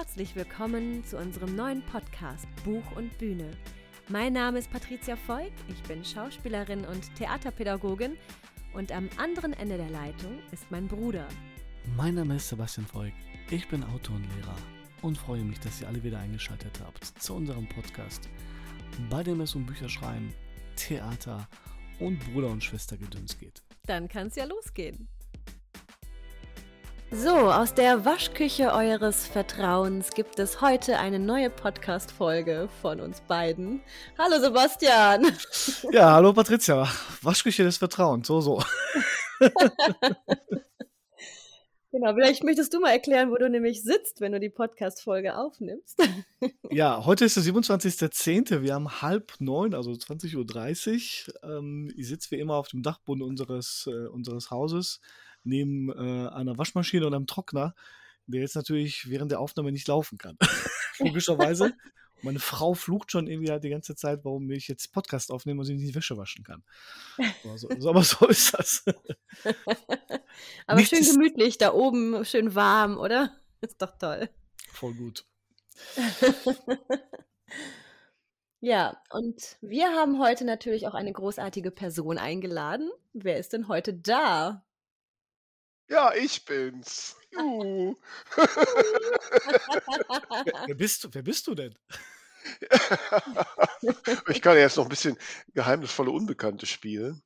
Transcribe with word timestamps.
herzlich 0.00 0.34
willkommen 0.34 1.04
zu 1.04 1.18
unserem 1.18 1.54
neuen 1.54 1.82
Podcast 1.82 2.46
Buch 2.64 2.96
und 2.96 3.18
Bühne. 3.18 3.50
Mein 4.08 4.32
Name 4.32 4.58
ist 4.58 4.70
Patricia 4.70 5.14
Voigt, 5.26 5.52
ich 5.68 5.82
bin 5.82 6.02
Schauspielerin 6.02 6.86
und 6.86 7.14
Theaterpädagogin 7.16 8.16
und 8.72 8.92
am 8.92 9.10
anderen 9.18 9.52
Ende 9.52 9.76
der 9.76 9.90
Leitung 9.90 10.38
ist 10.52 10.70
mein 10.70 10.88
Bruder. 10.88 11.28
Mein 11.98 12.14
Name 12.14 12.36
ist 12.36 12.48
Sebastian 12.48 12.86
Voigt, 12.94 13.14
ich 13.50 13.68
bin 13.68 13.84
Autor 13.84 14.16
und 14.16 14.24
Lehrer 14.36 14.56
und 15.02 15.18
freue 15.18 15.44
mich, 15.44 15.60
dass 15.60 15.82
ihr 15.82 15.88
alle 15.88 16.02
wieder 16.02 16.18
eingeschaltet 16.18 16.80
habt 16.82 17.04
zu 17.04 17.34
unserem 17.34 17.68
Podcast, 17.68 18.30
bei 19.10 19.22
dem 19.22 19.42
es 19.42 19.54
um 19.54 19.66
Bücher 19.66 19.90
schreiben, 19.90 20.32
Theater 20.76 21.46
und 21.98 22.18
Bruder- 22.20 22.48
und 22.48 22.64
Schwestergedöns 22.64 23.38
geht. 23.38 23.62
Dann 23.84 24.08
kann 24.08 24.28
es 24.28 24.36
ja 24.36 24.46
losgehen. 24.46 25.08
So, 27.12 27.30
aus 27.30 27.74
der 27.74 28.04
Waschküche 28.04 28.72
eures 28.72 29.26
Vertrauens 29.26 30.10
gibt 30.12 30.38
es 30.38 30.60
heute 30.60 30.96
eine 31.00 31.18
neue 31.18 31.50
Podcast-Folge 31.50 32.68
von 32.80 33.00
uns 33.00 33.20
beiden. 33.22 33.82
Hallo 34.16 34.38
Sebastian! 34.40 35.26
Ja, 35.92 36.12
hallo 36.12 36.32
Patricia. 36.32 36.88
Waschküche 37.20 37.64
des 37.64 37.78
Vertrauens, 37.78 38.28
so, 38.28 38.40
so. 38.40 38.62
genau, 41.90 42.14
vielleicht 42.14 42.44
möchtest 42.44 42.72
du 42.74 42.78
mal 42.78 42.92
erklären, 42.92 43.32
wo 43.32 43.36
du 43.38 43.50
nämlich 43.50 43.82
sitzt, 43.82 44.20
wenn 44.20 44.30
du 44.30 44.38
die 44.38 44.48
Podcast-Folge 44.48 45.36
aufnimmst. 45.36 46.00
ja, 46.70 47.04
heute 47.04 47.24
ist 47.24 47.36
der 47.36 47.42
27.10. 47.42 48.62
Wir 48.62 48.74
haben 48.74 49.02
halb 49.02 49.32
neun, 49.40 49.74
also 49.74 49.90
20.30 49.90 51.26
Uhr. 51.26 51.50
Ähm, 51.58 51.92
ich 51.96 52.06
sitze 52.06 52.30
wie 52.30 52.38
immer 52.38 52.54
auf 52.54 52.68
dem 52.68 52.84
Dachboden 52.84 53.22
unseres, 53.24 53.88
äh, 53.90 54.06
unseres 54.06 54.52
Hauses 54.52 55.00
neben 55.44 55.90
äh, 55.90 56.28
einer 56.28 56.58
Waschmaschine 56.58 57.06
und 57.06 57.14
einem 57.14 57.26
Trockner, 57.26 57.74
der 58.26 58.40
jetzt 58.42 58.56
natürlich 58.56 59.08
während 59.08 59.32
der 59.32 59.40
Aufnahme 59.40 59.72
nicht 59.72 59.88
laufen 59.88 60.18
kann. 60.18 60.36
Logischerweise. 60.98 61.74
Meine 62.22 62.38
Frau 62.38 62.74
flucht 62.74 63.12
schon 63.12 63.26
irgendwie 63.26 63.50
halt 63.50 63.64
die 63.64 63.70
ganze 63.70 63.94
Zeit, 63.96 64.24
warum 64.24 64.50
ich 64.50 64.68
jetzt 64.68 64.92
Podcast 64.92 65.30
aufnehme 65.30 65.60
und 65.60 65.66
sie 65.66 65.74
nicht 65.74 65.88
die 65.88 65.94
Wäsche 65.94 66.16
waschen 66.18 66.44
kann. 66.44 66.62
Aber 67.44 67.56
so, 67.56 67.68
aber 67.88 68.02
so 68.02 68.26
ist 68.26 68.54
das. 68.54 68.84
aber 70.66 70.78
Nichts 70.78 70.90
schön 70.90 71.14
gemütlich 71.14 71.56
da 71.58 71.72
oben, 71.72 72.24
schön 72.24 72.54
warm, 72.54 72.98
oder? 72.98 73.34
Ist 73.62 73.80
doch 73.82 73.96
toll. 73.98 74.30
Voll 74.72 74.94
gut. 74.94 75.26
ja, 78.60 78.96
und 79.10 79.58
wir 79.60 79.90
haben 79.90 80.18
heute 80.18 80.46
natürlich 80.46 80.86
auch 80.88 80.94
eine 80.94 81.12
großartige 81.12 81.70
Person 81.70 82.16
eingeladen. 82.16 82.90
Wer 83.12 83.36
ist 83.38 83.52
denn 83.52 83.68
heute 83.68 83.92
da? 83.92 84.64
Ja, 85.90 86.14
ich 86.14 86.44
bin's. 86.44 87.16
Uh. 87.36 87.96
wer, 90.66 90.74
bist 90.76 91.02
du, 91.02 91.08
wer 91.12 91.22
bist 91.22 91.48
du 91.48 91.54
denn? 91.56 91.74
ich 94.28 94.40
kann 94.40 94.56
jetzt 94.56 94.76
noch 94.76 94.84
ein 94.84 94.88
bisschen 94.88 95.18
geheimnisvolle 95.52 96.12
Unbekannte 96.12 96.66
spielen. 96.66 97.22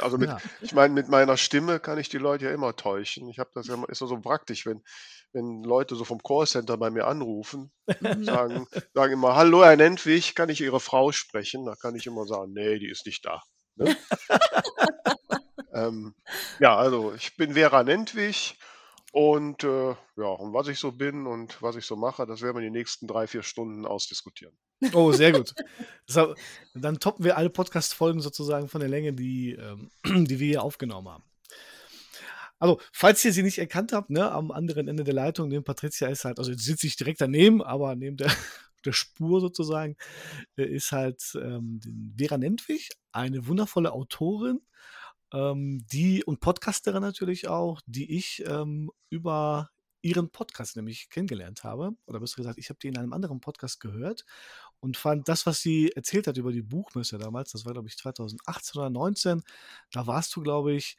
Also 0.00 0.18
mit, 0.18 0.28
ja. 0.28 0.38
ich 0.60 0.72
meine, 0.72 0.92
mit 0.94 1.08
meiner 1.08 1.36
Stimme 1.36 1.80
kann 1.80 1.98
ich 1.98 2.08
die 2.08 2.18
Leute 2.18 2.44
ja 2.44 2.52
immer 2.52 2.76
täuschen. 2.76 3.28
Ich 3.28 3.38
habe 3.38 3.50
das 3.54 3.66
ja 3.66 3.82
ist 3.88 3.98
so 3.98 4.20
praktisch, 4.20 4.66
wenn, 4.66 4.82
wenn 5.32 5.64
Leute 5.64 5.96
so 5.96 6.04
vom 6.04 6.22
Callcenter 6.22 6.76
bei 6.76 6.90
mir 6.90 7.06
anrufen, 7.06 7.72
sagen, 8.22 8.66
sagen 8.94 9.12
immer, 9.14 9.34
hallo 9.34 9.64
Herr 9.64 9.76
Nentwig, 9.76 10.36
kann 10.36 10.50
ich 10.50 10.60
Ihre 10.60 10.80
Frau 10.80 11.12
sprechen? 11.12 11.64
Da 11.64 11.74
kann 11.76 11.96
ich 11.96 12.06
immer 12.06 12.26
sagen, 12.26 12.52
nee, 12.52 12.78
die 12.78 12.90
ist 12.90 13.06
nicht 13.06 13.24
da. 13.24 13.42
Ne? 13.76 13.96
Ähm, 15.72 16.14
ja, 16.58 16.76
also 16.76 17.14
ich 17.14 17.36
bin 17.36 17.54
Vera 17.54 17.82
Nentwig 17.82 18.56
und 19.12 19.64
äh, 19.64 19.88
ja, 19.88 20.26
und 20.26 20.52
was 20.52 20.68
ich 20.68 20.78
so 20.78 20.92
bin 20.92 21.26
und 21.26 21.60
was 21.62 21.76
ich 21.76 21.84
so 21.84 21.96
mache, 21.96 22.26
das 22.26 22.42
werden 22.42 22.56
wir 22.56 22.60
in 22.60 22.72
den 22.72 22.78
nächsten 22.78 23.06
drei, 23.06 23.26
vier 23.26 23.42
Stunden 23.42 23.86
ausdiskutieren. 23.86 24.56
Oh, 24.92 25.12
sehr 25.12 25.32
gut. 25.32 25.52
Das, 26.06 26.28
dann 26.74 26.98
toppen 27.00 27.24
wir 27.24 27.36
alle 27.36 27.50
Podcast-Folgen 27.50 28.20
sozusagen 28.20 28.68
von 28.68 28.80
der 28.80 28.88
Länge, 28.88 29.12
die, 29.12 29.52
ähm, 29.52 29.90
die 30.26 30.38
wir 30.38 30.46
hier 30.46 30.62
aufgenommen 30.62 31.08
haben. 31.08 31.24
Also, 32.58 32.78
falls 32.92 33.24
ihr 33.24 33.32
sie 33.32 33.42
nicht 33.42 33.58
erkannt 33.58 33.92
habt, 33.92 34.10
ne, 34.10 34.30
am 34.30 34.50
anderen 34.50 34.86
Ende 34.86 35.02
der 35.02 35.14
Leitung, 35.14 35.48
neben 35.48 35.64
Patricia 35.64 36.08
ist 36.08 36.24
halt, 36.24 36.38
also 36.38 36.52
sitze 36.52 36.86
ich 36.86 36.96
direkt 36.96 37.20
daneben, 37.20 37.62
aber 37.62 37.94
neben 37.96 38.16
der, 38.16 38.30
der 38.84 38.92
Spur 38.92 39.40
sozusagen, 39.40 39.96
äh, 40.56 40.64
ist 40.64 40.92
halt 40.92 41.22
ähm, 41.34 41.80
Vera 42.16 42.38
Nentwig, 42.38 42.90
eine 43.12 43.46
wundervolle 43.46 43.92
Autorin, 43.92 44.60
ähm, 45.32 45.84
die 45.90 46.24
und 46.24 46.40
Podcasterin 46.40 47.02
natürlich 47.02 47.48
auch, 47.48 47.80
die 47.86 48.16
ich 48.16 48.44
ähm, 48.46 48.90
über 49.10 49.70
ihren 50.02 50.30
Podcast 50.30 50.76
nämlich 50.76 51.10
kennengelernt 51.10 51.62
habe. 51.64 51.92
Oder 52.06 52.20
besser 52.20 52.36
gesagt, 52.36 52.58
ich 52.58 52.70
habe 52.70 52.78
die 52.82 52.88
in 52.88 52.96
einem 52.96 53.12
anderen 53.12 53.40
Podcast 53.40 53.80
gehört 53.80 54.24
und 54.80 54.96
fand 54.96 55.28
das, 55.28 55.46
was 55.46 55.60
sie 55.60 55.92
erzählt 55.92 56.26
hat 56.26 56.36
über 56.38 56.52
die 56.52 56.62
Buchmesse 56.62 57.18
damals, 57.18 57.52
das 57.52 57.64
war 57.66 57.72
glaube 57.72 57.88
ich 57.88 57.96
2018 57.98 58.80
oder 58.80 58.88
2019, 58.88 59.42
da 59.92 60.06
warst 60.06 60.34
du, 60.34 60.42
glaube 60.42 60.72
ich, 60.72 60.96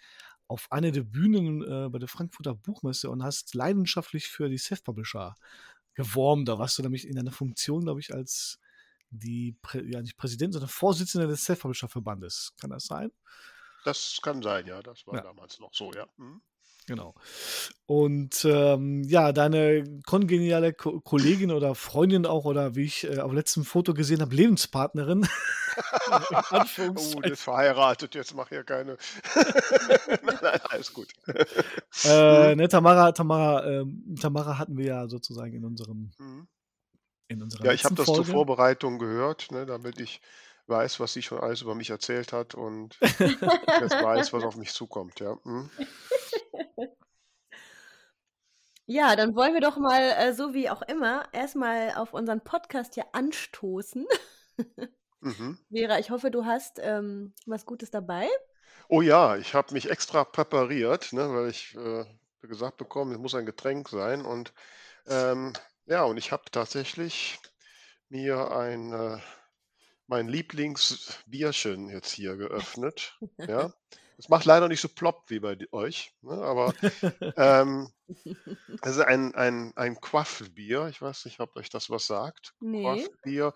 auf 0.47 0.71
einer 0.71 0.91
der 0.91 1.03
Bühnen 1.03 1.63
äh, 1.63 1.89
bei 1.89 1.97
der 1.97 2.09
Frankfurter 2.09 2.53
Buchmesse 2.53 3.09
und 3.09 3.23
hast 3.23 3.55
leidenschaftlich 3.55 4.27
für 4.27 4.49
die 4.49 4.57
Self-Publisher 4.57 5.35
geworben. 5.93 6.45
Da 6.45 6.59
warst 6.59 6.77
du 6.77 6.83
nämlich 6.83 7.07
in 7.07 7.17
einer 7.17 7.31
Funktion, 7.31 7.85
glaube 7.85 8.01
ich, 8.01 8.13
als 8.13 8.59
die, 9.11 9.57
ja 9.73 10.01
nicht 10.01 10.17
Präsident, 10.17 10.53
sondern 10.53 10.69
Vorsitzende 10.69 11.27
des 11.27 11.45
Self-Publisher-Verbandes. 11.45 12.53
Kann 12.59 12.69
das 12.69 12.85
sein? 12.85 13.11
Das 13.85 14.19
kann 14.21 14.41
sein, 14.41 14.67
ja. 14.67 14.81
Das 14.81 15.05
war 15.07 15.15
Ja. 15.15 15.21
damals 15.21 15.59
noch 15.59 15.73
so, 15.73 15.91
ja. 15.93 16.07
Mhm. 16.17 16.41
Genau. 16.87 17.13
Und 17.85 18.43
ähm, 18.43 19.03
ja, 19.03 19.31
deine 19.31 19.83
kongeniale 20.05 20.73
Ko 20.73 20.99
Kollegin 20.99 21.51
oder 21.51 21.75
Freundin 21.75 22.25
auch, 22.25 22.45
oder 22.45 22.75
wie 22.75 22.85
ich 22.85 23.03
äh, 23.03 23.19
auf 23.19 23.31
letztem 23.33 23.63
Foto 23.65 23.93
gesehen 23.93 24.21
habe, 24.21 24.35
Lebenspartnerin. 24.35 25.27
Oh, 26.95 27.21
die 27.21 27.29
ist 27.31 27.43
verheiratet, 27.43 28.15
jetzt 28.15 28.33
mach 28.35 28.49
hier 28.49 28.63
keine. 28.63 28.97
Nein, 30.23 30.37
nein, 30.41 30.59
alles 30.69 30.91
gut. 30.93 31.07
Äh, 32.03 32.55
ne, 32.55 32.67
Tamara, 32.67 33.11
Tamara, 33.13 33.65
ähm, 33.65 34.15
Tamara 34.19 34.57
hatten 34.57 34.77
wir 34.77 34.85
ja 34.85 35.07
sozusagen 35.07 35.53
in 35.53 35.63
unserem 35.63 36.11
Mhm. 36.17 36.47
in 37.29 37.41
unserer 37.41 37.65
Ja, 37.65 37.71
ich 37.71 37.85
habe 37.85 37.95
das 37.95 38.05
zur 38.07 38.25
Vorbereitung 38.25 38.99
gehört, 38.99 39.51
ne, 39.51 39.65
damit 39.65 40.01
ich 40.01 40.19
weiß, 40.67 40.99
was 40.99 41.13
sie 41.13 41.21
schon 41.21 41.39
alles 41.39 41.61
über 41.61 41.75
mich 41.75 41.89
erzählt 41.89 42.33
hat 42.33 42.55
und 42.55 42.97
jetzt 43.01 44.01
weiß, 44.01 44.33
was 44.33 44.43
auf 44.43 44.55
mich 44.57 44.73
zukommt, 44.73 45.19
ja. 45.19 45.37
Hm. 45.43 45.69
Ja, 48.85 49.15
dann 49.15 49.35
wollen 49.35 49.53
wir 49.53 49.61
doch 49.61 49.77
mal, 49.77 50.01
äh, 50.01 50.33
so 50.33 50.53
wie 50.53 50.69
auch 50.69 50.81
immer, 50.81 51.23
erstmal 51.31 51.93
auf 51.95 52.13
unseren 52.13 52.43
Podcast 52.43 52.95
hier 52.95 53.05
anstoßen. 53.13 54.05
Mhm. 55.21 55.57
Vera, 55.71 55.99
ich 55.99 56.09
hoffe, 56.11 56.29
du 56.29 56.43
hast 56.45 56.77
ähm, 56.79 57.33
was 57.45 57.65
Gutes 57.65 57.89
dabei. 57.89 58.27
Oh 58.89 59.01
ja, 59.01 59.37
ich 59.37 59.53
habe 59.53 59.73
mich 59.73 59.89
extra 59.89 60.25
präpariert, 60.25 61.13
ne, 61.13 61.33
weil 61.33 61.49
ich 61.49 61.73
äh, 61.77 62.05
gesagt 62.41 62.75
bekommen, 62.75 63.13
es 63.13 63.17
muss 63.19 63.33
ein 63.33 63.45
Getränk 63.45 63.87
sein. 63.87 64.25
Und 64.25 64.53
ähm, 65.07 65.53
ja, 65.85 66.03
und 66.03 66.17
ich 66.17 66.33
habe 66.33 66.43
tatsächlich 66.51 67.39
mir 68.09 68.51
ein 68.51 68.91
äh, 68.91 69.17
mein 70.07 70.27
Lieblingsbierchen 70.27 71.89
jetzt 71.89 72.11
hier 72.11 72.35
geöffnet. 72.37 73.17
Ja. 73.37 73.73
Es 74.17 74.29
macht 74.29 74.45
leider 74.45 74.67
nicht 74.67 74.81
so 74.81 74.87
plopp 74.87 75.31
wie 75.31 75.39
bei 75.39 75.57
euch, 75.71 76.13
ne? 76.21 76.33
aber 76.33 76.75
ähm, 77.37 77.91
es 78.83 78.91
ist 78.91 78.99
ein, 78.99 79.33
ein, 79.33 79.75
ein 79.75 79.99
Quaffbier. 79.99 80.89
Ich 80.89 81.01
weiß 81.01 81.25
nicht, 81.25 81.39
ob 81.39 81.55
euch 81.55 81.71
das 81.71 81.89
was 81.89 82.05
sagt. 82.05 82.53
Nee. 82.59 82.83
Quaffbier 82.83 83.51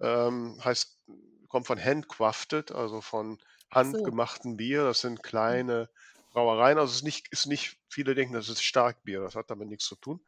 ähm, 0.00 0.58
heißt, 0.64 0.98
kommt 1.46 1.68
von 1.68 1.78
handcrafted, 1.78 2.72
also 2.72 3.00
von 3.00 3.38
handgemachten 3.70 4.56
Bier. 4.56 4.82
Das 4.82 5.02
sind 5.02 5.22
kleine 5.22 5.88
Brauereien. 6.32 6.78
Also 6.78 6.90
es 6.90 6.96
ist 6.96 7.04
nicht, 7.04 7.28
ist 7.28 7.46
nicht, 7.46 7.76
viele 7.88 8.16
denken, 8.16 8.34
das 8.34 8.48
ist 8.48 8.60
Starkbier. 8.60 9.20
Das 9.20 9.36
hat 9.36 9.50
damit 9.50 9.68
nichts 9.68 9.84
zu 9.84 9.94
tun. 9.94 10.20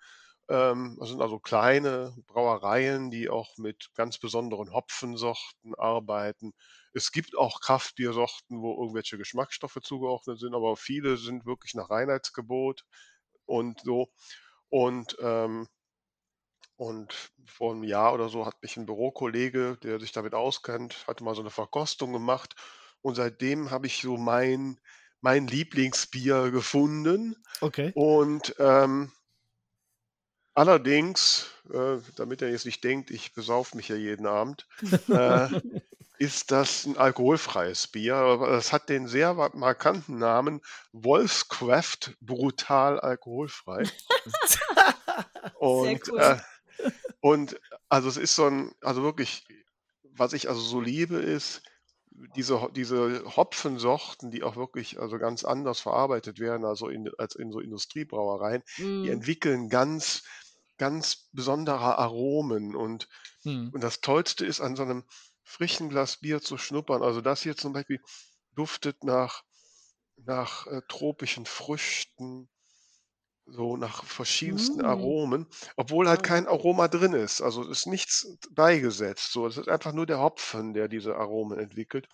Ähm, 0.50 0.97
das 0.99 1.09
sind 1.11 1.22
also 1.22 1.38
kleine 1.38 2.15
Brauereien, 2.27 3.11
die 3.11 3.31
auch 3.31 3.56
mit 3.56 3.91
ganz 3.94 4.19
besonderen 4.19 4.73
Hopfensorten 4.73 5.75
arbeiten. 5.76 6.52
Es 6.93 7.12
gibt 7.12 7.38
auch 7.38 7.61
Kraftbiersorten, 7.61 8.61
wo 8.61 8.75
irgendwelche 8.82 9.17
Geschmacksstoffe 9.17 9.79
zugeordnet 9.82 10.41
sind, 10.41 10.55
aber 10.55 10.76
viele 10.76 11.17
sind 11.17 11.47
wirklich 11.47 11.75
nach 11.75 11.88
Reinheitsgebot 11.91 12.85
und 13.47 13.81
so. 13.85 14.08
Und, 14.70 15.17
ähm, 15.20 15.69
und 16.76 17.32
vor 17.47 17.73
einem 17.73 17.85
Jahr 17.85 18.14
oder 18.14 18.29
so 18.29 18.47
hat 18.47 18.62
mich 18.62 18.76
ein 18.76 18.87
Bürokollege, 18.87 19.76
der 19.82 20.00
sich 20.00 20.12
damit 20.12 20.35
auskennt, 20.35 21.06
hatte 21.06 21.23
mal 21.25 21.35
so 21.35 21.43
eine 21.43 21.50
Verkostung 21.50 22.12
gemacht. 22.12 22.55
Und 23.02 23.14
seitdem 23.14 23.70
habe 23.70 23.87
ich 23.87 24.00
so 24.00 24.17
mein, 24.17 24.81
mein 25.20 25.47
Lieblingsbier 25.47 26.50
gefunden. 26.50 27.37
Okay. 27.61 27.94
Und 27.94 28.55
ähm, 28.58 29.12
Allerdings, 30.55 31.50
äh, 31.73 31.99
damit 32.17 32.43
er 32.43 32.50
jetzt 32.50 32.67
nicht 32.67 32.82
denkt, 32.85 33.11
ich 33.11 33.32
besaufe 33.35 33.76
mich 33.76 33.88
ja 33.88 33.97
jeden 33.97 34.26
Abend, 34.26 34.67
äh, 35.11 35.49
ist 36.19 36.50
das 36.50 36.85
ein 36.87 36.99
alkoholfreies 36.99 37.87
Bier. 37.88 38.14
Es 38.58 38.73
hat 38.73 38.88
den 38.88 39.06
sehr 39.08 39.32
markanten 39.35 40.19
Namen 40.19 40.61
Wolfscraft 40.93 42.14
brutal 42.20 43.00
alkoholfrei. 43.00 43.85
Und 45.58 46.08
cool. 46.08 46.20
äh, 46.20 46.37
Und 47.20 47.61
also 47.88 48.08
es 48.08 48.17
ist 48.17 48.35
so 48.35 48.47
ein, 48.47 48.73
also 48.81 49.02
wirklich, 49.02 49.47
was 50.14 50.32
ich 50.32 50.49
also 50.49 50.61
so 50.61 50.81
liebe, 50.81 51.17
ist 51.17 51.62
diese, 52.37 52.69
diese 52.75 53.25
Hopfensorten, 53.37 54.31
die 54.31 54.43
auch 54.43 54.56
wirklich 54.56 54.99
also 55.00 55.19
ganz 55.19 55.44
anders 55.44 55.81
verarbeitet 55.81 56.38
werden, 56.38 56.64
also 56.64 56.88
in, 56.88 57.11
als 57.19 57.35
in 57.35 57.52
so 57.52 57.61
Industriebrauereien, 57.61 58.62
die 59.02 59.08
Mm. 59.08 59.12
entwickeln 59.12 59.69
ganz, 59.69 60.25
ganz 60.81 61.29
besondere 61.32 61.99
Aromen. 61.99 62.75
Und, 62.75 63.09
Mhm. 63.44 63.73
und 63.73 63.82
das 63.85 64.00
Tollste 64.00 64.47
ist, 64.47 64.61
an 64.61 64.77
so 64.77 64.82
einem 64.82 65.05
frischen 65.44 65.91
Glas 65.91 66.19
Bier 66.19 66.43
zu 66.43 66.59
schnuppern. 66.59 67.03
Also 67.05 67.21
das 67.21 67.43
hier 67.43 67.56
zum 67.56 67.73
Beispiel 67.75 68.00
duftet 68.56 69.05
nach, 69.05 69.44
nach 70.17 70.67
äh, 70.69 70.82
tropischen 70.88 71.47
Früchten, 71.47 72.50
so 73.47 73.77
nach 73.77 74.05
verschiedensten 74.05 74.81
Mm. 74.81 74.85
Aromen, 74.85 75.47
obwohl 75.77 76.09
halt 76.09 76.23
kein 76.23 76.47
Aroma 76.47 76.88
drin 76.88 77.15
ist. 77.15 77.41
Also 77.41 77.62
es 77.62 77.81
ist 77.81 77.87
nichts 77.87 78.38
beigesetzt. 78.53 79.33
So, 79.33 79.47
es 79.47 79.56
ist 79.56 79.69
einfach 79.69 79.93
nur 79.93 80.06
der 80.06 80.21
Hopfen, 80.21 80.73
der 80.73 80.88
diese 80.88 81.17
Aromen 81.17 81.59
entwickelt. 81.59 82.09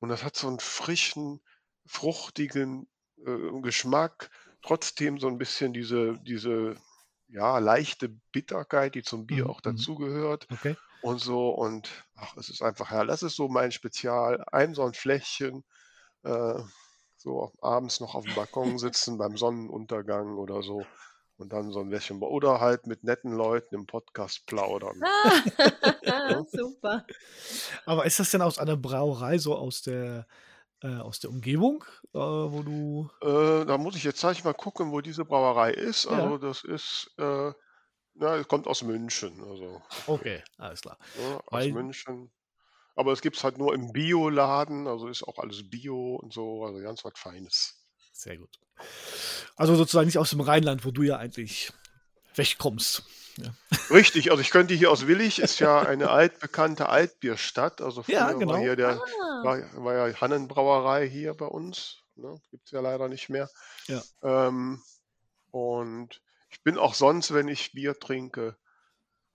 Und 0.00 0.08
das 0.08 0.24
hat 0.24 0.36
so 0.36 0.48
einen 0.48 0.60
frischen, 0.60 1.40
fruchtigen 1.86 2.88
äh, 3.24 3.60
Geschmack, 3.62 4.30
trotzdem 4.62 5.18
so 5.18 5.28
ein 5.28 5.38
bisschen 5.38 5.72
diese, 5.72 6.18
diese 6.22 6.76
ja, 7.32 7.58
leichte 7.58 8.08
Bitterkeit, 8.30 8.94
die 8.94 9.02
zum 9.02 9.26
Bier 9.26 9.44
Mhm. 9.44 9.50
auch 9.50 9.60
Mhm. 9.60 9.70
dazugehört 9.76 10.46
Okay. 10.50 10.76
und 11.00 11.18
so. 11.18 11.50
Und 11.50 11.90
ach, 12.16 12.36
es 12.36 12.48
ist 12.48 12.62
einfach 12.62 12.90
herrlich. 12.90 13.10
Das 13.10 13.22
ist 13.22 13.36
so 13.36 13.48
mein 13.48 13.72
Spezial. 13.72 14.44
Ein 14.52 14.74
so 14.74 14.84
ein 14.84 14.94
Fläschchen, 14.94 15.64
äh, 16.24 16.60
so 17.16 17.52
abends 17.60 18.00
noch 18.00 18.14
auf 18.14 18.24
dem 18.24 18.34
Balkon 18.34 18.78
sitzen 18.78 19.18
beim 19.18 19.36
Sonnenuntergang 19.36 20.36
oder 20.36 20.62
so. 20.62 20.86
Und 21.38 21.52
dann 21.52 21.72
so 21.72 21.80
ein 21.80 21.90
Lächeln. 21.90 22.22
Oder 22.22 22.60
halt 22.60 22.86
mit 22.86 23.02
netten 23.02 23.32
Leuten 23.32 23.74
im 23.74 23.86
Podcast 23.86 24.46
plaudern. 24.46 25.00
Ah, 25.02 26.44
super. 26.52 27.04
Aber 27.86 28.06
ist 28.06 28.20
das 28.20 28.30
denn 28.30 28.42
aus 28.42 28.58
einer 28.58 28.76
Brauerei, 28.76 29.38
so 29.38 29.56
aus 29.56 29.82
der, 29.82 30.26
äh, 30.82 30.96
aus 30.98 31.20
der 31.20 31.30
Umgebung, 31.30 31.84
äh, 32.14 32.18
wo 32.18 32.62
du. 32.62 33.10
Äh, 33.20 33.64
da 33.66 33.78
muss 33.78 33.96
ich 33.96 34.04
jetzt 34.04 34.20
gleich 34.20 34.44
mal 34.44 34.52
gucken, 34.54 34.92
wo 34.92 35.00
diese 35.00 35.24
Brauerei 35.24 35.72
ist. 35.72 36.04
Ja. 36.04 36.10
Also 36.12 36.38
das 36.38 36.64
ist, 36.64 37.10
äh, 37.18 37.52
na, 38.14 38.36
es 38.36 38.48
kommt 38.48 38.66
aus 38.66 38.82
München. 38.82 39.42
Also 39.44 39.80
Okay, 40.06 40.42
alles 40.58 40.80
klar. 40.82 40.98
ne, 41.18 41.36
aus 41.36 41.42
Weil- 41.50 41.72
München. 41.72 42.30
Aber 42.94 43.12
es 43.12 43.22
gibt 43.22 43.36
es 43.38 43.44
halt 43.44 43.56
nur 43.56 43.72
im 43.74 43.92
Bioladen. 43.92 44.86
Also 44.86 45.08
ist 45.08 45.22
auch 45.22 45.38
alles 45.38 45.68
Bio 45.70 46.16
und 46.16 46.32
so. 46.32 46.64
Also 46.64 46.78
ganz 46.82 47.02
was 47.04 47.14
Feines. 47.16 47.86
Sehr 48.12 48.36
gut. 48.36 48.58
Also 49.56 49.74
sozusagen 49.76 50.06
nicht 50.06 50.18
aus 50.18 50.30
dem 50.30 50.42
Rheinland, 50.42 50.84
wo 50.84 50.90
du 50.90 51.02
ja 51.02 51.16
eigentlich 51.16 51.72
wegkommst. 52.34 53.02
Richtig, 53.90 54.30
also 54.30 54.42
ich 54.42 54.50
könnte 54.50 54.74
hier 54.74 54.90
aus 54.90 55.06
Willig, 55.06 55.38
ist 55.38 55.58
ja 55.58 55.80
eine 55.80 56.10
altbekannte 56.10 56.88
Altbierstadt. 56.90 57.80
Also 57.80 58.02
früher 58.02 58.14
Ja, 58.16 58.32
genau. 58.32 58.52
war 58.52 58.60
hier 58.60 58.76
der, 58.76 59.00
Ah. 59.00 59.44
war, 59.44 59.84
war 59.84 60.08
ja 60.08 60.20
Hannenbrauerei 60.20 61.08
hier 61.08 61.32
bei 61.34 61.46
uns. 61.46 61.98
Ne? 62.14 62.38
Gibt 62.50 62.66
es 62.66 62.72
ja 62.72 62.80
leider 62.80 63.08
nicht 63.08 63.30
mehr. 63.30 63.48
Ja. 63.86 64.02
Ähm, 64.22 64.82
und 65.50 66.20
ich 66.50 66.62
bin 66.62 66.76
auch 66.76 66.94
sonst, 66.94 67.32
wenn 67.32 67.48
ich 67.48 67.72
Bier 67.72 67.98
trinke, 67.98 68.56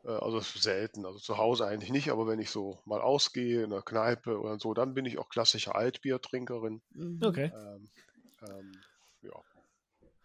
äh, 0.04 0.10
also 0.12 0.40
selten, 0.42 1.06
also 1.06 1.18
zu 1.18 1.38
Hause 1.40 1.66
eigentlich 1.66 1.92
nicht, 1.92 2.12
aber 2.12 2.28
wenn 2.28 2.40
ich 2.40 2.52
so 2.52 2.80
mal 2.86 3.02
ausgehe 3.02 3.64
in 3.64 3.72
der 3.72 3.82
Kneipe 3.82 4.40
oder 4.40 4.60
so, 4.60 4.76
dann 4.76 4.94
bin 4.94 5.06
ich 5.06 5.18
auch 5.18 5.30
klassische 5.30 5.74
Altbiertrinkerin. 5.74 6.82
Mhm. 6.92 7.20
Okay. 7.24 7.52
Ähm, 7.56 7.90
ähm, 8.48 8.72
ja. 9.24 9.32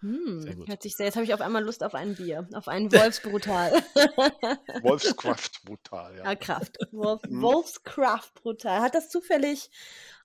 Hm, 0.02 0.42
Sehr 0.42 0.56
gut. 0.56 0.68
hört 0.68 0.82
sich 0.82 0.96
sehr, 0.96 1.06
jetzt 1.06 1.14
habe 1.14 1.24
ich 1.24 1.32
auf 1.32 1.40
einmal 1.40 1.62
Lust 1.64 1.82
auf 1.84 1.94
ein 1.94 2.16
Bier, 2.16 2.48
auf 2.54 2.66
einen 2.68 2.90
Wolfsbrutal. 2.92 3.72
Wolfskraft 4.82 5.62
brutal, 5.64 6.16
ja. 6.16 6.24
ah, 6.24 6.34
Kraft. 6.34 6.76
Wolf, 6.90 7.22
Mhm. 7.28 7.40
Wolfskraft 7.42 8.34
Brutal. 8.34 8.80
Hat 8.82 8.94
das 8.96 9.08
zufällig 9.10 9.70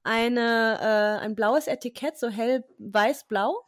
eine, 0.03 0.79
äh, 1.21 1.24
ein 1.24 1.35
blaues 1.35 1.68
Etikett, 1.68 2.18
so 2.18 2.27
hell 2.29 2.63
weiß-blau? 2.79 3.63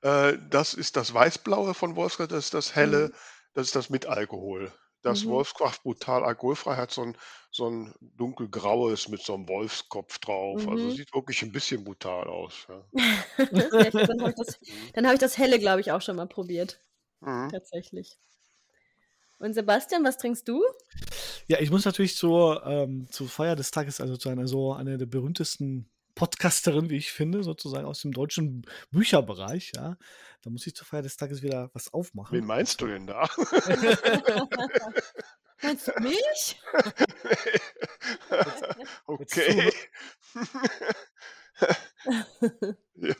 Äh, 0.00 0.38
das 0.50 0.74
ist 0.74 0.96
das 0.96 1.12
Weißblaue 1.12 1.74
von 1.74 1.94
Wolfskraft, 1.96 2.32
das 2.32 2.46
ist 2.46 2.54
das 2.54 2.74
Helle, 2.74 3.08
Mhm. 3.08 3.12
das 3.54 3.66
ist 3.66 3.76
das 3.76 3.90
mit 3.90 4.06
Alkohol. 4.06 4.72
Das 5.04 5.24
Mhm. 5.24 5.30
Wolfskraft 5.30 5.82
brutal 5.82 6.24
alkoholfrei 6.24 6.76
hat 6.76 6.90
so 6.90 7.02
ein, 7.02 7.16
so 7.50 7.68
ein 7.70 7.94
dunkelgraues 8.00 9.08
mit 9.08 9.22
so 9.22 9.34
einem 9.34 9.48
Wolfskopf 9.48 10.18
drauf. 10.18 10.66
Also 10.66 10.86
Mhm. 10.86 10.90
sieht 10.92 11.14
wirklich 11.14 11.42
ein 11.42 11.52
bisschen 11.52 11.84
brutal 11.84 12.26
aus. 12.26 12.66
Ja. 12.68 12.84
Dann 13.52 14.20
habe 14.22 14.30
ich, 14.30 14.34
das- 14.36 14.58
dann 14.94 15.06
hab 15.06 15.12
ich 15.12 15.20
das 15.20 15.38
helle, 15.38 15.58
glaube 15.58 15.80
ich, 15.82 15.92
auch 15.92 16.00
schon 16.02 16.16
mal 16.16 16.26
probiert. 16.26 16.80
Mhm. 17.20 17.50
Tatsächlich. 17.50 18.18
Und 19.38 19.52
Sebastian, 19.52 20.04
was 20.04 20.16
trinkst 20.16 20.48
du? 20.48 20.62
Ja, 21.48 21.58
ich 21.60 21.70
muss 21.70 21.84
natürlich 21.84 22.16
zur, 22.16 22.64
ähm, 22.64 23.06
zur 23.10 23.28
Feier 23.28 23.56
des 23.56 23.70
Tages, 23.70 24.00
also 24.00 24.16
zu 24.16 24.30
einer 24.30 24.48
so 24.48 24.72
einer 24.72 24.96
der 24.96 25.06
berühmtesten 25.06 25.90
Podcasterin, 26.14 26.90
wie 26.90 26.96
ich 26.96 27.12
finde, 27.12 27.42
sozusagen 27.42 27.86
aus 27.86 28.00
dem 28.02 28.12
deutschen 28.12 28.62
Bücherbereich, 28.90 29.72
ja. 29.74 29.96
Da 30.42 30.50
muss 30.50 30.66
ich 30.66 30.74
zur 30.74 30.86
Feier 30.86 31.02
des 31.02 31.16
Tages 31.16 31.42
wieder 31.42 31.70
was 31.74 31.92
aufmachen. 31.92 32.36
Wen 32.36 32.44
meinst 32.46 32.80
du 32.80 32.86
denn 32.86 33.06
da? 33.06 33.28
Meinst 35.62 35.88
du 35.88 35.92
mich? 36.02 36.60
okay. 39.06 39.72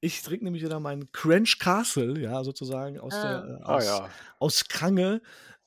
Ich 0.00 0.22
trinke 0.22 0.44
nämlich 0.44 0.62
wieder 0.62 0.80
meinen 0.80 1.10
Cranch 1.12 1.58
Castle, 1.58 2.20
ja, 2.20 2.44
sozusagen 2.44 2.98
aus, 3.00 3.14
Ah. 3.14 3.22
der, 3.22 3.44
äh, 3.54 3.62
Ah 3.62 3.74
aus, 3.76 3.84
ja. 3.86 4.10
aus 4.38 4.68
Kange 4.68 5.22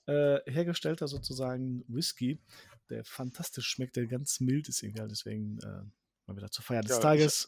äh, 0.05 0.37
hergestellter 0.45 1.07
sozusagen 1.07 1.83
Whisky, 1.87 2.39
der 2.89 3.03
fantastisch 3.05 3.67
schmeckt, 3.67 3.95
der 3.95 4.07
ganz 4.07 4.39
mild 4.39 4.69
ist 4.69 4.83
irgendwie. 4.83 5.01
halt. 5.01 5.11
Deswegen 5.11 5.59
äh, 5.59 5.83
mal 6.25 6.37
wieder 6.37 6.51
zur 6.51 6.63
Feier 6.63 6.81
des 6.81 6.91
Ja, 6.91 6.99
Tages 6.99 7.47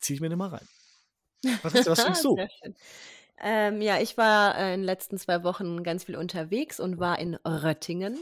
ziehe 0.00 0.14
ich 0.14 0.20
mir 0.20 0.28
den 0.28 0.38
mal 0.38 0.48
rein. 0.48 0.68
Was, 1.62 1.74
ist, 1.74 1.86
was 1.86 1.98
trinkst 2.04 2.24
du? 2.24 2.36
Ähm, 3.42 3.80
ja, 3.80 3.98
ich 4.00 4.16
war 4.18 4.56
äh, 4.56 4.74
in 4.74 4.80
den 4.80 4.86
letzten 4.86 5.18
zwei 5.18 5.42
Wochen 5.44 5.82
ganz 5.82 6.04
viel 6.04 6.16
unterwegs 6.16 6.78
und 6.78 6.98
war 6.98 7.18
in 7.18 7.34
Röttingen. 7.36 8.18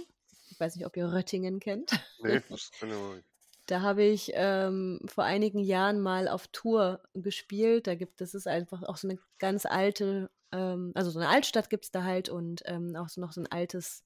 Ich 0.51 0.61
weiß 0.61 0.77
nicht, 0.77 0.87
ob 0.87 0.97
ihr 0.97 1.13
Röttingen 1.13 1.61
kennt. 1.61 1.91
Nee, 2.23 2.41
Da 3.67 3.83
habe 3.83 4.03
ich 4.03 4.31
ähm, 4.33 4.99
vor 5.05 5.25
einigen 5.25 5.59
Jahren 5.59 6.01
mal 6.01 6.27
auf 6.27 6.49
Tour 6.49 7.03
gespielt. 7.13 7.87
Da 7.87 7.97
gibt 7.97 8.23
es 8.23 8.33
ist 8.33 8.49
einfach 8.49 8.83
auch 8.83 8.97
so 8.97 9.07
eine 9.07 9.19
ganz 9.39 9.67
alte, 9.67 10.31
ähm, 10.53 10.93
also 10.95 11.11
so 11.11 11.19
eine 11.19 11.29
Altstadt 11.29 11.69
gibt 11.69 11.85
es 11.85 11.91
da 11.91 12.03
halt 12.03 12.31
und 12.31 12.63
ähm, 12.65 12.97
auch 12.97 13.11
so 13.11 13.21
noch 13.21 13.33
so 13.33 13.43
ein 13.43 13.47
altes, 13.47 14.05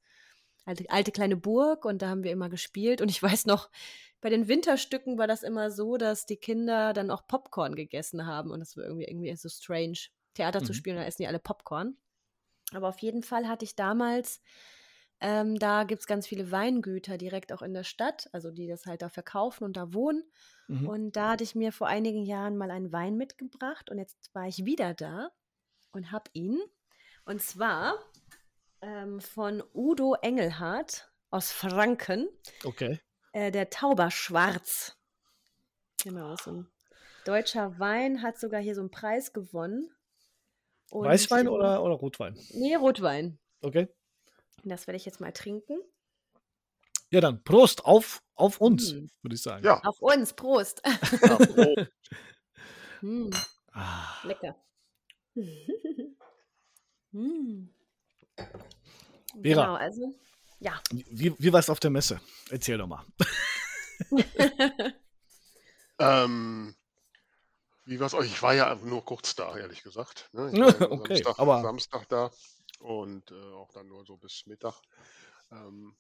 alte, 0.64 0.88
alte 0.90 1.12
kleine 1.12 1.37
Burg 1.37 1.85
und 1.85 2.02
da 2.02 2.09
haben 2.09 2.25
wir 2.25 2.33
immer 2.33 2.49
gespielt. 2.49 3.00
Und 3.00 3.11
ich 3.11 3.23
weiß 3.23 3.47
noch, 3.47 3.71
bei 4.21 4.31
den 4.31 4.49
Winterstücken 4.49 5.19
war 5.19 5.26
das 5.26 5.42
immer 5.42 5.71
so, 5.71 5.97
dass 5.97 6.26
die 6.26 6.37
Kinder 6.37 6.92
dann 6.92 7.11
auch 7.11 7.26
Popcorn 7.26 7.75
gegessen 7.75 8.26
haben 8.26 8.50
und 8.50 8.61
das 8.61 8.76
war 8.76 8.85
irgendwie, 8.85 9.04
irgendwie 9.07 9.35
so 9.37 9.49
strange, 9.49 9.99
Theater 10.35 10.62
zu 10.62 10.73
Mhm. 10.73 10.76
spielen, 10.76 10.97
da 10.97 11.04
essen 11.04 11.23
die 11.23 11.28
alle 11.28 11.40
Popcorn. 11.40 11.97
Aber 12.73 12.88
auf 12.88 13.00
jeden 13.00 13.23
Fall 13.23 13.49
hatte 13.49 13.64
ich 13.64 13.76
damals 13.76 14.40
ähm, 15.23 15.57
da 15.61 15.85
gibt 15.85 16.00
es 16.00 16.09
ganz 16.09 16.26
viele 16.26 16.50
Weingüter 16.50 17.16
direkt 17.16 17.52
auch 17.52 17.62
in 17.62 17.73
der 17.75 17.85
Stadt, 17.85 18.28
also 18.33 18.50
die 18.50 18.66
das 18.66 18.87
halt 18.87 19.02
da 19.02 19.09
verkaufen 19.09 19.62
und 19.62 19.76
da 19.76 19.95
wohnen. 19.95 20.25
Mhm. 20.69 20.88
Und 20.88 21.12
da 21.12 21.31
hatte 21.31 21.45
ich 21.45 21.54
mir 21.54 21.71
vor 21.71 21.87
einigen 21.87 22.25
Jahren 22.25 22.57
mal 22.57 22.73
einen 22.73 22.92
Wein 22.92 23.16
mitgebracht 23.16 23.88
und 23.88 23.99
jetzt 23.99 24.35
war 24.35 24.49
ich 24.49 24.64
wieder 24.64 24.95
da 24.95 25.31
und 25.92 26.11
habe 26.11 26.28
ihn. 26.33 26.61
Und 27.25 27.40
zwar 27.40 27.95
ähm, 28.82 29.20
von 29.20 29.62
Udo 29.74 30.14
Engelhardt 30.20 31.10
aus 31.30 31.50
Franken, 31.52 32.28
Okay. 32.64 33.00
äh, 33.32 33.50
der 33.50 33.70
Tauberschwarz. 33.70 34.96
Genau, 36.02 36.36
so 36.36 36.50
ein 36.52 36.70
deutscher 37.24 37.78
Wein, 37.78 38.22
hat 38.22 38.38
sogar 38.38 38.60
hier 38.60 38.74
so 38.74 38.80
einen 38.80 38.90
Preis 38.90 39.32
gewonnen. 39.32 39.90
Und, 40.90 41.06
Weißwein 41.06 41.48
oder, 41.48 41.82
oder 41.82 41.94
Rotwein? 41.94 42.36
Nee, 42.50 42.74
Rotwein. 42.74 43.38
Okay. 43.62 43.88
Und 44.62 44.68
Das 44.70 44.86
werde 44.86 44.96
ich 44.96 45.06
jetzt 45.06 45.20
mal 45.20 45.32
trinken. 45.32 45.78
Ja, 47.10 47.20
dann 47.20 47.42
Prost 47.44 47.84
auf, 47.84 48.22
auf 48.34 48.60
uns, 48.60 48.92
Mhm. 48.92 49.10
würde 49.22 49.34
ich 49.36 49.42
sagen. 49.42 49.64
Ja, 49.64 49.80
Auf 49.84 50.00
uns, 50.00 50.32
Prost. 50.34 50.82
ja 50.84 51.36
Prost. 51.36 51.86
Hm, 53.00 53.30
Ah, 53.72 54.20
lecker. 54.24 54.56
hm. 57.12 57.74
Vera. 58.36 58.48
Genau, 59.34 59.74
also, 59.74 60.14
ja. 60.60 60.80
wie, 60.90 61.34
wie 61.38 61.52
war 61.52 61.60
es 61.60 61.70
auf 61.70 61.80
der 61.80 61.90
Messe? 61.90 62.20
Erzähl 62.50 62.78
doch 62.78 62.86
mal. 62.86 63.04
ähm, 65.98 66.74
wie 67.84 67.98
war's 68.00 68.14
euch? 68.14 68.26
Ich 68.26 68.42
war 68.42 68.54
ja 68.54 68.74
nur 68.76 69.04
kurz 69.04 69.34
da, 69.34 69.56
ehrlich 69.56 69.82
gesagt. 69.82 70.28
Ne? 70.32 70.50
Ich 70.52 70.60
war 70.60 70.80
ja 70.80 70.90
Okay, 70.90 71.14
Samstag, 71.16 71.38
aber- 71.38 71.62
Samstag 71.62 72.08
da 72.08 72.30
und 72.80 73.30
äh, 73.30 73.52
auch 73.54 73.72
dann 73.72 73.88
nur 73.88 74.04
so 74.04 74.16
bis 74.16 74.44
Mittag. 74.46 74.74
Ähm, 75.50 75.94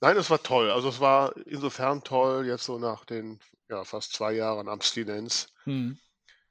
nein, 0.00 0.16
es 0.16 0.30
war 0.30 0.42
toll. 0.42 0.70
Also 0.70 0.88
es 0.88 1.00
war 1.00 1.36
insofern 1.46 2.02
toll, 2.04 2.46
jetzt 2.46 2.64
so 2.64 2.78
nach 2.78 3.04
den 3.04 3.40
ja, 3.68 3.84
fast 3.84 4.12
zwei 4.12 4.32
Jahren 4.32 4.68
Abstinenz 4.68 5.48
Hm. 5.64 5.98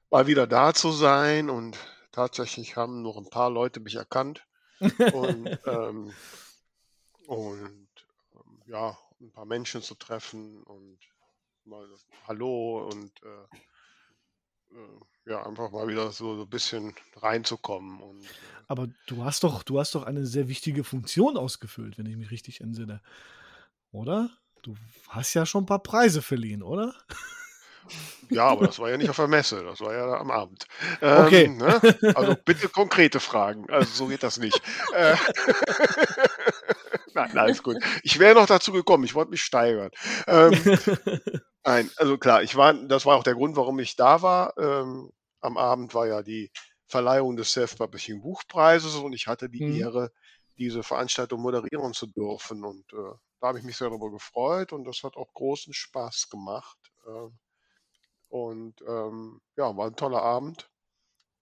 mal 0.09 0.27
wieder 0.27 0.47
da 0.47 0.73
zu 0.73 0.91
sein 0.91 1.49
und 1.49 1.77
tatsächlich 2.11 2.75
haben 2.75 3.01
noch 3.01 3.17
ein 3.17 3.29
paar 3.29 3.49
Leute 3.49 3.79
mich 3.79 3.95
erkannt 3.95 4.45
und, 5.13 5.59
ähm, 5.65 6.13
und 7.27 7.88
ähm, 8.33 8.61
ja, 8.65 8.97
ein 9.19 9.31
paar 9.31 9.45
Menschen 9.45 9.81
zu 9.81 9.95
treffen 9.95 10.63
und 10.63 10.97
mal 11.65 11.88
Hallo 12.27 12.89
und 12.89 13.11
äh, 13.23 13.57
äh, 14.75 15.31
ja, 15.31 15.45
einfach 15.45 15.71
mal 15.71 15.88
wieder 15.88 16.11
so, 16.11 16.35
so 16.35 16.43
ein 16.43 16.50
bisschen 16.50 16.95
reinzukommen. 17.15 18.01
Und, 18.01 18.23
äh, 18.23 18.29
Aber 18.67 18.88
du 19.05 19.23
hast 19.23 19.43
doch, 19.43 19.63
du 19.63 19.79
hast 19.79 19.93
doch 19.95 20.03
eine 20.03 20.25
sehr 20.25 20.47
wichtige 20.47 20.83
Funktion 20.83 21.38
ausgefüllt, 21.38 21.97
wenn 21.97 22.07
ich 22.07 22.17
mich 22.17 22.31
richtig 22.31 22.61
entsinne. 22.61 23.01
Oder? 23.91 24.29
Du 24.63 24.75
hast 25.09 25.33
ja 25.33 25.45
schon 25.45 25.63
ein 25.63 25.67
paar 25.67 25.83
Preise 25.83 26.21
verliehen, 26.21 26.63
oder? 26.63 26.95
Ja, 28.29 28.45
aber 28.45 28.65
das 28.65 28.79
war 28.79 28.89
ja 28.89 28.98
nicht 28.98 29.10
auf 29.10 29.17
der 29.17 29.27
Messe, 29.27 29.63
das 29.63 29.81
war 29.81 29.93
ja 29.93 30.13
am 30.17 30.31
Abend. 30.31 30.65
Okay. 31.01 31.45
Ähm, 31.45 31.57
ne? 31.57 31.81
Also 32.15 32.36
bitte 32.45 32.69
konkrete 32.69 33.19
Fragen. 33.19 33.69
Also 33.69 33.91
so 33.93 34.07
geht 34.07 34.24
das 34.24 34.38
nicht. 34.38 34.62
Äh, 34.93 35.15
Nein, 37.13 37.38
alles 37.38 37.63
gut. 37.63 37.77
Ich 38.03 38.19
wäre 38.19 38.36
noch 38.36 38.45
dazu 38.45 38.71
gekommen, 38.71 39.03
ich 39.03 39.15
wollte 39.15 39.31
mich 39.31 39.41
steigern. 39.43 39.91
Ähm, 40.27 40.51
nein, 41.65 41.89
also 41.98 42.17
klar, 42.17 42.43
ich 42.43 42.55
war, 42.55 42.74
das 42.74 43.05
war 43.05 43.17
auch 43.17 43.24
der 43.24 43.36
Grund, 43.36 43.55
warum 43.55 43.79
ich 43.79 43.95
da 43.95 44.21
war. 44.21 44.57
Ähm, 44.57 45.12
am 45.41 45.57
Abend 45.57 45.93
war 45.93 46.07
ja 46.07 46.21
die 46.24 46.51
Verleihung 46.88 47.36
des 47.36 47.51
Self-Publishing 47.53 48.21
Buchpreises 48.21 48.95
und 48.95 49.13
ich 49.13 49.27
hatte 49.27 49.50
die 49.50 49.63
Mhm. 49.63 49.75
Ehre, 49.75 50.12
diese 50.57 50.83
Veranstaltung 50.83 51.41
moderieren 51.41 51.93
zu 51.93 52.07
dürfen. 52.07 52.63
Und 52.63 52.91
äh, 52.93 53.13
da 53.39 53.48
habe 53.48 53.60
ich 53.60 53.63
mich 53.63 53.77
sehr 53.77 53.89
darüber 53.89 54.12
gefreut 54.12 54.74
und 54.74 54.86
das 54.86 55.03
hat 55.03 55.15
auch 55.17 55.33
großen 55.33 55.74
Spaß 55.74 56.29
gemacht. 56.29 56.77
Ähm, 57.07 57.38
und 58.31 58.81
ähm, 58.88 59.41
ja, 59.57 59.75
war 59.77 59.88
ein 59.88 59.95
toller 59.95 60.21
Abend 60.23 60.71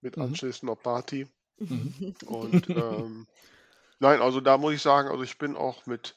mit 0.02 0.18
Mhm. 0.18 0.20
anschließender 0.20 0.76
Party. 0.76 1.28
Mhm. 1.68 2.14
Und 2.26 2.70
ähm, 2.74 3.26
nein, 4.00 4.20
also 4.22 4.40
da 4.40 4.58
muss 4.58 4.74
ich 4.74 4.82
sagen, 4.82 5.08
also 5.08 5.22
ich 5.22 5.38
bin 5.38 5.56
auch 5.56 5.86
mit 5.86 6.16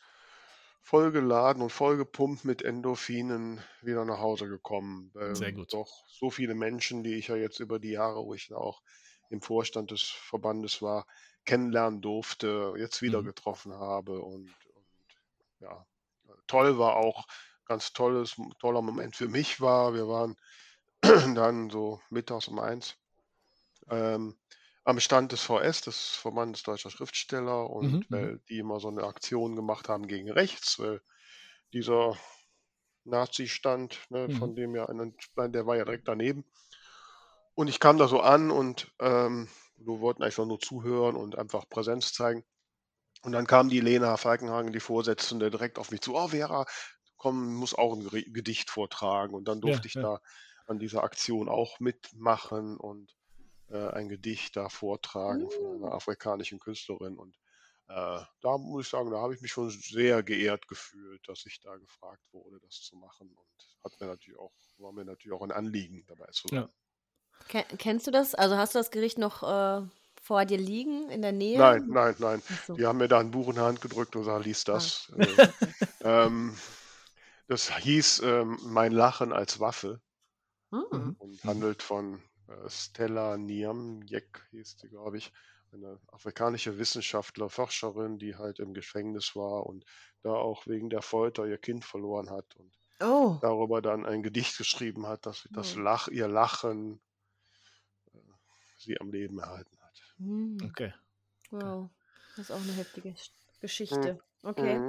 vollgeladen 0.82 1.62
und 1.64 1.72
vollgepumpt 1.72 2.46
mit 2.46 2.62
Endorphinen 2.62 3.62
wieder 3.82 4.06
nach 4.06 4.20
Hause 4.20 4.48
gekommen. 4.50 5.12
Sehr 5.32 5.52
Weil 5.52 5.54
gut. 5.54 5.70
doch 5.70 6.06
so 6.10 6.30
viele 6.30 6.56
Menschen, 6.56 7.04
die 7.04 7.16
ich 7.16 7.28
ja 7.28 7.36
jetzt 7.36 7.60
über 7.60 7.80
die 7.80 7.92
Jahre, 7.92 8.26
wo 8.26 8.34
ich 8.34 8.54
auch 8.54 8.82
im 9.30 9.42
Vorstand 9.42 9.92
des 9.92 10.04
Verbandes 10.04 10.82
war, 10.82 11.08
kennenlernen 11.46 12.02
durfte, 12.02 12.74
jetzt 12.78 13.02
wieder 13.02 13.24
Mhm. 13.24 13.24
getroffen 13.24 13.74
habe. 13.74 14.22
Und, 14.22 14.56
und 14.76 14.88
ja, 15.60 15.86
toll 16.48 16.78
war 16.78 16.96
auch, 16.98 17.26
ganz 17.66 17.94
tolles, 17.94 18.36
toller 18.60 18.82
Moment 18.82 19.16
für 19.16 19.28
mich 19.30 19.62
war, 19.62 19.94
wir 19.94 20.08
waren 20.08 20.36
dann 21.36 21.70
so 21.70 22.02
mittags 22.10 22.48
um 22.48 22.60
eins 22.60 22.98
ähm, 23.90 24.38
am 24.86 25.00
Stand 25.00 25.32
des 25.32 25.42
VS, 25.42 25.82
des 25.82 26.10
Verbandes 26.16 26.64
Deutscher 26.64 26.90
Schriftsteller, 26.90 27.70
und 27.70 28.06
Mhm. 28.06 28.06
Mhm. 28.10 28.10
weil 28.12 28.40
die 28.50 28.60
immer 28.60 28.80
so 28.80 28.90
eine 28.90 29.04
Aktion 29.04 29.56
gemacht 29.56 29.88
haben 29.90 30.08
gegen 30.08 30.30
rechts, 30.32 30.80
weil 30.80 31.02
dieser 31.74 32.18
Nazi-Stand, 33.06 34.00
ne, 34.10 34.28
Mhm. 34.28 34.32
von 34.32 34.56
dem 34.56 34.76
ja, 34.76 34.88
ein- 34.88 35.16
der 35.38 35.66
war 35.66 35.78
ja 35.78 35.86
direkt 35.86 36.08
daneben. 36.08 36.46
Und 37.56 37.68
ich 37.68 37.80
kam 37.80 37.98
da 37.98 38.08
so 38.08 38.20
an 38.22 38.52
und 38.52 38.92
ähm, 39.00 39.48
wir 39.78 40.00
wollten 40.00 40.24
einfach 40.24 40.46
nur 40.46 40.60
zuhören 40.60 41.16
und 41.16 41.38
einfach 41.38 41.68
Präsenz 41.70 42.14
zeigen. 42.14 42.44
Und 43.24 43.32
dann 43.34 43.48
kam 43.48 43.70
die 43.70 43.80
Lena 43.82 44.18
Falkenhagen, 44.18 44.74
die 44.74 44.80
Vorsitzende, 44.80 45.52
direkt 45.52 45.80
auf 45.80 45.92
mich 45.92 46.02
zu. 46.02 46.16
Oh, 46.16 46.30
Vera, 46.30 46.66
komm, 47.24 47.56
muss 47.56 47.74
auch 47.74 47.94
ein 47.96 48.04
Gedicht 48.34 48.70
vortragen. 48.70 49.34
Und 49.34 49.48
dann 49.48 49.60
Ja, 49.60 49.62
durfte 49.62 49.88
ich 49.88 49.94
ja. 49.94 50.02
da 50.02 50.22
an 50.68 50.78
dieser 50.78 51.04
Aktion 51.04 51.48
auch 51.48 51.80
mitmachen 51.80 52.76
und 52.78 53.16
äh, 53.70 53.88
ein 53.92 54.10
Gedicht 54.10 54.58
da 54.58 54.68
vortragen 54.68 55.50
von 55.50 55.78
einer 55.84 55.94
afrikanischen 55.94 56.60
Künstlerin. 56.60 57.18
Und 57.18 57.34
äh, 57.88 58.20
da 58.42 58.58
muss 58.58 58.86
ich 58.86 58.92
sagen, 58.92 59.10
da 59.10 59.20
habe 59.22 59.34
ich 59.34 59.42
mich 59.42 59.52
schon 59.52 59.70
sehr 59.70 60.22
geehrt 60.22 60.68
gefühlt, 60.68 61.22
dass 61.30 61.46
ich 61.46 61.62
da 61.62 61.76
gefragt 61.78 62.22
wurde, 62.34 62.60
das 62.60 62.82
zu 62.82 62.98
machen. 62.98 63.30
Und 63.34 63.84
hat 63.86 64.00
mir 64.02 64.08
natürlich 64.08 64.38
auch, 64.40 64.52
war 64.80 64.92
mir 64.92 65.06
natürlich 65.06 65.34
auch 65.38 65.44
ein 65.44 65.52
Anliegen 65.54 66.04
dabei 66.08 66.28
zu 66.32 66.50
sein. 66.50 66.60
Ja. 66.60 66.70
Ken 67.48 67.64
kennst 67.78 68.06
du 68.08 68.12
das? 68.12 68.36
Also 68.36 68.58
hast 68.58 68.76
du 68.76 68.80
das 68.80 68.92
Gericht 68.92 69.18
noch 69.18 69.44
äh, 69.44 69.88
vor 70.22 70.46
dir 70.46 70.58
liegen, 70.58 71.10
in 71.10 71.22
der 71.22 71.32
Nähe? 71.34 71.58
Nein, 71.58 71.88
nein, 71.88 72.16
nein. 72.20 72.42
So. 72.68 72.76
Die 72.76 72.86
haben 72.86 72.98
mir 73.00 73.08
da 73.08 73.20
ein 73.20 73.32
Buch 73.32 73.48
in 73.50 73.56
die 73.56 73.62
Hand 73.62 73.82
gedrückt 73.82 74.16
und 74.16 74.22
gesagt, 74.24 74.46
lies 74.46 74.64
das. 74.66 75.12
Ah, 75.18 75.24
Äh, 75.24 75.28
okay. 75.32 76.28
ähm, 76.28 76.56
das 77.48 77.76
hieß 77.78 78.22
ähm, 78.24 78.58
Mein 78.64 78.92
Lachen 78.92 79.32
als 79.34 79.60
Waffe 79.60 80.02
Hm. 80.72 80.84
Mhm. 80.92 81.16
und 81.18 81.44
Mhm. 81.44 81.48
handelt 81.48 81.84
von 81.84 82.22
äh, 82.48 82.70
Stella 82.70 83.38
Niamyek, 83.38 84.48
hieß 84.52 84.78
die, 84.78 84.90
glaube 84.90 85.18
ich, 85.18 85.32
eine 85.72 86.00
afrikanische 86.08 86.78
Wissenschaftler, 86.78 87.50
Forscherin, 87.50 88.20
die 88.20 88.36
halt 88.36 88.60
im 88.60 88.74
Gefängnis 88.74 89.36
war 89.36 89.66
und 89.66 89.86
da 90.22 90.32
auch 90.34 90.68
wegen 90.68 90.90
der 90.90 91.02
Folter 91.02 91.48
ihr 91.48 91.58
Kind 91.58 91.84
verloren 91.86 92.30
hat 92.30 92.56
und 92.56 92.78
Oh. 93.00 93.42
darüber 93.42 93.82
dann 93.82 94.06
ein 94.06 94.24
Gedicht 94.24 94.58
geschrieben 94.58 95.08
hat, 95.08 95.26
dass 95.26 95.50
das 95.54 95.76
Oh. 95.76 95.76
Lach, 95.76 96.08
ihr 96.10 96.28
Lachen 96.28 97.02
äh, 98.14 98.18
sie 98.76 99.00
am 99.00 99.12
Leben 99.12 99.40
erhalten 99.40 99.78
hat. 99.82 100.02
Hm. 100.18 100.58
Okay. 100.64 100.94
Wow. 101.52 101.92
Das 102.36 102.48
ist 102.48 102.52
auch 102.52 102.62
eine 102.62 102.74
heftige 102.74 103.16
Mhm. 103.90 104.14
Geschichte. 104.14 104.20
Okay. 104.44 104.84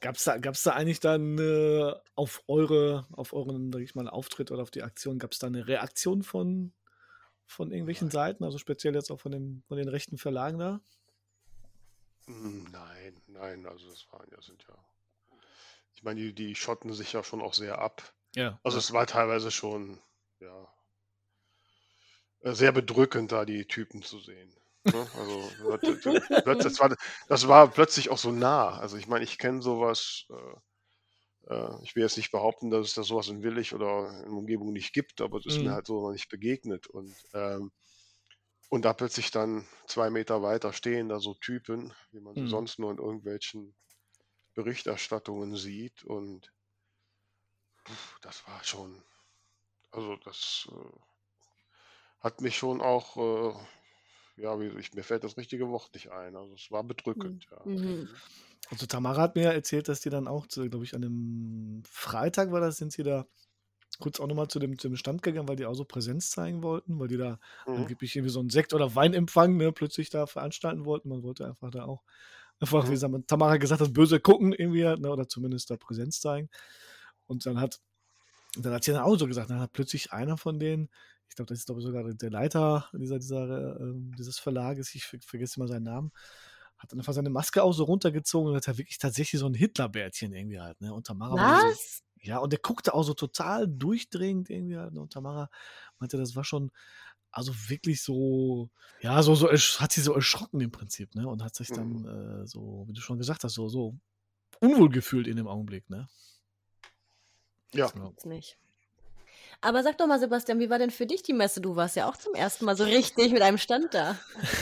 Gab's 0.00 0.24
da, 0.24 0.38
gab's 0.38 0.62
da 0.62 0.72
eigentlich 0.72 1.00
dann 1.00 1.38
äh, 1.38 1.92
auf 2.14 2.44
eure, 2.46 3.06
auf 3.12 3.32
euren, 3.32 3.72
sag 3.72 3.82
ich 3.82 3.94
mal, 3.94 4.08
Auftritt 4.08 4.50
oder 4.50 4.62
auf 4.62 4.70
die 4.70 4.82
Aktion, 4.82 5.18
gab 5.18 5.32
es 5.32 5.38
da 5.38 5.48
eine 5.48 5.66
Reaktion 5.66 6.22
von, 6.22 6.72
von 7.46 7.72
irgendwelchen 7.72 8.08
Nein. 8.08 8.12
Seiten, 8.12 8.44
also 8.44 8.58
speziell 8.58 8.94
jetzt 8.94 9.10
auch 9.10 9.20
von, 9.20 9.32
dem, 9.32 9.62
von 9.66 9.76
den 9.76 9.88
rechten 9.88 10.18
Verlagen 10.18 10.58
da? 10.58 10.80
Mm, 12.26 12.64
Nein, 12.70 13.20
nein, 13.26 13.66
also 13.66 13.88
das 13.88 14.06
waren 14.12 14.28
ja, 14.30 14.40
sind 14.42 14.64
ja, 14.68 14.74
ich 15.94 16.02
meine, 16.04 16.20
die, 16.20 16.32
die 16.32 16.54
schotten 16.54 16.92
sich 16.92 17.12
ja 17.12 17.24
schon 17.24 17.40
auch 17.40 17.54
sehr 17.54 17.78
ab. 17.78 18.14
Ja. 18.36 18.60
Also 18.62 18.76
ja. 18.76 18.80
es 18.80 18.92
war 18.92 19.06
teilweise 19.06 19.50
schon, 19.50 19.98
ja, 20.38 20.68
äh, 22.40 22.52
sehr 22.52 22.72
bedrückend, 22.72 23.32
da 23.32 23.44
die 23.44 23.64
Typen 23.64 24.02
zu 24.02 24.20
sehen. 24.20 24.54
Ne? 24.86 25.08
Also 25.14 25.56
das, 26.44 26.78
war, 26.80 26.94
das 27.28 27.48
war 27.48 27.70
plötzlich 27.70 28.10
auch 28.10 28.18
so 28.18 28.30
nah. 28.32 28.70
Also 28.78 28.96
ich 28.96 29.06
meine, 29.08 29.24
ich 29.24 29.38
kenne 29.38 29.62
sowas, 29.62 30.26
äh, 30.30 31.54
äh, 31.54 31.82
ich 31.82 31.94
will 31.96 32.02
jetzt 32.02 32.16
nicht 32.16 32.30
behaupten, 32.32 32.70
dass 32.70 32.86
es 32.88 32.94
da 32.94 33.02
sowas 33.02 33.28
in 33.28 33.42
Willig 33.42 33.74
oder 33.74 34.08
in 34.18 34.22
der 34.24 34.32
Umgebung 34.32 34.72
nicht 34.72 34.92
gibt, 34.92 35.20
aber 35.20 35.38
es 35.38 35.46
ist 35.46 35.60
mir 35.62 35.70
Mhm. 35.70 35.72
halt 35.72 35.86
so 35.86 36.00
noch 36.02 36.12
nicht 36.12 36.28
begegnet. 36.28 36.86
Und, 36.86 37.16
ähm, 37.34 37.70
und 38.70 38.84
da 38.86 38.94
plötzlich 38.94 39.30
dann 39.30 39.68
zwei 39.86 40.10
Meter 40.10 40.42
weiter 40.42 40.72
stehen 40.72 41.08
da 41.10 41.20
so 41.20 41.34
Typen, 41.34 41.92
wie 42.12 42.20
man 42.20 42.36
sie 42.36 42.46
Mhm. 42.46 42.48
sonst 42.48 42.78
nur 42.78 42.90
in 42.90 42.98
irgendwelchen 42.98 43.76
Berichterstattungen 44.54 45.56
sieht. 45.56 46.04
Und 46.04 46.52
pf, 47.84 48.18
das 48.20 48.46
war 48.46 48.62
schon, 48.62 49.02
also 49.92 50.16
das 50.16 50.68
äh, 50.72 51.00
hat 52.20 52.40
mich 52.40 52.56
schon 52.56 52.80
auch, 52.80 53.16
äh, 53.16 53.54
ja, 54.38 54.58
wie, 54.60 54.68
ich, 54.78 54.92
mir 54.94 55.02
fällt 55.04 55.24
das 55.24 55.36
richtige 55.36 55.68
Wort 55.68 55.92
nicht 55.94 56.10
ein. 56.10 56.36
Also 56.36 56.54
es 56.54 56.70
war 56.70 56.84
Hm. 57.14 57.22
bedrückend, 57.24 57.46
ja. 57.50 57.64
Mhm. 57.64 57.98
Mhm. 58.00 58.20
Also 58.70 58.86
Tamara 58.86 59.22
hat 59.22 59.36
mir 59.36 59.44
ja 59.44 59.52
erzählt, 59.52 59.88
dass 59.88 60.00
die 60.00 60.10
dann 60.10 60.28
auch, 60.28 60.48
glaube 60.48 60.84
ich, 60.84 60.94
an 60.94 61.04
einem 61.04 61.82
Freitag 61.88 62.52
war 62.52 62.60
das, 62.60 62.76
sind 62.78 62.92
sie 62.92 63.02
da 63.02 63.26
kurz 64.00 64.20
auch 64.20 64.28
nochmal 64.28 64.48
zu 64.48 64.58
dem, 64.60 64.78
zu 64.78 64.88
dem 64.88 64.96
Stand 64.96 65.22
gegangen, 65.22 65.48
weil 65.48 65.56
die 65.56 65.66
auch 65.66 65.74
so 65.74 65.84
Präsenz 65.84 66.30
zeigen 66.30 66.62
wollten, 66.62 67.00
weil 67.00 67.08
die 67.08 67.18
da 67.18 67.38
Mhm. 67.66 67.88
angeblich 67.88 68.16
irgendwie 68.16 68.32
so 68.32 68.40
einen 68.40 68.50
Sekt- 68.50 68.74
oder 68.74 68.94
Weinempfang 68.96 69.56
ne, 69.56 69.72
plötzlich 69.72 70.10
da 70.10 70.26
veranstalten 70.26 70.84
wollten. 70.86 71.08
Man 71.10 71.22
wollte 71.24 71.46
einfach 71.46 71.70
da 71.70 71.84
auch, 71.86 72.04
einfach, 72.60 72.88
wie 72.90 72.96
Mhm. 72.96 72.98
sagen 72.98 73.14
wir, 73.14 73.26
Tamara 73.26 73.58
gesagt 73.58 73.82
hat, 73.82 73.92
böse 73.94 74.20
gucken 74.20 74.52
irgendwie, 74.54 74.86
halt, 74.86 75.00
ne, 75.00 75.10
oder 75.12 75.28
zumindest 75.28 75.70
da 75.70 75.76
Präsenz 75.78 76.20
zeigen. 76.20 76.50
Und 77.26 77.46
dann 77.46 77.60
hat, 77.60 77.80
dann 78.56 78.72
hat 78.72 78.84
sie 78.84 78.92
dann 78.92 79.02
auch 79.02 79.16
so 79.16 79.26
gesagt, 79.26 79.50
dann 79.50 79.60
hat 79.60 79.72
plötzlich 79.72 80.12
einer 80.12 80.36
von 80.36 80.58
denen, 80.58 80.88
ich 81.28 81.36
glaube, 81.36 81.48
das 81.48 81.58
ist 81.60 81.66
glaube 81.66 81.80
ich 81.80 81.86
sogar 81.86 82.04
der 82.04 82.30
Leiter 82.30 82.88
dieser, 82.92 83.18
dieser, 83.18 83.76
äh, 83.80 83.92
dieses 84.18 84.38
Verlages, 84.38 84.94
ich 84.94 85.04
ver 85.04 85.18
vergesse 85.20 85.58
immer 85.58 85.68
seinen 85.68 85.84
Namen, 85.84 86.12
hat 86.78 86.92
dann 86.92 87.00
einfach 87.00 87.12
seine 87.12 87.30
Maske 87.30 87.62
auch 87.62 87.72
so 87.72 87.84
runtergezogen 87.84 88.50
und 88.50 88.56
hat 88.56 88.66
ja 88.66 88.78
wirklich 88.78 88.98
tatsächlich 88.98 89.40
so 89.40 89.46
ein 89.46 89.54
Hitlerbärtchen 89.54 90.32
irgendwie 90.32 90.60
halt, 90.60 90.80
ne? 90.80 90.94
Und 90.94 91.06
Tamara 91.06 91.34
war 91.34 91.56
so, 91.60 91.68
Was? 91.68 92.02
ja, 92.22 92.38
und 92.38 92.52
der 92.52 92.60
guckte 92.60 92.94
auch 92.94 93.02
so 93.02 93.14
total 93.14 93.66
durchdringend 93.68 94.48
irgendwie 94.50 94.76
halt, 94.76 94.92
ne? 94.92 95.00
Und 95.00 95.12
Tamara 95.12 95.50
meinte, 95.98 96.16
das 96.16 96.36
war 96.36 96.44
schon, 96.44 96.70
also 97.30 97.52
wirklich 97.68 98.02
so, 98.02 98.70
ja, 99.00 99.22
so, 99.22 99.34
so, 99.34 99.48
hat 99.50 99.92
sie 99.92 100.00
so 100.00 100.14
erschrocken 100.14 100.60
im 100.60 100.70
Prinzip, 100.70 101.14
ne? 101.14 101.28
Und 101.28 101.42
hat 101.42 101.54
sich 101.54 101.68
dann 101.68 102.02
Mhm. 102.02 102.42
äh, 102.42 102.46
so, 102.46 102.84
wie 102.88 102.92
du 102.92 103.00
schon 103.00 103.18
gesagt 103.18 103.44
hast, 103.44 103.54
so, 103.54 103.68
so 103.68 103.96
unwohl 104.60 104.88
gefühlt 104.88 105.26
in 105.26 105.36
dem 105.36 105.48
Augenblick, 105.48 105.90
ne? 105.90 106.08
Ja. 107.72 107.88
Gibt's 107.88 108.24
nicht. 108.24 108.58
Aber 109.60 109.82
sag 109.82 109.98
doch 109.98 110.06
mal, 110.06 110.20
Sebastian, 110.20 110.60
wie 110.60 110.70
war 110.70 110.78
denn 110.78 110.90
für 110.90 111.06
dich 111.06 111.22
die 111.22 111.32
Messe? 111.32 111.60
Du 111.60 111.74
warst 111.74 111.96
ja 111.96 112.08
auch 112.08 112.16
zum 112.16 112.34
ersten 112.34 112.64
Mal 112.64 112.76
so 112.76 112.84
richtig 112.84 113.32
mit 113.32 113.42
einem 113.42 113.58
Stand 113.58 113.92
da. 113.92 114.16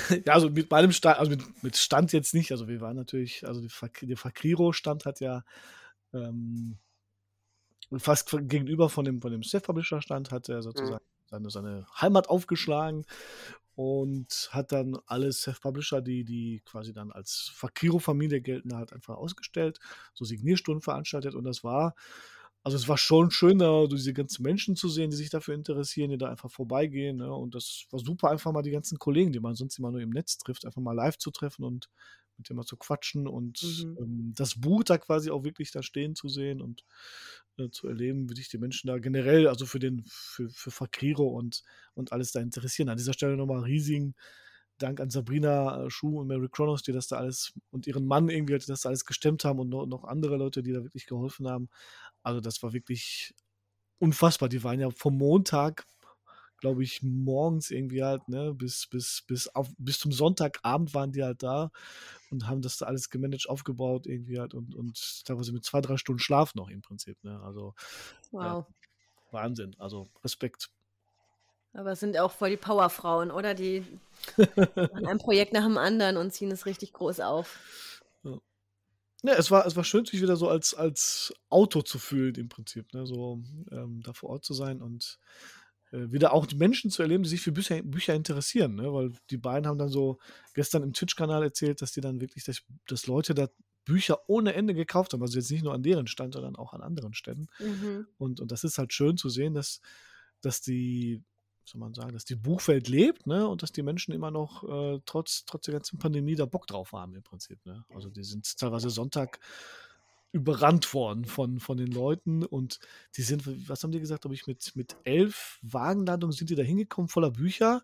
Ja, 0.25 0.33
also 0.33 0.49
mit 0.49 0.71
meinem 0.71 0.93
Stand, 0.93 1.19
also 1.19 1.31
mit, 1.31 1.63
mit 1.63 1.77
Stand 1.77 2.13
jetzt 2.13 2.33
nicht. 2.33 2.51
Also 2.51 2.67
wir 2.67 2.81
waren 2.81 2.97
natürlich, 2.97 3.47
also 3.47 3.61
der 3.61 4.17
Fakriro-Stand 4.17 5.05
hat 5.05 5.21
ja 5.21 5.45
ähm, 6.15 6.79
fast 7.99 8.31
gegenüber 8.49 8.89
von 8.89 9.05
dem, 9.05 9.21
von 9.21 9.33
dem 9.33 9.43
Self-Publisher-Stand 9.43 10.31
hat 10.31 10.49
er 10.49 10.59
mhm. 10.59 10.63
sozusagen 10.63 11.05
seine, 11.27 11.51
seine 11.51 11.87
Heimat 12.01 12.29
aufgeschlagen. 12.31 13.05
und 13.75 14.49
hat 14.53 14.73
dann 14.73 14.99
alle 15.05 15.31
Self-Publisher, 15.31 16.01
die, 16.01 16.25
die 16.25 16.63
quasi 16.65 16.95
dann 16.95 17.13
als 17.13 17.51
Fakiro-Familie 17.55 18.41
gelten, 18.41 18.75
halt 18.75 18.95
einfach 18.95 19.17
ausgestellt, 19.17 19.79
so 20.15 20.25
Signierstunden 20.25 20.81
veranstaltet 20.81 21.35
und 21.35 21.45
das 21.45 21.63
war, 21.63 21.95
also 22.67 22.79
es 22.79 22.89
war 22.89 22.99
schon 22.99 23.31
schön, 23.31 23.61
da 23.61 23.87
diese 23.87 24.13
ganzen 24.13 24.43
Menschen 24.43 24.75
zu 24.75 24.89
sehen, 24.89 25.11
die 25.11 25.17
sich 25.17 25.31
dafür 25.31 25.55
interessieren, 25.55 26.11
die 26.11 26.19
da 26.19 26.29
einfach 26.29 26.51
vorbeigehen. 26.51 27.19
Ne? 27.19 27.33
Und 27.33 27.55
das 27.55 27.87
war 27.93 28.01
super, 28.01 28.29
einfach 28.29 28.51
mal 28.51 28.63
die 28.63 28.73
ganzen 28.73 28.99
Kollegen, 28.99 29.31
die 29.31 29.39
man 29.39 29.55
sonst 29.55 29.79
immer 29.79 29.93
nur 29.93 30.01
im 30.01 30.11
Netz 30.11 30.37
trifft, 30.37 30.67
einfach 30.67 30.81
mal 30.83 30.93
live 30.93 31.17
zu 31.17 31.31
treffen 31.31 31.63
und 31.63 31.89
mit 32.37 32.51
dem 32.51 32.57
mal 32.57 32.65
zu 32.65 32.77
quatschen 32.77 33.29
und 33.29 33.63
mhm. 33.63 33.97
ähm, 34.01 34.33
das 34.37 34.61
Buch 34.61 34.83
da 34.83 34.99
quasi 34.99 35.31
auch 35.31 35.45
wirklich 35.45 35.71
da 35.71 35.81
stehen 35.85 36.17
zu 36.17 36.29
sehen 36.29 36.61
und 36.61 36.85
äh, 37.57 37.71
zu 37.71 37.87
erleben, 37.87 38.29
wie 38.29 38.35
sich 38.35 38.49
die 38.49 38.59
Menschen 38.59 38.89
da 38.89 38.99
generell, 38.99 39.47
also 39.47 39.65
für 39.65 39.79
den, 39.79 40.03
für, 40.05 40.51
für 40.51 40.73
Fakriro 40.73 41.25
und, 41.25 41.63
und 41.95 42.11
alles 42.11 42.33
da 42.33 42.41
interessieren. 42.41 42.89
An 42.89 42.97
dieser 42.97 43.13
Stelle 43.13 43.37
nochmal 43.37 43.61
riesigen 43.61 44.17
Dank 44.79 45.01
an 45.01 45.09
Sabrina 45.09 45.85
äh, 45.85 45.91
Schuh 45.91 46.21
und 46.21 46.27
Mary 46.27 46.49
Kronos, 46.51 46.83
die 46.83 46.93
das 46.93 47.07
da 47.07 47.17
alles 47.17 47.55
und 47.71 47.87
ihren 47.87 48.07
Mann 48.07 48.29
irgendwie, 48.29 48.59
die 48.59 48.67
das 48.67 48.83
da 48.83 48.91
alles 48.91 49.05
gestemmt 49.05 49.45
haben 49.45 49.59
und 49.59 49.71
noch, 49.71 49.87
noch 49.87 50.05
andere 50.05 50.37
Leute, 50.37 50.63
die 50.63 50.73
da 50.73 50.83
wirklich 50.83 51.07
geholfen 51.07 51.49
haben. 51.49 51.71
Also 52.27 52.41
das 52.41 52.61
war 52.65 52.73
wirklich 52.73 53.33
unfassbar. 54.01 54.49
Die 54.49 54.65
waren 54.65 54.81
ja 54.81 54.91
vom 54.91 55.17
Montag 55.17 55.87
glaube 56.59 56.83
ich, 56.83 57.03
morgens 57.03 57.71
irgendwie 57.71 58.03
halt, 58.03 58.27
ne, 58.29 58.55
bis, 58.55 58.87
bis, 58.87 59.23
bis, 59.27 59.47
auf, 59.49 59.69
bis 59.77 59.99
zum 59.99 60.11
Sonntagabend 60.11 60.95
waren 60.95 61.13
die 61.13 61.23
halt 61.23 61.43
da 61.43 61.71
und 62.31 62.49
haben 62.49 62.63
das 62.63 62.79
da 62.79 62.87
alles 62.87 63.11
gemanagt, 63.11 63.49
aufgebaut, 63.49 64.07
irgendwie 64.07 64.41
halt 64.41 64.55
und, 64.55 64.75
und 64.75 65.25
teilweise 65.27 65.53
mit 65.53 65.65
zwei, 65.65 65.83
drei 65.83 65.99
Stunden 65.99 66.19
Schlaf 66.19 66.55
noch 66.55 66.71
im 66.71 66.81
Prinzip, 66.81 67.23
ne? 67.23 67.41
Also 67.43 67.75
wow. 68.31 68.43
Ja, 68.43 68.67
Wahnsinn, 69.33 69.77
also 69.79 70.09
Respekt. 70.25 70.71
Aber 71.75 71.93
es 71.93 72.01
sind 72.01 72.19
auch 72.19 72.33
voll 72.33 72.51
die 72.51 72.57
Powerfrauen, 72.57 73.31
oder? 73.31 73.53
Die 73.55 73.85
ein 75.05 75.19
Projekt 75.19 75.53
nach 75.53 75.65
dem 75.65 75.77
anderen 75.77 76.17
und 76.17 76.33
ziehen 76.33 76.51
es 76.51 76.65
richtig 76.65 76.95
groß 76.95 77.21
auf. 77.21 77.96
Ja, 79.27 79.35
es 79.35 79.51
war, 79.51 79.67
es 79.67 79.75
war 79.75 79.85
schön, 79.85 80.05
sich 80.05 80.23
wieder 80.23 80.37
so 80.37 80.49
als, 80.49 80.75
als 80.75 81.35
Auto 81.49 81.83
zu 81.83 81.99
fühlen, 81.99 82.35
im 82.37 82.49
Prinzip, 82.49 82.93
ne? 82.95 83.07
so 83.07 83.43
ähm, 83.73 84.01
da 84.05 84.13
vor 84.13 84.31
Ort 84.31 84.45
zu 84.45 84.55
sein 84.55 84.81
und 84.81 85.19
äh, 85.91 86.13
wieder 86.13 86.33
auch 86.33 86.47
die 86.47 86.57
Menschen 86.57 86.91
zu 86.91 87.03
erleben, 87.03 87.25
die 87.25 87.29
sich 87.29 87.41
für 87.41 87.51
Bücher, 87.51 87.83
Bücher 87.83 88.15
interessieren, 88.15 88.77
ne? 88.77 88.93
weil 88.93 89.13
die 89.31 89.37
beiden 89.37 89.67
haben 89.67 89.79
dann 89.79 89.89
so 89.89 90.19
gestern 90.55 90.85
im 90.85 90.93
Twitch-Kanal 90.93 91.43
erzählt, 91.43 91.83
dass 91.83 91.93
die 91.93 92.01
dann 92.01 92.21
wirklich, 92.21 92.45
dass, 92.45 92.63
dass, 92.87 93.07
Leute 93.09 93.35
da 93.35 93.49
Bücher 93.85 94.29
ohne 94.29 94.55
Ende 94.55 94.75
gekauft 94.75 95.13
haben, 95.13 95.23
also 95.23 95.39
jetzt 95.39 95.51
nicht 95.51 95.65
nur 95.65 95.75
an 95.75 95.83
deren 95.83 96.07
Stand, 96.07 96.35
sondern 96.35 96.55
auch 96.55 96.73
an 96.73 96.83
anderen 96.83 97.15
Ständen. 97.15 97.47
Mhm. 97.59 98.07
Und, 98.19 98.41
und 98.41 98.53
das 98.53 98.63
ist 98.63 98.79
halt 98.79 98.93
schön 98.93 99.17
zu 99.17 99.29
sehen, 99.29 99.55
dass, 99.55 99.81
dass 100.41 100.61
die, 100.61 101.23
soll 101.67 101.81
man 101.81 101.95
sagen, 101.95 102.13
dass 102.13 102.25
die 102.25 102.37
Buchwelt 102.37 102.89
lebt, 102.89 103.27
ne? 103.27 103.47
Und 103.49 103.63
dass 103.63 103.73
die 103.73 103.83
Menschen 103.83 104.15
immer 104.15 104.31
noch 104.31 104.63
äh, 104.65 105.01
trotz, 105.05 105.45
trotz 105.45 105.67
der 105.67 105.75
ganzen 105.75 105.99
Pandemie 105.99 106.35
da 106.35 106.47
Bock 106.47 106.67
drauf 106.67 106.93
haben 106.93 107.15
im 107.15 107.23
Prinzip. 107.23 107.65
Ne? 107.67 107.85
Also 107.95 108.09
die 108.09 108.23
sind 108.23 108.57
teilweise 108.59 108.91
Sonntag 108.91 109.41
überrannt 110.33 110.93
worden 110.93 111.25
von, 111.25 111.61
von 111.61 111.77
den 111.77 111.91
Leuten 111.91 112.45
und 112.45 112.79
die 113.17 113.23
sind, 113.23 113.69
was 113.69 113.83
haben 113.83 113.93
die 113.93 114.01
gesagt, 114.01 114.27
ob 114.27 114.33
ich 114.33 114.47
mit, 114.47 114.77
mit 114.77 114.97
elf 115.05 115.59
Wagenladungen 115.63 116.33
sind 116.33 116.51
die 116.51 116.55
da 116.55 116.63
hingekommen 116.63 117.09
voller 117.09 117.31
Bücher 117.31 117.83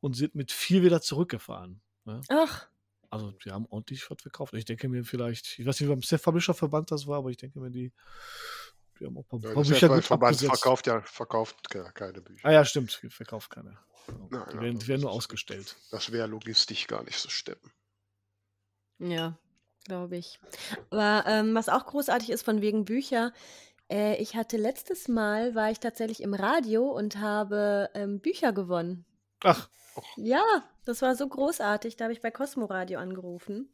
und 0.00 0.14
sind 0.14 0.34
mit 0.34 0.52
vier 0.52 0.82
wieder 0.82 1.00
zurückgefahren. 1.00 1.80
Ne? 2.04 2.20
Ach. 2.28 2.68
Also 3.08 3.32
die 3.32 3.50
haben 3.50 3.66
ordentlich 3.70 4.08
was 4.10 4.20
verkauft. 4.20 4.54
Ich 4.54 4.64
denke 4.66 4.88
mir 4.88 5.04
vielleicht, 5.04 5.58
ich 5.58 5.66
weiß 5.66 5.80
nicht, 5.80 5.88
wie 5.88 5.92
beim 5.92 6.02
Self-Publisher-Verband 6.02 6.90
das 6.92 7.06
war, 7.06 7.18
aber 7.18 7.30
ich 7.30 7.38
denke 7.38 7.58
mir, 7.58 7.70
die, 7.70 7.92
die 9.00 9.06
haben 9.06 9.16
auch 9.16 9.22
ein 9.22 9.28
paar, 9.28 9.40
ja, 9.40 9.54
paar 9.54 9.64
Bücher 9.64 9.88
gut 9.88 10.04
Verband 10.04 10.36
verkauft 10.36 10.86
ja 10.86 11.00
verkauft 11.02 11.70
keine 11.94 12.20
Bücher. 12.20 12.46
Ah 12.46 12.52
ja, 12.52 12.64
stimmt, 12.64 12.92
verkauft 12.92 13.50
keine. 13.50 13.78
Nein, 14.30 14.44
die, 14.52 14.60
werden, 14.60 14.78
die 14.78 14.88
werden 14.88 15.00
nur 15.02 15.12
ausgestellt. 15.12 15.76
Das 15.90 16.12
wäre 16.12 16.26
logistisch 16.26 16.86
gar 16.86 17.02
nicht 17.04 17.18
so 17.18 17.28
stemmen. 17.28 17.72
Ja, 18.98 19.38
Glaube 19.84 20.16
ich. 20.16 20.38
Aber 20.90 21.24
ähm, 21.26 21.54
was 21.54 21.68
auch 21.68 21.86
großartig 21.86 22.30
ist 22.30 22.44
von 22.44 22.60
wegen 22.60 22.84
Bücher, 22.84 23.32
äh, 23.90 24.16
ich 24.16 24.36
hatte 24.36 24.56
letztes 24.56 25.08
Mal, 25.08 25.54
war 25.54 25.70
ich 25.70 25.80
tatsächlich 25.80 26.22
im 26.22 26.34
Radio 26.34 26.84
und 26.90 27.18
habe 27.18 27.90
ähm, 27.94 28.20
Bücher 28.20 28.52
gewonnen. 28.52 29.06
Ach. 29.42 29.68
Ja, 30.16 30.42
das 30.84 31.02
war 31.02 31.16
so 31.16 31.26
großartig. 31.26 31.96
Da 31.96 32.04
habe 32.04 32.12
ich 32.12 32.20
bei 32.20 32.30
Cosmo 32.30 32.66
Radio 32.66 32.98
angerufen. 32.98 33.70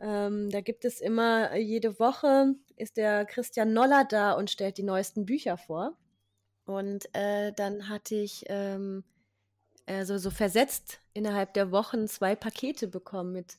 Ähm, 0.00 0.50
da 0.50 0.60
gibt 0.60 0.84
es 0.84 1.00
immer, 1.00 1.56
jede 1.56 1.98
Woche 1.98 2.54
ist 2.76 2.96
der 2.96 3.24
Christian 3.24 3.72
Noller 3.72 4.04
da 4.04 4.32
und 4.32 4.50
stellt 4.50 4.78
die 4.78 4.82
neuesten 4.82 5.26
Bücher 5.26 5.56
vor. 5.56 5.96
Und 6.64 7.12
äh, 7.14 7.52
dann 7.52 7.88
hatte 7.88 8.14
ich 8.14 8.44
ähm, 8.48 9.04
also 9.86 10.18
so 10.18 10.30
versetzt 10.30 11.00
innerhalb 11.12 11.54
der 11.54 11.70
Wochen 11.70 12.08
zwei 12.08 12.34
Pakete 12.34 12.88
bekommen 12.88 13.32
mit 13.32 13.58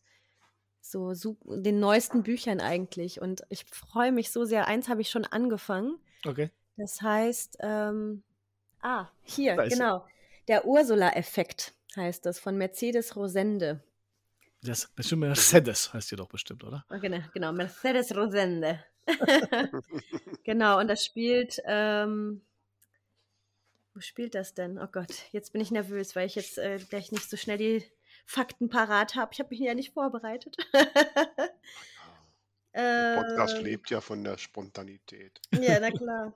so, 0.81 1.13
so 1.13 1.37
den 1.45 1.79
neuesten 1.79 2.23
Büchern 2.23 2.59
eigentlich. 2.59 3.21
Und 3.21 3.43
ich 3.49 3.65
freue 3.65 4.11
mich 4.11 4.31
so 4.31 4.45
sehr. 4.45 4.67
Eins 4.67 4.89
habe 4.89 5.01
ich 5.01 5.09
schon 5.09 5.25
angefangen. 5.25 5.97
Okay. 6.25 6.49
Das 6.77 7.01
heißt, 7.01 7.57
ähm, 7.61 8.23
ah, 8.81 9.07
hier, 9.23 9.55
genau. 9.55 10.05
Der 10.47 10.65
Ursula-Effekt 10.65 11.73
heißt 11.95 12.25
das 12.25 12.39
von 12.39 12.57
Mercedes 12.57 13.15
Rosende. 13.15 13.81
Das 14.63 14.87
bestimmt 14.95 15.21
Mercedes 15.21 15.93
heißt 15.93 16.11
die 16.11 16.15
doch 16.15 16.29
bestimmt, 16.29 16.63
oder? 16.63 16.85
Ah, 16.89 16.97
genau, 16.97 17.19
genau, 17.33 17.51
Mercedes 17.51 18.15
Rosende. 18.15 18.83
genau, 20.43 20.79
und 20.79 20.87
das 20.87 21.03
spielt, 21.03 21.61
ähm, 21.65 22.41
wo 23.93 23.99
spielt 23.99 24.35
das 24.35 24.53
denn? 24.53 24.79
Oh 24.79 24.87
Gott, 24.87 25.13
jetzt 25.31 25.51
bin 25.51 25.61
ich 25.61 25.71
nervös, 25.71 26.15
weil 26.15 26.27
ich 26.27 26.35
jetzt 26.35 26.57
äh, 26.57 26.79
gleich 26.89 27.11
nicht 27.11 27.29
so 27.29 27.35
schnell 27.35 27.57
die 27.57 27.85
Fakten 28.25 28.69
parat 28.69 29.15
habe. 29.15 29.31
Ich 29.33 29.39
habe 29.39 29.49
mich 29.49 29.59
ja 29.59 29.73
nicht 29.73 29.93
vorbereitet. 29.93 30.55
Der 32.73 33.17
Podcast 33.17 33.55
ähm, 33.57 33.63
lebt 33.65 33.89
ja 33.89 33.99
von 33.99 34.23
der 34.23 34.37
Spontanität. 34.37 35.41
Ja, 35.51 35.79
na 35.79 35.91
klar. 35.91 36.33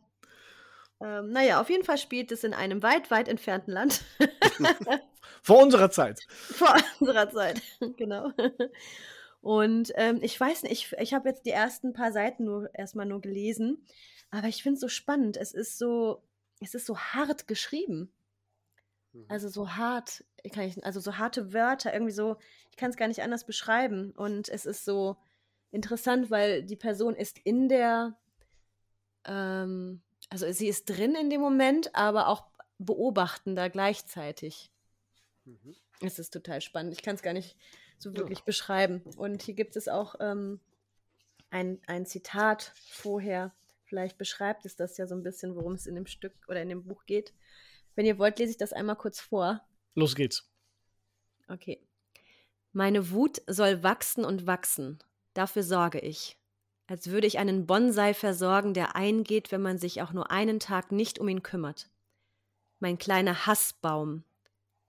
Ähm, 0.99 1.31
naja, 1.31 1.61
auf 1.61 1.69
jeden 1.69 1.83
Fall 1.83 1.97
spielt 1.97 2.31
es 2.31 2.43
in 2.43 2.53
einem 2.53 2.81
weit, 2.81 3.11
weit 3.11 3.27
entfernten 3.27 3.71
Land. 3.71 4.03
Vor 5.43 5.61
unserer 5.61 5.91
Zeit. 5.91 6.21
Vor 6.29 6.75
unserer 6.99 7.29
Zeit, 7.29 7.61
genau. 7.97 8.31
Und 9.41 9.91
ähm, 9.95 10.19
ich 10.21 10.39
weiß 10.39 10.63
nicht, 10.63 10.71
ich, 10.71 10.93
ich 10.99 11.13
habe 11.13 11.29
jetzt 11.29 11.45
die 11.45 11.51
ersten 11.51 11.93
paar 11.93 12.11
Seiten 12.11 12.45
nur 12.45 12.73
erstmal 12.73 13.05
nur 13.05 13.21
gelesen, 13.21 13.85
aber 14.31 14.47
ich 14.47 14.63
finde 14.63 14.75
es 14.75 14.81
so 14.81 14.87
spannend. 14.87 15.37
Es 15.37 15.53
ist 15.53 15.77
so, 15.77 16.23
es 16.59 16.73
ist 16.73 16.85
so 16.85 16.97
hart 16.97 17.47
geschrieben. 17.47 18.11
Mhm. 19.13 19.25
Also 19.29 19.49
so 19.49 19.75
hart, 19.75 20.25
kann 20.51 20.63
ich, 20.63 20.83
also 20.83 20.99
so 20.99 21.17
harte 21.17 21.53
Wörter, 21.53 21.93
irgendwie 21.93 22.13
so, 22.13 22.37
ich 22.71 22.77
kann 22.77 22.89
es 22.89 22.97
gar 22.97 23.07
nicht 23.07 23.21
anders 23.21 23.45
beschreiben. 23.45 24.11
Und 24.11 24.49
es 24.49 24.65
ist 24.65 24.83
so 24.83 25.17
interessant, 25.71 26.31
weil 26.31 26.63
die 26.63 26.75
Person 26.75 27.15
ist 27.15 27.39
in 27.43 27.69
der, 27.69 28.17
ähm, 29.25 30.01
also 30.29 30.51
sie 30.51 30.67
ist 30.67 30.85
drin 30.85 31.15
in 31.15 31.29
dem 31.29 31.41
Moment, 31.41 31.95
aber 31.95 32.27
auch 32.27 32.45
beobachtender 32.79 33.69
gleichzeitig. 33.69 34.71
Mhm. 35.45 35.75
Es 36.01 36.19
ist 36.19 36.31
total 36.31 36.61
spannend. 36.61 36.93
Ich 36.93 37.01
kann 37.01 37.15
es 37.15 37.21
gar 37.21 37.33
nicht 37.33 37.55
so 37.97 38.15
wirklich 38.15 38.39
ja. 38.39 38.45
beschreiben. 38.45 39.01
Und 39.15 39.41
hier 39.41 39.55
gibt 39.55 39.75
es 39.75 39.87
auch 39.87 40.15
ähm, 40.19 40.59
ein, 41.49 41.81
ein 41.87 42.05
Zitat 42.05 42.73
vorher. 42.75 43.53
Vielleicht 43.85 44.17
beschreibt 44.17 44.65
es 44.65 44.75
das 44.75 44.97
ja 44.97 45.07
so 45.07 45.15
ein 45.15 45.23
bisschen, 45.23 45.55
worum 45.55 45.73
es 45.73 45.87
in 45.87 45.95
dem 45.95 46.05
Stück 46.05 46.33
oder 46.47 46.61
in 46.61 46.69
dem 46.69 46.83
Buch 46.83 47.05
geht. 47.05 47.33
Wenn 47.95 48.05
ihr 48.05 48.19
wollt, 48.19 48.37
lese 48.37 48.51
ich 48.51 48.57
das 48.57 48.73
einmal 48.73 48.97
kurz 48.97 49.19
vor. 49.19 49.65
Los 49.95 50.13
geht's. 50.13 50.51
Okay. 51.47 51.81
Meine 52.73 53.09
Wut 53.11 53.41
soll 53.47 53.81
wachsen 53.81 54.25
und 54.25 54.45
wachsen. 54.45 54.99
Dafür 55.33 55.63
sorge 55.63 55.99
ich. 55.99 56.37
Als 56.87 57.09
würde 57.09 57.27
ich 57.27 57.37
einen 57.37 57.67
Bonsai 57.67 58.13
versorgen, 58.13 58.73
der 58.73 58.95
eingeht, 58.95 59.51
wenn 59.51 59.61
man 59.61 59.77
sich 59.77 60.01
auch 60.01 60.13
nur 60.13 60.31
einen 60.31 60.59
Tag 60.59 60.91
nicht 60.91 61.19
um 61.19 61.27
ihn 61.27 61.43
kümmert. 61.43 61.89
Mein 62.79 62.97
kleiner 62.97 63.45
Hassbaum. 63.45 64.23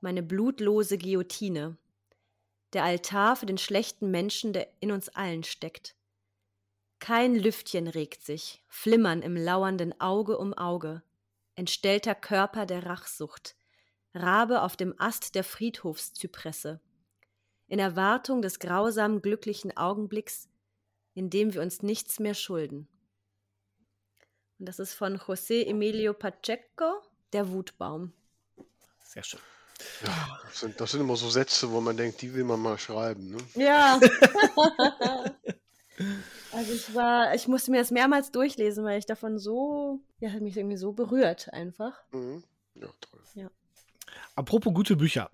Meine 0.00 0.22
blutlose 0.22 0.96
Guillotine. 0.96 1.76
Der 2.72 2.84
Altar 2.84 3.36
für 3.36 3.46
den 3.46 3.58
schlechten 3.58 4.10
Menschen, 4.10 4.52
der 4.52 4.68
in 4.80 4.92
uns 4.92 5.08
allen 5.08 5.42
steckt. 5.42 5.96
Kein 7.00 7.34
Lüftchen 7.34 7.88
regt 7.88 8.22
sich, 8.24 8.62
flimmern 8.68 9.22
im 9.22 9.36
lauernden 9.36 10.00
Auge 10.00 10.38
um 10.38 10.54
Auge 10.54 11.02
entstellter 11.58 12.14
Körper 12.14 12.66
der 12.66 12.86
Rachsucht, 12.86 13.56
Rabe 14.14 14.62
auf 14.62 14.76
dem 14.76 14.94
Ast 14.98 15.34
der 15.34 15.42
Friedhofszypresse, 15.42 16.80
in 17.66 17.80
Erwartung 17.80 18.42
des 18.42 18.60
grausamen 18.60 19.20
glücklichen 19.20 19.76
Augenblicks, 19.76 20.48
in 21.18 21.30
dem 21.30 21.52
wir 21.52 21.62
uns 21.62 21.82
nichts 21.82 22.20
mehr 22.20 22.34
schulden. 22.34 22.88
Und 24.58 24.66
das 24.66 24.78
ist 24.78 24.94
von 24.94 25.18
José 25.18 25.64
Emilio 25.66 26.14
Pacheco, 26.14 27.02
der 27.32 27.50
Wutbaum. 27.50 28.12
Sehr 29.00 29.24
schön. 29.24 29.40
Ja, 30.04 30.40
das 30.44 30.60
sind, 30.60 30.80
das 30.80 30.90
sind 30.90 31.00
immer 31.00 31.16
so 31.16 31.28
Sätze, 31.30 31.70
wo 31.70 31.80
man 31.80 31.96
denkt, 31.96 32.20
die 32.22 32.34
will 32.34 32.44
man 32.44 32.60
mal 32.60 32.78
schreiben. 32.78 33.30
Ne? 33.30 33.38
Ja. 33.54 34.00
Also 36.52 36.72
ich 36.72 36.94
war, 36.94 37.34
ich 37.34 37.46
musste 37.46 37.70
mir 37.70 37.78
das 37.78 37.90
mehrmals 37.90 38.30
durchlesen, 38.30 38.84
weil 38.84 38.98
ich 38.98 39.06
davon 39.06 39.38
so, 39.38 40.00
ja, 40.20 40.30
hat 40.30 40.40
mich 40.40 40.56
irgendwie 40.56 40.76
so 40.76 40.92
berührt 40.92 41.52
einfach. 41.52 41.92
Mhm. 42.12 42.42
Ja, 42.74 42.88
toll. 43.00 43.20
Ja. 43.34 43.50
Apropos 44.34 44.72
gute 44.72 44.96
Bücher. 44.96 45.30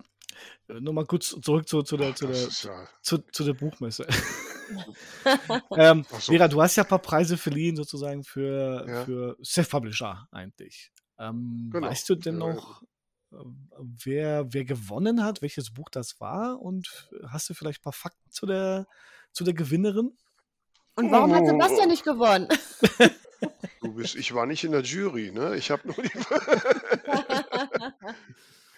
Äh, 0.67 0.81
Nochmal 0.81 1.05
kurz 1.05 1.29
zurück 1.41 1.69
zu, 1.69 1.83
zu, 1.83 1.97
der, 1.97 2.11
Ach, 2.11 2.15
zu, 2.15 2.27
der, 2.27 2.35
ja. 2.35 2.87
zu, 3.01 3.19
zu 3.19 3.43
der 3.43 3.53
Buchmesse. 3.53 4.05
ähm, 5.77 6.05
so. 6.09 6.31
Vera, 6.31 6.47
du 6.47 6.61
hast 6.61 6.75
ja 6.75 6.83
ein 6.83 6.89
paar 6.89 6.99
Preise 6.99 7.37
verliehen 7.37 7.75
sozusagen 7.75 8.23
für, 8.23 8.85
Ja. 8.87 9.05
für 9.05 9.37
Self-Publisher 9.43 10.27
eigentlich. 10.31 10.91
Ähm, 11.19 11.69
Genau. 11.71 11.87
Weißt 11.87 12.09
du 12.09 12.15
denn 12.15 12.37
noch, 12.37 12.81
äh, 13.31 13.35
wer, 14.03 14.53
wer 14.53 14.65
gewonnen 14.65 15.23
hat, 15.23 15.41
welches 15.41 15.71
Buch 15.73 15.89
das 15.89 16.19
war? 16.19 16.59
Und 16.61 17.09
hast 17.27 17.49
du 17.49 17.53
vielleicht 17.53 17.81
ein 17.81 17.83
paar 17.83 17.93
Fakten 17.93 18.31
zu 18.31 18.45
der, 18.45 18.87
zu 19.31 19.43
der 19.43 19.53
Gewinnerin? 19.53 20.11
Und 20.95 21.11
warum 21.11 21.33
hat. 21.33 21.45
Sebastian 21.45 21.89
nicht 21.89 22.03
gewonnen? 22.03 22.47
Du 23.81 23.93
bist, 23.93 24.15
ich 24.15 24.33
war 24.33 24.47
nicht 24.47 24.63
in 24.63 24.71
der 24.71 24.81
Jury, 24.81 25.29
ne? 25.31 25.55
Ich 25.57 25.69
habe 25.69 25.87
nur 25.87 25.95
die. 25.97 26.09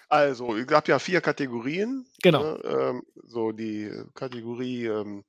Also, 0.09 0.55
es 0.55 0.65
gab 0.67 0.87
ja 0.87 0.99
vier 0.99 1.21
Kategorien. 1.21 2.05
Genau. 2.23 2.43
Ne? 2.43 2.59
Ähm, 2.63 3.03
so 3.25 3.51
die 3.51 3.91
Kategorie 4.13 4.85
ähm, 4.85 5.25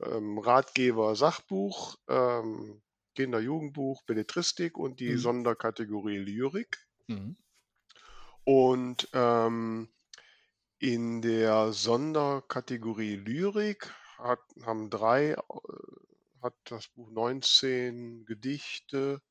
ähm, 0.00 0.38
Ratgeber, 0.38 1.16
Sachbuch, 1.16 1.96
ähm, 2.08 2.82
Kinder, 3.14 3.40
Jugendbuch, 3.40 4.02
Belletristik 4.02 4.76
und 4.78 5.00
die 5.00 5.12
Mhm. 5.12 5.18
Sonderkategorie 5.18 6.18
Lyrik. 6.18 6.86
Mhm. 7.08 7.36
Und 8.44 9.08
ähm, 9.12 9.88
in 10.78 11.22
der 11.22 11.72
Sonderkategorie 11.72 13.16
Lyrik 13.16 13.92
hat, 14.18 14.40
haben 14.64 14.90
drei, 14.90 15.32
äh, 15.32 15.36
hat 16.42 16.54
das 16.64 16.88
Buch 16.88 17.10
19 17.10 18.24
Gedichte 18.26 19.22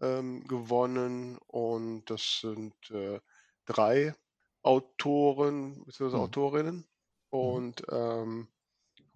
ähm, 0.00 0.46
gewonnen 0.46 1.38
und 1.46 2.10
das 2.10 2.40
sind 2.40 2.74
äh, 2.90 3.20
drei 3.64 4.14
Autoren 4.62 5.84
bzw. 5.84 6.16
Mhm. 6.16 6.22
Autorinnen. 6.22 6.86
Und 7.30 7.82
ähm, 7.90 8.48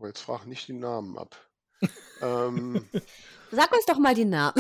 aber 0.01 0.09
jetzt 0.09 0.23
frag 0.23 0.47
nicht 0.47 0.67
die 0.67 0.73
Namen 0.73 1.19
ab. 1.19 1.37
ähm, 2.23 2.89
Sag 3.51 3.71
uns 3.71 3.85
doch 3.85 3.99
mal 3.99 4.15
die 4.15 4.25
Namen. 4.25 4.55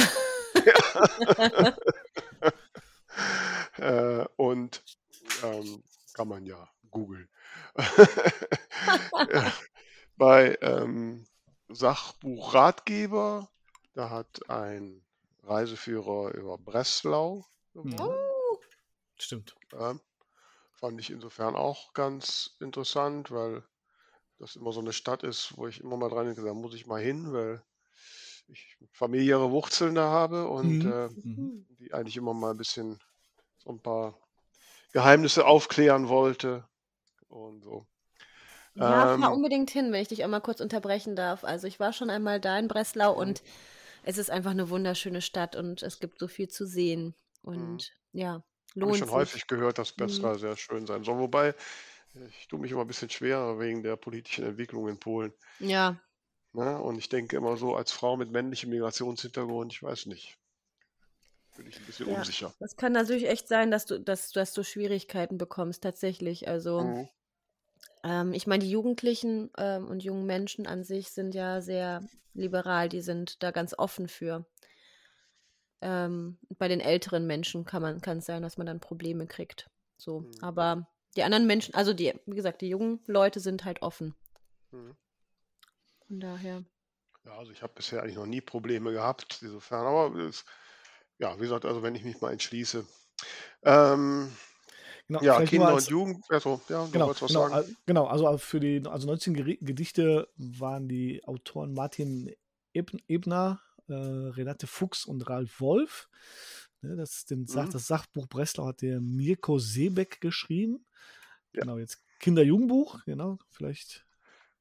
äh, 3.79 4.27
und 4.37 4.85
ähm, 5.43 5.83
kann 6.13 6.29
man 6.29 6.45
ja 6.45 6.69
googeln. 6.91 7.27
Ja, 9.33 9.53
Bei 10.19 10.59
ähm, 10.61 11.25
Sachbuch 11.69 12.53
Ratgeber, 12.53 13.49
da 13.95 14.11
hat 14.11 14.51
ein 14.51 15.03
Reiseführer 15.45 16.35
über 16.35 16.59
Breslau 16.59 17.47
gewonnen. 17.73 17.99
Oh, 17.99 18.59
Stimmt. 19.17 19.55
Ja, 19.73 19.99
fand 20.75 21.01
ich 21.01 21.11
insofern 21.11 21.57
auch 21.57 21.95
ganz 21.95 22.57
interessant, 22.61 23.31
weil 23.31 23.65
das 24.41 24.57
immer 24.57 24.73
so 24.73 24.81
eine 24.81 24.93
Stadt 24.93 25.23
ist, 25.23 25.57
wo 25.57 25.69
ich 25.69 25.81
immer 25.81 25.97
mal 25.97 26.09
dran 26.11 26.27
denke, 26.27 26.43
da 26.43 26.55
muss 26.55 26.75
ich 26.75 26.87
mal 26.87 27.01
hin, 27.03 27.33
weil 27.33 27.63
ich 28.49 28.77
familiäre 28.93 29.51
Wurzeln 29.51 29.95
da 29.95 30.11
habe 30.11 30.49
und 30.49 30.85
Mhm. 30.85 30.87
äh, 30.87 31.09
Mhm. 31.17 31.67
die 31.79 31.93
eigentlich 31.95 32.17
immer 32.17 32.35
mal 32.35 32.53
ein 32.53 32.57
bisschen 32.57 32.99
so 33.59 33.71
ein 33.71 33.81
paar 33.83 34.19
Geheimnisse 34.93 35.47
aufklären 35.47 36.09
wollte 36.09 36.69
und 37.29 37.63
so. 37.65 37.87
Ja, 38.75 39.07
Ähm, 39.07 39.21
fahr 39.21 39.33
unbedingt 39.33 39.71
hin, 39.71 39.93
wenn 39.93 40.01
ich 40.03 40.09
dich 40.09 40.23
einmal 40.25 40.41
kurz 40.41 40.61
unterbrechen 40.61 41.17
darf. 41.17 41.45
Also 41.45 41.67
ich 41.67 41.81
war 41.81 41.93
schon 41.93 42.11
einmal 42.11 42.41
da 42.41 42.59
in 42.59 42.69
Breslau 42.69 43.13
Mhm. 43.17 43.21
und 43.21 43.43
es 44.05 44.19
ist 44.19 44.31
einfach 44.31 44.53
eine 44.53 44.71
wunderschöne 44.71 45.23
Stadt 45.23 45.57
und 45.57 45.83
es 45.83 46.01
gibt 46.01 46.19
so 46.19 46.29
viel 46.29 46.49
zu 46.49 46.67
sehen. 46.67 47.15
Mhm. 47.55 47.83
Und 47.83 47.93
ja, 48.13 48.45
Habe 48.81 48.91
ich 48.93 48.97
lohnt 48.97 48.99
schon 48.99 49.11
sich. 49.11 49.13
häufig 49.13 49.47
gehört, 49.49 49.79
dass 49.79 49.93
Mhm. 49.97 49.97
Breslau 49.97 50.37
sehr 50.39 50.57
schön 50.57 50.87
sein 50.87 51.05
soll. 51.05 51.19
Wobei, 51.19 51.55
ich 52.15 52.49
tue 52.49 52.59
mich 52.59 52.73
immer 52.73 52.83
ein 52.83 52.87
bisschen 52.87 53.11
schwer 53.11 53.59
wegen 53.59 53.83
der 53.83 53.97
politischen 53.97 54.45
Entwicklung 54.45 54.89
in 54.89 54.99
Polen. 54.99 55.33
Ja, 55.59 56.01
Ne? 56.53 56.81
Und 56.81 56.99
ich 56.99 57.09
denke 57.09 57.37
immer 57.37 57.57
so, 57.57 57.77
als 57.77 57.93
Frau 57.93 58.17
mit 58.17 58.31
männlichem 58.31 58.71
Migrationshintergrund, 58.71 59.73
ich 59.73 59.83
weiß 59.83 60.07
nicht, 60.07 60.37
bin 61.57 61.67
ich 61.67 61.79
ein 61.79 61.87
bisschen 61.87 62.09
ja. 62.09 62.17
unsicher. 62.17 62.53
Das 62.59 62.77
kann 62.77 62.93
natürlich 62.93 63.29
echt 63.29 63.49
sein, 63.49 63.71
dass 63.71 63.87
du, 63.87 64.01
dass, 64.01 64.33
dass 64.33 64.53
du 64.53 64.63
Schwierigkeiten 64.65 65.39
bekommst, 65.39 65.83
tatsächlich. 65.83 66.49
Also, 66.49 66.81
Mhm. 66.81 67.09
ähm, 68.03 68.33
ich 68.33 68.47
meine, 68.47 68.65
die 68.65 68.71
Jugendlichen 68.71 69.51
ähm, 69.59 69.87
und 69.87 70.03
jungen 70.03 70.27
Menschen 70.27 70.67
an 70.67 70.85
sich 70.85 71.11
sind 71.11 71.35
ja 71.35 71.61
sehr 71.61 72.03
liberal, 72.35 72.89
die 72.89 73.01
sind 73.01 73.43
da 73.43 73.51
ganz 73.51 73.75
offen 73.77 74.09
für. 74.09 74.45
Ähm, 75.83 76.39
bei 76.59 76.69
den 76.69 76.81
älteren 76.81 77.27
Menschen 77.27 77.65
kann 77.65 77.81
man, 77.81 78.01
kann 78.01 78.19
es 78.19 78.27
sein, 78.27 78.43
dass 78.43 78.59
man 78.59 78.67
dann 78.67 78.81
Probleme 78.81 79.27
kriegt. 79.27 79.71
So, 79.97 80.21
Mhm. 80.21 80.31
aber 80.43 80.89
die 81.17 81.23
anderen 81.23 81.47
Menschen, 81.47 81.75
also 81.75 81.93
die, 81.93 82.15
wie 82.27 82.37
gesagt, 82.37 82.61
die 82.61 82.69
jungen 82.69 83.01
Leute 83.07 83.41
sind 83.41 83.65
halt 83.65 83.83
offen. 83.83 84.15
Mhm. 84.71 84.97
Von 86.07 86.21
daher. 86.21 86.65
Ja, 87.25 87.39
also 87.39 87.53
ich 87.53 87.63
habe 87.63 87.73
bisher 87.75 88.03
eigentlich 88.03 88.17
noch 88.17 88.27
nie 88.27 88.41
Probleme 88.41 88.93
gehabt, 88.93 89.41
insofern. 89.43 89.87
Aber 89.87 90.15
es, 90.17 90.45
ja, 91.19 91.37
wie 91.37 91.43
gesagt, 91.43 91.65
also 91.65 91.83
wenn 91.83 91.95
ich 91.95 92.05
mich 92.05 92.21
mal 92.21 92.33
entschließe. 92.33 92.85
Ähm, 93.63 94.33
Genau, 95.09 95.23
ja, 95.23 95.45
Kinder 95.45 95.69
als, 95.69 95.87
und 95.87 95.91
Jugend, 95.91 96.25
also, 96.31 96.61
ja, 96.69 96.85
du 96.87 96.93
Genau, 96.93 97.07
wolltest 97.07 97.23
was 97.23 97.33
genau, 97.33 97.49
sagen? 97.49 97.77
genau. 97.85 98.07
Also 98.07 98.39
für 98.39 98.61
die 98.61 98.81
also 98.87 99.09
19 99.09 99.35
Geri- 99.35 99.59
Gedichte 99.61 100.29
waren 100.37 100.89
die 100.89 101.23
Autoren 101.25 101.75
Martin 101.75 102.33
Eb- 102.75 103.03
Ebner, 103.09 103.61
äh, 103.89 103.93
Renate 103.93 104.69
Fuchs 104.69 105.05
und 105.05 105.29
Ralf 105.29 105.61
Wolf. 105.61 106.09
Ne, 106.83 106.97
das, 106.97 107.25
den, 107.27 107.41
Mhm. 107.41 107.71
das 107.71 107.87
Sachbuch 107.87 108.27
Breslau 108.27 108.67
hat 108.67 108.81
der 108.83 109.01
Mirko 109.01 109.59
Seebeck 109.59 110.21
geschrieben. 110.21 110.85
Ja. 111.53 111.63
Genau, 111.63 111.79
jetzt 111.79 112.03
Kinder-Jugendbuch, 112.21 113.05
genau, 113.05 113.39
vielleicht. 113.51 114.07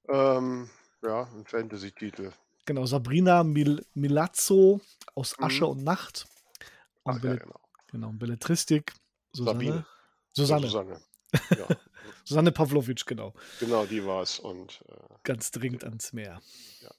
Ähm, 0.08 0.70
ja, 1.04 1.24
ein 1.34 1.46
Fantasy-Titel. 1.46 2.32
Genau, 2.66 2.86
Sabrina 2.86 3.44
Mil 3.44 3.86
Milazzo 3.94 4.82
aus 5.16 5.38
Asche 5.40 5.64
Mhm. 5.66 5.70
und 5.72 5.84
Nacht. 5.84 6.28
Und 7.04 7.18
Ach 7.20 7.24
ja, 7.24 7.36
genau. 7.36 7.60
genau, 7.88 8.12
Belletristik. 8.12 8.94
Susanne. 9.34 9.54
Sabine. 9.60 9.76
Ja, 9.76 9.86
Susanne. 10.34 10.68
Susanne. 10.68 11.02
Ja, 11.58 11.68
Susanne 12.26 12.52
Pawlowitsch, 12.52 13.06
genau. 13.06 13.34
genau, 13.60 13.86
die 13.86 14.04
war 14.06 14.24
es. 14.24 14.40
Und 14.40 14.84
äh, 14.90 14.96
Ganz 15.24 15.52
dringend 15.52 15.84
ans 15.84 16.12
Meer. 16.14 16.42
Ja. 16.82 16.92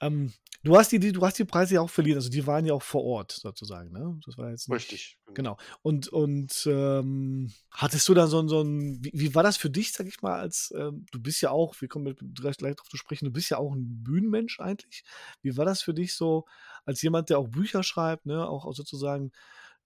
Ähm, 0.00 0.32
du, 0.62 0.76
hast 0.76 0.92
die, 0.92 0.98
die, 0.98 1.12
du 1.12 1.22
hast 1.24 1.38
die 1.38 1.44
Preise 1.44 1.74
ja 1.76 1.80
auch 1.80 1.90
verliehen, 1.90 2.16
also 2.16 2.28
die 2.28 2.46
waren 2.46 2.66
ja 2.66 2.74
auch 2.74 2.82
vor 2.82 3.02
Ort 3.04 3.32
sozusagen, 3.32 3.92
ne? 3.92 4.18
Das 4.26 4.36
war 4.36 4.50
jetzt 4.50 4.68
nicht, 4.68 4.76
richtig. 4.76 5.18
Genau. 5.34 5.56
Und, 5.82 6.08
und 6.08 6.66
ähm, 6.70 7.50
hattest 7.70 8.08
du 8.08 8.14
dann 8.14 8.28
so, 8.28 8.38
ein- 8.40 8.48
so 8.48 8.60
ein, 8.62 9.02
wie, 9.02 9.10
wie 9.14 9.34
war 9.34 9.42
das 9.42 9.56
für 9.56 9.70
dich, 9.70 9.92
sag 9.92 10.06
ich 10.06 10.20
mal, 10.22 10.38
als, 10.38 10.72
ähm, 10.76 11.06
du 11.12 11.20
bist 11.20 11.40
ja 11.40 11.50
auch, 11.50 11.80
wir 11.80 11.88
kommen 11.88 12.14
gleich, 12.34 12.56
gleich 12.58 12.76
drauf 12.76 12.88
zu 12.88 12.96
sprechen, 12.98 13.24
du 13.26 13.32
bist 13.32 13.50
ja 13.50 13.58
auch 13.58 13.72
ein 13.74 14.02
Bühnenmensch 14.04 14.60
eigentlich. 14.60 15.02
Wie 15.42 15.56
war 15.56 15.64
das 15.64 15.82
für 15.82 15.94
dich 15.94 16.14
so, 16.14 16.44
als 16.84 17.00
jemand, 17.02 17.30
der 17.30 17.38
auch 17.38 17.48
Bücher 17.48 17.82
schreibt, 17.82 18.26
ne, 18.26 18.46
auch, 18.46 18.66
auch 18.66 18.74
sozusagen 18.74 19.32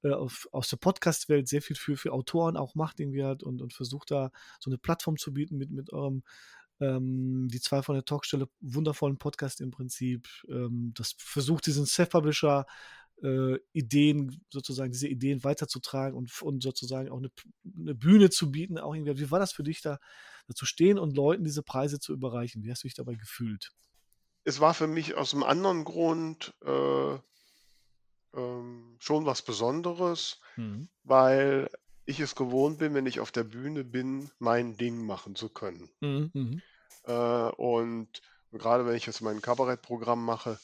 äh, 0.03 0.11
auf, 0.13 0.49
aus 0.53 0.69
der 0.69 0.79
Podcast-Welt 0.79 1.47
sehr 1.49 1.63
viel 1.63 1.77
für, 1.77 1.97
für 1.97 2.13
Autoren 2.13 2.57
auch 2.57 2.75
macht 2.75 3.01
irgendwie 3.01 3.23
hat 3.25 3.43
und, 3.43 3.61
und 3.63 3.75
versucht 3.75 4.11
da 4.11 4.31
so 4.59 4.71
eine 4.71 4.79
Plattform 4.79 5.17
zu 5.19 5.33
bieten 5.33 5.57
mit, 5.57 5.71
mit 5.71 5.93
eurem 5.93 6.23
ähm, 6.81 7.49
die 7.49 7.61
zwei 7.61 7.83
von 7.83 7.95
der 7.95 8.05
Talkstelle 8.05 8.49
wundervollen 8.61 9.19
Podcast 9.19 9.61
im 9.61 9.71
Prinzip. 9.71 10.29
Ähm, 10.49 10.93
das 10.97 11.15
versucht 11.19 11.67
diesen 11.67 11.87
Self-Publisher 11.87 12.67
äh, 13.23 13.59
Ideen, 13.73 14.45
sozusagen 14.51 14.93
diese 14.93 15.09
Ideen 15.09 15.45
weiterzutragen 15.45 16.17
und, 16.17 16.41
und 16.43 16.63
sozusagen 16.63 17.11
auch 17.11 17.19
eine, 17.19 17.31
eine 17.79 17.95
Bühne 17.95 18.31
zu 18.31 18.51
bieten. 18.51 18.79
Auch 18.79 18.95
irgendwie. 18.95 19.19
Wie 19.19 19.31
war 19.31 19.39
das 19.39 19.53
für 19.53 19.63
dich, 19.63 19.83
da, 19.83 19.99
da 20.47 20.55
zu 20.55 20.65
stehen 20.67 20.99
und 20.99 21.15
Leuten 21.17 21.45
diese 21.45 21.63
Preise 21.63 22.01
zu 22.01 22.13
überreichen? 22.13 22.65
Wie 22.65 22.71
hast 22.71 22.83
du 22.83 22.89
dich 22.89 22.95
dabei 22.95 23.15
gefühlt? 23.15 23.73
Es 24.45 24.61
war 24.61 24.73
für 24.73 24.87
mich 24.87 25.15
aus 25.15 25.35
einem 25.35 25.43
anderen 25.43 25.85
Grund 25.85 26.55
äh, 26.65 27.19
ähm, 28.35 28.97
schon 28.99 29.27
was 29.27 29.43
Besonderes, 29.43 30.41
Mhm. 30.57 30.89
weil 31.05 31.69
ich 32.07 32.21
es 32.21 32.35
gewohnt 32.35 32.79
bin, 32.79 32.95
wenn 32.95 33.07
ich 33.07 33.21
auf 33.21 33.31
der 33.31 33.45
Bühne 33.45 33.85
bin, 33.85 34.31
mein 34.39 34.77
Ding 34.77 35.05
machen 35.05 35.37
zu 35.37 35.49
können. 35.49 35.91
Mhm. 36.01 36.63
Mhm. 37.07 37.13
Äh, 37.13 37.51
und 37.57 38.23
gerade 38.53 38.87
wenn 38.87 38.97
ich 38.97 39.07
jetzt 39.07 39.21
mein 39.21 39.43
Kabarettprogramm 39.43 40.25
mache, 40.25 40.59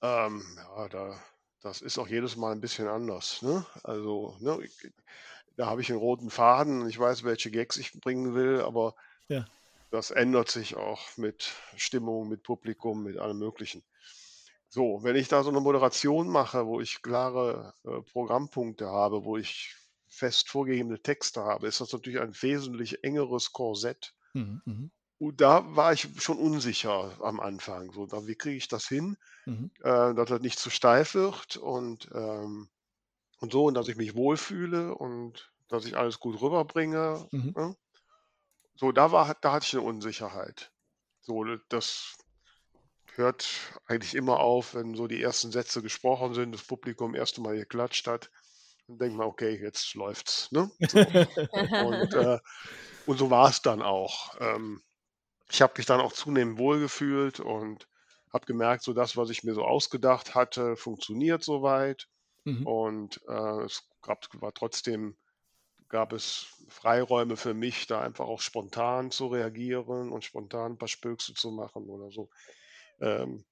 ähm, 0.00 0.42
ja, 0.56 0.88
da, 0.88 1.20
das 1.60 1.80
ist 1.80 1.98
auch 1.98 2.08
jedes 2.08 2.36
Mal 2.36 2.52
ein 2.52 2.60
bisschen 2.60 2.88
anders. 2.88 3.42
Ne? 3.42 3.64
Also, 3.84 4.36
ne, 4.40 4.58
ich, 4.62 4.92
da 5.56 5.66
habe 5.66 5.80
ich 5.80 5.90
einen 5.90 6.00
roten 6.00 6.30
Faden 6.30 6.82
und 6.82 6.88
ich 6.88 6.98
weiß, 6.98 7.24
welche 7.24 7.50
Gags 7.50 7.76
ich 7.76 7.92
bringen 8.00 8.34
will, 8.34 8.60
aber 8.62 8.94
Ja. 9.28 9.46
das 9.90 10.10
ändert 10.10 10.50
sich 10.50 10.76
auch 10.76 11.16
mit 11.16 11.52
Stimmung, 11.76 12.28
mit 12.28 12.42
Publikum, 12.42 13.04
mit 13.04 13.18
allem 13.18 13.38
Möglichen. 13.38 13.84
So, 14.68 15.00
wenn 15.02 15.16
ich 15.16 15.28
da 15.28 15.42
so 15.42 15.50
eine 15.50 15.60
Moderation 15.60 16.28
mache, 16.28 16.66
wo 16.66 16.80
ich 16.80 17.02
klare 17.02 17.74
äh, 17.84 18.00
Programmpunkte 18.12 18.88
habe, 18.88 19.24
wo 19.24 19.36
ich 19.36 19.76
fest 20.08 20.48
vorgegebene 20.48 21.00
Texte 21.02 21.42
habe, 21.42 21.66
ist 21.66 21.80
das 21.80 21.92
natürlich 21.92 22.20
ein 22.20 22.34
wesentlich 22.42 23.04
engeres 23.04 23.52
Korsett. 23.52 24.14
Mhm. 24.34 24.90
Und 25.22 25.40
da 25.40 25.76
war 25.76 25.92
ich 25.92 26.08
schon 26.20 26.36
unsicher 26.36 27.16
am 27.22 27.38
Anfang. 27.38 27.92
So, 27.92 28.06
da, 28.06 28.26
wie 28.26 28.34
kriege 28.34 28.56
ich 28.56 28.66
das 28.66 28.88
hin, 28.88 29.16
Mhm. 29.46 29.70
äh, 29.82 30.14
dass 30.14 30.28
das 30.30 30.40
nicht 30.42 30.58
zu 30.58 30.70
steif 30.70 31.14
wird 31.14 31.56
und, 31.58 32.10
ähm, 32.14 32.70
und 33.40 33.52
so, 33.52 33.66
und 33.66 33.74
dass 33.74 33.88
ich 33.88 33.96
mich 33.96 34.14
wohlfühle. 34.16 34.94
Und 34.94 35.52
dass 35.68 35.86
ich 35.86 35.96
alles 35.96 36.20
gut 36.20 36.40
rüberbringe, 36.42 37.30
Mhm. 37.32 37.54
ne? 37.54 37.76
So, 38.76 38.92
da 38.92 39.12
war 39.12 39.34
da 39.40 39.52
hatte 39.52 39.66
ich 39.66 39.72
'ne 39.74 39.80
Unsicherheit. 39.82 40.72
So, 41.20 41.44
das 41.68 42.16
hört 43.14 43.46
eigentlich 43.86 44.14
immer 44.14 44.40
auf, 44.40 44.74
wenn 44.74 44.94
so 44.96 45.06
die 45.08 45.22
ersten 45.22 45.52
Sätze 45.52 45.82
gesprochen 45.82 46.34
sind, 46.34 46.52
das 46.54 46.64
Publikum 46.64 47.14
erste 47.14 47.40
Mal 47.42 47.56
geklatscht 47.56 48.06
hat. 48.08 48.30
Dann 48.88 48.98
denkt 48.98 49.16
man: 49.18 49.28
„Okay, 49.28 49.58
jetzt 49.62 49.94
läuft's“, 49.94 50.52
ne? 50.52 50.70
So. 50.86 51.14
Und, 51.76 52.14
äh, 52.14 52.38
und 53.06 53.18
so 53.18 53.30
war's 53.30 53.62
dann 53.62 53.82
auch. 53.82 54.36
Ähm, 54.40 54.82
ich 55.52 55.62
habe 55.62 55.74
mich 55.78 55.86
dann 55.86 56.00
auch 56.00 56.12
zunehmend 56.14 56.58
wohlgefühlt 56.58 57.40
und 57.40 57.88
habe 58.32 58.46
gemerkt, 58.46 58.82
so 58.84 58.94
das, 58.94 59.16
was 59.18 59.30
ich 59.30 59.44
mir 59.44 59.54
so 59.54 59.64
ausgedacht 59.64 60.34
hatte, 60.34 60.76
funktioniert 60.76 61.44
so 61.44 61.62
weit. 61.62 62.08
Mhm. 62.46 62.64
Und, 62.64 63.20
äh, 63.28 63.62
es 63.64 63.88
gab 64.02 64.26
war 64.42 64.54
trotzdem 64.54 65.18
gab 65.88 66.12
es 66.14 66.48
Freiräume 66.68 67.36
für 67.36 67.54
mich, 67.54 67.86
da 67.86 68.00
einfach 68.02 68.26
auch 68.26 68.40
spontan 68.40 69.10
zu 69.12 69.28
reagieren 69.28 70.12
und 70.12 70.24
spontan 70.24 70.72
'n 70.74 70.78
paar 70.78 70.88
Spökse 70.88 71.34
zu 71.34 71.52
machen 71.52 71.88
oder 71.90 72.10
so. 72.10 72.30
Ähm, 73.00 73.44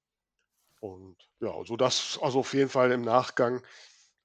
und 0.80 1.16
ja, 1.40 1.54
so 1.66 1.76
das 1.76 2.18
also 2.22 2.40
auf 2.40 2.54
jeden 2.54 2.70
Fall 2.70 2.92
im 2.92 3.02
Nachgang 3.02 3.64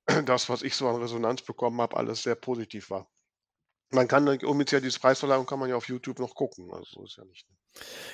das, 0.25 0.49
was 0.49 0.63
ich 0.63 0.75
so 0.75 0.87
an 0.89 0.97
Resonanz 1.01 1.43
bekommen 1.43 1.81
habe, 1.81 1.97
alles 1.97 2.23
sehr 2.23 2.35
positiv 2.35 2.89
war. 2.91 3.09
Man 3.89 4.07
kann 4.07 4.27
offiziell 4.43 4.81
diese 4.81 4.99
Preisverleihung 4.99 5.47
kann 5.47 5.57
man 5.59 5.69
ja 5.69 5.75
auf 5.75 5.87
YouTube 5.87 6.19
noch 6.19 6.35
gucken, 6.35 6.71
also 6.71 6.85
so 6.99 7.03
ist 7.03 7.17
ja 7.17 7.25
nicht, 7.25 7.49
ne? 7.49 7.55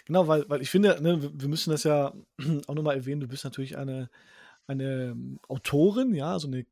Genau, 0.06 0.28
weil 0.28 0.48
weil 0.50 0.62
ich 0.62 0.70
finde, 0.70 1.02
ne, 1.02 1.22
wir 1.40 1.48
müssen 1.48 1.72
das 1.72 1.84
ja 1.84 2.14
auch 2.68 2.76
noch 2.76 2.84
mal 2.84 2.96
erwähnen, 2.96 3.22
du 3.22 3.28
bist 3.28 3.44
natürlich 3.44 3.78
eine 3.78 4.10
eine 4.68 5.16
Autorin, 5.48 6.14
ja, 6.16 6.40
so 6.40 6.48
'ne 6.48 6.66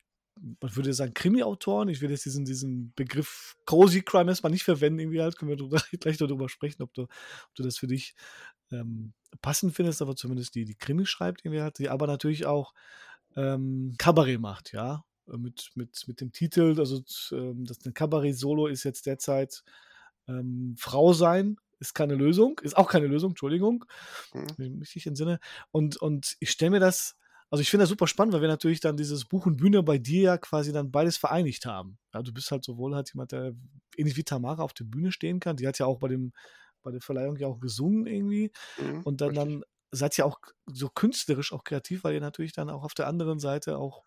man 0.62 0.76
würde 0.76 0.94
sagen 0.94 1.14
Krimiautorin. 1.14 1.90
Ich 1.90 2.02
will 2.02 2.12
jetzt 2.12 2.26
diesen 2.26 2.46
diesen 2.46 2.94
Begriff 2.96 3.58
Cozy 3.66 4.02
Crime 4.02 4.32
erst 4.32 4.44
mal 4.44 4.50
nicht 4.50 4.64
verwenden 4.64 5.00
irgendwie 5.00 5.22
halt, 5.22 5.38
können 5.38 5.50
wir 5.50 5.58
drüber 5.58 5.82
gleich 6.00 6.18
darüber 6.18 6.50
sprechen, 6.50 6.84
ob 6.84 6.94
du 6.94 7.04
ob 7.04 7.56
du 7.56 7.64
das 7.64 7.78
für 7.78 7.88
dich, 7.88 8.16
ähm, 8.72 9.14
passend 9.42 9.76
findest, 9.76 10.02
aber 10.02 10.16
zumindest 10.16 10.56
die 10.56 10.66
die 10.66 10.76
Krimis 10.76 11.10
schreibt 11.10 11.46
irgendwie 11.46 11.62
halt, 11.62 11.80
die 11.80 11.90
aber 11.90 12.08
natürlich 12.08 12.46
auch, 12.46 12.74
ähm, 13.38 13.96
Kabarett 13.98 14.40
macht, 14.42 14.74
ja, 14.74 15.06
mit 15.38 15.70
mit 15.76 16.04
mit 16.08 16.22
dem 16.22 16.32
Titel, 16.32 16.76
also 16.80 17.02
ähm, 17.32 17.66
das 17.66 17.80
Kabarett-Solo 17.94 18.68
ist 18.68 18.84
jetzt 18.84 19.06
derzeit, 19.06 19.64
ähm, 20.28 20.76
„Frau 20.80 21.14
sein 21.14 21.58
ist 21.80 21.94
keine 21.94 22.16
Lösung“ 22.16 22.60
ist 22.64 22.76
auch 22.78 22.90
keine 22.90 23.08
Lösung, 23.08 23.32
Entschuldigung, 23.32 23.86
Mhm. 24.36 24.58
ich 24.58 24.70
richtig 24.82 25.08
entsinne. 25.08 25.40
Und 25.72 25.98
und 25.98 26.36
ich 26.40 26.52
stelle 26.52 26.72
mir 26.72 26.80
das 26.80 27.16
also 27.52 27.62
ich 27.64 27.70
finde 27.72 27.84
das 27.84 27.90
super 27.90 28.06
spannend, 28.06 28.34
weil 28.36 28.42
wir 28.42 28.48
natürlich 28.48 28.80
dann 28.80 28.96
dieses 28.96 29.26
Buch 29.26 29.48
und 29.48 29.58
Bühne 29.58 29.82
bei 29.82 29.98
dir 29.98 30.22
ja 30.22 30.38
quasi 30.38 30.72
dann 30.72 30.92
beides 30.92 31.18
vereinigt 31.18 31.66
haben. 31.66 31.98
Ja, 32.14 32.22
du 32.22 32.32
bist 32.32 32.52
halt 32.52 32.64
sowohl 32.64 32.94
halt 32.96 33.12
jemand, 33.14 33.32
der 33.32 33.54
ähnlich 33.98 34.18
wie 34.18 34.24
Tamara 34.24 34.62
auf 34.62 34.74
der 34.74 34.84
Bühne 34.86 35.12
stehen 35.12 35.40
kann. 35.40 35.56
Die 35.58 35.68
hat 35.68 35.80
ja 35.80 35.88
auch 35.88 35.98
bei 36.00 36.10
dem 36.10 36.32
bei 36.84 36.92
der 36.92 37.02
Verleihung 37.02 37.38
ja 37.38 37.48
auch 37.48 37.60
gesungen 37.60 38.06
irgendwie. 38.06 38.52
Mhm, 38.78 39.04
Und 39.04 39.22
dann 39.22 39.34
richtig. 39.34 39.36
dann 39.36 39.64
seid 39.92 40.18
ihr 40.20 40.26
auch 40.28 40.40
so 40.68 40.90
künstlerisch 40.90 41.52
auch 41.54 41.64
kreativ, 41.64 42.04
weil 42.04 42.14
ihr 42.14 42.22
natürlich 42.22 42.54
dann 42.54 42.70
auch 42.70 42.84
auf 42.84 42.94
der 42.94 43.08
anderen 43.08 43.40
Seite 43.40 43.78
auch 43.80 44.06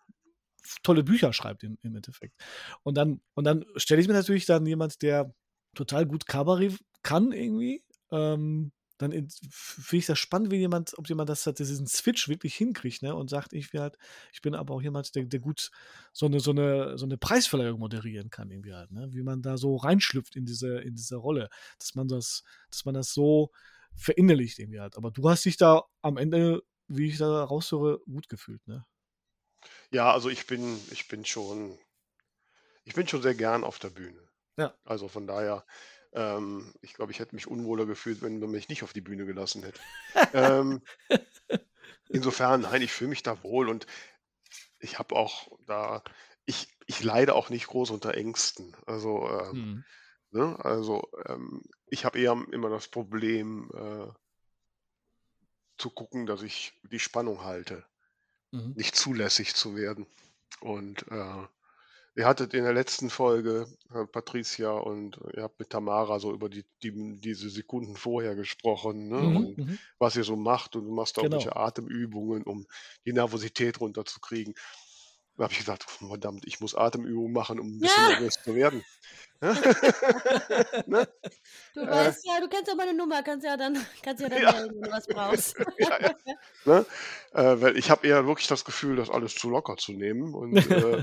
tolle 0.83 1.03
Bücher 1.03 1.33
schreibt 1.33 1.63
im 1.63 1.77
im 1.83 1.95
Endeffekt. 1.95 2.35
Und 2.83 2.95
dann 2.97 3.21
und 3.35 3.45
dann 3.45 3.65
stelle 3.77 4.01
ich 4.01 4.07
mir 4.07 4.13
natürlich 4.15 4.45
dann 4.45 4.65
jemand, 4.65 5.01
der 5.01 5.33
total 5.75 6.05
gut 6.05 6.25
Kabarett 6.27 6.77
kann 7.03 7.31
irgendwie, 7.33 7.83
ähm, 8.11 8.71
dann 8.99 9.11
finde 9.11 9.97
ich 9.99 10.05
das 10.05 10.19
spannend, 10.19 10.51
wie 10.51 10.57
jemand 10.57 10.93
ob 10.97 11.09
jemand 11.09 11.29
das 11.29 11.45
hat 11.47 11.59
diesen 11.59 11.87
Switch 11.87 12.29
wirklich 12.29 12.55
hinkriegt, 12.55 13.01
ne, 13.03 13.15
und 13.15 13.29
sagt: 13.29 13.53
„Ich 13.53 13.73
halt 13.73 13.97
ich 14.33 14.41
bin 14.41 14.55
aber 14.55 14.73
auch 14.75 14.81
jemand, 14.83 15.15
der 15.15 15.25
der 15.25 15.39
gut 15.41 15.71
so 16.13 16.27
'ne 16.29 16.39
so 16.39 16.53
'ne 16.53 16.97
so 16.97 17.05
'ne 17.07 17.17
Preisverleihung 17.17 17.79
moderieren 17.79 18.29
kann“, 18.29 18.51
irgendwie 18.51 18.73
halt, 18.73 18.91
ne? 18.91 19.09
Wie 19.13 19.23
man 19.23 19.41
da 19.41 19.57
so 19.57 19.75
reinschlüpft 19.77 20.35
in 20.37 20.45
diese 20.45 20.79
in 20.79 20.95
diese 20.95 21.17
Rolle, 21.17 21.49
dass 21.79 21.95
man 21.95 22.07
das 22.07 22.43
dass 22.71 22.85
man 22.85 22.93
das 22.95 23.13
so 23.13 23.51
verinnerlicht 23.95 24.59
irgendwie 24.59 24.79
halt. 24.81 24.95
Aber 24.97 25.11
du 25.11 25.29
hast 25.29 25.45
dich 25.45 25.57
da 25.57 25.83
am 26.03 26.17
Ende, 26.17 26.61
wie 26.87 27.07
ich 27.09 27.17
da 27.17 27.43
raushöre, 27.43 27.99
gut 28.07 28.29
gefühlt, 28.29 28.65
ne? 28.67 28.85
Ja, 29.91 30.11
also 30.11 30.29
ich 30.29 30.45
bin 30.47 30.79
ich 30.91 31.07
bin 31.07 31.25
schon 31.25 31.77
ich 32.85 32.93
bin 32.93 33.07
schon 33.07 33.21
sehr 33.21 33.35
gern 33.35 33.63
auf 33.63 33.79
der 33.79 33.89
Bühne. 33.89 34.29
Ja. 34.57 34.77
Also 34.85 35.07
von 35.07 35.27
daher, 35.27 35.65
ähm, 36.13 36.73
ich 36.81 36.93
glaube, 36.93 37.11
ich 37.11 37.19
hätte 37.19 37.35
mich 37.35 37.47
unwohler 37.47 37.85
gefühlt, 37.85 38.21
wenn 38.21 38.39
man 38.39 38.51
mich 38.51 38.69
nicht 38.69 38.83
auf 38.83 38.93
die 38.93 39.01
Bühne 39.01 39.25
gelassen 39.25 39.63
hätte. 39.63 39.81
Ähm 40.33 40.81
insofern, 42.11 42.61
nein, 42.61 42.81
ich 42.81 42.91
fühle 42.91 43.09
mich 43.09 43.23
da 43.23 43.43
wohl 43.43 43.69
und 43.69 43.87
ich 44.79 44.99
habe 44.99 45.15
auch 45.15 45.49
da 45.65 46.03
ich 46.45 46.77
ich 46.87 47.03
leide 47.03 47.35
auch 47.35 47.49
nicht 47.49 47.67
groß 47.67 47.91
unter 47.91 48.15
Ängsten. 48.15 48.75
Also, 48.87 49.29
ähm, 49.29 49.55
Mhm. 49.55 49.83
ne, 50.31 50.57
also, 50.65 51.03
ähm, 51.27 51.63
ich 51.87 52.05
habe 52.05 52.19
eher 52.19 52.33
immer 52.51 52.69
das 52.69 52.89
Problem, 52.89 53.71
äh 53.75 54.07
zu 55.77 55.91
gucken, 55.91 56.25
dass 56.25 56.41
ich 56.41 56.79
die 56.83 56.97
Spannung 56.99 57.43
halte, 57.43 57.85
Mhm. 58.53 58.75
nicht 58.75 58.95
zu 58.95 59.13
lässig 59.13 59.55
zu 59.55 59.75
werden. 59.75 60.07
Und, 60.61 61.05
äh, 61.11 61.47
ihr 62.15 62.25
hattet 62.27 62.53
in 62.55 62.63
der 62.65 62.73
letzten 62.73 63.09
Folge, 63.09 63.67
äh, 63.93 64.05
Patricia 64.07 64.71
und 64.71 65.19
ihr 65.35 65.43
habt 65.43 65.59
mit 65.59 65.71
Tamara 65.71 66.19
so 66.19 66.33
über 66.33 66.49
die 66.49 66.65
die 66.83 67.19
diese 67.21 67.49
Sekunden 67.49 67.95
vorher 67.97 68.35
gesprochen, 68.35 69.09
ne, 69.09 69.19
Mhm, 69.19 69.31
und 69.31 69.57
mhm. 69.57 69.79
was 69.99 70.15
ihr 70.17 70.23
so 70.25 70.35
macht 70.37 70.75
und 70.75 70.85
du 70.85 70.91
machst 70.93 71.19
auch 71.19 71.29
Genau. 71.29 71.31
welche 71.31 71.55
Atemübungen, 71.57 72.43
um 72.43 72.67
die 73.05 73.13
Nervosität 73.13 73.79
runterzukriegen. 73.81 74.55
Da 75.37 75.43
habe 75.45 75.53
ich 75.53 75.59
gesagt: 75.59 75.83
„Verdammt, 75.89 76.45
ich 76.45 76.59
muss 76.59 76.75
Atemübungen 76.75 77.33
machen, 77.33 77.59
um 77.59 77.67
'n 77.67 77.79
bisschen 77.81 78.03
Ja. 78.03 78.05
nervös 78.05 78.35
zu 78.43 78.53
werden.“ 78.55 78.83
Ne? 80.87 81.07
Du 81.75 81.81
Äh 81.85 81.89
weißt 81.89 82.23
ja 82.27 82.39
du 82.39 82.47
kennst 82.49 82.67
ja 82.67 82.75
meine 82.75 82.93
Nummer, 82.93 83.23
kannst 83.23 83.43
ja 83.45 83.57
dann 83.57 83.73
kannst 84.03 84.21
ja 84.21 84.29
dann 84.29 84.45
Ja. 84.45 84.51
melden, 84.51 84.75
wenn 84.75 84.83
du 84.85 84.91
was 84.91 85.09
brauchst. 85.09 85.55
Ja, 85.79 85.99
ja. 86.01 86.11
Ne? 86.65 86.85
Äh, 87.33 87.61
weil 87.61 87.77
ich 87.77 87.91
habe 87.91 88.07
eher 88.07 88.27
wirklich 88.27 88.47
das 88.47 88.65
Gefühl, 88.65 88.95
das 88.97 89.09
alles 89.09 89.35
zu 89.35 89.49
locker 89.49 89.77
zu 89.77 89.93
nehmen 89.93 90.35
und, 90.35 90.65
äh, 90.67 91.01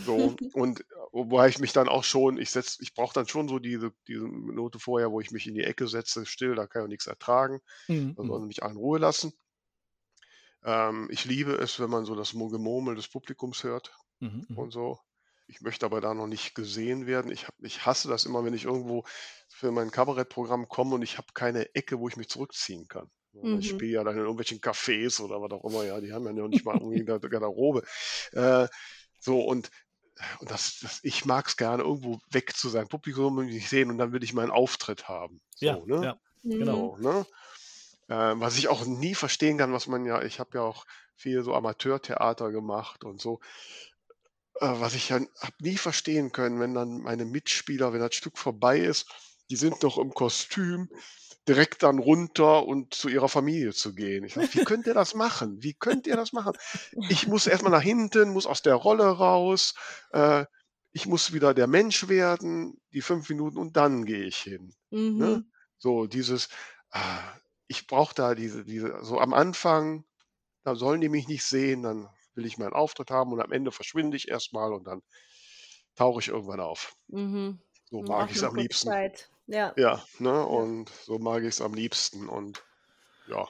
so 0.00 0.38
und 0.52 0.84
wobei 1.12 1.48
ich 1.48 1.58
mich 1.60 1.72
dann 1.74 1.88
auch 1.88 2.04
schon 2.04 2.38
ich 2.38 2.50
setze 2.50 2.82
ich 2.82 2.94
brauche 2.94 3.14
dann 3.14 3.28
schon 3.28 3.48
so 3.48 3.58
diese 3.60 3.92
diese 4.08 4.26
Minute 4.26 4.78
vorher, 4.80 5.12
wo 5.12 5.20
ich 5.20 5.30
mich 5.32 5.46
in 5.48 5.54
die 5.54 5.64
Ecke 5.64 5.88
setze, 5.88 6.26
still, 6.26 6.54
da 6.56 6.66
kann 6.68 6.84
ich 6.84 6.88
nix 6.90 7.06
ertragen. 7.08 7.60
Mhm, 7.88 8.16
Da 8.16 8.24
sollen 8.24 8.46
mich 8.48 8.62
alle 8.64 8.72
in 8.74 8.78
Ruhe 8.78 8.98
lassen. 9.00 9.32
Ähm, 10.64 11.08
ich 11.10 11.24
liebe 11.24 11.52
es, 11.54 11.80
wenn 11.80 11.90
man 11.90 12.04
so 12.04 12.14
das 12.14 12.34
Mu 12.34 12.48
Gemurmel 12.48 12.94
des 12.96 13.08
Publikums 13.08 13.62
hört 13.64 13.96
Mhm, 14.20 14.46
mhm. 14.48 14.54
und 14.54 14.72
so. 14.72 14.98
Ich 15.48 15.60
möchte 15.62 15.86
aber 15.86 16.00
da 16.02 16.14
noch 16.14 16.26
nicht 16.26 16.54
gesehen 16.54 17.06
werden. 17.06 17.30
Ich 17.32 17.44
habe 17.48 17.56
ich 17.62 17.86
hasse 17.86 18.08
das 18.08 18.26
immer, 18.26 18.44
wenn 18.44 18.54
ich 18.54 18.64
irgendwo 18.66 19.04
für 19.48 19.72
mein 19.72 19.90
Kabarettprogramm 19.90 20.68
komme 20.68 20.94
und 20.96 21.02
ich 21.02 21.18
habe 21.18 21.28
keine 21.34 21.74
Ecke, 21.74 21.98
wo 22.00 22.08
ich 22.08 22.16
mich 22.16 22.28
zurückziehen 22.28 22.86
kann. 22.88 23.10
Ne, 23.32 23.48
ich 23.58 23.68
Mhm. 23.68 23.68
spiele 23.68 23.92
ja 23.92 24.04
dann 24.04 24.14
in 24.16 24.20
irgendwelchen 24.22 24.60
Cafés 24.60 25.20
oder 25.22 25.40
was 25.42 25.50
auch 25.52 25.64
immer, 25.64 25.84
ja, 25.84 26.00
die 26.00 26.12
haben 26.12 26.26
ja 26.26 26.32
noch 26.34 26.48
nicht 26.48 26.64
mal 26.64 26.74
irgendwie 26.78 26.98
'ne 27.02 27.04
Garderobe. 27.20 27.82
Äh, 28.32 28.68
so 29.20 29.40
und 29.42 29.70
und 30.40 30.50
das 30.50 30.78
das 30.82 31.00
ich 31.02 31.24
mag's 31.24 31.56
gerne, 31.56 31.82
irgendwo 31.84 32.18
weg 32.30 32.56
zu 32.56 32.68
sein, 32.68 32.88
Publikum 32.88 33.36
nicht 33.46 33.68
sehen 33.68 33.90
und 33.90 33.98
dann 33.98 34.12
will 34.12 34.24
ich 34.24 34.34
meinen 34.34 34.50
Auftritt 34.50 35.08
haben, 35.08 35.40
Ja, 35.60 35.80
so, 35.80 35.86
ne? 35.86 36.08
ja, 36.08 36.14
Mhm. 36.42 36.56
genau. 36.58 36.92
So, 36.92 36.96
ne? 36.98 37.26
Ähm, 38.10 38.40
was 38.40 38.56
ich 38.58 38.68
auch 38.68 38.84
nie 38.86 39.14
verstehen 39.14 39.58
kann, 39.58 39.72
was 39.72 39.86
man 39.86 40.04
ja 40.06 40.22
ich 40.22 40.40
habe 40.40 40.58
ja 40.58 40.62
auch 40.62 40.84
viel 41.16 41.42
so 41.42 41.54
Amateurtheater 41.54 42.50
gemacht 42.52 43.04
und 43.04 43.20
so. 43.20 43.40
Äh, 44.60 44.80
was 44.80 44.94
ich 44.94 45.08
dann 45.08 45.28
habe 45.40 45.54
nie 45.60 45.76
verstehen 45.76 46.32
können, 46.32 46.60
wenn 46.60 46.74
dann 46.74 46.98
meine 47.02 47.24
Mitspieler, 47.24 47.92
wenn 47.92 48.00
das 48.00 48.14
Stück 48.14 48.38
vorbei 48.38 48.78
ist, 48.80 49.06
die 49.50 49.56
sind 49.56 49.82
noch 49.82 49.98
im 49.98 50.12
Kostüm, 50.12 50.88
direkt 51.48 51.82
dann 51.82 51.98
runter 51.98 52.66
und 52.66 52.92
zu 52.94 53.08
ihrer 53.08 53.28
Familie 53.28 53.72
zu 53.72 53.94
gehen. 53.94 54.24
Ich 54.24 54.34
sage: 54.34 54.48
„Wie 54.52 54.60
könnt 54.60 54.86
ihr 54.86 54.94
das 54.94 55.14
machen? 55.14 55.62
Wie 55.62 55.74
könnt 55.74 56.06
ihr 56.06 56.16
das 56.16 56.32
machen?“ 56.32 56.52
Ich 57.08 57.26
muss 57.26 57.46
erst 57.46 57.62
mal 57.64 57.70
nach 57.70 57.82
hinten, 57.82 58.30
muss 58.30 58.46
aus 58.46 58.62
der 58.62 58.74
Rolle 58.74 59.06
raus, 59.06 59.74
äh, 60.12 60.44
ich 60.92 61.06
muss 61.06 61.32
wieder 61.32 61.54
der 61.54 61.66
Mensch 61.68 62.08
werden, 62.08 62.80
die 62.92 63.02
5 63.02 63.28
Minuten 63.28 63.58
und 63.58 63.76
dann 63.76 64.04
gehe 64.04 64.24
ich 64.24 64.38
hin, 64.38 64.74
ne? 65.16 65.40
Mhm. 65.40 65.48
So 65.78 66.06
dieses 66.06 66.48
ah, 66.90 67.34
ich 67.68 67.86
brauche 67.86 68.14
da 68.14 68.34
diese 68.34 68.64
diese 68.64 69.04
so 69.04 69.20
am 69.20 69.34
Anfang, 69.34 70.04
da 70.64 70.74
sollen 70.76 71.00
die 71.02 71.08
mich 71.10 71.28
nicht 71.28 71.44
sehen, 71.44 71.82
dann 71.84 72.08
will 72.34 72.46
ich 72.46 72.58
meinen 72.58 72.74
Auftritt 72.74 73.10
haben 73.12 73.32
und 73.32 73.40
am 73.42 73.52
Ende 73.52 73.72
verschwinde 73.72 74.16
ich 74.16 74.28
erst 74.28 74.52
mal 74.54 74.72
und 74.74 74.86
dann 74.86 75.02
tauche 75.96 76.20
ich 76.20 76.28
irgendwann 76.28 76.60
auf. 76.60 76.94
Mhm. 77.10 77.60
So 77.90 78.02
mag 78.04 78.30
ich's 78.30 78.42
'ne 78.42 78.44
am 78.44 78.56
liebsten. 78.56 78.96
Kurzzeit. 78.96 79.30
Ja. 79.46 79.76
Ja, 79.76 80.04
ne, 80.18 80.46
und 80.46 80.90
so 80.90 81.18
mag 81.20 81.42
ich's 81.44 81.60
am 81.62 81.74
liebsten 81.74 82.28
und 82.28 82.64
ja, 83.26 83.48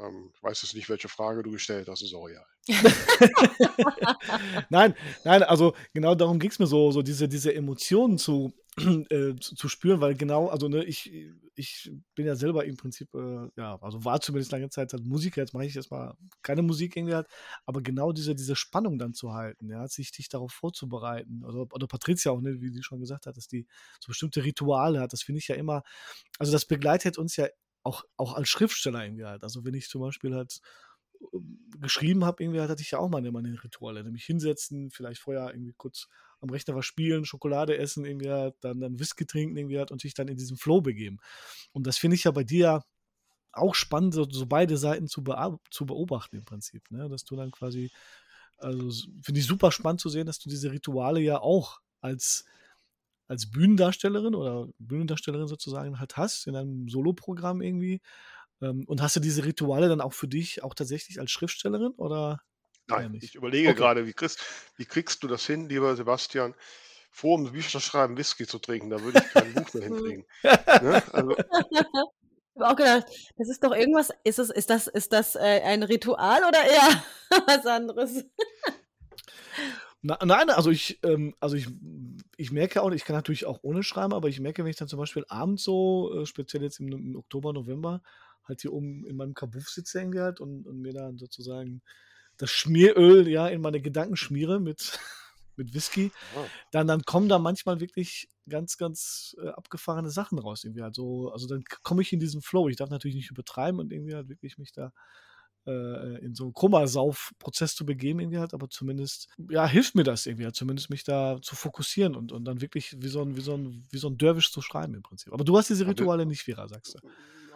Ähm, 0.00 0.30
ich 0.34 0.42
weiß 0.42 0.62
jetzt 0.62 0.74
nicht, 0.74 0.88
welche 0.88 1.08
Frage 1.08 1.42
du 1.42 1.50
gestellt 1.50 1.88
hast, 1.88 2.02
ist 2.02 2.14
auch 2.14 2.28
egal. 2.28 2.46
nein, 4.70 4.94
nein, 5.24 5.42
also 5.42 5.74
genau 5.94 6.14
darum 6.14 6.38
ging 6.38 6.50
es 6.50 6.58
mir 6.58 6.66
so, 6.66 6.90
so 6.92 7.02
diese, 7.02 7.28
diese 7.28 7.54
Emotionen 7.54 8.18
zu, 8.18 8.52
äh, 9.10 9.34
zu, 9.36 9.54
zu, 9.56 9.68
spüren, 9.68 10.00
weil 10.00 10.14
genau, 10.14 10.48
also 10.48 10.68
ne, 10.68 10.84
ich, 10.84 11.10
ich 11.54 11.90
bin 12.14 12.26
ja 12.26 12.36
selber 12.36 12.64
im 12.64 12.76
Prinzip, 12.76 13.08
äh, 13.14 13.48
ja, 13.56 13.78
also 13.80 14.04
war 14.04 14.20
zumindest 14.20 14.52
lange 14.52 14.68
Zeit 14.68 14.92
halt 14.92 15.04
Musiker, 15.04 15.40
jetzt 15.40 15.54
mache 15.54 15.64
ich 15.64 15.74
erstmal 15.74 16.14
keine 16.42 16.62
Musik 16.62 16.96
irgendwie 16.96 17.14
halt, 17.14 17.26
aber 17.64 17.80
genau 17.80 18.12
diese, 18.12 18.34
diese 18.34 18.54
Spannung 18.54 18.98
dann 18.98 19.14
zu 19.14 19.32
halten, 19.32 19.70
ja, 19.70 19.88
sich 19.88 20.12
dich 20.12 20.28
darauf 20.28 20.52
vorzubereiten, 20.52 21.42
also, 21.44 21.66
oder 21.72 21.86
Patricia 21.86 22.32
auch, 22.32 22.40
ne, 22.40 22.60
wie 22.60 22.70
sie 22.70 22.82
schon 22.82 23.00
gesagt 23.00 23.26
hat, 23.26 23.36
dass 23.36 23.48
die 23.48 23.66
so 24.00 24.08
bestimmte 24.08 24.44
Rituale 24.44 25.00
hat, 25.00 25.12
das 25.12 25.22
finde 25.22 25.38
ich 25.40 25.48
ja 25.48 25.54
immer, 25.54 25.82
also 26.38 26.52
das 26.52 26.66
begleitet 26.66 27.18
uns 27.18 27.36
ja 27.36 27.48
auch, 27.88 28.04
auch 28.16 28.34
als 28.34 28.48
Schriftsteller 28.48 29.04
irgendwie 29.04 29.24
halt, 29.24 29.42
also 29.42 29.64
wenn 29.64 29.74
ich 29.74 29.88
zum 29.88 30.02
Beispiel 30.02 30.34
halt 30.34 30.60
ähm, 31.32 31.58
geschrieben 31.80 32.24
habe, 32.24 32.42
irgendwie 32.42 32.60
hatte 32.60 32.82
ich 32.82 32.90
ja 32.90 32.98
auch 32.98 33.08
mal 33.08 33.22
meine 33.32 33.62
Rituale, 33.64 34.04
nämlich 34.04 34.24
hinsetzen, 34.24 34.90
vielleicht 34.90 35.20
vorher 35.20 35.50
irgendwie 35.52 35.74
kurz 35.76 36.08
am 36.40 36.50
Rechner 36.50 36.76
was 36.76 36.86
spielen, 36.86 37.24
Schokolade 37.24 37.76
essen, 37.78 38.04
irgendwie 38.04 38.30
halt, 38.30 38.54
dann, 38.60 38.80
dann 38.80 39.00
Whisky 39.00 39.26
trinken, 39.26 39.56
irgendwie 39.56 39.78
halt, 39.78 39.90
und 39.90 40.00
sich 40.00 40.14
dann 40.14 40.28
in 40.28 40.36
diesen 40.36 40.56
Flow 40.56 40.80
begeben. 40.80 41.18
Und 41.72 41.86
das 41.86 41.98
finde 41.98 42.14
ich 42.16 42.24
ja 42.24 42.30
bei 42.30 42.44
dir 42.44 42.84
auch 43.52 43.74
spannend, 43.74 44.14
so, 44.14 44.24
so 44.30 44.46
beide 44.46 44.76
Seiten 44.76 45.08
zu, 45.08 45.24
zu 45.70 45.86
beobachten 45.86 46.36
im 46.36 46.44
Prinzip, 46.44 46.90
ne? 46.90 47.08
dass 47.08 47.24
du 47.24 47.34
dann 47.34 47.50
quasi, 47.50 47.90
also 48.58 48.90
finde 49.22 49.40
ich 49.40 49.46
super 49.46 49.72
spannend 49.72 50.00
zu 50.00 50.10
sehen, 50.10 50.26
dass 50.26 50.38
du 50.38 50.48
diese 50.48 50.70
Rituale 50.70 51.20
ja 51.20 51.40
auch 51.40 51.80
als 52.00 52.44
als 53.28 53.50
Bühnendarstellerin 53.50 54.34
oder 54.34 54.68
Bühnendarstellerin 54.78 55.48
sozusagen 55.48 56.00
halt 56.00 56.16
hast 56.16 56.46
in 56.46 56.56
einem 56.56 56.88
Soloprogramm 56.88 57.62
irgendwie. 57.62 58.00
Ähm, 58.62 58.84
und 58.86 59.02
hast 59.02 59.16
du 59.16 59.20
diese 59.20 59.44
Rituale 59.44 59.88
dann 59.88 60.00
auch 60.00 60.14
für 60.14 60.28
dich 60.28 60.62
auch 60.64 60.74
tatsächlich 60.74 61.20
als 61.20 61.30
Schriftstellerin 61.30 61.92
oder 61.96 62.40
Nein, 62.86 63.18
ich 63.20 63.34
überlege 63.34 63.68
Okay. 63.70 63.74
gerade, 63.74 64.06
wie 64.06 64.14
kriegst, 64.14 64.40
wie 64.76 64.86
kriegst 64.86 65.22
du 65.22 65.28
das 65.28 65.44
hin, 65.46 65.68
lieber 65.68 65.94
Sebastian, 65.94 66.54
vor 67.10 67.36
dem 67.38 67.52
Bücherschreiben 67.52 68.16
Whisky 68.16 68.46
zu 68.46 68.58
trinken? 68.58 68.90
Da 68.90 69.02
würde 69.02 69.18
ich 69.18 69.28
kein 69.28 69.52
Buch 69.52 69.72
mehr 69.74 69.82
hinkriegen. 69.84 70.24
Ne? 70.80 71.02
Also, 71.12 71.36
Ich 72.54 72.62
habe 72.62 72.72
auch 72.72 72.76
gedacht, 72.76 73.06
das 73.36 73.48
ist 73.48 73.62
doch 73.62 73.72
irgendwas, 73.72 74.10
ist, 74.24 74.38
es, 74.38 74.50
ist 74.50 74.70
das, 74.70 74.86
ist 74.88 75.12
das 75.12 75.36
äh, 75.36 75.60
ein 75.62 75.82
Ritual 75.82 76.42
oder 76.44 76.62
eher 76.64 77.04
was 77.46 77.66
anderes? 77.66 78.24
Na, 80.00 80.18
nein, 80.24 80.50
also 80.50 80.70
ich, 80.70 81.00
ähm, 81.02 81.34
also 81.40 81.56
ich, 81.56 81.66
ich 82.36 82.52
merke 82.52 82.82
auch, 82.82 82.90
ich 82.92 83.04
kann 83.04 83.16
natürlich 83.16 83.46
auch 83.46 83.58
ohne 83.62 83.82
schreiben, 83.82 84.12
aber 84.12 84.28
ich 84.28 84.38
merke, 84.38 84.62
wenn 84.62 84.70
ich 84.70 84.76
dann 84.76 84.88
zum 84.88 84.98
Beispiel 84.98 85.24
abends 85.28 85.64
so, 85.64 86.12
äh, 86.14 86.26
speziell 86.26 86.62
jetzt 86.62 86.78
im, 86.78 86.92
im 86.92 87.16
Oktober, 87.16 87.52
November, 87.52 88.00
halt 88.44 88.60
hier 88.60 88.72
oben 88.72 89.04
in 89.06 89.16
meinem 89.16 89.34
Kabuff 89.34 89.68
sitze 89.68 90.08
halt 90.20 90.40
und, 90.40 90.66
und 90.66 90.80
mir 90.80 90.92
dann 90.92 91.18
sozusagen 91.18 91.82
das 92.36 92.50
Schmieröl 92.50 93.28
ja 93.28 93.48
in 93.48 93.60
meine 93.60 93.80
Gedanken 93.80 94.16
schmiere 94.16 94.60
mit, 94.60 94.98
mit 95.56 95.74
Whisky, 95.74 96.12
oh. 96.36 96.44
dann, 96.70 96.86
dann 96.86 97.02
kommen 97.02 97.28
da 97.28 97.40
manchmal 97.40 97.80
wirklich 97.80 98.28
ganz, 98.48 98.78
ganz 98.78 99.36
äh, 99.42 99.48
abgefahrene 99.48 100.10
Sachen 100.10 100.38
raus. 100.38 100.62
Irgendwie 100.62 100.82
halt 100.82 100.94
so, 100.94 101.30
also 101.32 101.48
dann 101.48 101.64
komme 101.82 102.02
ich 102.02 102.12
in 102.12 102.20
diesen 102.20 102.40
Flow. 102.40 102.68
Ich 102.68 102.76
darf 102.76 102.90
natürlich 102.90 103.16
nicht 103.16 103.30
übertreiben 103.32 103.80
und 103.80 103.92
irgendwie 103.92 104.14
halt 104.14 104.28
wirklich 104.28 104.58
mich 104.58 104.72
da 104.72 104.92
äh, 105.66 106.18
in 106.24 106.34
so 106.34 106.44
einen 106.44 106.52
Kummersauf-Prozess 106.52 107.74
zu 107.74 107.84
begeben, 107.84 108.20
irgendwie 108.20 108.38
halt, 108.38 108.54
aber 108.54 108.68
zumindest, 108.68 109.28
ja, 109.50 109.66
hilft 109.66 109.94
mir 109.94 110.04
das 110.04 110.26
irgendwie 110.26 110.44
halt, 110.44 110.56
zumindest 110.56 110.90
mich 110.90 111.04
da 111.04 111.38
zu 111.42 111.56
fokussieren 111.56 112.14
und, 112.14 112.32
und 112.32 112.44
dann 112.44 112.60
wirklich 112.60 112.96
wie 112.98 113.08
so 113.08 113.22
ein, 113.22 113.36
wie 113.36 113.40
so 113.40 113.54
ein, 113.54 113.86
wie 113.90 113.98
so 113.98 114.08
ein 114.08 114.18
Derwisch 114.18 114.52
zu 114.52 114.60
schreiben 114.62 114.94
im 114.94 115.02
Prinzip. 115.02 115.32
Aber 115.32 115.44
du 115.44 115.56
hast 115.56 115.68
diese 115.68 115.86
Rituale 115.86 116.26
nicht, 116.26 116.42
Vera, 116.42 116.68
sagst 116.68 116.94
du. 116.94 117.08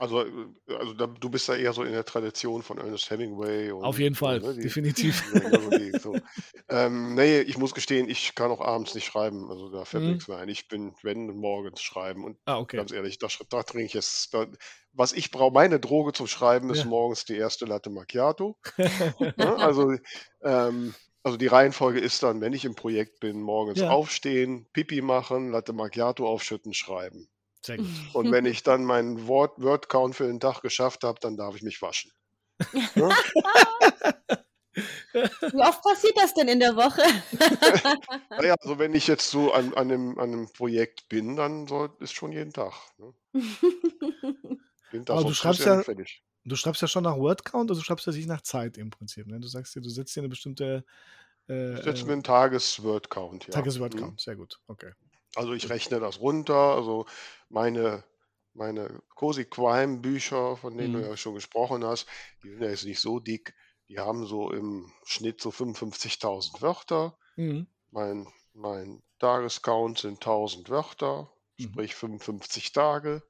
Also, 0.03 0.25
äh, 0.25 0.75
also 0.81 0.95
da, 0.95 1.07
du 1.07 1.31
bist 1.31 1.49
da 1.49 1.55
eher 1.55 1.73
so 1.73 1.85
in 1.85 1.93
der 1.93 2.05
Tradition 2.05 2.65
von 2.65 2.77
Ernest 2.79 3.09
Hemingway. 3.09 3.71
Und, 3.71 3.85
Auf 3.85 4.01
jeden 4.01 4.17
Fall, 4.17 4.41
ne, 4.41 4.55
die, 4.55 4.63
definitiv. 4.63 5.23
Also 5.53 5.71
die, 5.71 5.93
so. 5.97 6.17
ähm, 6.69 7.15
nee, 7.15 7.41
ich 7.41 7.57
muss 7.57 7.73
gestehen, 7.73 8.09
ich 8.09 8.35
kann 8.35 8.51
auch 8.51 8.61
abends 8.61 8.97
nicht 8.97 9.05
schreiben. 9.05 9.49
Also 9.49 9.71
da 9.71 9.85
fällt 9.85 10.03
mhm. 10.03 10.11
nichts 10.11 10.27
mehr 10.27 10.39
ein. 10.39 10.49
Ich 10.49 10.67
bin, 10.67 10.93
wenn, 11.03 11.29
morgens 11.29 11.83
schreiben. 11.83 12.25
Und 12.25 12.37
ah, 12.47 12.59
okay. 12.59 12.79
ganz 12.79 12.91
ehrlich, 12.91 13.19
da, 13.19 13.29
da 13.49 13.63
trinke 13.63 13.87
ich 13.87 13.93
jetzt. 13.93 14.35
Da, 14.35 14.49
was 14.93 15.13
ich 15.13 15.31
brauche, 15.31 15.53
meine 15.53 15.81
Droge 15.81 16.13
zum 16.13 16.27
Schreiben 16.27 16.71
ist 16.71 16.81
ja. 16.81 16.85
morgens 16.87 17.25
die 17.25 17.37
erste 17.37 17.65
Latte 17.65 17.91
Macchiato. 17.91 18.57
ja, 18.77 18.87
ne, 19.37 19.57
also, 19.57 19.95
ähm, 20.43 20.95
also 21.23 21.37
die 21.37 21.47
Reihenfolge 21.47 22.01
ist 22.01 22.23
dann, 22.23 22.41
wenn 22.41 22.53
ich 22.53 22.65
im 22.65 22.75
Projekt 22.75 23.21
bin, 23.21 23.41
morgens 23.41 23.81
ja. 23.81 23.91
aufstehen, 23.91 24.67
Pipi 24.73 25.01
machen, 25.01 25.51
Latte 25.51 25.73
Macchiato 25.73 26.27
aufschütten, 26.27 26.75
schreiben. 26.75 27.29
Sehr 27.65 27.79
gut. 27.79 27.87
Und 28.15 28.31
wenn 28.33 28.45
ich 28.45 28.63
dann 28.63 28.85
meinen 28.85 29.27
Word, 29.27 29.53
Word 29.63 29.89
Count 29.89 30.17
für 30.17 30.27
den 30.27 30.41
Tag 30.41 30.63
geschafft 30.63 31.05
habe, 31.05 31.19
dann 31.21 31.37
darf 31.37 31.55
ich 31.57 31.63
mich 31.63 31.81
waschen. 31.81 32.13
Ja? 32.95 33.09
Wie 35.13 35.61
oft 35.61 35.83
passiert 35.83 36.17
das 36.17 36.33
denn 36.33 36.49
in 36.49 36.59
der 36.59 36.75
Woche? 36.77 37.03
naja, 38.31 38.55
also 38.59 38.79
wenn 38.79 38.95
ich 38.95 39.07
jetzt 39.07 39.31
so 39.31 39.53
an, 39.53 39.75
an, 39.75 39.91
einem, 39.93 40.19
an 40.19 40.33
einem 40.33 40.53
Projekt 40.53 41.11
bin, 41.11 41.37
dann 41.37 41.67
soll, 41.67 41.91
ist 42.01 42.15
schon 42.15 42.33
jeden 42.33 42.55
Tag. 42.55 42.73
Ne? 42.97 43.13
Aber 45.09 45.25
du 45.25 45.35
schreibst 45.35 45.65
ja, 45.65 45.83
du 46.45 46.57
schreibst 46.57 46.83
ja 46.83 46.89
schon 46.89 47.05
nach 47.05 47.17
Word 47.17 47.45
Count, 47.45 47.71
also 47.71 47.81
du 47.81 47.85
schreibst 47.85 48.07
ja 48.07 48.13
nicht 48.13 48.29
nach 48.29 48.43
Zeit 48.43 48.79
im 48.79 48.91
Prinzip. 48.91 49.27
Ne? 49.27 49.41
Du 49.41 49.49
sagst 49.49 49.75
dir, 49.75 49.81
du 49.81 49.89
setzt 49.89 50.15
dir 50.17 50.21
eine 50.21 50.29
bestimmte. 50.29 50.85
Äh, 51.49 51.75
ich 51.75 51.83
setze 51.83 52.05
mir 52.07 52.13
einen 52.13 52.23
Tages-Word 52.23 53.11
Count, 53.11 53.47
ja. 53.47 53.53
Tages-Word 53.53 53.97
Count, 53.97 54.13
mhm. 54.13 54.19
sehr 54.19 54.37
gut, 54.37 54.61
okay. 54.67 54.93
Also 55.35 55.55
ich 55.55 55.69
rechne 55.71 55.99
das 55.99 56.21
runter. 56.21 56.75
Also 56.77 57.07
meine, 57.49 58.05
meine 58.53 59.03
Cozy 59.15 59.45
Crime 59.45 59.99
Bücher, 59.99 60.57
von 60.57 60.77
denen 60.77 60.93
du 60.93 60.99
mhm. 61.01 61.05
ja 61.07 61.17
schon 61.17 61.35
gesprochen 61.35 61.85
hast, 61.85 62.07
die 62.43 62.51
sind 62.51 62.63
ja 62.63 62.69
jetzt 62.69 62.85
nicht 62.85 63.01
so 63.01 63.19
dick. 63.19 63.55
Die 63.89 63.99
haben 63.99 64.27
so 64.27 64.51
im 64.51 64.93
Schnitt 65.05 65.41
so 65.41 65.51
55.000 65.51 66.61
Wörter. 66.61 67.17
Mhm. 67.37 67.67
Mein, 67.91 68.27
mein 68.53 69.03
Tagescount 69.19 69.99
sind 69.99 70.15
1000 70.15 70.69
Wörter, 70.69 71.31
Mhm. 71.59 71.65
sprich 71.65 71.95
55 71.95 72.73
Tage. 72.73 73.23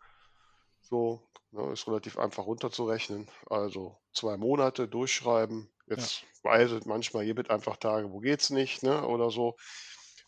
So, 0.92 1.26
ne, 1.52 1.72
ist 1.72 1.88
relativ 1.88 2.18
einfach 2.18 2.44
runterzurechnen. 2.44 3.26
Also 3.46 3.96
zwei 4.12 4.36
Monate 4.36 4.88
durchschreiben. 4.88 5.72
Ja. 5.86 5.96
Jetzt 5.96 6.24
weiß 6.42 6.72
ich 6.72 6.84
manchmal, 6.84 7.24
hier 7.24 7.34
wird 7.34 7.48
einfach 7.48 7.78
Tage, 7.78 8.12
wo 8.12 8.18
geht's 8.18 8.50
nicht, 8.50 8.82
ne? 8.82 9.08
Oder 9.08 9.30
so. 9.30 9.56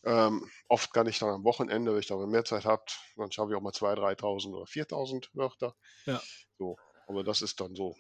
Ähm, 0.05 0.50
oft 0.68 0.94
kann 0.94 1.07
ich 1.07 1.18
dann 1.18 1.29
am 1.29 1.44
Wochenende, 1.44 1.92
wenn 1.92 2.00
ich 2.00 2.07
dann 2.07 2.31
mehr 2.31 2.46
Zeit 2.46 2.64
habe, 2.64 2.83
dann 3.16 3.31
schaffe 3.31 3.50
ich 3.50 3.57
auch 3.57 3.61
mal 3.61 3.72
2.000, 3.72 4.18
3.000 4.18 4.55
oder 4.55 4.64
4.000 4.64 5.29
Wörter. 5.35 5.74
Ja. 6.07 6.22
So, 6.59 6.79
aber 7.09 7.24
das 7.24 7.42
ist 7.42 7.61
dann 7.61 7.74
so 7.74 7.94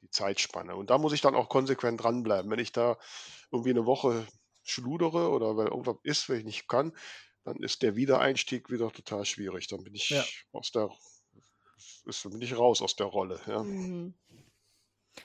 die 0.00 0.10
Zeitspanne. 0.10 0.76
Und 0.76 0.90
da 0.90 0.98
muss 0.98 1.12
ich 1.12 1.20
dann 1.20 1.34
auch 1.34 1.48
konsequent 1.48 2.04
dranbleiben. 2.04 2.48
Wenn 2.48 2.60
ich 2.60 2.70
da 2.70 2.96
irgendwie 3.50 3.70
eine 3.70 3.86
Woche 3.86 4.24
schludere 4.62 5.30
oder 5.30 5.56
weil 5.56 5.66
irgendwas 5.66 5.96
ist, 6.04 6.28
wenn 6.28 6.38
ich 6.38 6.44
nicht 6.44 6.68
kann, 6.68 6.96
dann 7.42 7.56
ist 7.56 7.82
der 7.82 7.96
Wiedereinstieg 7.96 8.70
wieder 8.70 8.92
total 8.92 9.24
schwierig. 9.24 9.66
Dann 9.66 9.82
bin 9.82 9.96
ich 9.96 10.10
ja. 10.10 10.24
aus 10.52 10.70
der 10.70 10.90
ist, 12.06 12.30
bin 12.30 12.42
ich 12.42 12.56
raus 12.56 12.82
aus 12.82 12.96
der 12.96 13.06
Rolle. 13.06 13.40
Ja. 13.46 13.62
Mhm. 13.62 14.14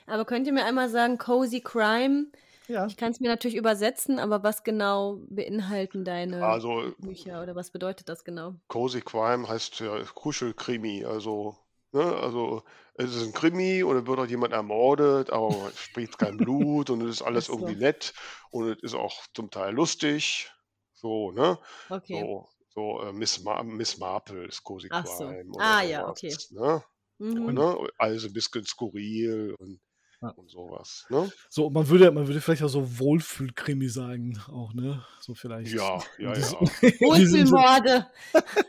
Aber 0.06 0.24
könnt 0.24 0.46
ihr 0.46 0.52
mir 0.52 0.64
einmal 0.64 0.88
sagen, 0.88 1.18
Cozy 1.18 1.60
Crime, 1.60 2.26
ja. 2.68 2.86
Ich 2.86 2.96
kann 2.96 3.12
es 3.12 3.20
mir 3.20 3.28
natürlich 3.28 3.56
übersetzen, 3.56 4.18
aber 4.18 4.42
was 4.42 4.64
genau 4.64 5.20
beinhalten 5.28 6.04
deine 6.04 6.44
Also, 6.44 6.92
Bücher 6.98 7.42
oder 7.42 7.54
was 7.54 7.70
bedeutet 7.70 8.08
das 8.08 8.24
genau? 8.24 8.54
Cozy 8.68 9.02
Crime 9.02 9.46
heißt 9.46 9.80
ja 9.80 10.02
Kuschelkrimi. 10.14 11.04
Also, 11.04 11.56
ne, 11.92 12.02
also 12.02 12.62
es 12.94 13.14
ist 13.14 13.26
ein 13.26 13.32
Krimi 13.32 13.84
oder 13.84 14.06
wird 14.06 14.18
auch 14.18 14.26
jemand 14.26 14.54
ermordet, 14.54 15.30
aber 15.30 15.68
es 15.68 15.78
spricht 15.78 16.18
kein 16.18 16.38
Blut 16.38 16.88
und 16.88 17.02
es 17.02 17.16
ist 17.16 17.22
alles 17.22 17.46
so. 17.46 17.54
irgendwie 17.54 17.76
nett 17.76 18.14
und 18.50 18.68
es 18.70 18.82
ist 18.82 18.94
auch 18.94 19.26
zum 19.34 19.50
Teil 19.50 19.74
lustig. 19.74 20.50
So, 20.94 21.32
ne? 21.32 21.58
Okay. 21.90 22.20
So, 22.20 22.48
so 22.74 23.02
äh, 23.02 23.12
Miss, 23.12 23.42
Ma 23.42 23.62
Miss 23.62 23.98
Marple 23.98 24.46
ist 24.46 24.62
Cozy 24.62 24.88
Ach 24.90 25.06
so. 25.06 25.26
Crime 25.28 25.52
Ah 25.58 25.82
ja, 25.82 26.08
okay. 26.08 26.34
ne? 26.50 26.82
Mhm. 27.18 27.54
ne? 27.54 27.76
Alles 27.98 28.24
ein 28.24 28.32
bisschen 28.32 28.64
skurril 28.64 29.54
und 29.58 29.80
ja. 30.20 30.28
und 30.30 30.50
sowas. 30.50 31.06
Ne? 31.10 31.30
So, 31.48 31.70
man 31.70 31.88
würde, 31.88 32.10
man 32.10 32.26
würde 32.26 32.40
vielleicht 32.40 32.62
auch 32.62 32.68
so 32.68 32.98
Wohlfühlkrimi 32.98 33.88
sagen, 33.88 34.38
auch, 34.48 34.72
ne? 34.74 35.04
So 35.20 35.34
vielleicht. 35.34 35.72
Ja, 35.72 35.98
ja, 36.18 36.34
ja. 36.34 36.50
Wohlfühlmorde. 37.00 38.06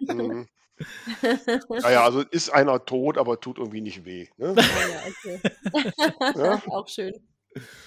mhm. 0.02 0.48
naja, 1.70 2.04
also 2.04 2.22
ist 2.22 2.50
einer 2.50 2.84
tot, 2.84 3.18
aber 3.18 3.40
tut 3.40 3.58
irgendwie 3.58 3.82
nicht 3.82 4.04
weh. 4.04 4.28
Ne? 4.38 4.56
Ja, 4.58 5.02
okay. 5.08 5.42
ja? 6.36 6.62
Auch 6.68 6.88
schön. 6.88 7.14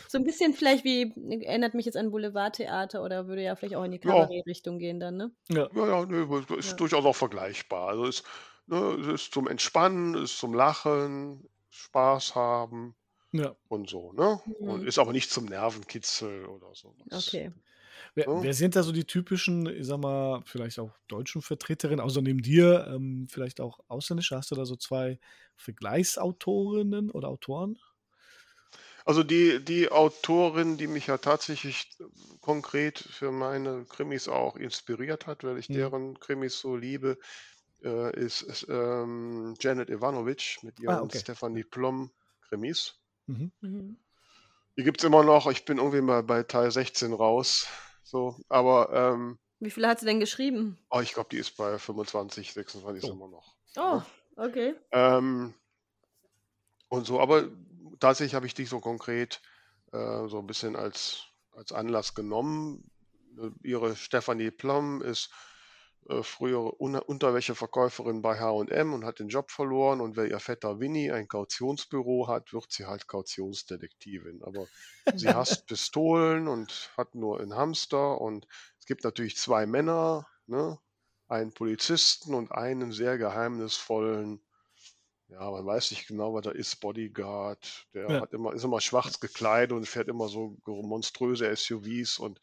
So 0.09 0.19
ein 0.19 0.25
bisschen 0.25 0.55
vielleicht 0.55 0.85
wie, 0.85 1.13
erinnert 1.45 1.75
mich 1.75 1.87
jetzt 1.87 1.97
an 1.97 2.11
Boulevardtheater 2.11 3.03
oder 3.03 3.27
würde 3.27 3.43
ja 3.43 3.57
vielleicht 3.57 3.77
auch 3.77 3.85
in 3.85 3.93
die 3.93 3.99
Kabarett-Richtung 3.99 4.79
gehen 4.79 5.01
dann, 5.01 5.17
ne? 5.17 5.33
Ja, 5.51 5.69
ja, 5.75 5.87
ja 5.87 6.07
nee, 6.07 6.57
ist 6.57 6.71
ja. 6.71 6.77
durchaus 6.77 7.05
auch 7.05 7.17
vergleichbar. 7.17 7.89
Also 7.89 8.07
ist, 8.07 8.25
ne, 8.67 9.13
ist 9.13 9.33
zum 9.33 9.47
Entspannen, 9.49 10.15
ist 10.15 10.39
zum 10.39 10.55
Lachen, 10.55 11.47
Spaß 11.71 12.35
haben. 12.35 12.95
Ja. 13.33 13.55
Und 13.69 13.91
so, 13.91 14.13
ne? 14.13 14.41
Und 14.61 14.83
mhm. 14.83 14.89
ist 14.89 14.99
aber 14.99 15.13
nicht 15.13 15.31
zum 15.31 15.45
Nervenkitzel 15.45 16.47
oder 16.47 16.75
so. 16.75 16.95
Okay. 17.11 17.53
Wer, 18.15 18.27
Ja. 18.27 18.43
wer 18.43 18.55
sind 18.55 18.75
da 18.75 18.83
so 18.83 18.93
die 18.93 19.05
typischen, 19.05 19.67
ich 19.67 19.87
sag 19.87 19.99
mal, 19.99 20.41
vielleicht 20.45 20.79
auch 20.79 20.93
deutschen 21.09 21.43
Vertreterinnen, 21.43 22.01
außer 22.01 22.23
neben 22.23 22.41
dir, 22.41 22.87
ähm, 22.89 23.27
vielleicht 23.29 23.61
auch 23.61 23.81
ausländische? 23.89 24.37
Hast 24.37 24.51
du 24.51 24.55
da 24.55 24.65
so 24.65 24.77
zwei 24.77 25.19
Vergleichsautorinnen 25.57 27.11
oder 27.11 27.29
Autoren? 27.29 27.79
Also 29.09 29.23
die, 29.25 29.65
die 29.65 29.91
Autorin, 29.91 30.77
die 30.77 30.87
mich 30.87 31.07
ja 31.07 31.17
tatsächlich 31.19 31.91
konkret 32.43 32.99
für 32.99 33.33
meine 33.33 33.87
Krimis 33.87 34.29
auch 34.29 34.55
inspiriert 34.55 35.27
hat, 35.27 35.43
weil 35.45 35.59
ich 35.59 35.69
Mhm. 35.69 35.75
deren 35.75 36.21
Krimis 36.21 36.61
so 36.61 36.77
liebe, 36.77 37.19
äh, 37.83 38.15
ist, 38.17 38.43
ist 38.43 38.67
ähm, 38.69 39.55
Janet 39.61 39.89
Ivanovic 39.91 40.59
mit 40.63 40.79
Ah, 40.87 41.01
ihren 41.01 41.03
okay. 41.03 41.21
Stephanie 41.21 41.65
Plum 41.65 42.13
Krimis. 42.43 43.01
Mhm. 43.29 43.51
Mhm. 43.63 43.97
Die 44.79 44.83
gibt 44.83 45.01
es 45.01 45.05
immer 45.05 45.23
noch. 45.25 45.47
Ich 45.51 45.67
bin 45.67 45.77
irgendwie 45.77 46.01
mal 46.01 46.23
bei 46.23 46.43
Teil 46.43 46.71
16 46.71 47.13
raus. 47.13 47.67
So, 48.03 48.39
aber 48.49 48.91
ähm, 48.95 49.39
Wie 49.61 49.71
viele 49.71 49.87
hat 49.87 50.01
sie 50.01 50.07
denn 50.07 50.19
geschrieben? 50.19 50.79
oh, 50.91 51.01
ich 51.01 51.13
glaube, 51.15 51.29
die 51.31 51.39
ist 51.39 51.57
bei 51.57 51.79
25, 51.79 52.53
26 52.53 53.05
ist 53.05 53.11
Oh. 53.11 53.15
immer 53.15 53.29
noch. 53.29 53.57
Oh, 53.77 54.03
okay. 54.37 54.75
Ähm, 54.93 55.55
und 56.89 57.07
so, 57.07 57.21
aber 57.21 57.49
tatsächlich 58.01 58.35
habe 58.35 58.47
ich 58.47 58.55
die 58.55 58.65
so 58.65 58.81
konkret 58.81 59.41
äh, 59.93 60.29
so 60.29 60.39
ein 60.39 60.47
bisschen 60.47 60.77
als, 60.77 61.25
als 61.53 61.73
Anlass 61.73 62.15
genommen. 62.15 62.91
Äh, 63.39 63.51
Ihre 63.63 63.97
Stephanie 63.97 64.51
Plum 64.51 65.03
ist 65.03 65.31
äh, 66.09 66.23
frühere 66.23 66.81
Un 66.81 66.97
Unterwäscheverkäuferin 66.97 68.23
bei 68.23 68.39
H&M 68.39 68.95
und 68.95 69.05
hat 69.05 69.19
den 69.19 69.29
Job 69.29 69.51
verloren 69.51 70.01
und 70.01 70.17
weil 70.17 70.31
ihr 70.31 70.41
Vetter 70.41 70.81
Winnie 70.81 71.13
ein 71.13 71.29
Kautionsbüro 71.29 72.29
hat, 72.29 72.53
wird 72.53 72.71
sie 72.71 72.87
halt 72.87 73.07
Kautionsdetektivin. 73.07 74.43
Aber 74.43 74.67
sie 75.15 75.29
hasst 75.35 75.67
Pistolen 75.67 76.49
und 76.49 76.91
hat 76.97 77.15
nur 77.15 77.41
einen 77.41 77.55
Hamster 77.55 78.21
und 78.21 78.47
es 78.79 78.87
gibt 78.87 79.05
natürlich 79.05 79.37
zwei 79.37 79.67
Männer, 79.67 80.27
ne? 80.47 80.79
einen 81.29 81.53
Polizisten 81.53 82.35
und 82.35 82.53
einen 82.53 82.91
sehr 82.91 83.19
geheimnisvollen 83.19 84.41
ja, 85.29 85.51
man 85.51 85.67
weiß 85.67 85.91
nicht 85.91 86.07
genau, 86.07 86.33
was 86.35 86.45
da 86.45 86.51
ist, 86.51 86.77
Bodyguard, 86.81 87.87
der 87.93 88.09
Ja. 88.09 88.21
hat 88.21 88.33
immer, 88.33 88.55
ist 88.55 88.65
immer 88.65 88.81
schwarz 88.81 89.21
gekleidet 89.21 89.73
und 89.77 89.87
fährt 89.87 90.09
immer 90.09 90.29
so 90.29 90.57
monströse 90.67 91.55
SUVs 91.55 92.19
und, 92.19 92.41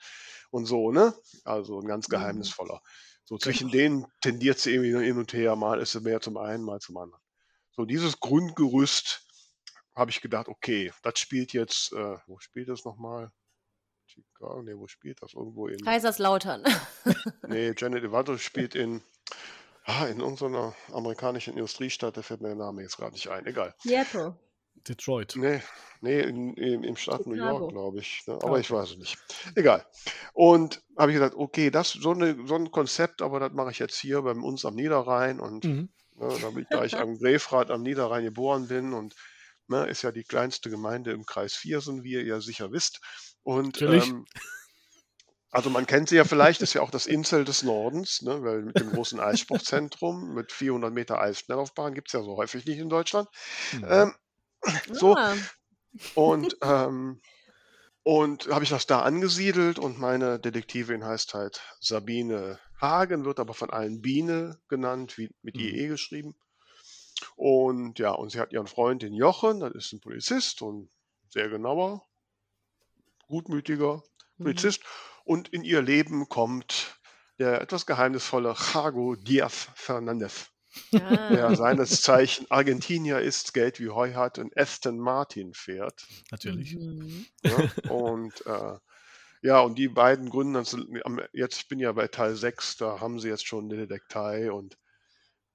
und 0.51 0.65
so, 0.65 0.91
ne? 0.91 1.13
Also 1.43 1.79
ein 1.79 1.87
ganz 1.87 2.07
Mhm. 2.07 2.11
geheimnisvoller. 2.11 2.81
So 3.23 3.37
zwischen 3.39 3.69
denen 3.71 4.05
tendiert 4.21 4.59
sie 4.59 4.71
irgendwie 4.73 5.03
hin 5.05 5.17
und 5.17 5.33
her, 5.33 5.55
mal 5.55 5.79
ist 5.79 5.93
sie 5.93 6.01
mehr 6.01 6.21
zum 6.21 6.37
einen, 6.37 6.63
mal 6.63 6.79
zum 6.79 6.97
anderen. 6.97 7.21
So 7.71 7.85
dieses 7.85 8.19
Grundgerüst 8.19 9.25
habe 9.95 10.11
ich 10.11 10.21
gedacht, 10.21 10.47
okay, 10.47 10.93
das 11.01 11.19
spielt 11.19 11.53
jetzt, 11.53 11.91
äh, 11.93 12.17
wo 12.27 12.37
spielt 12.39 12.69
das 12.69 12.85
nochmal? 12.85 13.31
Chicago, 14.05 14.61
nee, 14.61 14.75
wo 14.75 14.87
spielt 14.87 15.21
das? 15.23 15.33
Irgendwo 15.33 15.67
in, 15.67 15.81
Kaiserslautern. 15.83 16.63
nee, 17.47 17.73
Janet 17.75 18.03
Evato 18.03 18.37
spielt 18.37 18.75
in, 18.75 19.01
ah, 19.85 20.05
in 20.07 20.19
irgendeiner 20.19 20.75
amerikanischen 20.91 21.53
Industriestadt, 21.53 22.17
da 22.17 22.21
fällt 22.21 22.41
mir 22.41 22.49
der 22.49 22.57
Name 22.57 22.81
jetzt 22.81 22.97
gerade 22.97 23.13
nicht 23.13 23.29
ein, 23.29 23.45
egal. 23.45 23.73
Seattle. 23.79 24.37
Detroit. 24.87 25.35
Nee, 25.37 25.61
nee, 26.01 26.19
in, 26.21 26.53
im, 26.55 26.83
im 26.83 26.95
Staat 26.95 27.25
New 27.25 27.33
Chicago. 27.35 27.59
York, 27.59 27.71
glaube 27.71 27.99
ich. 27.99 28.23
Ne? 28.27 28.37
Aber 28.43 28.59
ich 28.59 28.69
okay. 28.69 28.81
weiß 28.81 28.91
es 28.91 28.97
nicht. 28.97 29.17
Egal. 29.55 29.85
Und 30.33 30.83
habe 30.97 31.11
ich 31.11 31.15
gesagt, 31.15 31.35
okay, 31.35 31.71
das 31.71 31.91
so, 31.91 32.11
eine, 32.11 32.37
so 32.45 32.55
ein 32.55 32.69
Konzept, 32.71 33.21
aber 33.21 33.39
das 33.39 33.53
mache 33.53 33.71
ich 33.71 33.79
jetzt 33.79 33.97
hier 33.97 34.21
bei 34.21 34.31
uns 34.31 34.65
am 34.65 34.75
Niederrhein 34.75 35.39
und 35.39 35.63
Mhm. 35.63 35.89
ne, 36.15 36.37
damit, 36.41 36.67
da 36.69 36.83
ich 36.85 36.95
am 36.97 37.17
Grefrath 37.17 37.71
am 37.71 37.81
Niederrhein 37.83 38.23
geboren 38.25 38.67
bin 38.67 38.93
und 38.93 39.15
ne, 39.67 39.87
ist 39.87 40.01
ja 40.03 40.11
die 40.11 40.23
kleinste 40.23 40.69
Gemeinde 40.69 41.11
im 41.11 41.25
Kreis 41.25 41.53
Viersen, 41.53 42.03
wie 42.03 42.11
ihr 42.11 42.23
ja 42.23 42.41
sicher 42.41 42.71
wisst. 42.71 42.99
Und 43.43 43.79
Natürlich. 43.81 44.09
ähm, 44.09 44.25
also 45.55 45.69
man 45.69 45.85
kennt 45.85 46.09
sie 46.09 46.17
ja 46.17 46.25
vielleicht, 46.25 46.61
ist 46.61 46.73
ja 46.73 46.81
auch 46.81 46.91
das 46.91 47.05
Insel 47.05 47.45
des 47.45 47.63
Nordens, 47.63 48.21
ne, 48.21 48.43
weil 48.43 48.61
mit 48.61 48.77
dem 48.77 48.91
großen 48.91 49.21
Eissportzentrum 49.21 50.33
mit 50.35 50.51
400 50.51 50.93
Meter 50.93 51.21
Eisschnelllaufbahn 51.21 51.93
gibt 51.93 52.09
es 52.09 52.13
ja 52.13 52.21
so 52.23 52.35
häufig 52.35 52.65
nicht 52.65 52.77
in 52.77 52.89
Deutschland. 52.89 53.29
Mhm. 53.71 53.85
Ähm, 53.87 54.15
so, 54.91 55.15
Ah, 55.17 55.33
und, 56.13 56.57
ähm, 56.61 57.21
und 58.03 58.47
habe 58.49 58.65
ich 58.65 58.69
das 58.69 58.85
da 58.85 59.03
angesiedelt 59.03 59.79
und 59.79 59.97
meine 59.97 60.39
Detektivin 60.39 61.05
heißt 61.05 61.33
halt 61.33 61.61
Sabine 61.79 62.59
Hagen, 62.81 63.23
wird 63.23 63.39
aber 63.39 63.53
von 63.53 63.69
allen 63.69 64.01
Biene 64.01 64.59
genannt, 64.67 65.17
wie, 65.17 65.29
mit 65.41 65.55
Mhm. 65.55 65.61
IE 65.61 65.87
geschrieben. 65.87 66.35
Und 67.37 67.97
ja, 67.97 68.11
und 68.11 68.29
sie 68.29 68.41
hat 68.41 68.51
ihren 68.51 68.67
Freund, 68.67 69.03
den 69.03 69.13
Jochen, 69.13 69.61
das 69.61 69.73
ist 69.73 69.93
ein 69.93 70.01
Polizist 70.01 70.61
und 70.61 70.89
sehr 71.29 71.47
genauer, 71.47 72.05
gutmütiger 73.27 74.03
mhm. 74.37 74.43
Und 75.25 75.49
in 75.49 75.63
ihr 75.63 75.81
Leben 75.81 76.29
kommt 76.29 76.97
der 77.39 77.59
etwas 77.61 77.85
geheimnisvolle 77.85 78.55
Jago 78.73 79.15
Diaz 79.15 79.67
Fernandez, 79.75 80.47
Ah. 80.93 81.29
der 81.29 81.55
seines 81.55 82.01
Zeichen 82.01 82.49
Argentinier 82.49 83.19
ist, 83.19 83.53
Geld 83.53 83.79
wie 83.79 83.89
Heu 83.89 84.13
hat 84.13 84.39
und 84.39 84.57
Aston 84.57 84.97
Martin 84.97 85.53
fährt. 85.53 86.05
Natürlich. 86.31 86.75
Mhm. 86.75 87.25
Ja, 87.43 87.91
und 87.91 88.45
äh, 88.45 88.77
ja, 89.41 89.59
und 89.59 89.77
die 89.77 89.87
beiden 89.87 90.29
gründen 90.29 90.63
jetzt, 91.33 91.59
ich 91.59 91.67
bin 91.67 91.79
ja 91.79 91.91
bei 91.91 92.07
Teil 92.07 92.35
6, 92.35 92.77
da 92.77 92.99
haben 92.99 93.19
sie 93.19 93.29
jetzt 93.29 93.47
schon 93.47 93.65
eine 93.65 93.87
Detektei 93.87 94.51
und 94.51 94.77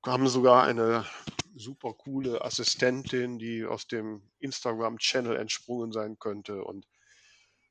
haben 0.05 0.29
sogar 0.29 0.65
eine 0.65 1.05
super 1.55 1.95
coole 1.95 2.43
Assistentin, 2.45 3.39
die 3.39 3.65
aus 3.65 3.87
dem 3.87 4.23
Instagram-Channel 4.39 5.37
entsprungen 5.37 5.93
sein 5.93 6.19
könnte. 6.19 6.65
Und 6.65 6.87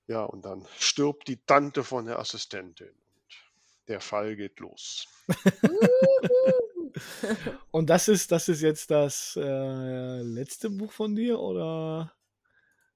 ja, 0.10 0.24
und 0.24 0.43
dann 0.43 0.66
stirbt 0.80 1.28
die 1.28 1.38
Tante 1.45 1.84
von 1.84 2.05
der 2.05 2.18
Assistentin. 2.18 2.89
Und 2.89 3.88
der 3.88 4.01
Fall 4.01 4.36
geht 4.36 4.60
los. 4.60 5.07
Und 7.72 7.91
das 7.91 8.07
ist, 8.07 8.32
das 8.32 8.49
ist 8.49 8.62
jetzt 8.62 8.89
das 8.89 9.38
äh, 9.39 10.22
letzte 10.22 10.72
Buch 10.72 10.91
von 10.91 11.16
dir 11.16 11.39
oder? 11.39 12.12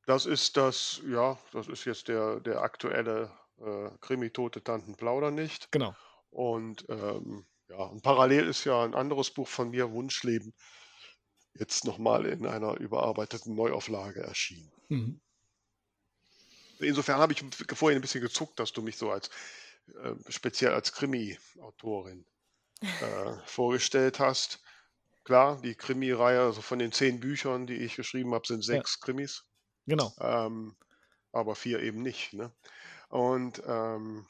Das 0.07 0.25
ist 0.25 0.57
das, 0.57 1.01
ja, 1.07 1.37
das 1.51 1.67
ist 1.67 1.85
jetzt 1.85 2.07
der, 2.07 2.39
der 2.39 2.61
aktuelle 2.61 3.31
äh, 3.59 3.91
Krimi 4.01 4.31
Tote 4.31 4.63
Tanten 4.63 4.95
plaudern 4.95 5.35
nicht. 5.35 5.71
Genau. 5.71 5.95
Und 6.31 6.83
ähm, 6.89 7.45
ja, 7.69 7.83
und 7.83 8.01
parallel 8.01 8.47
ist 8.47 8.65
ja 8.65 8.83
ein 8.83 8.95
anderes 8.95 9.29
Buch 9.29 9.47
von 9.47 9.69
mir, 9.69 9.91
Wunschleben, 9.91 10.55
jetzt 11.53 11.85
nochmal 11.85 12.25
in 12.25 12.47
einer 12.47 12.79
überarbeiteten 12.79 13.53
Neuauflage 13.53 14.21
erschienen. 14.21 14.71
Mhm. 14.89 15.21
Insofern 16.83 17.19
habe 17.19 17.33
ich 17.33 17.43
vorhin 17.75 17.97
ein 17.99 18.01
bisschen 18.01 18.21
gezuckt, 18.21 18.59
dass 18.59 18.73
du 18.73 18.81
mich 18.81 18.97
so 18.97 19.11
als 19.11 19.29
äh, 20.01 20.13
speziell 20.29 20.73
als 20.73 20.93
Krimi-Autorin 20.93 22.25
äh, 22.99 23.33
vorgestellt 23.45 24.19
hast. 24.19 24.61
Klar, 25.25 25.61
die 25.61 25.75
Krimi-Reihe, 25.75 26.41
also 26.41 26.61
von 26.61 26.79
den 26.79 26.91
zehn 26.93 27.19
Büchern, 27.19 27.67
die 27.67 27.77
ich 27.77 27.95
geschrieben 27.97 28.33
habe, 28.35 28.47
sind 28.47 28.63
Ja. 28.69 28.83
sechs 28.83 28.99
Krimis, 29.01 29.45
Genau. 29.87 30.17
ähm, 30.19 30.77
aber 31.33 31.55
vier 31.55 31.81
eben 31.81 32.01
nicht. 32.03 32.33
Ne? 32.33 32.53
Und, 33.09 33.61
ähm, 33.67 34.27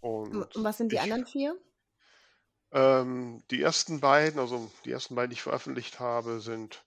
Und 0.00 0.54
und 0.54 0.64
was 0.64 0.78
sind 0.78 0.92
die 0.92 0.96
ich, 0.96 1.02
anderen 1.02 1.26
vier? 1.26 1.58
Ähm, 2.72 3.42
die 3.50 3.62
ersten 3.62 4.00
beiden, 4.00 4.38
also 4.40 4.70
die 4.84 4.90
ersten 4.90 5.14
beiden, 5.14 5.30
die 5.30 5.34
ich 5.34 5.42
veröffentlicht 5.42 5.98
habe, 6.00 6.40
sind, 6.40 6.84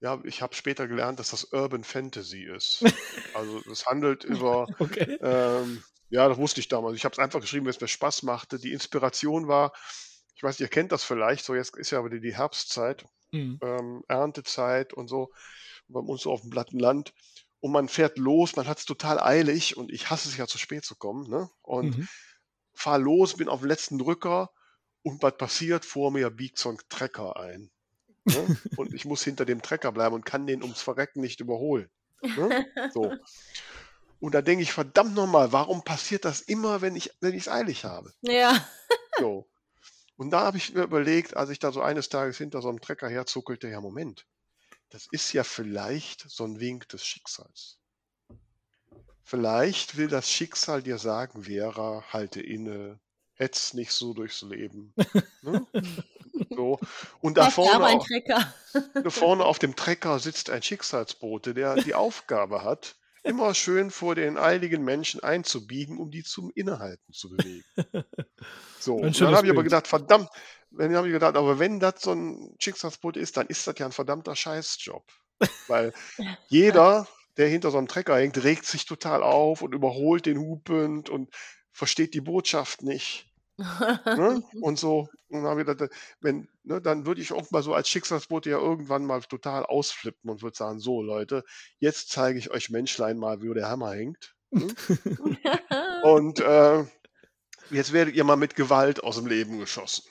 ja, 0.00 0.20
ich 0.24 0.42
habe 0.42 0.54
später 0.54 0.86
gelernt, 0.88 1.18
dass 1.18 1.30
das 1.30 1.44
Urban 1.52 1.84
Fantasy 1.84 2.44
ist. 2.44 2.88
Also 3.32 3.62
es 3.70 3.86
handelt 3.86 4.24
über, 4.24 4.70
Okay. 4.80 5.18
ähm, 5.20 5.84
ja, 6.10 6.28
das 6.28 6.38
wusste 6.38 6.60
ich 6.60 6.68
damals. 6.68 6.96
Ich 6.96 7.04
habe 7.04 7.12
es 7.12 7.18
einfach 7.18 7.40
geschrieben, 7.40 7.66
weil 7.66 7.72
es 7.74 7.80
mir 7.80 7.88
Spaß 7.88 8.22
machte. 8.22 8.58
Die 8.58 8.72
Inspiration 8.72 9.48
war, 9.48 9.72
ich 10.34 10.42
weiß, 10.42 10.60
ihr 10.60 10.68
kennt 10.68 10.92
das 10.92 11.04
vielleicht, 11.04 11.44
so 11.44 11.54
jetzt 11.54 11.76
ist 11.76 11.90
ja 11.90 12.04
wieder 12.04 12.18
die 12.20 12.36
Herbstzeit, 12.36 13.06
Mhm. 13.32 13.60
ähm, 13.62 14.04
Erntezeit 14.08 14.92
und 14.94 15.08
so, 15.08 15.32
bei 15.88 16.00
uns 16.00 16.22
so 16.22 16.32
auf 16.32 16.42
dem 16.42 16.50
platten 16.50 16.78
Land. 16.78 17.14
Und 17.60 17.72
man 17.72 17.88
fährt 17.88 18.18
los, 18.18 18.56
man 18.56 18.68
hat 18.68 18.78
es 18.78 18.84
total 18.86 19.20
eilig 19.20 19.76
und 19.76 19.90
ich 19.92 20.10
hasse 20.10 20.28
es 20.28 20.36
ja 20.36 20.46
zu 20.46 20.58
spät 20.58 20.84
zu 20.84 20.96
kommen. 20.96 21.28
Ne? 21.28 21.50
Und 21.62 21.98
Mhm. 21.98 22.08
fahr 22.74 22.98
los, 22.98 23.36
bin 23.36 23.48
auf 23.48 23.60
dem 23.60 23.68
letzten 23.68 23.98
Drücker 23.98 24.50
und 25.02 25.22
was 25.22 25.36
passiert? 25.36 25.84
Vor 25.84 26.10
mir 26.12 26.30
biegt 26.30 26.58
so 26.58 26.70
ein 26.70 26.78
Trecker 26.88 27.36
ein. 27.36 27.70
Ne? 28.28 28.56
Und 28.76 28.94
ich 28.94 29.04
muss 29.04 29.22
hinter 29.22 29.44
dem 29.44 29.62
Trecker 29.62 29.92
bleiben 29.92 30.14
und 30.14 30.24
kann 30.24 30.46
den 30.46 30.62
ums 30.62 30.82
Verrecken 30.82 31.20
nicht 31.20 31.40
überholen. 31.40 31.88
Ne? 32.22 32.66
So. 32.92 33.12
Und 34.20 34.34
da 34.34 34.42
denke 34.42 34.62
ich, 34.62 34.72
verdammt 34.72 35.14
nochmal, 35.14 35.52
warum 35.52 35.84
passiert 35.84 36.24
das 36.24 36.40
immer, 36.40 36.80
wenn 36.80 36.96
ich 36.96 37.12
wenn 37.20 37.34
es 37.34 37.48
eilig 37.48 37.84
habe? 37.84 38.12
Ja. 38.22 38.66
So. 39.18 39.48
Und 40.16 40.30
da 40.30 40.40
habe 40.40 40.56
ich 40.56 40.74
mir 40.74 40.82
überlegt, 40.82 41.36
als 41.36 41.50
ich 41.50 41.60
da 41.60 41.70
so 41.70 41.80
eines 41.80 42.08
Tages 42.08 42.38
hinter 42.38 42.60
so 42.60 42.68
einem 42.68 42.80
Trecker 42.80 43.08
herzuckelte, 43.08 43.68
ja 43.68 43.80
Moment, 43.80 44.26
das 44.90 45.06
ist 45.12 45.32
ja 45.32 45.44
vielleicht 45.44 46.28
so 46.28 46.44
ein 46.44 46.58
Wink 46.58 46.88
des 46.88 47.06
Schicksals. 47.06 47.78
Vielleicht 49.22 49.96
will 49.96 50.08
das 50.08 50.30
Schicksal 50.30 50.82
dir 50.82 50.98
sagen, 50.98 51.44
Vera, 51.44 52.02
halte 52.08 52.40
inne, 52.40 52.98
hetz 53.38 53.72
nicht 53.74 53.92
so 53.92 54.12
durchs 54.12 54.42
Leben. 54.42 54.92
Ne? 55.42 55.66
So. 56.50 56.78
Und 57.20 57.36
da 57.36 57.50
vorne, 57.50 57.84
ein 57.84 57.98
au- 57.98 58.04
Trecker. 58.04 58.54
da 58.94 59.10
vorne 59.10 59.44
auf 59.44 59.58
dem 59.58 59.74
Trecker 59.74 60.18
sitzt 60.18 60.50
ein 60.50 60.62
Schicksalsbote, 60.62 61.52
der 61.52 61.74
die 61.76 61.94
Aufgabe 61.94 62.62
hat, 62.62 62.96
immer 63.24 63.54
schön 63.54 63.90
vor 63.90 64.14
den 64.14 64.38
eiligen 64.38 64.84
Menschen 64.84 65.22
einzubiegen, 65.22 65.98
um 65.98 66.10
die 66.10 66.22
zum 66.22 66.52
Innehalten 66.54 67.12
zu 67.12 67.30
bewegen. 67.30 67.64
So, 68.80 68.94
und 68.94 69.20
dann 69.20 69.34
habe 69.34 69.46
ich 69.48 69.52
aber 69.52 69.64
gedacht, 69.64 69.88
verdammt, 69.88 70.28
dann 70.70 70.94
habe 70.94 71.08
ich 71.08 71.12
gedacht, 71.12 71.36
aber 71.36 71.58
wenn 71.58 71.80
das 71.80 71.94
so 72.00 72.12
ein 72.12 72.54
Schicksalsbote 72.60 73.18
ist, 73.18 73.36
dann 73.36 73.48
ist 73.48 73.66
das 73.66 73.74
ja 73.76 73.86
ein 73.86 73.92
verdammter 73.92 74.36
Scheißjob. 74.36 75.04
Weil 75.66 75.92
jeder, 76.46 77.08
der 77.36 77.48
hinter 77.48 77.72
so 77.72 77.78
einem 77.78 77.88
Trecker 77.88 78.16
hängt, 78.16 78.42
regt 78.44 78.66
sich 78.66 78.86
total 78.86 79.24
auf 79.24 79.62
und 79.62 79.74
überholt 79.74 80.26
den 80.26 80.38
hupend 80.38 81.10
und 81.10 81.28
versteht 81.78 82.12
die 82.12 82.20
Botschaft 82.20 82.82
nicht. 82.82 83.26
ne? 83.56 84.42
Und 84.60 84.78
so, 84.78 85.08
und 85.30 85.44
dann, 85.44 85.58
gedacht, 85.58 85.90
wenn, 86.20 86.48
ne, 86.64 86.80
dann 86.80 87.06
würde 87.06 87.20
ich 87.20 87.32
auch 87.32 87.50
mal 87.50 87.62
so 87.62 87.74
als 87.74 87.88
Schicksalsbote 87.88 88.50
ja 88.50 88.58
irgendwann 88.58 89.04
mal 89.04 89.20
total 89.20 89.64
ausflippen 89.64 90.30
und 90.30 90.42
würde 90.42 90.56
sagen, 90.56 90.80
so 90.80 91.02
Leute, 91.02 91.44
jetzt 91.78 92.10
zeige 92.10 92.38
ich 92.38 92.50
euch 92.50 92.70
Menschlein 92.70 93.18
mal, 93.18 93.42
wo 93.42 93.52
der 93.52 93.68
Hammer 93.68 93.92
hängt. 93.92 94.34
Ne? 94.50 94.68
und 96.02 96.40
äh, 96.40 96.84
jetzt 97.70 97.92
werdet 97.92 98.14
ihr 98.14 98.24
mal 98.24 98.36
mit 98.36 98.56
Gewalt 98.56 99.04
aus 99.04 99.16
dem 99.16 99.26
Leben 99.26 99.58
geschossen. 99.58 100.04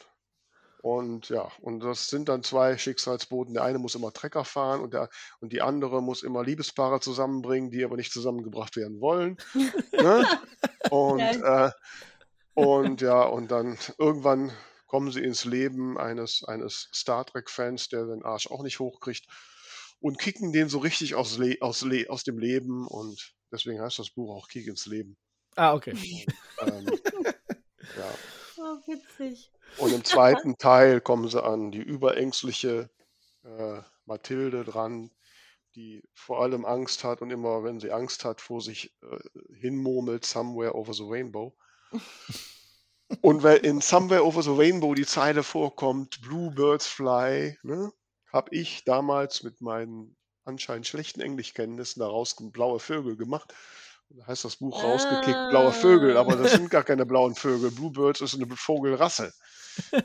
Und 0.87 1.27
ja, 1.27 1.51
und 1.59 1.81
das 1.81 2.07
sind 2.07 2.29
dann 2.29 2.43
zwei 2.43 2.77
Schicksalsboten. 2.77 3.53
Der 3.53 3.63
eine 3.63 3.77
muss 3.77 3.95
immer 3.95 4.13
Trecker 4.13 4.45
fahren 4.45 4.79
und, 4.79 4.93
der, 4.93 5.09
und 5.41 5.51
die 5.51 5.61
andere 5.61 6.01
muss 6.01 6.23
immer 6.23 6.45
Liebespaare 6.45 7.01
zusammenbringen, 7.01 7.71
die 7.71 7.83
aber 7.83 7.97
nicht 7.97 8.13
zusammengebracht 8.13 8.77
werden 8.77 9.01
wollen. 9.01 9.35
ne? 9.91 10.25
Und, 10.89 11.19
äh, 11.19 11.71
und 12.53 13.01
ja, 13.01 13.21
und 13.23 13.51
dann 13.51 13.77
irgendwann 13.97 14.53
kommen 14.85 15.11
sie 15.11 15.23
ins 15.23 15.43
Leben 15.43 15.97
eines, 15.97 16.45
eines 16.45 16.87
Star 16.93 17.25
Trek-Fans, 17.25 17.89
der 17.89 18.05
den 18.05 18.23
Arsch 18.23 18.47
auch 18.47 18.63
nicht 18.63 18.79
hochkriegt 18.79 19.25
und 19.99 20.19
kicken 20.19 20.53
den 20.53 20.69
so 20.69 20.77
richtig 20.77 21.15
aus, 21.15 21.37
Le 21.37 21.57
aus, 21.59 21.81
Le 21.81 22.05
aus 22.07 22.23
dem 22.23 22.37
Leben 22.37 22.87
und 22.87 23.33
deswegen 23.51 23.81
heißt 23.81 23.99
das 23.99 24.11
Buch 24.11 24.33
auch 24.33 24.47
Kick 24.47 24.67
ins 24.67 24.85
Leben. 24.85 25.17
Ah, 25.57 25.73
okay. 25.73 26.25
Und, 26.61 26.71
ähm, 26.71 26.99
ja. 27.97 28.13
Witzig. 28.85 29.51
Und 29.77 29.93
im 29.93 30.03
zweiten 30.03 30.57
Teil 30.57 31.01
kommen 31.01 31.27
sie 31.27 31.43
an 31.43 31.71
die 31.71 31.81
überängstliche 31.81 32.89
äh, 33.43 33.81
Mathilde 34.05 34.63
dran, 34.63 35.11
die 35.75 36.03
vor 36.13 36.41
allem 36.41 36.65
Angst 36.65 37.03
hat 37.03 37.21
und 37.21 37.29
immer, 37.31 37.63
wenn 37.63 37.79
sie 37.79 37.91
Angst 37.91 38.25
hat, 38.25 38.41
vor 38.41 38.61
sich 38.61 38.93
äh, 39.03 39.55
hinmurmelt, 39.59 40.25
Somewhere 40.25 40.75
over 40.75 40.93
the 40.93 41.03
Rainbow. 41.05 41.55
und 43.21 43.43
weil 43.43 43.57
in 43.57 43.81
Somewhere 43.81 44.25
over 44.25 44.41
the 44.41 44.55
Rainbow 44.55 44.93
die 44.93 45.05
Zeile 45.05 45.43
vorkommt, 45.43 46.21
Blue 46.21 46.51
Birds 46.51 46.87
Fly, 46.87 47.57
ne, 47.63 47.91
habe 48.31 48.55
ich 48.55 48.83
damals 48.83 49.43
mit 49.43 49.61
meinen 49.61 50.15
anscheinend 50.43 50.87
schlechten 50.87 51.21
Englischkenntnissen 51.21 51.99
daraus 51.99 52.35
blaue 52.37 52.79
Vögel 52.79 53.17
gemacht. 53.17 53.53
Da 54.09 54.27
heißt 54.27 54.45
das 54.45 54.55
Buch 54.55 54.83
rausgekickt, 54.83 55.49
blaue 55.49 55.73
Vögel, 55.73 56.17
aber 56.17 56.35
das 56.35 56.53
sind 56.53 56.69
gar 56.69 56.83
keine 56.83 57.05
blauen 57.05 57.35
Vögel. 57.35 57.71
Bluebirds 57.71 58.21
ist 58.21 58.35
eine 58.35 58.47
Vogelrasse, 58.55 59.33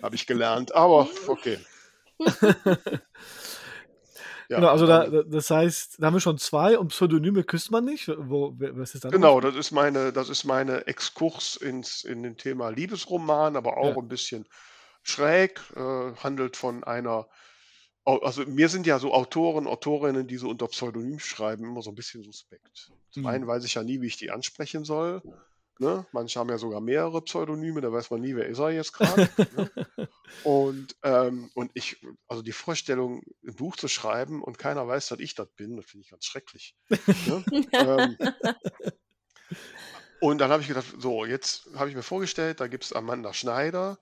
habe 0.03 0.14
ich 0.14 0.26
gelernt. 0.26 0.74
Aber 0.74 1.09
okay. 1.26 1.59
Ja, 4.53 4.59
genau, 4.59 4.68
also 4.70 4.86
da, 4.86 5.09
das 5.09 5.50
heißt, 5.50 5.94
da 5.98 6.07
haben 6.07 6.14
wir 6.14 6.20
schon 6.20 6.36
zwei 6.36 6.78
und 6.78 6.88
Pseudonyme 6.88 7.42
küsst 7.42 7.70
man 7.70 7.86
nicht. 7.86 8.09
Wo, 8.09 8.53
was 8.59 8.94
ist 8.94 9.03
dann 9.03 9.11
genau, 9.11 9.40
das 9.40 9.57
ist 9.57 9.70
meine, 9.70 10.12
das 10.12 10.28
ist 10.28 10.44
meine 10.44 10.86
Exkurs 10.86 11.57
ins, 11.57 12.05
in 12.05 12.22
den 12.22 12.36
Thema 12.36 12.68
Liebesroman, 12.68 13.57
aber 13.57 13.78
auch 13.78 13.96
ja. 13.96 13.96
ein 13.96 14.09
bisschen 14.09 14.46
schräg, 15.03 15.59
äh, 15.74 16.12
handelt 16.22 16.59
von 16.59 16.84
einer 16.84 17.28
also 18.05 18.44
mir 18.46 18.68
sind 18.68 18.86
ja 18.86 18.98
so 18.98 19.12
Autoren, 19.12 19.66
Autorinnen, 19.66 20.26
die 20.26 20.36
so 20.36 20.48
unter 20.48 20.66
Pseudonym 20.68 21.18
schreiben, 21.18 21.64
immer 21.64 21.82
so 21.82 21.90
ein 21.90 21.94
bisschen 21.94 22.22
suspekt. 22.22 22.90
Zum 23.11 23.22
mhm. 23.22 23.28
einen 23.28 23.46
weiß 23.46 23.64
ich 23.64 23.74
ja 23.74 23.82
nie, 23.82 24.00
wie 24.00 24.07
ich 24.07 24.16
die 24.16 24.30
ansprechen 24.30 24.84
soll. 24.84 25.22
Ne? 25.78 26.07
Manche 26.12 26.38
haben 26.38 26.48
ja 26.48 26.59
sogar 26.59 26.80
mehrere 26.80 27.22
Pseudonyme, 27.22 27.80
da 27.80 27.92
weiß 27.92 28.11
man 28.11 28.20
nie, 28.20 28.36
wer 28.36 28.46
ist 28.46 28.59
er 28.59 28.70
jetzt 28.70 28.92
gerade. 28.92 29.28
ne? 29.96 30.09
Und, 30.44 30.94
ähm, 31.03 31.50
und 31.55 31.70
ich, 31.74 31.96
also 32.28 32.42
die 32.42 32.53
Vorstellung, 32.53 33.22
ein 33.44 33.55
Buch 33.55 33.76
zu 33.76 33.88
schreiben 33.88 34.42
und 34.42 34.59
keiner 34.59 34.86
weiß, 34.86 35.09
dass 35.09 35.18
ich 35.18 35.34
das 35.34 35.48
bin, 35.57 35.76
das 35.76 35.86
finde 35.86 36.05
ich 36.05 36.11
ganz 36.11 36.24
schrecklich. 36.24 36.76
Ne? 36.88 37.44
ähm, 37.72 38.16
und 40.20 40.38
dann 40.38 40.50
habe 40.50 40.62
ich 40.62 40.68
gedacht, 40.68 40.86
so, 40.98 41.24
jetzt 41.24 41.68
habe 41.74 41.90
ich 41.90 41.96
mir 41.96 42.05
vorgestellt, 42.05 42.61
da 42.61 42.68
gibt 42.68 42.84
es 42.84 42.92
Amanda 42.92 43.32
Schneider, 43.32 43.98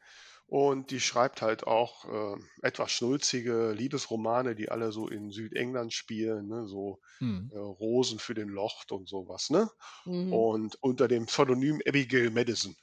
und 0.51 0.91
die 0.91 0.99
schreibt 0.99 1.43
halt 1.43 1.65
auch 1.69 2.07
äh, 2.07 2.37
etwas 2.63 2.91
schnulzige 2.91 3.71
Liebesromane, 3.71 4.57
die 4.57 4.69
alle 4.69 4.91
so 4.91 5.07
in 5.07 5.31
Südengland 5.31 5.93
spielen, 5.93 6.49
ne? 6.49 6.67
so 6.67 6.99
mhm. 7.21 7.53
äh, 7.55 7.59
Rosen 7.59 8.19
für 8.19 8.35
den 8.35 8.49
Locht 8.49 8.91
und 8.91 9.09
sowas. 9.09 9.51
Ne? 9.51 9.71
Mhm. 10.07 10.33
Und 10.33 10.83
unter 10.83 11.07
dem 11.07 11.27
Pseudonym 11.27 11.81
Abigail 11.87 12.31
Madison. 12.31 12.75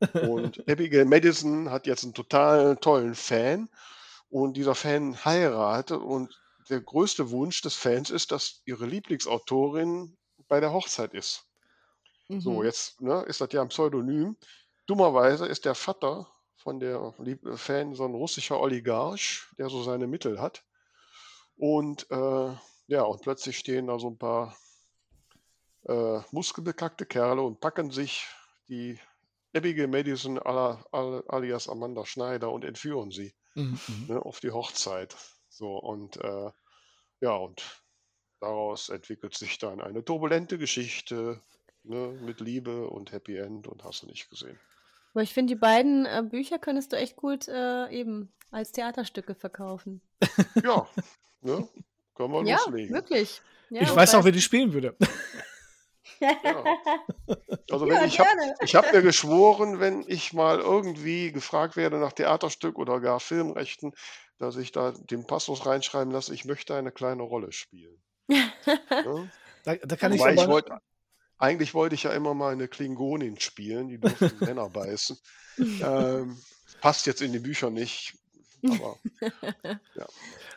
Und 0.28 0.68
Abigail 0.68 1.06
Madison 1.06 1.70
hat 1.70 1.86
jetzt 1.86 2.04
einen 2.04 2.12
total 2.12 2.76
tollen 2.76 3.14
Fan 3.14 3.70
und 4.28 4.56
dieser 4.56 4.74
Fan 4.74 5.24
heiratet 5.24 6.00
und 6.00 6.38
der 6.68 6.80
größte 6.80 7.30
Wunsch 7.30 7.62
des 7.62 7.74
Fans 7.74 8.10
ist, 8.10 8.32
dass 8.32 8.60
ihre 8.66 8.84
Lieblingsautorin 8.84 10.18
bei 10.48 10.60
der 10.60 10.72
Hochzeit 10.72 11.14
ist. 11.14 11.46
Mhm. 12.28 12.40
So, 12.40 12.64
jetzt 12.64 13.00
ne, 13.00 13.22
ist 13.22 13.40
das 13.40 13.52
ja 13.52 13.62
ein 13.62 13.68
Pseudonym. 13.68 14.36
Dummerweise 14.86 15.46
ist 15.46 15.64
der 15.64 15.76
Vater 15.76 16.33
von 16.64 16.80
der 16.80 17.12
Fan 17.56 17.94
so 17.94 18.04
ein 18.04 18.14
russischer 18.14 18.58
Oligarch, 18.58 19.46
der 19.58 19.68
so 19.68 19.82
seine 19.82 20.06
Mittel 20.06 20.40
hat. 20.40 20.64
Und 21.56 22.10
äh, 22.10 22.56
ja, 22.88 23.02
und 23.02 23.20
plötzlich 23.20 23.58
stehen 23.58 23.86
da 23.86 23.98
so 23.98 24.08
ein 24.08 24.18
paar 24.18 24.56
äh, 25.86 26.20
muskelbekackte 26.32 27.04
Kerle 27.04 27.42
und 27.42 27.60
packen 27.60 27.90
sich 27.90 28.26
die 28.68 28.98
Abigail 29.54 29.88
Madison 29.88 30.38
alias 30.38 31.68
Amanda 31.68 32.06
Schneider 32.06 32.50
und 32.50 32.64
entführen 32.64 33.10
sie 33.10 33.34
mhm. 33.54 33.78
mhm. 33.86 34.06
ne, 34.08 34.24
auf 34.24 34.40
die 34.40 34.50
Hochzeit. 34.50 35.14
So 35.50 35.76
und 35.76 36.16
äh, 36.16 36.50
ja, 37.20 37.36
und 37.36 37.82
daraus 38.40 38.88
entwickelt 38.88 39.34
sich 39.34 39.58
dann 39.58 39.80
eine 39.80 40.02
turbulente 40.02 40.58
Geschichte 40.58 41.42
ne, 41.82 42.18
mit 42.22 42.40
Liebe 42.40 42.88
und 42.88 43.12
Happy 43.12 43.36
End 43.36 43.68
und 43.68 43.84
hast 43.84 44.02
du 44.02 44.06
nicht 44.06 44.30
gesehen. 44.30 44.58
Aber 45.14 45.22
ich 45.22 45.32
finde, 45.32 45.54
die 45.54 45.60
beiden 45.60 46.06
äh, 46.06 46.24
Bücher 46.28 46.58
könntest 46.58 46.92
du 46.92 46.96
echt 46.96 47.14
gut 47.14 47.46
äh, 47.46 47.88
eben 47.90 48.32
als 48.50 48.72
Theaterstücke 48.72 49.34
verkaufen. 49.34 50.02
Ja, 50.62 50.88
ne? 51.42 51.68
Können 52.14 52.32
wir 52.32 52.44
ja, 52.44 52.56
loslegen. 52.56 52.94
Wirklich. 52.94 53.42
Ja, 53.70 53.82
ich 53.82 53.94
weiß 53.94 54.14
auch, 54.14 54.24
wer 54.24 54.32
die 54.32 54.42
spielen 54.42 54.72
würde. 54.72 54.96
Ja. 56.20 56.64
Also 57.70 57.86
wenn 57.88 57.96
ja, 57.96 58.04
ich 58.04 58.20
habe 58.20 58.28
hab 58.28 58.92
mir 58.92 59.02
geschworen, 59.02 59.80
wenn 59.80 60.04
ich 60.06 60.32
mal 60.32 60.60
irgendwie 60.60 61.32
gefragt 61.32 61.76
werde 61.76 61.98
nach 61.98 62.12
Theaterstück 62.12 62.78
oder 62.78 63.00
gar 63.00 63.20
Filmrechten, 63.20 63.92
dass 64.38 64.56
ich 64.56 64.70
da 64.70 64.92
den 64.92 65.26
Passus 65.26 65.66
reinschreiben 65.66 66.12
lasse, 66.12 66.32
ich 66.32 66.44
möchte 66.44 66.74
eine 66.74 66.92
kleine 66.92 67.22
Rolle 67.22 67.52
spielen. 67.52 68.00
ja? 68.28 68.48
da, 69.64 69.74
da, 69.74 69.96
kann 69.96 70.12
Wobei 70.12 70.34
ich, 70.34 70.42
ich 70.42 70.46
wollte 70.46 70.78
eigentlich 71.44 71.74
wollte 71.74 71.94
ich 71.94 72.04
ja 72.04 72.12
immer 72.12 72.34
mal 72.34 72.52
eine 72.52 72.68
Klingonin 72.68 73.38
spielen, 73.38 73.88
die 73.88 73.98
dürfen 73.98 74.32
Männer 74.40 74.68
beißen. 74.70 75.16
Ähm, 75.58 76.36
passt 76.80 77.06
jetzt 77.06 77.22
in 77.22 77.32
die 77.32 77.38
Bücher 77.38 77.70
nicht, 77.70 78.14
aber 78.62 78.98
ja. 79.94 80.06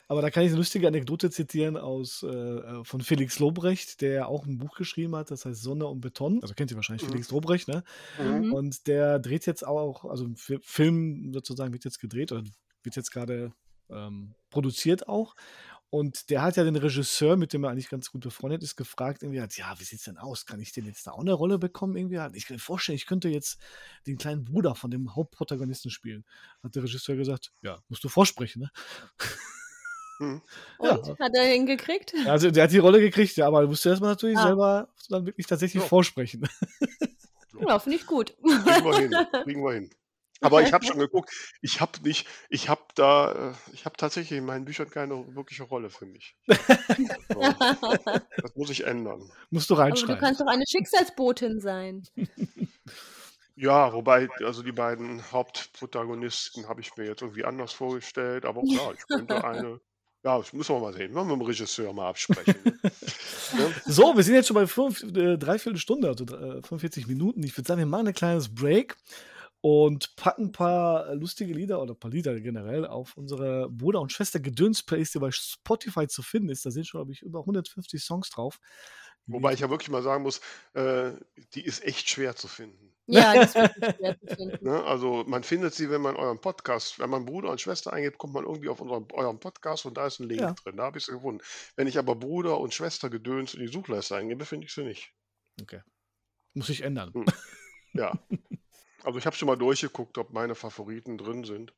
Aber 0.10 0.22
da 0.22 0.32
kann 0.32 0.44
ich 0.44 0.50
eine 0.50 0.58
lustige 0.58 0.88
Anekdote 0.88 1.30
zitieren 1.30 1.76
aus 1.76 2.24
äh, 2.24 2.28
äh, 2.28 2.84
von 2.86 3.02
Felix 3.02 3.40
Lobrecht, 3.40 4.00
der 4.02 4.30
auch 4.30 4.46
ein 4.46 4.58
Buch 4.58 4.78
geschrieben 4.78 5.16
hat, 5.18 5.32
das 5.32 5.46
heißt 5.46 5.62
Sonne 5.62 5.86
und 5.86 6.00
Beton. 6.00 6.40
Also 6.42 6.54
kennt 6.54 6.72
ihr 6.72 6.78
wahrscheinlich 6.78 7.06
mhm. 7.06 7.12
Felix 7.12 7.30
Lobrecht, 7.30 7.68
ne? 7.68 7.84
Mhm. 8.18 8.54
Und 8.54 8.88
der 8.88 9.20
dreht 9.20 9.46
jetzt 9.46 9.68
auch, 9.68 10.06
also 10.06 10.28
Film 10.36 11.34
sozusagen 11.34 11.74
wird 11.74 11.84
jetzt 11.84 12.00
gedreht 12.00 12.32
oder 12.32 12.44
wird 12.84 12.96
jetzt 12.96 13.12
gerade 13.12 13.52
ähm, 13.90 14.34
produziert 14.50 15.10
auch. 15.10 15.36
Und 15.90 16.30
der 16.30 16.42
hat 16.42 16.58
ja 16.58 16.66
den 16.66 16.76
Regisseur, 16.76 17.38
mit 17.38 17.54
dem 17.54 17.64
er 17.64 17.70
eigentlich 17.70 17.90
ganz 17.90 18.12
gut 18.12 18.22
befreundet 18.22 18.62
ist, 18.62 18.76
gefragt, 18.76 19.24
irgendwie 19.24 19.42
hat, 19.42 19.56
ja, 19.56 19.74
wie 19.78 19.86
sieht's 19.86 20.04
denn 20.04 20.18
aus? 20.18 20.46
Kann 20.46 20.60
ich 20.60 20.74
denn 20.74 20.86
jetzt 20.86 21.08
da 21.08 21.12
auch 21.12 21.22
eine 21.22 21.34
Rolle 21.34 21.60
bekommen? 21.60 21.96
Irgendwie 21.96 22.20
ich 22.38 22.46
kann 22.46 22.56
mir 22.56 22.60
vorstellen, 22.60 22.98
ich 22.98 23.06
könnte 23.06 23.30
jetzt 23.30 23.58
den 24.06 24.18
kleinen 24.18 24.44
Bruder 24.44 24.76
von 24.76 24.92
dem 24.92 25.16
Hauptprotagonisten 25.16 25.90
spielen. 25.90 26.26
Hat 26.62 26.76
der 26.76 26.84
Regisseur 26.84 27.16
gesagt, 27.16 27.54
ja, 27.62 27.80
musst 27.88 28.04
du 28.04 28.10
vorsprechen, 28.10 28.64
ne? 28.64 28.72
Hm. 30.18 30.42
Und? 30.80 31.08
Ja. 31.08 31.20
Hat 31.20 31.36
er 31.36 31.46
hingekriegt? 31.46 32.14
Also, 32.26 32.52
der 32.52 32.66
hat 32.66 32.72
die 32.72 32.80
Rolle 32.80 33.00
gekriegt, 33.00 33.38
ja, 33.38 33.48
aber 33.48 33.62
du 33.62 33.70
musst 33.70 33.86
erstmal 33.86 34.10
natürlich 34.10 34.38
ah. 34.38 34.44
selber 34.44 34.90
dann 35.10 35.26
wirklich 35.26 35.48
tatsächlich 35.48 35.84
so. 35.84 35.90
vorsprechen. 35.90 36.48
Ja, 37.66 37.80
finde 37.80 37.98
ich 37.98 38.06
gut. 38.06 38.36
Kriegen 38.38 38.86
wir 38.86 38.98
hin. 38.98 39.12
Kriegen 39.44 39.64
wir 39.64 39.74
hin. 39.74 39.90
Aber 40.42 40.62
ich 40.62 40.74
habe 40.74 40.86
schon 40.86 41.00
geguckt, 41.00 41.32
ich 41.62 41.82
habe 41.82 42.00
nicht, 42.04 42.28
ich 42.50 42.70
habe 42.70 42.82
da, 42.96 43.32
äh, 43.32 43.54
ich 43.74 43.86
habe 43.86 43.98
tatsächlich 43.98 44.38
in 44.38 44.46
meinen 44.46 44.66
Büchern 44.66 44.90
keine 44.90 45.36
wirkliche 45.36 45.64
Rolle 45.64 45.90
für 45.90 46.06
mich. 46.06 46.36
So. 46.48 47.42
Das 48.42 48.56
muss 48.56 48.70
ich 48.70 48.86
ändern. 48.86 49.30
Musst 49.50 49.70
du 49.70 49.74
reinschreiben. 49.74 50.12
Aber 50.12 50.20
du 50.20 50.26
kannst 50.26 50.42
doch 50.42 50.48
eine 50.48 50.64
Schicksalsbotin 50.68 51.60
sein. 51.60 52.04
Ja, 53.60 53.92
wobei, 53.92 54.30
also 54.46 54.62
die 54.62 54.72
beiden 54.72 55.32
Hauptprotagonisten 55.32 56.68
habe 56.70 56.82
ich 56.82 56.96
mir 56.96 57.06
jetzt 57.06 57.24
irgendwie 57.24 57.44
anders 57.44 57.74
vorgestellt, 57.74 58.46
aber 58.46 58.62
klar, 58.62 58.94
ich 58.94 59.08
könnte 59.08 59.44
eine, 59.44 59.82
ja, 60.24 60.38
das 60.38 60.54
müssen 60.54 60.76
wir 60.76 60.80
mal 60.80 60.94
sehen, 60.94 61.16
wollen 61.16 61.28
wir 61.28 61.36
mit 61.36 61.46
dem 61.46 61.48
Regisseur 61.48 61.92
mal 61.92 62.10
absprechen. 62.10 62.56
Ne? 62.64 62.74
So, 63.86 64.16
wir 64.16 64.24
sind 64.24 64.36
jetzt 64.36 64.48
schon 64.48 64.56
bei 64.56 64.68
fünf, 64.68 65.02
äh, 65.02 65.38
dreiviertel 65.38 65.80
Stunde, 65.80 66.10
also 66.10 66.26
äh, 66.26 66.62
45 66.62 67.08
Minuten. 67.08 67.42
Ich 67.44 67.58
würde 67.58 67.66
sagen, 67.66 67.80
wir 67.80 67.86
machen 67.86 68.10
ein 68.10 68.14
kleines 68.14 68.54
Break 68.54 68.98
und 69.62 70.16
packen 70.16 70.46
ein 70.46 70.52
paar 70.52 71.14
lustige 71.16 71.54
Lieder 71.54 71.82
oder 71.82 71.94
ein 71.94 72.00
paar 72.00 72.12
Lieder 72.12 72.40
generell 72.40 72.86
auf 72.86 73.18
unsere 73.18 73.70
Bruder- 73.70 74.02
und 74.02 74.12
Schwester-Gedöns-Playlist, 74.12 75.16
die 75.16 75.20
bei 75.20 75.32
Spotify 75.32 76.08
zu 76.08 76.22
finden 76.22 76.50
ist. 76.50 76.66
Da 76.66 76.72
sind 76.72 76.88
schon, 76.88 77.00
glaube 77.00 77.12
ich, 77.12 77.22
über 77.22 77.40
150 77.40 78.04
Songs 78.04 78.30
drauf. 78.30 78.60
Wobei 79.30 79.52
ich 79.54 79.60
ja 79.60 79.70
wirklich 79.70 79.90
mal 79.90 80.04
sagen 80.04 80.24
muss, 80.24 80.40
äh, 80.74 81.12
die 81.54 81.66
ist 81.66 81.84
echt 81.84 82.10
schwer 82.10 82.36
zu 82.38 82.48
finden. 82.48 82.94
Ja, 83.08 83.34
das 83.34 83.56
ist 83.56 83.56
schwer 83.98 84.18
zu 84.20 84.36
finden. 84.36 84.66
Ne? 84.66 84.84
Also 84.86 85.26
man 85.28 85.44
findet 85.44 85.74
sie, 85.74 85.90
wenn 85.90 86.02
man 86.02 86.16
euren 86.16 86.40
Podcast, 86.40 86.98
wenn 87.00 87.10
man 87.10 87.26
Bruder 87.26 87.50
und 87.50 87.60
Schwester 87.60 87.92
eingibt, 87.92 88.18
kommt 88.20 88.34
man 88.34 88.46
irgendwie 88.46 88.70
auf 88.70 88.80
unseren, 88.80 89.06
euren 89.12 89.40
Podcast 89.40 89.86
und 89.86 89.98
da 89.98 90.08
ist 90.08 90.20
ein 90.20 90.30
Link 90.30 90.42
Ja. 90.42 90.54
drin. 90.54 90.78
Da 90.78 90.84
habe 90.84 90.98
ich 90.98 91.06
sie 91.06 91.12
gefunden. 91.12 91.44
Wenn 91.76 91.88
ich 91.88 91.98
aber 91.98 92.16
Bruder 92.16 92.58
und 92.58 92.74
Schwester 92.74 93.10
Gedöns 93.10 93.54
in 93.54 93.60
die 93.60 93.68
Suchleiste 93.68 94.16
eingebe, 94.16 94.46
finde 94.46 94.66
ich 94.68 94.74
sie 94.74 94.84
nicht. 94.84 95.12
Okay. 95.62 95.82
Muss 96.54 96.70
ich 96.70 96.82
ändern. 96.84 97.12
Hm. 97.14 97.26
Ja. 97.94 98.14
Also 99.08 99.20
ich 99.20 99.26
habe 99.26 99.38
schon 99.38 99.48
mal 99.48 99.56
durchgeguckt, 99.56 100.18
ob 100.18 100.34
meine 100.34 100.54
Favoriten 100.54 101.18
drin 101.18 101.46
sind. 101.46 101.74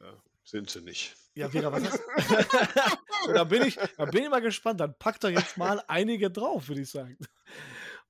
Äh, 0.00 0.12
sind 0.44 0.70
sie 0.70 0.80
nicht. 0.80 1.14
Ja, 1.34 1.50
Vera, 1.50 1.70
was 1.70 1.84
hast 1.84 2.00
da, 3.34 3.44
bin 3.44 3.60
ich, 3.60 3.78
da 3.98 4.06
bin 4.06 4.22
ich 4.24 4.30
mal 4.30 4.40
gespannt. 4.40 4.80
Dann 4.80 4.96
pack 4.98 5.20
doch 5.20 5.28
jetzt 5.28 5.58
mal 5.58 5.82
einige 5.88 6.30
drauf, 6.30 6.68
würde 6.68 6.80
ich 6.80 6.90
sagen. 6.90 7.18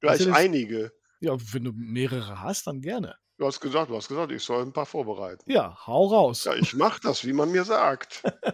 Gleich 0.00 0.20
Natürlich- 0.20 0.36
einige. 0.36 0.92
Ja, 1.18 1.36
wenn 1.52 1.64
du 1.64 1.72
mehrere 1.74 2.40
hast, 2.40 2.68
dann 2.68 2.80
gerne. 2.80 3.16
Du 3.38 3.46
hast 3.46 3.58
gesagt, 3.58 3.90
du 3.90 3.96
hast 3.96 4.06
gesagt, 4.06 4.30
ich 4.30 4.44
soll 4.44 4.62
ein 4.62 4.72
paar 4.72 4.86
vorbereiten. 4.86 5.50
Ja, 5.50 5.76
hau 5.88 6.06
raus. 6.06 6.44
Ja, 6.44 6.54
ich 6.54 6.74
mache 6.74 7.00
das, 7.02 7.24
wie 7.24 7.32
man 7.32 7.50
mir 7.50 7.64
sagt. 7.64 8.22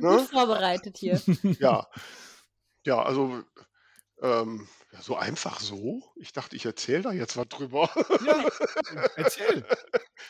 Ne? 0.00 0.18
Gut 0.18 0.28
vorbereitet 0.30 0.96
hier. 0.98 1.20
Ja. 1.60 1.86
Ja, 2.84 3.00
also 3.00 3.44
ähm, 4.22 4.68
ja, 4.92 5.02
so 5.02 5.16
einfach 5.16 5.60
so. 5.60 6.02
Ich 6.16 6.32
dachte, 6.32 6.56
ich 6.56 6.64
erzähle 6.64 7.02
da 7.02 7.12
jetzt 7.12 7.36
was 7.36 7.48
drüber. 7.48 7.90
Ja, 8.24 8.44
erzähl. 9.16 9.64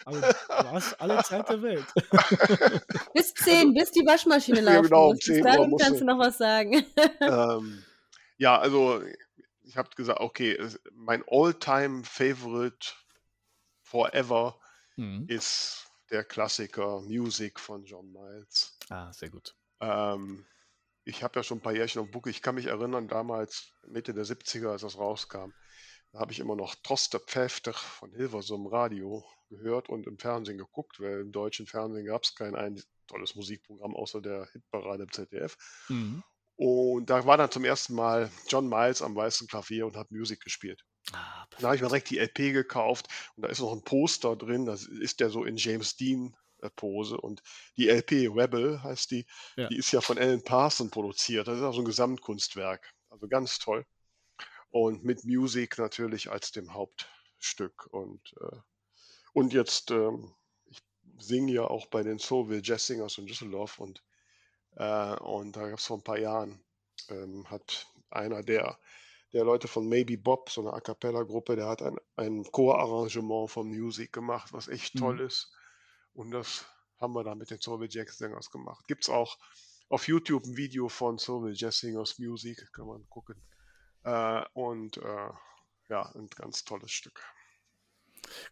Also, 0.04 0.20
du 0.20 0.70
hast 0.72 1.00
alle 1.00 1.22
Zeit 1.22 1.48
der 1.48 1.62
Welt. 1.62 1.86
Bis 3.14 3.34
10, 3.34 3.72
bis 3.74 3.90
die 3.92 4.04
Waschmaschine 4.06 4.60
Ja, 4.62 4.72
laufen 4.74 4.82
genau, 4.84 5.04
um 5.08 5.14
muss. 5.14 5.24
Bis 5.24 5.36
10 5.42 5.46
Uhr 5.58 5.68
musst 5.68 5.84
kannst 5.84 6.00
du- 6.00 6.04
du 6.04 6.10
noch 6.12 6.18
was 6.18 6.38
sagen. 6.38 6.84
ähm, 7.20 7.84
ja, 8.36 8.58
also 8.58 9.02
ich 9.62 9.76
habe 9.76 9.90
gesagt, 9.96 10.20
okay, 10.20 10.58
mein 10.92 11.22
all-time 11.28 12.02
Favorite 12.04 12.88
forever 13.82 14.58
Mhm. 14.96 15.26
ist 15.28 15.86
der 16.10 16.24
Klassiker 16.24 17.00
Music 17.02 17.60
von 17.60 17.84
John 17.84 18.10
Miles. 18.12 18.76
Ah, 18.88 19.12
sehr 19.12 19.30
gut. 19.30 19.54
Ähm, 19.80 20.44
ich 21.08 21.22
habe 21.22 21.38
ja 21.38 21.42
schon 21.42 21.58
ein 21.58 21.62
paar 21.62 21.74
Jährchen 21.74 22.02
auf 22.02 22.10
Bucke. 22.10 22.28
Ich 22.28 22.42
kann 22.42 22.54
mich 22.54 22.66
erinnern, 22.66 23.08
damals 23.08 23.72
Mitte 23.86 24.12
der 24.12 24.24
70er, 24.24 24.68
als 24.68 24.82
das 24.82 24.98
rauskam, 24.98 25.52
da 26.12 26.20
habe 26.20 26.32
ich 26.32 26.38
immer 26.38 26.54
noch 26.54 26.74
Troster 26.76 27.18
Pfefter 27.18 27.72
von 27.72 28.12
Hilversum 28.12 28.66
Radio 28.66 29.24
gehört 29.48 29.88
und 29.88 30.06
im 30.06 30.18
Fernsehen 30.18 30.58
geguckt, 30.58 31.00
weil 31.00 31.20
im 31.20 31.32
deutschen 31.32 31.66
Fernsehen 31.66 32.06
gab 32.06 32.24
es 32.24 32.34
kein 32.34 32.54
ein 32.54 32.80
tolles 33.06 33.34
Musikprogramm 33.34 33.96
außer 33.96 34.20
der 34.20 34.48
Hitparade 34.52 35.04
im 35.04 35.12
ZDF. 35.12 35.56
Mhm. 35.88 36.22
Und 36.56 37.08
da 37.08 37.24
war 37.24 37.38
dann 37.38 37.50
zum 37.50 37.64
ersten 37.64 37.94
Mal 37.94 38.30
John 38.48 38.68
Miles 38.68 39.00
am 39.00 39.14
weißen 39.14 39.48
Klavier 39.48 39.86
und 39.86 39.96
hat 39.96 40.10
Musik 40.10 40.40
gespielt. 40.40 40.84
Ah, 41.12 41.46
Da 41.58 41.68
habe 41.68 41.76
ich 41.76 41.82
mir 41.82 41.88
direkt 41.88 42.10
die 42.10 42.18
LP 42.18 42.52
gekauft 42.52 43.08
und 43.36 43.44
da 43.44 43.48
ist 43.48 43.60
noch 43.60 43.72
ein 43.72 43.82
Poster 43.82 44.36
drin, 44.36 44.66
das 44.66 44.84
ist 44.84 45.20
der 45.20 45.30
so 45.30 45.44
in 45.44 45.56
James 45.56 45.96
Dean 45.96 46.36
Pose 46.76 47.16
und 47.20 47.42
die 47.76 47.88
LP 47.88 48.28
Rebel 48.28 48.82
heißt 48.82 49.10
die, 49.10 49.26
Ja. 49.56 49.68
die 49.68 49.76
ist 49.76 49.92
ja 49.92 50.00
von 50.00 50.18
Alan 50.18 50.42
Parson 50.42 50.90
produziert. 50.90 51.48
Das 51.48 51.58
ist 51.58 51.64
auch 51.64 51.72
so 51.74 51.80
ein 51.80 51.84
Gesamtkunstwerk. 51.84 52.92
Also 53.10 53.28
ganz 53.28 53.58
toll. 53.58 53.84
Und 54.70 55.04
mit 55.04 55.24
Musik 55.24 55.78
natürlich 55.78 56.30
als 56.30 56.52
dem 56.52 56.74
Hauptstück. 56.74 57.86
Und, 57.90 58.34
äh, 58.40 58.56
und 59.32 59.52
jetzt, 59.52 59.90
ähm, 59.90 60.34
ich 60.66 60.80
singe 61.18 61.52
ja 61.52 61.64
auch 61.64 61.86
bei 61.86 62.02
den 62.02 62.18
Soulville 62.18 62.62
Jazz 62.64 62.86
Singers 62.86 63.18
in 63.18 63.26
Düsseldorf 63.26 63.78
und, 63.78 64.02
äh, 64.76 65.16
und 65.16 65.56
da 65.56 65.68
gab 65.70 65.78
es 65.78 65.86
vor 65.86 65.98
ein 65.98 66.04
paar 66.04 66.18
Jahren, 66.18 66.64
ähm, 67.10 67.50
hat 67.50 67.86
einer 68.10 68.42
der 68.42 68.78
der 69.34 69.44
Leute 69.44 69.68
von 69.68 69.86
Maybe 69.88 70.16
Bob, 70.16 70.48
so 70.50 70.62
eine 70.62 70.72
A 70.72 70.80
Cappella-Gruppe, 70.80 71.54
der 71.56 71.68
hat 71.68 71.82
ein, 71.82 71.98
ein 72.16 72.44
Chorarrangement 72.50 73.50
von 73.50 73.68
Music 73.68 74.10
gemacht, 74.12 74.54
was 74.54 74.68
echt 74.68 74.94
Mhm. 74.94 74.98
toll 75.00 75.20
ist. 75.20 75.52
Und 76.18 76.32
das 76.32 76.66
haben 77.00 77.14
wir 77.14 77.22
dann 77.22 77.38
mit 77.38 77.48
den 77.52 77.60
Soulville 77.60 77.88
Jazz 77.88 78.18
Singers 78.18 78.50
gemacht. 78.50 78.84
Gibt 78.88 79.04
es 79.04 79.08
auch 79.08 79.38
auf 79.88 80.08
YouTube 80.08 80.44
ein 80.46 80.56
Video 80.56 80.88
von 80.88 81.16
Soulville 81.16 81.54
Jazz 81.54 81.78
Singers 81.78 82.18
Music, 82.18 82.72
kann 82.72 82.88
man 82.88 83.08
gucken. 83.08 83.40
Äh, 84.02 84.42
und 84.52 84.96
äh, 84.96 85.30
ja, 85.88 86.12
ein 86.16 86.26
ganz 86.34 86.64
tolles 86.64 86.90
Stück. 86.90 87.22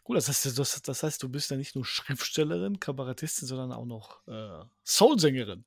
Gut, 0.04 0.16
das 0.16 0.28
heißt, 0.28 0.56
das, 0.56 0.80
das 0.80 1.02
heißt, 1.02 1.20
du 1.20 1.28
bist 1.28 1.50
ja 1.50 1.56
nicht 1.56 1.74
nur 1.74 1.84
Schriftstellerin, 1.84 2.78
Kabarettistin, 2.78 3.48
sondern 3.48 3.72
auch 3.72 3.84
noch 3.84 4.24
äh, 4.28 4.64
Soulsängerin. 4.84 5.64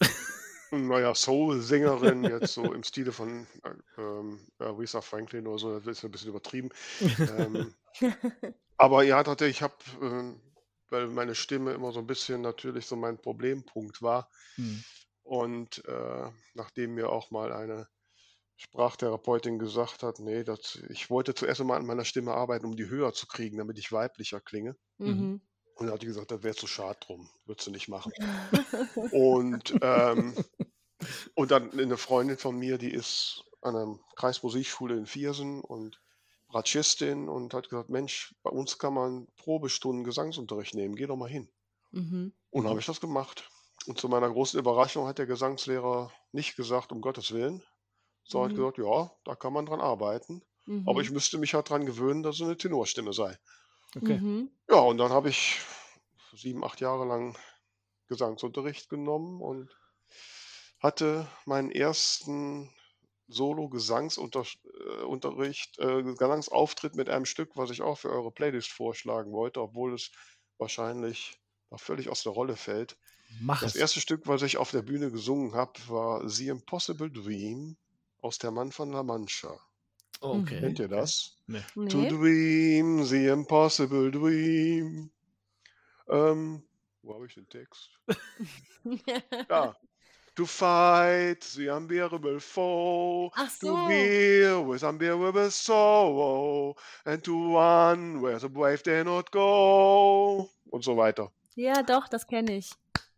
Naja, 0.70 1.14
Soul-Sängerin, 1.14 2.24
jetzt 2.24 2.54
so 2.54 2.72
im 2.72 2.82
Stile 2.82 3.12
von 3.12 3.46
äh, 3.62 4.00
ähm, 4.00 4.40
Aretha 4.58 5.00
Franklin 5.00 5.46
oder 5.46 5.58
so, 5.58 5.78
das 5.78 5.98
ist 5.98 6.04
ein 6.04 6.10
bisschen 6.10 6.30
übertrieben. 6.30 6.70
ähm, 7.38 7.72
aber 8.76 9.04
ja, 9.04 9.22
tatsächlich, 9.22 9.58
ich 9.58 9.62
habe, 9.62 9.74
ähm, 10.02 10.40
weil 10.90 11.08
meine 11.08 11.34
Stimme 11.34 11.72
immer 11.72 11.92
so 11.92 12.00
ein 12.00 12.06
bisschen 12.06 12.40
natürlich 12.40 12.86
so 12.86 12.96
mein 12.96 13.18
Problempunkt 13.18 14.02
war. 14.02 14.30
Mhm. 14.56 14.84
Und 15.22 15.84
äh, 15.86 16.30
nachdem 16.54 16.94
mir 16.94 17.10
auch 17.10 17.30
mal 17.30 17.52
eine 17.52 17.88
Sprachtherapeutin 18.56 19.58
gesagt 19.58 20.02
hat, 20.02 20.18
nee, 20.20 20.44
das, 20.44 20.78
ich 20.88 21.10
wollte 21.10 21.34
zuerst 21.34 21.62
mal 21.64 21.76
an 21.76 21.86
meiner 21.86 22.04
Stimme 22.04 22.34
arbeiten, 22.34 22.66
um 22.66 22.76
die 22.76 22.88
höher 22.88 23.12
zu 23.12 23.26
kriegen, 23.26 23.58
damit 23.58 23.78
ich 23.78 23.90
weiblicher 23.90 24.40
klinge. 24.40 24.76
Mhm. 24.98 25.40
Und 25.76 25.86
dann 25.86 25.94
hat 25.94 26.02
die 26.02 26.06
gesagt, 26.06 26.30
das 26.30 26.42
wäre 26.42 26.54
zu 26.54 26.66
schade 26.66 26.98
drum, 27.00 27.28
würdest 27.46 27.66
du 27.66 27.72
nicht 27.72 27.88
machen. 27.88 28.12
Und, 29.10 29.74
ähm, 29.82 30.34
und 31.34 31.50
dann 31.50 31.72
eine 31.72 31.96
Freundin 31.96 32.38
von 32.38 32.56
mir, 32.56 32.78
die 32.78 32.92
ist 32.92 33.44
an 33.60 33.76
einer 33.76 33.98
Kreismusikschule 34.16 34.96
in 34.96 35.06
Viersen 35.06 35.60
und 35.60 36.00
Bratschistin 36.54 37.28
und 37.28 37.52
hat 37.52 37.68
gesagt, 37.68 37.90
Mensch, 37.90 38.32
bei 38.44 38.50
uns 38.50 38.78
kann 38.78 38.94
man 38.94 39.26
Probestunden 39.36 40.04
Gesangsunterricht 40.04 40.74
nehmen, 40.74 40.94
geh 40.94 41.06
doch 41.06 41.16
mal 41.16 41.28
hin. 41.28 41.50
Mhm. 41.90 42.32
Und 42.50 42.62
dann 42.62 42.70
habe 42.70 42.78
ich 42.78 42.86
das 42.86 43.00
gemacht. 43.00 43.50
Und 43.86 43.98
zu 43.98 44.08
meiner 44.08 44.30
großen 44.30 44.60
Überraschung 44.60 45.08
hat 45.08 45.18
der 45.18 45.26
Gesangslehrer 45.26 46.12
nicht 46.30 46.54
gesagt, 46.54 46.92
um 46.92 47.00
Gottes 47.00 47.32
Willen, 47.32 47.64
sondern 48.22 48.52
Mhm. 48.52 48.66
hat 48.66 48.76
gesagt, 48.76 48.78
ja, 48.78 49.10
da 49.24 49.34
kann 49.34 49.52
man 49.52 49.66
dran 49.66 49.80
arbeiten. 49.80 50.44
Mhm. 50.66 50.88
Aber 50.88 51.00
ich 51.00 51.10
müsste 51.10 51.38
mich 51.38 51.54
halt 51.54 51.68
dran 51.68 51.86
gewöhnen, 51.86 52.22
dass 52.22 52.36
es 52.36 52.42
eine 52.42 52.56
Tenorstimme 52.56 53.12
sei. 53.12 53.36
Okay. 53.96 54.18
Mhm. 54.18 54.50
Ja, 54.70 54.78
und 54.78 54.98
dann 54.98 55.10
habe 55.10 55.30
ich 55.30 55.60
sieben, 56.36 56.62
acht 56.62 56.80
Jahre 56.80 57.04
lang 57.04 57.36
Gesangsunterricht 58.06 58.88
genommen 58.88 59.42
und 59.42 59.76
hatte 60.78 61.26
meinen 61.46 61.72
ersten 61.72 62.70
Solo-Gesangsunterricht, 63.28 65.78
äh, 65.78 66.02
Gesangsauftritt 66.02 66.94
mit 66.94 67.08
einem 67.08 67.24
Stück, 67.24 67.56
was 67.56 67.70
ich 67.70 67.82
auch 67.82 67.98
für 67.98 68.10
eure 68.10 68.30
Playlist 68.30 68.70
vorschlagen 68.70 69.32
wollte, 69.32 69.60
obwohl 69.62 69.94
es 69.94 70.10
wahrscheinlich 70.58 71.38
da 71.70 71.78
völlig 71.78 72.08
aus 72.08 72.22
der 72.22 72.32
Rolle 72.32 72.56
fällt. 72.56 72.96
Mach 73.40 73.62
Das 73.62 73.74
es. 73.74 73.80
erste 73.80 74.00
Stück, 74.00 74.26
was 74.26 74.42
ich 74.42 74.58
auf 74.58 74.70
der 74.70 74.82
Bühne 74.82 75.10
gesungen 75.10 75.54
habe, 75.54 75.72
war 75.88 76.28
The 76.28 76.48
Impossible 76.48 77.10
Dream 77.10 77.76
aus 78.20 78.38
Der 78.38 78.50
Mann 78.50 78.72
von 78.72 78.92
La 78.92 79.02
Mancha. 79.02 79.58
Oh, 80.20 80.38
okay. 80.40 80.60
Kennt 80.60 80.78
ihr 80.78 80.88
das? 80.88 81.36
Nee. 81.46 81.62
To 81.74 82.08
dream, 82.08 83.04
the 83.04 83.26
impossible 83.26 84.10
dream. 84.10 85.10
Ähm, 86.08 86.62
wo 87.02 87.14
habe 87.14 87.26
ich 87.26 87.34
den 87.34 87.48
Text? 87.48 87.90
Ja. 89.48 89.76
To 90.36 90.46
fight 90.46 91.44
the 91.54 91.68
unbearable 91.68 92.40
foe. 92.40 93.30
Ach 93.36 93.58
To 93.60 93.66
so. 93.66 93.88
bear 93.88 94.60
with 94.60 94.82
unbearable 94.82 95.50
sorrow. 95.50 96.74
And 97.04 97.22
to 97.22 97.54
run 97.54 98.20
where 98.20 98.38
the 98.40 98.48
brave 98.48 98.82
dare 98.82 99.04
not 99.04 99.30
go. 99.30 100.50
Und 100.70 100.82
so 100.82 100.96
weiter. 100.96 101.30
Ja, 101.54 101.82
doch, 101.82 102.08
das 102.08 102.26
kenne 102.26 102.56
ich. 102.56 102.72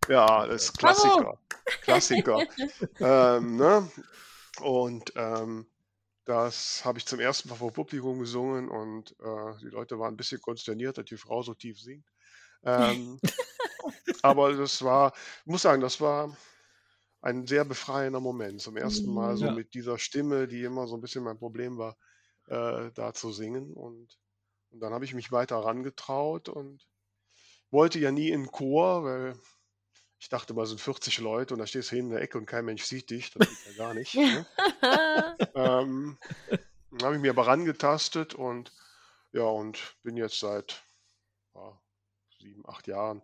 Ja, 0.08 0.46
das 0.46 0.64
ist 0.64 0.78
Bravo. 0.78 1.38
Klassiker. 1.82 2.46
Klassiker. 2.46 2.46
ähm, 3.38 3.56
ne? 3.56 3.90
Und 4.60 5.12
ähm, 5.16 5.66
das 6.26 6.84
habe 6.84 6.98
ich 6.98 7.06
zum 7.06 7.20
ersten 7.20 7.48
Mal 7.48 7.54
vor 7.54 7.72
Publikum 7.72 8.18
gesungen 8.18 8.68
und 8.68 9.12
äh, 9.20 9.58
die 9.62 9.68
Leute 9.68 9.98
waren 9.98 10.14
ein 10.14 10.16
bisschen 10.16 10.40
konsterniert, 10.40 10.98
dass 10.98 11.04
die 11.06 11.16
Frau 11.16 11.42
so 11.42 11.54
tief 11.54 11.80
singt. 11.80 12.06
Ähm, 12.64 13.20
aber 14.22 14.52
das 14.54 14.82
war, 14.82 15.12
ich 15.40 15.46
muss 15.46 15.62
sagen, 15.62 15.80
das 15.80 16.00
war 16.00 16.36
ein 17.26 17.46
sehr 17.46 17.64
befreiender 17.64 18.20
Moment. 18.20 18.60
Zum 18.60 18.76
ersten 18.76 19.12
Mal 19.12 19.36
so 19.36 19.46
Ja. 19.46 19.52
mit 19.52 19.74
dieser 19.74 19.98
Stimme, 19.98 20.46
die 20.46 20.62
immer 20.62 20.86
so 20.86 20.96
ein 20.96 21.00
bisschen 21.00 21.24
mein 21.24 21.38
Problem 21.38 21.76
war, 21.76 21.96
äh, 22.46 22.92
da 22.94 23.12
zu 23.14 23.32
singen. 23.32 23.72
Und, 23.74 24.18
und 24.70 24.80
dann 24.80 24.92
habe 24.92 25.04
ich 25.04 25.12
mich 25.12 25.32
weiter 25.32 25.56
herangetraut 25.56 26.48
und 26.48 26.86
wollte 27.70 27.98
ja 27.98 28.12
nie 28.12 28.30
in 28.30 28.46
Chor, 28.52 29.04
weil 29.04 29.38
ich 30.20 30.28
dachte 30.28 30.54
mal, 30.54 30.62
es 30.62 30.68
sind 30.68 30.80
40 30.80 31.18
Leute 31.18 31.54
und 31.54 31.60
da 31.60 31.66
stehst 31.66 31.90
du 31.90 31.96
hinten 31.96 32.12
in 32.12 32.16
der 32.16 32.22
Ecke 32.22 32.38
und 32.38 32.46
kein 32.46 32.64
Mensch 32.64 32.84
sieht 32.84 33.10
dich. 33.10 33.32
Das 33.32 33.48
geht 33.48 33.64
ja 33.64 33.72
gar 33.72 33.92
nicht. 33.94 34.14
Ne? 34.14 34.46
ähm, 35.54 36.18
dann 36.92 37.02
habe 37.02 37.16
ich 37.16 37.20
mir 37.20 37.30
aber 37.32 37.48
rangetastet 37.48 38.34
und 38.34 38.72
ja, 39.32 39.42
und 39.42 39.96
bin 40.04 40.16
jetzt 40.16 40.38
seit 40.38 40.82
ja, 41.54 41.80
sieben, 42.38 42.66
acht 42.68 42.86
Jahren 42.86 43.22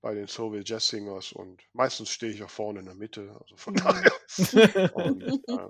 bei 0.00 0.14
den 0.14 0.26
Soviet 0.28 0.68
Jazz 0.68 0.88
Singers 0.88 1.32
und 1.32 1.62
meistens 1.72 2.10
stehe 2.10 2.32
ich 2.32 2.42
auch 2.42 2.50
vorne 2.50 2.80
in 2.80 2.86
der 2.86 2.94
Mitte. 2.94 3.36
Also 3.40 3.56
von 3.56 3.74
Mhm. 3.74 3.76
daher. 3.76 4.12
Und, 4.90 5.28
äh, 5.50 5.68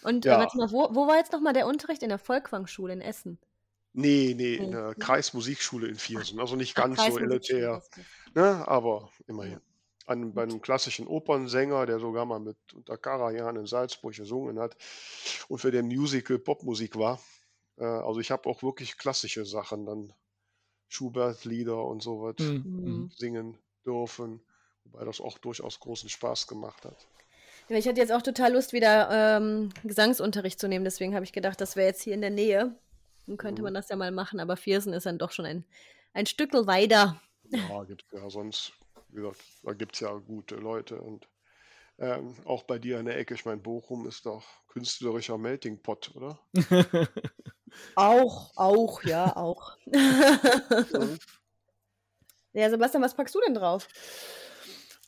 Und 0.00 0.26
äh, 0.28 0.30
ja, 0.30 0.38
warte 0.38 0.56
mal, 0.58 0.70
wo, 0.70 0.94
wo 0.94 1.06
war 1.08 1.16
jetzt 1.16 1.32
nochmal 1.32 1.54
der 1.54 1.66
Unterricht? 1.66 2.02
In 2.02 2.08
der 2.10 2.18
Volkwang-Schule 2.18 2.92
in 2.92 3.00
Essen. 3.00 3.40
nee, 3.92 4.34
nee, 4.36 4.54
in 4.56 4.70
der 4.70 4.94
Kreismusikschule 4.94 5.88
in 5.88 5.96
Viersen. 5.96 6.40
Also 6.40 6.56
nicht 6.56 6.74
Ach, 6.74 6.84
ganz 6.84 7.02
so 7.04 7.18
Kreismusikschule. 7.18 7.18
elitär, 7.18 7.82
ne? 8.34 8.66
aber 8.68 9.10
Ja, 9.40 9.58
immerhin. 9.58 9.62
An, 10.06 10.34
bei 10.34 10.42
einem 10.42 10.60
klassischen 10.60 11.06
Opernsänger, 11.06 11.86
der 11.86 12.00
sogar 12.00 12.26
mal 12.26 12.40
mit 12.40 12.58
unter 12.74 12.98
Karajan 12.98 13.56
in 13.56 13.66
Salzburg 13.66 14.14
gesungen 14.14 14.58
hat 14.58 14.76
und 15.48 15.58
für 15.60 15.70
den 15.70 15.86
Musical 15.86 16.38
Popmusik 16.40 16.96
war. 16.98 17.20
Äh, 17.78 17.84
also 17.84 18.20
ich 18.20 18.30
habe 18.32 18.48
auch 18.48 18.62
wirklich 18.64 18.98
klassische 18.98 19.44
Sachen, 19.44 19.86
dann 19.86 20.12
Schubert-Lieder 20.92 21.82
und 21.84 22.02
so 22.02 22.22
was 22.22 22.36
Mhm. 22.38 22.62
Mhm. 22.64 22.84
Mhm. 22.84 23.10
singen 23.16 23.58
dürfen, 23.86 24.40
wobei 24.84 25.04
das 25.04 25.20
auch 25.20 25.38
durchaus 25.38 25.80
großen 25.80 26.08
Spaß 26.08 26.46
gemacht 26.46 26.84
hat. 26.84 27.06
Ja, 27.68 27.76
ich 27.76 27.88
hatte 27.88 28.00
jetzt 28.00 28.12
auch 28.12 28.22
total 28.22 28.52
Lust, 28.52 28.72
wieder 28.72 29.08
ähm, 29.10 29.70
Gesangsunterricht 29.84 30.58
zu 30.60 30.68
nehmen. 30.68 30.84
Deswegen 30.84 31.14
habe 31.14 31.24
ich 31.24 31.32
gedacht, 31.32 31.60
das 31.60 31.76
wäre 31.76 31.86
jetzt 31.88 32.02
hier 32.02 32.12
in 32.14 32.20
der 32.20 32.30
Nähe. 32.30 32.76
Dann 33.26 33.36
könnte 33.38 33.62
Mhm. 33.62 33.66
man 33.66 33.74
das 33.74 33.88
ja 33.88 33.96
mal 33.96 34.10
machen. 34.10 34.40
Aber 34.40 34.56
Viersen 34.56 34.92
ist 34.92 35.06
dann 35.06 35.18
doch 35.18 35.32
schon 35.32 35.46
ein, 35.46 35.64
ein 36.12 36.26
Stückel 36.26 36.66
weiter. 36.66 37.20
Ja, 37.50 37.84
gibt 37.84 38.04
ja 38.12 38.28
sonst, 38.28 38.72
wie 39.08 39.16
gesagt, 39.22 39.40
da 39.62 39.72
gibt 39.72 39.94
es 39.94 40.00
ja 40.00 40.12
gute 40.12 40.56
Leute 40.56 41.00
und 41.00 41.28
ähm, 41.98 42.34
auch 42.44 42.64
bei 42.64 42.78
dir 42.78 42.98
in 42.98 43.06
der 43.06 43.16
Ecke, 43.18 43.34
ich 43.34 43.44
meine, 43.44 43.60
Bochum 43.60 44.06
ist 44.08 44.26
doch 44.26 44.44
künstlerischer 44.68 45.38
Melting 45.38 45.78
Pot, 45.82 46.10
oder? 46.14 46.38
Auch, 47.94 48.52
auch, 48.56 49.02
ja, 49.04 49.36
auch. 49.36 49.76
Ja, 52.54 52.68
Sebastian, 52.68 53.02
was 53.02 53.14
packst 53.14 53.34
du 53.34 53.40
denn 53.40 53.54
drauf? 53.54 53.88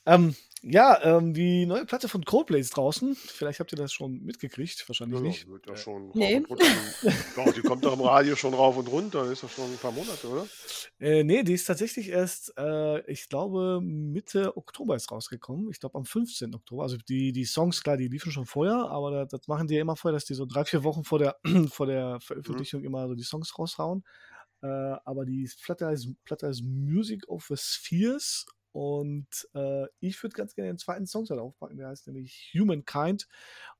ähm, 0.06 0.34
ja, 0.66 1.02
ähm, 1.18 1.34
die 1.34 1.66
neue 1.66 1.84
Platte 1.84 2.08
von 2.08 2.24
Coldplay 2.24 2.60
ist 2.60 2.76
draußen. 2.76 3.14
Vielleicht 3.14 3.60
habt 3.60 3.72
ihr 3.72 3.76
das 3.76 3.92
schon 3.92 4.22
mitgekriegt, 4.22 4.88
wahrscheinlich 4.88 5.20
Ja, 5.20 5.26
nicht. 5.28 5.48
wird 5.48 5.66
ja 5.66 5.76
schon 5.76 6.10
rauf 6.10 6.14
Nee. 6.14 6.42
Doch, 7.36 7.52
die 7.52 7.60
kommt 7.62 7.84
doch 7.84 7.92
im 7.94 8.00
Radio 8.00 8.36
schon 8.36 8.54
rauf 8.54 8.76
und 8.76 8.88
runter, 8.88 9.30
ist 9.30 9.42
doch 9.42 9.50
schon 9.50 9.70
ein 9.72 9.78
paar 9.78 9.92
Monate, 9.92 10.28
oder? 10.28 10.46
Äh, 10.98 11.24
nee, 11.24 11.42
die 11.42 11.54
ist 11.54 11.64
tatsächlich 11.66 12.08
erst, 12.08 12.52
äh, 12.56 13.00
ich 13.10 13.28
glaube, 13.28 13.80
Mitte 13.82 14.56
Oktober 14.56 14.96
ist 14.96 15.10
rausgekommen. 15.10 15.70
Ich 15.70 15.80
glaube, 15.80 15.98
am 15.98 16.04
15. 16.04 16.54
Oktober. 16.54 16.82
Also 16.84 16.96
die, 16.96 17.32
die 17.32 17.44
Songs, 17.44 17.82
klar, 17.82 17.96
die 17.96 18.08
liefen 18.08 18.32
schon 18.32 18.46
vorher, 18.46 18.90
aber 18.90 19.10
das, 19.10 19.28
das 19.40 19.48
machen 19.48 19.66
die 19.66 19.74
ja 19.74 19.80
immer 19.80 19.96
vorher, 19.96 20.14
dass 20.16 20.24
die 20.24 20.34
so 20.34 20.46
drei, 20.46 20.64
vier 20.64 20.84
Wochen 20.84 21.04
vor 21.04 21.18
der, 21.18 21.36
vor 21.70 21.86
der 21.86 22.14
Mhm. 22.14 22.20
Veröffentlichung 22.20 22.84
immer 22.84 23.08
so 23.08 23.14
die 23.14 23.22
Songs 23.24 23.58
raushauen. 23.58 24.04
Äh, 24.62 24.66
aber 24.66 25.24
die 25.26 25.50
Platte 25.62 25.86
heißt, 25.86 26.08
Platte 26.24 26.46
heißt 26.48 26.62
Music 26.64 27.28
of 27.28 27.46
the 27.48 27.56
Spheres 27.56 28.46
und 28.74 29.28
äh, 29.54 29.86
ich 30.00 30.20
würde 30.20 30.34
ganz 30.34 30.56
gerne 30.56 30.72
den 30.72 30.78
zweiten 30.78 31.06
Song 31.06 31.24
da 31.26 31.36
aufpacken, 31.36 31.76
der 31.76 31.88
heißt 31.88 32.08
nämlich 32.08 32.52
Humankind. 32.58 33.28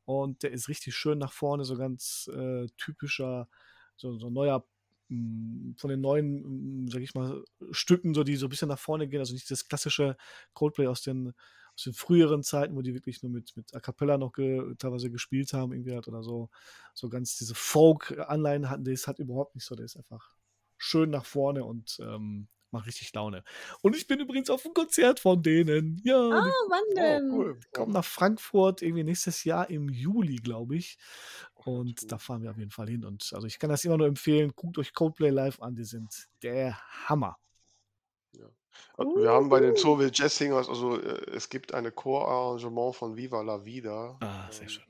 Und 0.04 0.44
der 0.44 0.52
ist 0.52 0.68
richtig 0.68 0.94
schön 0.94 1.18
nach 1.18 1.32
vorne, 1.32 1.64
so 1.64 1.76
ganz 1.76 2.30
äh, 2.32 2.66
typischer, 2.76 3.48
so, 3.96 4.16
so 4.18 4.30
neuer 4.30 4.64
mh, 5.08 5.74
von 5.78 5.90
den 5.90 6.00
neuen, 6.00 6.84
mh, 6.84 6.92
sag 6.92 7.02
ich 7.02 7.12
mal, 7.14 7.42
Stücken, 7.72 8.14
so 8.14 8.22
die 8.22 8.36
so 8.36 8.46
ein 8.46 8.50
bisschen 8.50 8.68
nach 8.68 8.78
vorne 8.78 9.08
gehen, 9.08 9.18
also 9.18 9.34
nicht 9.34 9.50
das 9.50 9.66
klassische 9.66 10.16
Coldplay 10.52 10.86
aus 10.86 11.02
den, 11.02 11.32
aus 11.74 11.82
den 11.82 11.94
früheren 11.94 12.44
Zeiten, 12.44 12.76
wo 12.76 12.82
die 12.82 12.94
wirklich 12.94 13.20
nur 13.24 13.32
mit, 13.32 13.56
mit 13.56 13.74
A 13.74 13.80
Cappella 13.80 14.16
noch 14.16 14.32
ge, 14.32 14.76
teilweise 14.78 15.10
gespielt 15.10 15.52
haben, 15.54 15.72
irgendwie 15.72 15.92
halt, 15.94 16.06
oder 16.06 16.22
so, 16.22 16.50
so 16.94 17.08
ganz 17.08 17.36
diese 17.36 17.56
Folk-Anleihen 17.56 18.70
hatten, 18.70 18.84
das 18.84 19.08
hat 19.08 19.18
überhaupt 19.18 19.56
nicht 19.56 19.64
so, 19.64 19.74
der 19.74 19.86
ist 19.86 19.96
einfach 19.96 20.36
schön 20.78 21.10
nach 21.10 21.24
vorne 21.26 21.64
und 21.64 21.98
ähm, 22.00 22.46
macht 22.74 22.86
richtig 22.86 23.12
Laune. 23.14 23.42
Und 23.80 23.96
ich 23.96 24.06
bin 24.06 24.20
übrigens 24.20 24.50
auf 24.50 24.64
einem 24.64 24.74
Konzert 24.74 25.20
von 25.20 25.42
denen. 25.42 26.00
Ja, 26.04 26.16
Ah, 26.18 26.44
die 26.44 26.70
wann 26.70 26.82
Oh, 26.90 26.94
denn? 26.94 27.30
cool. 27.32 27.60
kommen 27.72 27.92
nach 27.92 28.04
Frankfurt 28.04 28.82
irgendwie 28.82 29.04
nächstes 29.04 29.44
Jahr 29.44 29.70
im 29.70 29.88
Juli, 29.88 30.36
glaube 30.36 30.76
ich. 30.76 30.98
Ach, 31.56 31.66
Und 31.66 32.02
cool. 32.02 32.08
da 32.08 32.18
fahren 32.18 32.42
wir 32.42 32.50
auf 32.50 32.58
jeden 32.58 32.70
Fall 32.70 32.88
hin. 32.88 33.04
Und 33.04 33.30
also 33.32 33.46
ich 33.46 33.58
kann 33.58 33.70
das 33.70 33.84
immer 33.86 33.96
nur 33.96 34.06
empfehlen. 34.06 34.52
Guckt 34.54 34.76
euch 34.78 34.92
Coldplay 34.92 35.30
live 35.30 35.60
an, 35.62 35.74
die 35.74 35.84
sind 35.84 36.28
der 36.42 36.78
Hammer. 37.08 37.38
Ja. 38.32 38.46
Also 38.98 39.14
wir 39.16 39.30
haben 39.30 39.48
bei 39.48 39.60
den. 39.60 39.76
Soviet 39.76 40.18
Jazz 40.18 40.36
Singers, 40.36 40.68
also 40.68 41.00
äh, 41.00 41.30
es 41.30 41.48
gibt 41.48 41.72
eine 41.72 41.92
Chorarrangement 41.92 42.94
von 42.96 43.16
Viva 43.16 43.40
la 43.42 43.64
Vida 43.64 44.16
Ah, 44.20 44.50
sehr 44.50 44.62
ähm, 44.64 44.68
schön. 44.68 44.84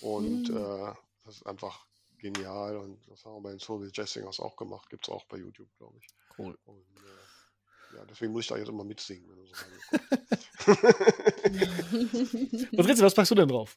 und 0.00 0.48
Mhm. 0.48 0.56
äh, 0.56 0.92
das 1.24 1.36
ist 1.36 1.46
einfach 1.46 1.84
genial 2.22 2.76
und 2.78 2.98
das 3.08 3.24
haben 3.24 3.34
wir 3.34 3.40
bei 3.42 3.50
den 3.50 3.58
Soviet 3.58 3.94
Jazz 3.96 4.14
Singers 4.14 4.40
auch 4.40 4.56
gemacht, 4.56 4.88
gibt 4.88 5.06
es 5.06 5.12
auch 5.12 5.24
bei 5.26 5.36
YouTube, 5.36 5.68
glaube 5.76 5.98
ich. 5.98 6.06
Cool. 6.38 6.56
Und 6.64 6.78
äh, 6.78 7.96
ja, 7.96 8.04
deswegen 8.06 8.32
muss 8.32 8.42
ich 8.44 8.48
da 8.48 8.56
jetzt 8.56 8.68
immer 8.70 8.84
mitsingen, 8.84 9.28
wenn 9.28 9.36
du 9.36 9.44
so 9.44 9.52
reinguckst. 9.54 10.48
Patrizia, 12.76 13.04
was 13.04 13.14
packst 13.14 13.30
du 13.30 13.34
denn 13.34 13.48
drauf? 13.48 13.76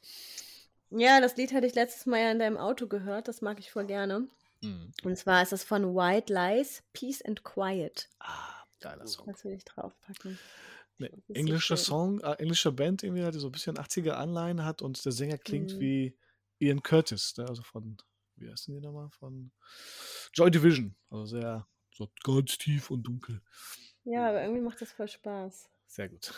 ja, 0.90 1.20
das 1.20 1.36
Lied 1.36 1.52
hatte 1.52 1.66
ich 1.66 1.74
letztes 1.74 2.06
Mal 2.06 2.20
ja 2.20 2.30
in 2.30 2.38
deinem 2.38 2.56
Auto 2.56 2.86
gehört. 2.86 3.28
Das 3.28 3.42
mag 3.42 3.58
ich 3.58 3.70
voll 3.70 3.86
gerne. 3.86 4.28
Mhm. 4.62 4.92
Und 5.04 5.16
zwar 5.18 5.42
ist 5.42 5.52
es 5.52 5.64
von 5.64 5.94
White 5.94 6.32
Lies, 6.32 6.82
Peace 6.92 7.20
and 7.22 7.42
Quiet. 7.44 8.08
Ah, 8.20 8.64
geiler 8.80 9.06
Song. 9.06 9.26
Das 9.26 9.44
will 9.44 9.52
ich 9.52 9.64
draufpacken. 9.64 10.38
Eine 10.98 11.10
Das 11.10 11.36
englische. 11.36 11.76
Song, 11.76 12.20
äh, 12.20 12.32
englische 12.34 12.72
Band 12.72 13.02
irgendwie, 13.02 13.30
die 13.30 13.38
so 13.38 13.48
ein 13.48 13.52
bisschen 13.52 13.76
80er 13.76 14.12
Anleihen 14.12 14.64
hat 14.64 14.80
und 14.80 15.04
der 15.04 15.12
Sänger 15.12 15.36
klingt 15.36 15.74
Mhm. 15.74 15.80
wie 15.80 16.16
Ian 16.58 16.82
Curtis, 16.82 17.36
ne? 17.36 17.46
also 17.46 17.62
von, 17.62 17.98
wie 18.36 18.50
heißen 18.50 18.74
die 18.74 18.80
nochmal? 18.80 19.08
Von 19.10 19.50
Joy 20.32 20.50
Division. 20.50 20.94
Also 21.10 21.26
sehr, 21.26 21.66
so 21.92 22.10
ganz 22.24 22.58
tief 22.58 22.90
und 22.90 23.02
dunkel. 23.02 23.42
Ja, 24.04 24.28
aber 24.28 24.42
irgendwie 24.42 24.62
macht 24.62 24.80
das 24.80 24.92
voll 24.92 25.08
Spaß. 25.08 25.68
Sehr 25.86 26.08
gut. 26.08 26.32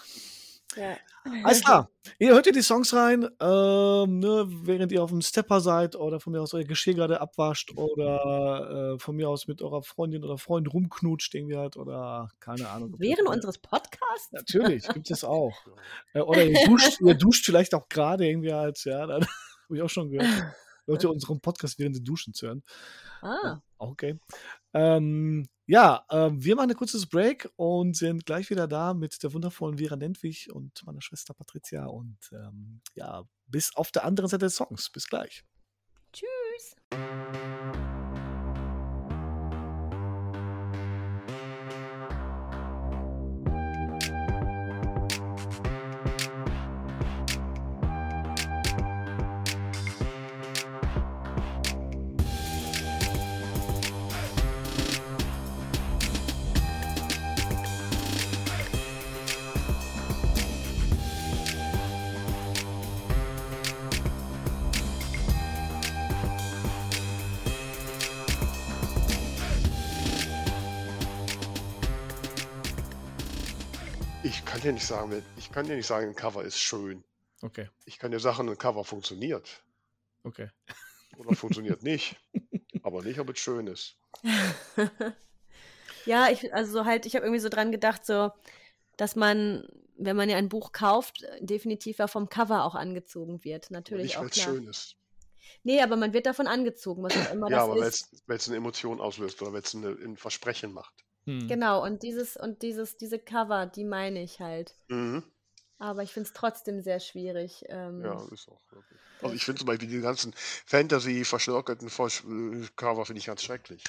Ja. 0.76 0.96
Alles 1.44 1.62
klar. 1.64 1.90
Ihr 2.18 2.30
hört 2.30 2.46
ihr 2.46 2.52
die 2.52 2.62
Songs 2.62 2.92
rein, 2.94 3.24
ähm, 3.40 4.18
ne, 4.18 4.46
während 4.62 4.92
ihr 4.92 5.02
auf 5.02 5.10
dem 5.10 5.22
Stepper 5.22 5.60
seid 5.60 5.96
oder 5.96 6.20
von 6.20 6.32
mir 6.32 6.42
aus 6.42 6.54
euer 6.54 6.64
Geschirr 6.64 6.94
gerade 6.94 7.20
abwascht 7.20 7.72
oder 7.76 8.94
äh, 8.94 8.98
von 8.98 9.16
mir 9.16 9.28
aus 9.28 9.46
mit 9.46 9.62
eurer 9.62 9.82
Freundin 9.82 10.24
oder 10.24 10.38
Freund 10.38 10.72
rumknutscht 10.72 11.34
irgendwie 11.34 11.56
halt 11.56 11.76
oder 11.76 12.28
keine 12.40 12.68
Ahnung. 12.68 12.94
Während 12.98 13.28
unseres 13.28 13.58
Podcasts? 13.58 14.30
Natürlich, 14.32 14.86
gibt 14.88 15.10
es 15.10 15.24
auch. 15.24 15.54
Ja. 15.66 15.72
Äh, 16.14 16.20
oder 16.20 16.44
ihr 16.44 16.66
duscht, 16.66 17.00
ihr 17.00 17.14
duscht 17.14 17.44
vielleicht 17.44 17.74
auch 17.74 17.88
gerade 17.88 18.26
irgendwie 18.26 18.52
halt, 18.52 18.82
ja, 18.84 19.06
dann 19.06 19.22
habe 19.64 19.76
ich 19.76 19.82
auch 19.82 19.90
schon 19.90 20.10
gehört. 20.10 20.54
Leute 20.88 21.08
unseren 21.10 21.40
Podcast 21.40 21.78
während 21.78 21.94
sie 21.96 22.02
duschen 22.04 22.34
zu 22.34 22.46
hören. 22.46 22.62
Ah, 23.20 23.60
Okay. 23.78 24.18
Ähm, 24.74 25.46
ja, 25.66 26.04
ähm, 26.10 26.42
wir 26.42 26.56
machen 26.56 26.70
ein 26.70 26.76
kurzes 26.76 27.06
Break 27.06 27.48
und 27.56 27.96
sind 27.96 28.26
gleich 28.26 28.50
wieder 28.50 28.66
da 28.66 28.94
mit 28.94 29.22
der 29.22 29.32
wundervollen 29.32 29.78
Vera 29.78 29.96
Nentwich 29.96 30.52
und 30.52 30.84
meiner 30.84 31.00
Schwester 31.00 31.34
Patricia. 31.34 31.86
Und 31.86 32.18
ähm, 32.32 32.80
ja, 32.94 33.24
bis 33.46 33.74
auf 33.76 33.92
der 33.92 34.04
anderen 34.04 34.28
Seite 34.28 34.46
des 34.46 34.56
Songs. 34.56 34.90
Bis 34.90 35.06
gleich. 35.06 35.44
tschüss. 36.12 36.74
Kann 74.60 74.70
dir 74.70 74.72
nicht 74.72 74.86
sagen, 74.86 75.22
ich 75.36 75.52
kann 75.52 75.66
dir 75.66 75.76
nicht 75.76 75.86
sagen, 75.86 76.08
ein 76.08 76.14
Cover 76.16 76.42
ist 76.42 76.58
schön. 76.58 77.04
Okay, 77.42 77.68
Ich 77.84 77.98
kann 77.98 78.10
dir 78.10 78.18
sagen, 78.18 78.48
ein 78.48 78.58
Cover 78.58 78.84
funktioniert 78.84 79.62
okay. 80.24 80.48
oder 81.16 81.34
funktioniert 81.34 81.82
nicht, 81.82 82.16
aber 82.82 83.02
nicht, 83.02 83.20
ob 83.20 83.30
es 83.30 83.38
schön 83.38 83.66
ist. 83.68 83.96
ja, 86.04 86.28
ich, 86.30 86.52
also 86.52 86.72
so 86.72 86.84
halt, 86.84 87.06
ich 87.06 87.14
habe 87.14 87.24
irgendwie 87.24 87.40
so 87.40 87.48
dran 87.48 87.70
gedacht, 87.70 88.04
so, 88.04 88.30
dass 88.96 89.14
man, 89.16 89.68
wenn 89.96 90.16
man 90.16 90.28
ja 90.28 90.36
ein 90.36 90.48
Buch 90.48 90.72
kauft, 90.72 91.24
definitiv 91.40 91.98
ja 91.98 92.08
vom 92.08 92.28
Cover 92.28 92.64
auch 92.64 92.74
angezogen 92.74 93.44
wird. 93.44 93.70
Aber 93.70 93.74
Natürlich 93.74 94.02
nicht, 94.02 94.16
auch 94.16 94.22
weil 94.22 94.30
es 94.30 94.38
schön 94.38 94.66
ist. 94.66 94.96
Nee, 95.62 95.80
aber 95.82 95.96
man 95.96 96.12
wird 96.12 96.26
davon 96.26 96.46
angezogen, 96.46 97.02
was 97.02 97.16
auch 97.16 97.32
immer 97.32 97.50
Ja, 97.50 97.58
das 97.58 97.64
aber 97.64 97.86
ist. 97.86 98.22
weil 98.26 98.36
es 98.36 98.48
eine 98.48 98.56
Emotion 98.56 99.00
auslöst 99.00 99.40
oder 99.42 99.52
weil 99.52 99.62
es 99.62 99.74
ein 99.74 100.16
Versprechen 100.16 100.72
macht. 100.72 101.04
Hm. 101.28 101.46
Genau, 101.48 101.82
und 101.84 102.02
dieses, 102.02 102.36
und 102.36 102.62
dieses, 102.62 102.96
diese 102.96 103.18
Cover, 103.18 103.66
die 103.66 103.84
meine 103.84 104.22
ich 104.22 104.40
halt. 104.40 104.74
Mhm. 104.88 105.22
Aber 105.78 106.02
ich 106.02 106.12
finde 106.12 106.26
es 106.28 106.32
trotzdem 106.32 106.80
sehr 106.80 106.98
schwierig. 106.98 107.64
Ähm, 107.68 108.02
Ja, 108.04 108.14
ist 108.32 108.48
auch 108.48 108.60
wirklich. 108.72 108.98
Also 109.22 109.34
ich 109.34 109.44
finde 109.44 109.58
zum 109.60 109.66
Beispiel 109.66 109.88
die 109.88 110.00
ganzen 110.00 110.34
Fantasy-verschnörkelten 110.66 111.88
Cover 112.76 113.04
finde 113.06 113.18
ich 113.20 113.26
ganz 113.26 113.42
schrecklich. 113.42 113.84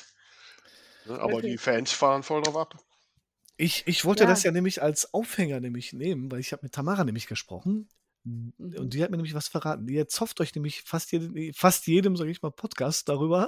Ne? 1.06 1.20
Aber 1.20 1.42
die 1.42 1.58
Fans 1.58 1.92
fahren 1.92 2.24
voll 2.24 2.42
drauf 2.42 2.58
ab. 2.58 2.76
Ich, 3.58 3.88
ich 3.88 4.06
wollte 4.06 4.24
Ja. 4.24 4.30
das 4.30 4.44
ja 4.44 4.52
nämlich 4.52 4.82
als 4.82 5.14
Aufhänger 5.14 5.60
nämlich 5.60 5.94
nehmen, 5.94 6.32
weil 6.32 6.40
ich 6.40 6.52
habe 6.52 6.64
mit 6.64 6.74
Tamara 6.74 7.04
nämlich 7.04 7.28
gesprochen 7.28 7.90
Mhm. 8.26 8.54
und 8.58 8.94
die 8.94 9.02
hat 9.02 9.12
mir 9.12 9.18
nämlich 9.18 9.34
was 9.34 9.48
verraten. 9.48 9.88
Die 9.88 10.06
zofft 10.08 10.42
euch 10.42 10.54
nämlich 10.54 10.82
fast, 10.84 11.12
jedem, 11.14 11.54
fast 11.54 11.88
jedem, 11.88 12.18
sage 12.18 12.32
ich 12.32 12.42
mal, 12.42 12.52
Podcast 12.52 13.08
darüber, 13.08 13.48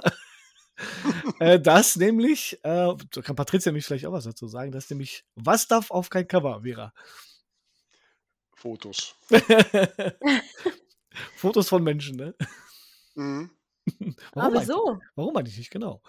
äh, 1.40 1.60
dass 1.60 1.96
nämlich, 1.96 2.54
äh, 2.64 2.94
da 3.10 3.22
kann 3.22 3.36
Patricia 3.36 3.70
nämlich 3.70 3.84
vielleicht 3.84 4.06
auch 4.06 4.12
was 4.12 4.24
dazu 4.24 4.48
sagen, 4.48 4.72
dass 4.72 4.90
nämlich, 4.90 5.24
was 5.34 5.68
darf 5.68 5.90
auf 5.90 6.10
kein 6.10 6.26
Cover, 6.26 6.62
Vera? 6.62 6.92
Fotos. 8.54 9.14
Fotos 11.36 11.68
von 11.68 11.82
Menschen, 11.82 12.16
ne? 12.16 12.34
Mhm. 13.14 13.50
Aber 14.32 14.46
eigentlich? 14.46 14.62
wieso? 14.62 15.00
Warum 15.14 15.36
eigentlich 15.36 15.58
nicht, 15.58 15.70
genau? 15.70 16.00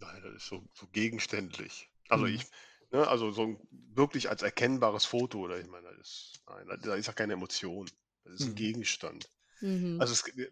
Nein, 0.00 0.22
das 0.22 0.34
ist 0.34 0.46
so, 0.46 0.62
so 0.74 0.86
gegenständlich. 0.92 1.88
Also 2.08 2.26
Mhm. 2.26 2.34
ich, 2.34 2.44
ne, 2.90 3.06
also 3.06 3.30
so 3.30 3.42
ein, 3.42 3.60
wirklich 3.70 4.28
als 4.28 4.42
erkennbares 4.42 5.04
Foto, 5.04 5.38
oder 5.38 5.58
ich 5.58 5.68
meine, 5.68 5.88
das 5.96 6.08
ist, 6.08 6.32
nein, 6.48 6.78
da 6.82 6.94
ist 6.94 7.06
ja 7.06 7.12
keine 7.12 7.34
Emotion. 7.34 7.88
Das 8.24 8.34
ist 8.34 8.46
ein 8.46 8.50
Mhm. 8.50 8.56
Gegenstand. 8.56 9.30
Mhm. 9.60 10.00
Also 10.00 10.12
es, 10.12 10.24
gi- 10.24 10.50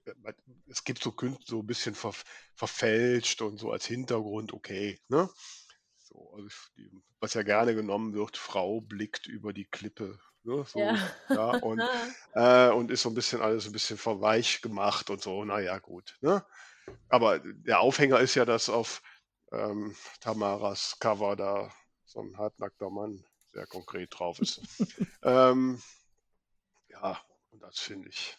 es 0.73 0.85
gibt 0.85 1.03
so 1.03 1.15
so 1.45 1.61
ein 1.61 1.67
bisschen 1.67 1.95
ver, 1.95 2.15
verfälscht 2.55 3.43
und 3.43 3.59
so 3.59 3.73
als 3.73 3.87
Hintergrund, 3.87 4.53
okay, 4.53 5.01
ne? 5.09 5.29
So, 5.99 6.33
also 6.35 6.47
ich- 6.77 6.91
was 7.21 7.35
ja 7.35 7.43
gerne 7.43 7.75
genommen 7.75 8.15
wird, 8.15 8.37
Frau 8.37 8.81
blickt 8.81 9.27
über 9.29 9.53
die 9.53 9.67
Klippe, 9.67 10.19
ne? 10.45 10.65
So, 10.67 10.81
ja. 10.81 11.15
ja, 11.35 11.53
und, 11.53 11.81
äh, 12.35 12.71
und 12.71 12.91
ist 12.91 13.03
so 13.03 13.11
ein 13.11 13.15
bisschen 13.15 13.41
alles 13.43 13.67
ein 13.67 13.73
bisschen 13.73 13.99
verweich 13.99 14.61
gemacht 14.63 15.11
und 15.11 15.23
so, 15.23 15.45
naja, 15.45 15.79
gut, 15.79 16.17
ne? 16.21 16.45
Aber 17.09 17.39
der 17.41 17.81
Aufhänger 17.81 18.21
ist 18.21 18.35
ja, 18.35 18.45
dass 18.45 18.69
auf 18.69 19.03
ähm, 19.53 19.95
Tamaras 20.21 20.99
Cover 20.99 21.37
da 21.37 21.73
so 22.05 22.21
ein 22.21 22.37
halbnackter 22.39 22.91
Mann 22.91 23.25
sehr 23.53 23.67
konkret 23.67 24.19
drauf 24.19 24.41
ist. 24.41 24.61
ähm, 25.23 25.81
ja, 26.89 27.21
und 27.51 27.61
das 27.63 27.79
finde 27.81 28.09
ich. 28.09 28.39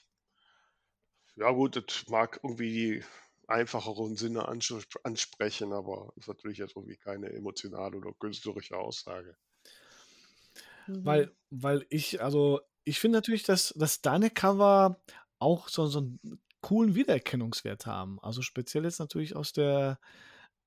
Ja, 1.36 1.52
gut, 1.52 1.76
das 1.76 2.08
mag 2.08 2.40
irgendwie 2.44 2.72
die 2.72 3.04
einfacheren 3.48 4.16
Sinne 4.16 4.48
ansprechen, 4.48 5.74
aber 5.74 6.14
ist 6.16 6.28
natürlich 6.28 6.60
jetzt 6.60 6.76
irgendwie 6.76 6.98
keine 6.98 7.30
emotionale 7.30 7.98
oder 7.98 8.14
künstlerische 8.14 8.78
Aussage. 8.78 9.36
Mhm. 10.88 11.06
Weil, 11.06 11.36
weil 11.50 11.86
ich, 11.90 12.22
also, 12.22 12.62
ich 12.84 13.00
finde 13.00 13.18
natürlich, 13.18 13.44
dass, 13.44 13.74
dass 13.78 14.02
deine 14.02 14.30
Cover 14.30 15.02
auch 15.40 15.70
so, 15.70 15.88
so 15.88 16.00
einen 16.00 16.42
coolen 16.62 16.96
Wiedererkennungswert 16.96 17.86
haben. 17.86 18.20
Also 18.22 18.42
speziell 18.42 18.86
jetzt 18.86 19.00
natürlich 19.00 19.36
aus 19.36 19.54
der, 19.54 20.00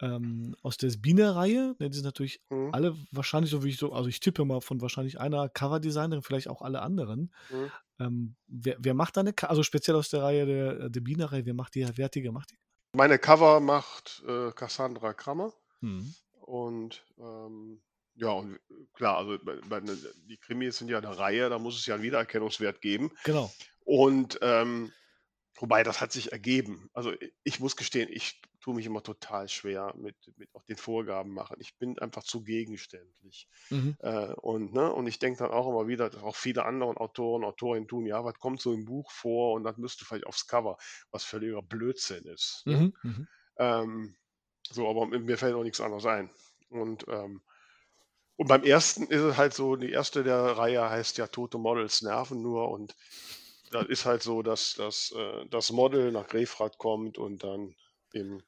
ähm, 0.00 0.54
aus 0.62 0.76
der 0.76 0.90
Biene-Reihe. 0.90 1.74
Ne, 1.78 1.90
die 1.90 1.96
sind 1.96 2.04
natürlich 2.04 2.40
Mhm. 2.50 2.70
alle 2.72 2.96
wahrscheinlich 3.12 3.50
so 3.50 3.64
wie 3.64 3.70
ich 3.70 3.78
so, 3.78 3.92
also 3.92 4.08
ich 4.08 4.20
tippe 4.20 4.44
mal 4.44 4.60
von 4.60 4.80
wahrscheinlich 4.80 5.18
einer 5.20 5.48
Coverdesignerin, 5.48 6.22
vielleicht 6.22 6.48
auch 6.48 6.62
alle 6.62 6.82
anderen. 6.82 7.32
Mhm. 7.50 7.70
Ähm, 7.98 8.36
wer, 8.46 8.76
wer 8.78 8.94
macht 8.94 9.16
deine, 9.16 9.32
Co- 9.32 9.46
also 9.46 9.62
speziell 9.62 9.96
aus 9.96 10.10
der 10.10 10.22
Reihe 10.22 10.44
der, 10.46 10.88
der 10.90 11.00
Biene-Reihe, 11.00 11.46
wer 11.46 11.54
macht 11.54 11.74
die, 11.74 11.86
wer 11.94 12.04
hat 12.04 12.14
die 12.14 12.22
gemacht? 12.22 12.52
Meine 12.92 13.18
Cover 13.18 13.60
macht 13.60 14.22
äh, 14.26 14.52
Cassandra 14.52 15.12
Krammer. 15.14 15.52
Hm. 15.80 16.14
Und 16.40 17.04
ähm, 17.18 17.80
ja, 18.14 18.30
und 18.30 18.58
klar, 18.94 19.18
also 19.18 19.38
bei, 19.44 19.56
bei, 19.68 19.80
ne- 19.80 19.98
die 20.28 20.36
Krimis 20.38 20.78
sind 20.78 20.88
ja 20.88 20.98
eine 20.98 21.18
Reihe, 21.18 21.50
da 21.50 21.58
muss 21.58 21.78
es 21.78 21.86
ja 21.86 21.94
einen 21.94 22.04
Wiedererkennungswert 22.04 22.80
geben. 22.80 23.10
Genau. 23.24 23.52
Und 23.84 24.38
ähm, 24.42 24.92
wobei 25.56 25.82
das 25.82 26.00
hat 26.00 26.12
sich 26.12 26.32
ergeben. 26.32 26.88
Also 26.92 27.12
ich 27.44 27.60
muss 27.60 27.76
gestehen, 27.76 28.08
ich 28.10 28.40
tue 28.66 28.74
mich 28.74 28.86
immer 28.86 29.04
total 29.04 29.48
schwer 29.48 29.94
mit, 29.96 30.16
mit 30.36 30.52
auch 30.52 30.64
den 30.64 30.76
Vorgaben 30.76 31.32
machen. 31.32 31.56
Ich 31.60 31.76
bin 31.76 32.00
einfach 32.00 32.24
zu 32.24 32.42
gegenständlich. 32.42 33.48
Mhm. 33.70 33.96
Äh, 34.00 34.32
und, 34.32 34.74
ne, 34.74 34.92
und 34.92 35.06
ich 35.06 35.20
denke 35.20 35.38
dann 35.38 35.52
auch 35.52 35.68
immer 35.68 35.86
wieder, 35.86 36.10
dass 36.10 36.20
auch 36.24 36.34
viele 36.34 36.64
andere 36.64 36.96
Autoren, 36.96 37.44
Autorinnen 37.44 37.86
tun, 37.86 38.06
ja, 38.06 38.24
was 38.24 38.34
kommt 38.40 38.60
so 38.60 38.72
im 38.72 38.84
Buch 38.84 39.12
vor 39.12 39.52
und 39.52 39.62
das 39.62 39.76
müsste 39.76 40.04
vielleicht 40.04 40.26
aufs 40.26 40.48
Cover, 40.48 40.78
was 41.12 41.22
völliger 41.22 41.62
Blödsinn 41.62 42.24
ist. 42.24 42.62
Ne? 42.64 42.92
Mhm. 43.04 43.10
Mhm. 43.10 43.28
Ähm, 43.58 44.16
so, 44.68 44.90
aber 44.90 45.06
mir 45.06 45.38
fällt 45.38 45.54
auch 45.54 45.62
nichts 45.62 45.80
anderes 45.80 46.04
ein. 46.04 46.28
Und, 46.68 47.06
ähm, 47.06 47.42
und 48.34 48.48
beim 48.48 48.64
ersten 48.64 49.04
ist 49.04 49.22
es 49.22 49.36
halt 49.36 49.54
so, 49.54 49.76
die 49.76 49.92
erste 49.92 50.24
der 50.24 50.58
Reihe 50.58 50.90
heißt 50.90 51.18
ja 51.18 51.28
Tote 51.28 51.58
Models 51.58 52.02
nerven 52.02 52.42
nur 52.42 52.68
und 52.72 52.96
da 53.70 53.82
ist 53.82 54.06
halt 54.06 54.24
so, 54.24 54.42
dass, 54.42 54.74
dass 54.74 55.12
äh, 55.12 55.46
das 55.50 55.70
Model 55.70 56.10
nach 56.10 56.26
Grefrath 56.26 56.78
kommt 56.78 57.16
und 57.16 57.44
dann 57.44 57.76
im 58.12 58.42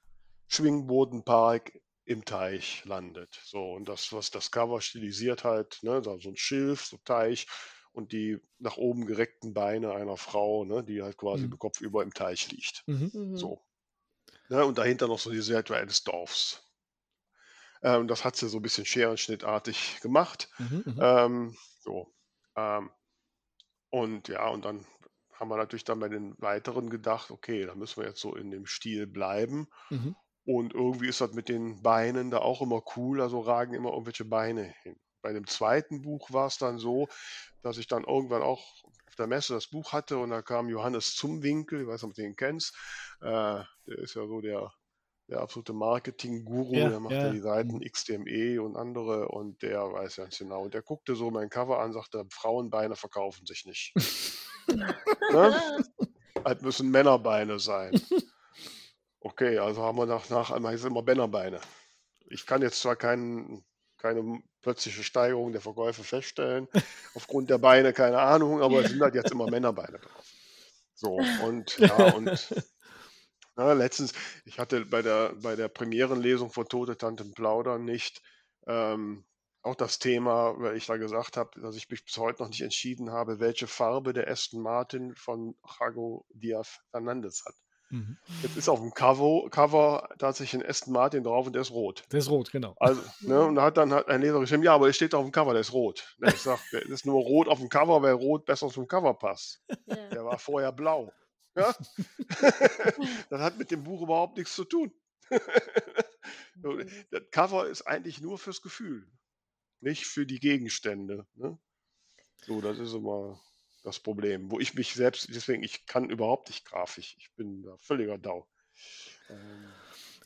Schwingbodenpark 0.49 1.79
im 2.05 2.25
Teich 2.25 2.85
landet. 2.85 3.41
So, 3.45 3.73
und 3.73 3.89
das, 3.89 4.13
was 4.13 4.31
das 4.31 4.51
Cover 4.51 4.81
stilisiert 4.81 5.45
halt, 5.45 5.79
ne, 5.83 6.03
so 6.03 6.13
ein 6.13 6.37
Schilf, 6.37 6.85
so 6.87 6.99
Teich 7.05 7.47
und 7.93 8.13
die 8.13 8.39
nach 8.59 8.77
oben 8.77 9.07
gereckten 9.07 9.55
Beine 9.55 9.93
einer 9.93 10.17
Frau, 10.17 10.65
ne, 10.65 10.83
die 10.85 11.03
halt 11.03 11.17
quasi 11.19 11.49
Mhm. 11.49 11.59
kopfüber 11.59 12.03
im 12.03 12.15
Teich 12.15 12.51
liegt. 12.51 12.85
Mhm. 12.87 13.11
Mhm. 13.15 13.35
So. 13.35 13.65
Ne, 14.51 14.65
und 14.65 14.79
dahinter 14.79 15.09
noch 15.09 15.19
so 15.21 15.31
die 15.31 15.41
Silhouette 15.43 15.77
eines 15.77 16.05
Dorfs. 16.05 16.65
Ähm, 17.83 18.09
das 18.09 18.25
hat 18.25 18.37
sie 18.37 18.49
so 18.49 18.59
ein 18.59 18.63
bisschen 18.63 18.85
scherenschnittartig 18.85 20.01
gemacht. 20.01 20.49
Mhm. 20.59 20.83
Mhm. 20.87 21.01
Ähm, 21.01 21.57
so. 21.81 22.15
Ähm, 22.57 22.91
und 23.91 24.29
ja, 24.29 24.49
und 24.49 24.65
dann 24.65 24.87
haben 25.33 25.49
wir 25.51 25.57
natürlich 25.57 25.85
dann 25.85 26.01
bei 26.01 26.09
den 26.09 26.35
weiteren 26.39 26.91
gedacht, 26.91 27.31
okay, 27.31 27.65
da 27.65 27.75
müssen 27.75 28.03
wir 28.03 28.09
jetzt 28.09 28.21
so 28.21 28.35
in 28.35 28.51
dem 28.51 28.67
Stil 28.67 29.07
bleiben. 29.07 29.69
Mhm. 29.91 30.15
Und 30.49 30.73
irgendwie 30.73 31.09
ist 31.09 31.21
das 31.21 31.35
mit 31.35 31.51
den 31.51 31.83
Beinen 31.83 32.31
da 32.31 32.39
auch 32.39 32.63
immer 32.63 32.83
cool, 32.97 33.21
also 33.21 33.41
ragen 33.41 33.75
immer 33.75 33.91
irgendwelche 33.91 34.25
Beine 34.25 34.73
hin. 34.83 34.97
Bei 35.21 35.35
dem 35.35 35.47
zweiten 35.47 36.01
Buch 36.01 36.33
war 36.33 36.47
es 36.47 36.57
dann 36.57 36.79
so, 36.79 37.07
dass 37.61 37.77
ich 37.77 37.87
dann 37.87 38.05
irgendwann 38.05 38.41
auch 38.41 38.65
auf 39.07 39.15
der 39.19 39.27
Messe 39.27 39.53
das 39.53 39.67
Buch 39.67 39.93
hatte 39.93 40.17
und 40.17 40.31
da 40.31 40.41
kam 40.41 40.71
Johannes 40.71 41.15
Zumwinkel, 41.17 41.83
ich 41.83 41.87
weiß 41.87 42.01
nicht, 42.01 42.11
ob 42.11 42.15
du 42.15 42.23
den 42.23 42.35
kennst, 42.35 42.75
äh, 43.21 43.27
der 43.27 43.99
ist 43.99 44.15
ja 44.15 44.27
so 44.27 44.41
der, 44.41 44.73
der 45.29 45.41
absolute 45.43 45.75
Marketing-Guru, 45.75 46.77
Ja, 46.77 46.89
der 46.89 47.01
macht 47.01 47.13
ja. 47.13 47.27
ja 47.27 47.31
die 47.31 47.41
Seiten 47.41 47.81
XDME 47.81 48.63
und 48.63 48.75
andere 48.77 49.29
und 49.29 49.61
der 49.61 49.81
weiß 49.93 50.17
ganz 50.17 50.39
genau. 50.39 50.63
Und 50.63 50.73
der 50.73 50.81
guckte 50.81 51.15
so 51.15 51.31
mein 51.31 51.51
Cover 51.51 51.79
an, 51.79 51.93
sagte, 51.93 52.25
Frauenbeine 52.31 52.97
verkaufen 52.97 53.45
sich 53.45 53.67
nicht. 53.67 53.93
ne? 54.67 55.61
Halt 56.43 56.63
müssen 56.63 56.91
Männerbeine 56.91 57.59
sein. 57.59 58.01
Okay, 59.21 59.59
also 59.59 59.83
haben 59.83 59.99
wir 59.99 60.07
nach, 60.07 60.29
nach 60.31 60.51
einmal 60.51 60.73
jetzt 60.73 60.85
immer 60.85 61.03
Männerbeine. 61.03 61.61
Ich 62.27 62.47
kann 62.47 62.63
jetzt 62.63 62.81
zwar 62.81 62.97
kein, 62.97 63.65
keine 63.97 64.43
plötzliche 64.61 65.03
Steigerung 65.03 65.53
der 65.53 65.61
Verkäufe 65.61 66.05
feststellen, 66.05 66.69
aufgrund 67.15 67.51
der 67.51 67.59
Beine, 67.59 67.93
keine 67.93 68.21
Ahnung, 68.21 68.63
aber 68.63 68.81
es 68.85 68.91
sind 68.91 69.01
halt 69.01 69.15
jetzt 69.15 69.33
immer 69.33 69.47
Männerbeine 69.51 69.99
drauf. 69.99 70.33
So, 70.95 71.19
und 71.45 71.79
ja, 71.79 72.15
und 72.15 72.55
na, 73.57 73.73
letztens, 73.73 74.13
ich 74.45 74.59
hatte 74.59 74.85
bei 74.85 75.03
der, 75.03 75.35
bei 75.35 75.57
der 75.57 75.69
Premierenlesung 75.69 76.51
von 76.51 76.69
Tote 76.69 76.97
Tanten 76.97 77.35
plaudern 77.35 77.85
nicht 77.85 78.23
ähm, 78.69 79.25
auch 79.63 79.75
das 79.75 79.99
Thema, 79.99 80.55
weil 80.59 80.77
ich 80.77 80.87
da 80.87 80.97
gesagt 80.97 81.37
habe, 81.37 81.61
dass 81.61 81.75
ich 81.75 81.91
mich 81.91 82.05
bis 82.05 82.17
heute 82.19 82.43
noch 82.43 82.49
nicht 82.49 82.63
entschieden 82.63 83.11
habe, 83.11 83.41
welche 83.41 83.67
Farbe 83.67 84.13
der 84.13 84.29
Aston 84.29 84.63
Martin 84.63 85.15
von 85.17 85.57
Jago 85.81 86.25
Diaz 86.31 86.81
Fernandez 86.91 87.45
hat. 87.45 87.55
Mhm. 87.91 88.19
Jetzt 88.43 88.57
ist 88.57 88.69
auf 88.69 88.81
dem 88.81 88.93
Cover, 88.93 89.49
Cover 89.51 90.09
tatsächlich 90.19 90.63
ein 90.63 90.69
Aston 90.69 90.93
Martin 90.93 91.25
drauf 91.25 91.47
und 91.47 91.55
der 91.55 91.63
ist 91.63 91.71
rot. 91.71 92.05
Der 92.13 92.19
ist 92.19 92.31
rot, 92.31 92.53
genau. 92.53 92.77
Also, 92.79 93.01
ne, 93.21 93.41
und 93.43 93.55
da 93.55 93.63
hat 93.63 93.77
dann 93.77 93.93
halt 93.93 94.09
ein 94.09 94.21
Leser 94.21 94.41
geschrieben, 94.41 94.63
ja, 94.63 94.75
aber 94.75 94.87
der 94.87 94.93
steht 94.93 95.15
auf 95.15 95.25
dem 95.25 95.33
Cover, 95.33 95.53
der 95.53 95.63
ist 95.63 95.73
rot. 95.73 96.17
Ne, 96.19 96.29
ich 96.29 96.41
sag, 96.41 96.59
der 96.73 96.83
ist 96.83 97.07
nur 97.07 97.23
rot 97.23 97.49
auf 97.49 97.59
dem 97.61 97.69
Cover, 97.69 98.03
weil 98.03 98.13
rot 98.13 98.45
besser 98.45 98.69
zum 98.69 98.87
Cover 98.87 99.15
passt. 99.15 99.63
Ja. 99.87 99.97
Der 100.11 100.25
war 100.25 100.39
vorher 100.39 100.73
blau. 100.73 101.13
Ja? 101.57 101.75
das 103.31 103.41
hat 103.41 103.59
mit 103.59 103.71
dem 103.71 103.83
Buch 103.85 104.03
überhaupt 104.03 104.37
nichts 104.37 104.55
zu 104.55 104.65
tun. 104.65 104.93
Mhm. 106.57 106.89
das 107.11 107.23
Cover 107.31 107.69
ist 107.69 107.83
eigentlich 107.83 108.21
nur 108.21 108.39
fürs 108.39 108.61
Gefühl, 108.61 109.07
nicht 109.81 110.07
für 110.07 110.27
die 110.27 110.41
Gegenstände. 110.41 111.27
Ne? 111.35 111.59
So, 112.45 112.61
das 112.61 112.79
ist 112.79 112.93
immer 112.93 113.41
das 113.89 113.99
Problem, 113.99 114.51
wo 114.51 114.61
ich 114.61 114.75
mich 114.75 114.95
selbst, 114.95 115.29
deswegen, 115.35 115.63
ich 115.63 115.87
kann 115.87 116.11
überhaupt 116.11 116.49
nicht 116.49 116.65
grafisch. 116.65 117.17
Ich 117.19 117.33
bin 117.35 117.63
da 117.63 117.77
völliger 117.79 118.19
Dau. 118.19 118.49
Ähm, 119.29 119.37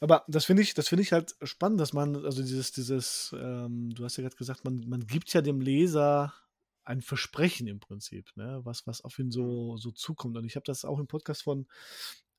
Aber 0.00 0.24
das 0.28 0.44
finde 0.44 0.62
ich, 0.62 0.74
das 0.74 0.88
finde 0.88 1.02
ich 1.02 1.12
halt 1.12 1.34
spannend, 1.42 1.80
dass 1.80 1.92
man, 1.92 2.16
also 2.24 2.42
dieses, 2.42 2.72
dieses, 2.72 3.34
ähm, 3.38 3.94
du 3.94 4.04
hast 4.04 4.16
ja 4.16 4.22
gerade 4.22 4.36
gesagt, 4.36 4.64
man, 4.64 4.84
man 4.88 5.06
gibt 5.06 5.32
ja 5.32 5.40
dem 5.42 5.60
Leser 5.60 6.34
ein 6.84 7.00
Versprechen 7.00 7.66
im 7.68 7.80
Prinzip, 7.80 8.30
ne? 8.36 8.60
was, 8.64 8.86
was 8.86 9.02
auf 9.02 9.18
ihn 9.18 9.30
so, 9.30 9.76
so 9.76 9.90
zukommt. 9.92 10.36
Und 10.36 10.44
ich 10.44 10.56
habe 10.56 10.64
das 10.64 10.84
auch 10.84 10.98
im 10.98 11.06
Podcast 11.06 11.42
von, 11.42 11.66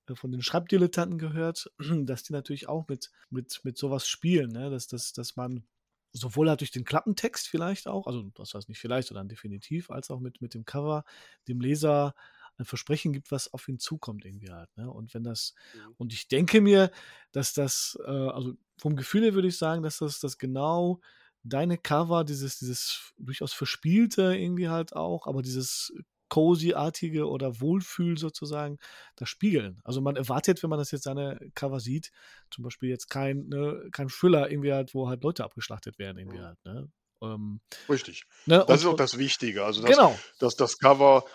äh, 0.07 0.15
von 0.15 0.31
den 0.31 0.41
Schreibdilettanten 0.41 1.17
gehört, 1.17 1.71
dass 2.03 2.23
die 2.23 2.33
natürlich 2.33 2.67
auch 2.67 2.87
mit, 2.87 3.11
mit, 3.29 3.61
mit 3.63 3.77
sowas 3.77 4.07
spielen, 4.07 4.51
ne? 4.51 4.69
dass, 4.69 4.87
dass, 4.87 5.13
dass 5.13 5.35
man 5.35 5.65
sowohl 6.13 6.49
halt 6.49 6.61
durch 6.61 6.71
den 6.71 6.85
Klappentext 6.85 7.47
vielleicht 7.47 7.87
auch, 7.87 8.07
also 8.07 8.23
das 8.35 8.53
heißt 8.53 8.69
nicht 8.69 8.79
vielleicht, 8.79 9.07
sondern 9.09 9.27
definitiv, 9.29 9.89
als 9.91 10.11
auch 10.11 10.19
mit, 10.19 10.41
mit 10.41 10.53
dem 10.53 10.65
Cover 10.65 11.03
dem 11.47 11.59
Leser 11.59 12.15
ein 12.57 12.65
Versprechen 12.65 13.13
gibt, 13.13 13.31
was 13.31 13.51
auf 13.51 13.67
ihn 13.67 13.79
zukommt 13.79 14.25
irgendwie 14.25 14.51
halt. 14.51 14.69
Ne? 14.77 14.89
Und 14.91 15.13
wenn 15.13 15.23
das, 15.23 15.55
Mhm. 15.73 15.95
und 15.97 16.13
ich 16.13 16.27
denke 16.27 16.61
mir, 16.61 16.91
dass 17.31 17.53
das, 17.53 17.97
äh, 18.05 18.09
also 18.11 18.53
vom 18.77 18.95
Gefühl 18.95 19.23
her 19.23 19.33
würde 19.33 19.47
ich 19.47 19.57
sagen, 19.57 19.81
dass 19.83 19.97
das, 19.99 20.19
das 20.19 20.37
genau 20.37 21.01
deine 21.43 21.77
Cover, 21.77 22.23
dieses, 22.23 22.59
dieses 22.59 23.13
durchaus 23.17 23.53
verspielte 23.53 24.35
irgendwie 24.35 24.69
halt 24.69 24.95
auch, 24.95 25.27
aber 25.27 25.41
dieses 25.41 25.93
cozy-artige 26.29 27.27
oder 27.27 27.61
Wohlfühl 27.61 28.17
sozusagen, 28.17 28.77
das 29.15 29.29
spiegeln. 29.29 29.81
Also 29.83 30.01
man 30.01 30.15
erwartet, 30.15 30.63
wenn 30.63 30.69
man 30.69 30.79
das 30.79 30.91
jetzt 30.91 31.03
seine 31.03 31.39
Cover 31.55 31.79
sieht, 31.79 32.11
zum 32.51 32.63
Beispiel 32.63 32.89
jetzt 32.89 33.09
kein, 33.09 33.47
ne, 33.49 33.89
kein 33.91 34.09
Thriller 34.09 34.49
irgendwie 34.51 34.73
halt, 34.73 34.93
wo 34.95 35.09
halt 35.09 35.23
Leute 35.23 35.43
abgeschlachtet 35.43 35.99
werden 35.99 36.17
irgendwie 36.17 36.39
Mhm. 36.39 36.43
halt, 36.43 36.57
ne? 36.65 36.89
Ähm, 37.21 37.61
Richtig. 37.89 38.23
ne? 38.45 38.65
Das 38.65 38.81
Und, 38.81 38.81
ist 38.81 38.87
auch 38.87 38.95
das 38.95 39.17
Wichtige. 39.17 39.65
Also, 39.65 39.81
dass, 39.81 39.97
genau, 39.97 40.23
dass 40.39 40.55
das 40.55 40.77
Cover 40.77 41.25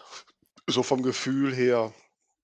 so 0.69 0.83
vom 0.83 1.03
Gefühl 1.03 1.55
her 1.55 1.95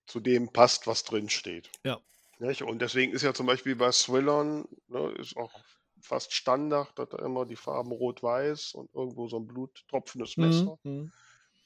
zu 0.07 0.19
dem 0.19 0.51
passt, 0.53 0.87
was 0.87 1.03
drin 1.03 1.29
steht. 1.29 1.71
ja. 1.83 2.01
Nicht? 2.39 2.63
Und 2.63 2.81
deswegen 2.81 3.13
ist 3.13 3.23
ja 3.23 3.33
zum 3.33 3.47
Beispiel 3.47 3.75
bei 3.75 3.91
Thrillern, 3.91 4.65
ne, 4.87 5.11
ist 5.19 5.37
auch 5.37 5.65
fast 6.01 6.33
Standard, 6.33 6.97
dass 6.99 7.09
da 7.09 7.19
immer 7.19 7.45
die 7.45 7.55
Farben 7.57 7.91
rot-weiß 7.91 8.73
und 8.75 8.93
irgendwo 8.93 9.27
so 9.29 9.37
ein 9.39 9.47
bluttropfendes 9.47 10.37
Mhm. 10.37 10.37
Messer 10.39 10.79
Mhm. 10.83 11.11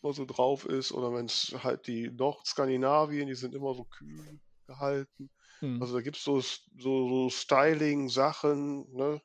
Immer 0.02 0.14
so 0.14 0.26
drauf 0.26 0.66
ist. 0.66 0.92
Oder 0.92 1.14
wenn 1.14 1.26
es 1.26 1.56
halt 1.64 1.88
die 1.88 2.10
Nordskandinavien, 2.10 3.28
die 3.28 3.36
sind 3.36 3.56
immer 3.56 3.74
so 3.74 3.86
kühl 3.86 4.40
gehalten. 4.68 5.30
Mhm. 5.62 5.82
Also 5.82 5.96
da 5.96 6.02
gibt 6.02 6.18
es 6.18 6.24
so, 6.24 6.40
so, 6.42 6.60
so 6.78 7.30
Styling-Sachen, 7.30 8.94
ne? 8.94 9.22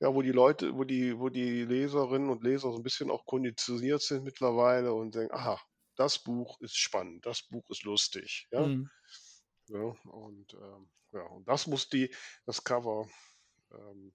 Ja, 0.00 0.14
wo 0.14 0.22
die 0.22 0.32
Leute, 0.32 0.74
wo 0.76 0.84
die, 0.84 1.18
wo 1.18 1.28
die 1.28 1.64
Leserinnen 1.64 2.30
und 2.30 2.42
Leser 2.42 2.72
so 2.72 2.76
ein 2.78 2.82
bisschen 2.82 3.10
auch 3.10 3.26
konditioniert 3.26 4.00
sind 4.00 4.24
mittlerweile 4.24 4.94
und 4.94 5.14
denken, 5.14 5.34
aha, 5.34 5.60
das 5.96 6.18
Buch 6.22 6.58
ist 6.60 6.76
spannend, 6.78 7.26
das 7.26 7.42
Buch 7.42 7.68
ist 7.68 7.84
lustig, 7.84 8.48
ja. 8.50 8.66
Mhm. 8.66 8.88
Ja, 9.68 9.94
und 10.10 10.54
ähm, 10.54 10.90
ja, 11.12 11.22
und 11.22 11.46
das 11.46 11.66
muss 11.66 11.88
die, 11.88 12.14
das 12.46 12.64
Cover 12.64 13.08
ähm, 13.72 14.12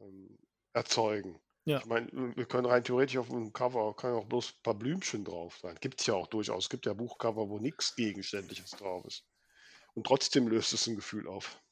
ähm, 0.00 0.38
erzeugen. 0.72 1.40
Ja. 1.64 1.82
Ich 1.82 1.86
meine, 1.86 2.08
wir 2.36 2.46
können 2.46 2.66
rein 2.66 2.84
theoretisch 2.84 3.16
auf 3.18 3.28
dem 3.28 3.52
Cover 3.52 3.94
kann 3.96 4.12
ja 4.12 4.18
auch 4.18 4.26
bloß 4.26 4.54
ein 4.54 4.62
paar 4.62 4.74
Blümchen 4.74 5.24
drauf 5.24 5.58
sein. 5.62 5.76
Gibt 5.80 6.00
es 6.00 6.06
ja 6.06 6.14
auch 6.14 6.26
durchaus. 6.28 6.64
Es 6.64 6.70
gibt 6.70 6.86
ja 6.86 6.94
Buchcover, 6.94 7.48
wo 7.48 7.58
nichts 7.58 7.94
Gegenständliches 7.96 8.70
drauf 8.72 9.04
ist. 9.06 9.26
Und 9.94 10.06
trotzdem 10.06 10.48
löst 10.48 10.72
es 10.74 10.86
ein 10.88 10.96
Gefühl 10.96 11.28
auf. 11.28 11.62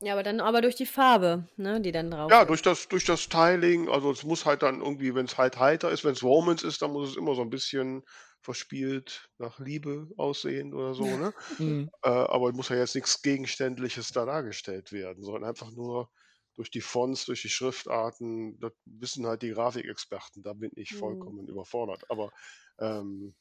Ja, 0.00 0.12
aber 0.12 0.22
dann 0.22 0.38
aber 0.40 0.60
durch 0.62 0.76
die 0.76 0.86
Farbe, 0.86 1.48
ne, 1.56 1.80
die 1.80 1.90
dann 1.90 2.10
drauf 2.12 2.30
Ja, 2.30 2.44
ist. 2.44 2.46
durch 2.46 2.62
das, 2.62 2.88
durch 2.88 3.04
das 3.04 3.20
Styling, 3.22 3.88
also 3.90 4.10
es 4.10 4.24
muss 4.24 4.46
halt 4.46 4.62
dann 4.62 4.80
irgendwie, 4.80 5.14
wenn 5.14 5.26
es 5.26 5.36
halt 5.36 5.58
heiter 5.58 5.90
ist, 5.90 6.04
wenn 6.04 6.12
es 6.12 6.22
Romance 6.22 6.66
ist, 6.66 6.80
dann 6.80 6.92
muss 6.92 7.10
es 7.10 7.16
immer 7.16 7.34
so 7.34 7.42
ein 7.42 7.50
bisschen 7.50 8.02
verspielt 8.40 9.28
nach 9.38 9.58
Liebe 9.58 10.08
aussehen 10.16 10.72
oder 10.74 10.94
so, 10.94 11.16
ne? 11.18 11.34
Mhm. 11.58 11.90
Äh, 12.02 12.08
aber 12.10 12.52
muss 12.52 12.70
ja 12.70 12.76
jetzt 12.76 12.94
nichts 12.94 13.20
Gegenständliches 13.22 14.12
da 14.12 14.24
dargestellt 14.26 14.92
werden, 14.92 15.22
sondern 15.24 15.44
einfach 15.44 15.70
nur 15.70 16.10
durch 16.54 16.70
die 16.70 16.80
Fonts, 16.80 17.26
durch 17.26 17.42
die 17.42 17.48
Schriftarten, 17.50 18.58
das 18.60 18.72
wissen 18.84 19.26
halt 19.26 19.42
die 19.42 19.50
Grafikexperten, 19.50 20.42
da 20.42 20.52
bin 20.52 20.70
ich 20.76 20.90
Mhm. 20.90 20.94
vollkommen 20.94 21.48
überfordert. 21.48 22.10
Aber 22.10 22.30
ähm, 22.78 23.34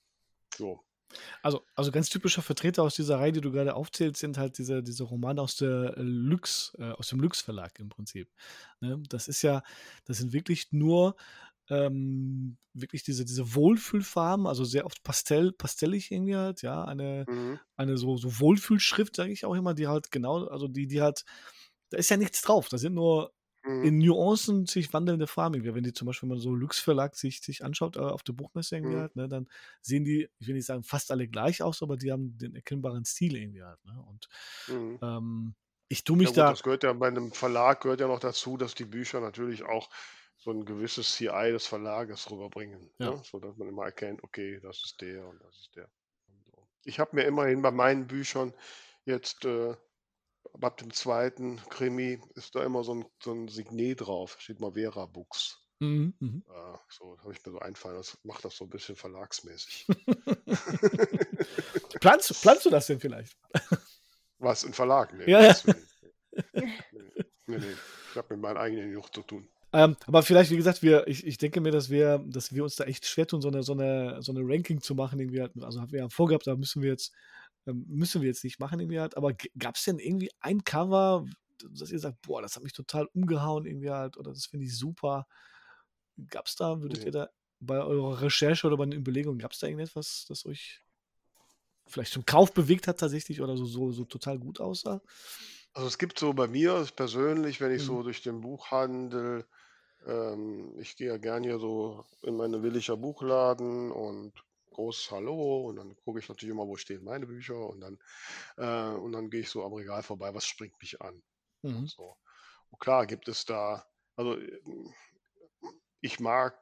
so. 0.55 0.83
Also, 1.41 1.65
also 1.75 1.91
ganz 1.91 2.09
typischer 2.09 2.41
Vertreter 2.41 2.83
aus 2.83 2.95
dieser 2.95 3.19
Reihe, 3.19 3.31
die 3.31 3.41
du 3.41 3.51
gerade 3.51 3.75
aufzählst, 3.75 4.19
sind 4.19 4.37
halt 4.37 4.57
diese, 4.57 4.81
diese 4.83 5.03
Romane 5.03 5.41
aus 5.41 5.55
der 5.55 5.95
äh, 5.97 6.01
Lux, 6.01 6.73
äh, 6.79 6.91
aus 6.91 7.07
dem 7.09 7.19
Lux 7.19 7.41
Verlag 7.41 7.79
im 7.79 7.89
Prinzip. 7.89 8.29
Ne? 8.81 9.01
Das 9.09 9.27
ist 9.27 9.41
ja, 9.41 9.63
das 10.05 10.17
sind 10.17 10.33
wirklich 10.33 10.71
nur 10.71 11.15
ähm, 11.69 12.57
wirklich 12.73 13.03
diese, 13.03 13.25
diese 13.25 13.55
Wohlfühlfarben, 13.55 14.47
also 14.47 14.65
sehr 14.65 14.85
oft 14.85 15.03
pastell, 15.03 15.51
pastellig 15.53 16.11
irgendwie 16.11 16.35
halt, 16.35 16.61
ja, 16.61 16.83
eine, 16.83 17.27
Mhm. 17.27 17.59
eine 17.77 17.97
so, 17.97 18.17
so 18.17 18.39
Wohlfühlschrift, 18.39 19.15
sage 19.15 19.31
ich 19.31 19.45
auch 19.45 19.55
immer, 19.55 19.73
die 19.73 19.87
halt 19.87 20.11
genau, 20.11 20.45
also 20.47 20.67
die, 20.67 20.87
die 20.87 21.01
halt, 21.01 21.23
da 21.93 21.99
ist 21.99 22.09
ja 22.09 22.17
nichts 22.17 22.41
drauf, 22.41 22.69
da 22.69 22.77
sind 22.77 22.93
nur 22.95 23.33
Mhm. 23.65 23.89
in 23.89 23.97
Nuancen 23.99 24.65
sich 24.65 24.93
wandelnde 24.93 25.27
Farben. 25.27 25.63
Wenn 25.65 25.83
die 25.83 25.93
zum 25.93 26.05
Beispiel 26.07 26.29
mal 26.29 26.39
so 26.39 26.55
Lux 26.55 26.79
Verlag 26.79 27.15
sich, 27.15 27.41
sich 27.41 27.63
anschaut 27.65 27.97
äh, 27.97 27.99
auf 27.99 28.23
der 28.23 28.33
Buchmesse 28.33 28.77
irgendwie 28.77 28.95
Mhm. 28.95 28.99
halt, 28.99 29.15
ne, 29.15 29.27
dann 29.29 29.49
sehen 29.81 30.05
die, 30.05 30.29
ich 30.39 30.47
will 30.47 30.55
nicht 30.55 30.65
sagen 30.65 30.83
fast 30.83 31.11
alle 31.11 31.27
gleich 31.27 31.61
aus, 31.61 31.83
aber 31.83 31.97
die 31.97 32.11
haben 32.11 32.37
den 32.37 32.55
erkennbaren 32.55 33.05
Stil 33.05 33.35
irgendwie 33.37 33.63
halt. 33.63 33.83
Ne? 33.85 34.01
Und 34.01 34.29
Mhm. 34.67 34.99
ähm, 35.01 35.55
ich 35.89 36.03
tue 36.05 36.17
Ja 36.23 36.29
mich 36.29 36.31
gut, 36.31 36.49
da, 36.49 36.49
das 36.49 36.63
gehört 36.63 36.83
ja 36.83 36.93
bei 36.93 37.07
einem 37.07 37.31
Verlag 37.33 37.81
gehört 37.81 37.99
ja 37.99 38.07
noch 38.07 38.19
dazu, 38.19 38.57
dass 38.57 38.73
die 38.75 38.85
Bücher 38.85 39.19
natürlich 39.19 39.63
auch 39.63 39.89
so 40.37 40.51
ein 40.51 40.65
gewisses 40.65 41.13
CI 41.13 41.51
des 41.51 41.67
Verlages 41.67 42.29
rüberbringen, 42.31 42.91
ja. 42.99 43.13
ne? 43.13 43.21
sodass 43.23 43.57
man 43.57 43.67
immer 43.67 43.85
erkennt, 43.85 44.23
okay, 44.23 44.59
das 44.61 44.83
ist 44.83 45.01
der 45.01 45.27
und 45.27 45.39
das 45.43 45.55
ist 45.59 45.75
der. 45.75 45.89
So. 46.51 46.67
Ich 46.85 46.99
habe 46.99 47.15
mir 47.15 47.23
immerhin 47.25 47.61
bei 47.61 47.71
meinen 47.71 48.07
Büchern 48.07 48.53
jetzt 49.05 49.45
äh, 49.45 49.75
ab 50.61 50.77
dem 50.77 50.93
zweiten 50.93 51.57
Krimi 51.69 52.19
ist 52.35 52.55
da 52.55 52.63
immer 52.63 52.83
so 52.83 52.95
ein, 52.95 53.05
so 53.21 53.33
ein 53.33 53.47
Signet 53.47 54.01
drauf, 54.01 54.37
steht 54.39 54.59
mal 54.59 54.73
Vera 54.73 55.05
Books. 55.05 55.59
Mhm, 55.79 56.13
mhm. 56.19 56.43
Äh, 56.47 56.77
so 56.89 57.17
habe 57.19 57.33
ich 57.33 57.45
mir 57.45 57.51
so 57.51 57.59
einfallen, 57.59 57.97
das 57.97 58.17
macht 58.23 58.45
das 58.45 58.55
so 58.55 58.65
ein 58.65 58.69
bisschen 58.69 58.95
verlagsmäßig. 58.95 59.87
planst, 61.99 62.41
planst 62.41 62.65
du 62.65 62.69
das 62.69 62.87
denn 62.87 62.99
vielleicht? 62.99 63.35
Was, 64.39 64.65
ein 64.65 64.73
Verlag? 64.73 65.13
Nee, 65.13 65.29
Ja, 65.29 65.43
ja. 65.43 65.55
Nee, 66.53 66.71
nee, 67.47 67.57
nee. 67.57 67.75
Ich 68.11 68.17
habe 68.17 68.35
mit 68.35 68.41
meinen 68.41 68.57
eigenen 68.57 68.89
genug 68.89 69.13
zu 69.13 69.21
tun. 69.23 69.47
Ähm, 69.73 69.97
aber 70.05 70.21
vielleicht, 70.21 70.51
wie 70.51 70.55
gesagt, 70.55 70.83
wir, 70.83 71.07
ich, 71.07 71.25
ich 71.25 71.39
denke 71.39 71.59
mir, 71.59 71.71
dass 71.71 71.89
wir, 71.89 72.23
dass 72.27 72.53
wir 72.53 72.63
uns 72.63 72.75
da 72.75 72.83
echt 72.83 73.07
schwer 73.07 73.25
tun, 73.25 73.41
so 73.41 73.47
eine, 73.47 73.63
so 73.63 73.73
eine, 73.73 74.21
so 74.21 74.31
eine 74.31 74.41
Ranking 74.41 74.81
zu 74.81 74.93
machen, 74.93 75.19
irgendwie 75.19 75.41
halt, 75.41 75.51
also 75.61 75.81
haben 75.81 75.91
wir 75.91 75.99
ja 75.99 76.09
vorgehabt, 76.09 76.45
da 76.45 76.55
müssen 76.55 76.83
wir 76.83 76.91
jetzt, 76.91 77.11
müssen 77.65 78.21
wir 78.21 78.27
jetzt 78.27 78.43
nicht 78.43 78.59
machen, 78.59 78.79
irgendwie 78.79 78.99
halt, 78.99 79.17
aber 79.17 79.33
gab 79.57 79.75
es 79.75 79.83
denn 79.85 79.99
irgendwie 79.99 80.31
ein 80.41 80.63
Cover, 80.63 81.25
dass 81.71 81.91
ihr 81.91 81.99
sagt, 81.99 82.21
boah, 82.23 82.41
das 82.41 82.55
hat 82.55 82.63
mich 82.63 82.73
total 82.73 83.07
umgehauen, 83.13 83.65
irgendwie 83.65 83.89
halt, 83.91 84.17
oder 84.17 84.31
das 84.33 84.45
finde 84.47 84.65
ich 84.65 84.77
super. 84.77 85.27
Gab 86.29 86.47
es 86.47 86.55
da, 86.55 86.81
würdet 86.81 87.03
Nee. 87.03 87.05
ihr 87.05 87.11
da 87.11 87.29
bei 87.59 87.81
eurer 87.81 88.21
Recherche 88.21 88.67
oder 88.67 88.77
bei 88.77 88.85
den 88.85 88.99
Überlegungen, 88.99 89.39
gab 89.39 89.51
es 89.53 89.59
da 89.59 89.67
irgendetwas, 89.67 90.25
das 90.27 90.45
euch 90.45 90.83
vielleicht 91.87 92.13
zum 92.13 92.25
Kauf 92.25 92.53
bewegt 92.53 92.87
hat 92.87 92.99
tatsächlich 92.99 93.41
oder 93.41 93.57
so, 93.57 93.65
so, 93.65 93.91
so 93.91 94.05
total 94.05 94.39
gut 94.39 94.59
aussah? 94.59 95.01
Also 95.73 95.87
es 95.87 95.97
gibt 95.97 96.19
so 96.19 96.33
bei 96.33 96.47
mir 96.47 96.85
persönlich, 96.95 97.59
wenn 97.61 97.71
ich 97.73 97.83
Mhm. 97.83 97.83
so 97.83 98.03
durch 98.03 98.21
den 98.21 98.41
Buchhandel, 98.41 99.45
ähm, 100.05 100.75
ich 100.79 100.95
gehe 100.97 101.07
ja 101.07 101.17
gern 101.17 101.43
hier 101.43 101.59
so 101.59 102.05
in 102.23 102.35
meine 102.37 102.63
Willicher 102.63 102.97
Buchladen 102.97 103.91
und 103.91 104.33
großes 104.73 105.11
Hallo 105.11 105.67
und 105.69 105.77
dann 105.77 105.95
gucke 105.97 106.19
ich 106.19 106.29
natürlich 106.29 106.53
immer, 106.53 106.67
wo 106.67 106.75
stehen 106.77 107.03
meine 107.03 107.27
Bücher 107.27 107.57
und 107.69 107.81
dann, 107.81 107.99
äh, 108.57 108.95
und 108.97 109.13
dann 109.13 109.29
gehe 109.29 109.41
ich 109.41 109.49
so 109.49 109.63
am 109.65 109.73
Regal 109.73 110.03
vorbei, 110.03 110.33
was 110.33 110.45
springt 110.45 110.79
mich 110.81 111.01
an 111.01 111.23
Mhm. 111.63 111.75
und 111.77 111.89
so. 111.89 112.17
Und 112.71 112.79
klar 112.79 113.05
gibt 113.07 113.27
es 113.27 113.45
da, 113.45 113.85
also 114.15 114.37
ähm, 114.37 114.93
ich 116.01 116.19
mag 116.19 116.59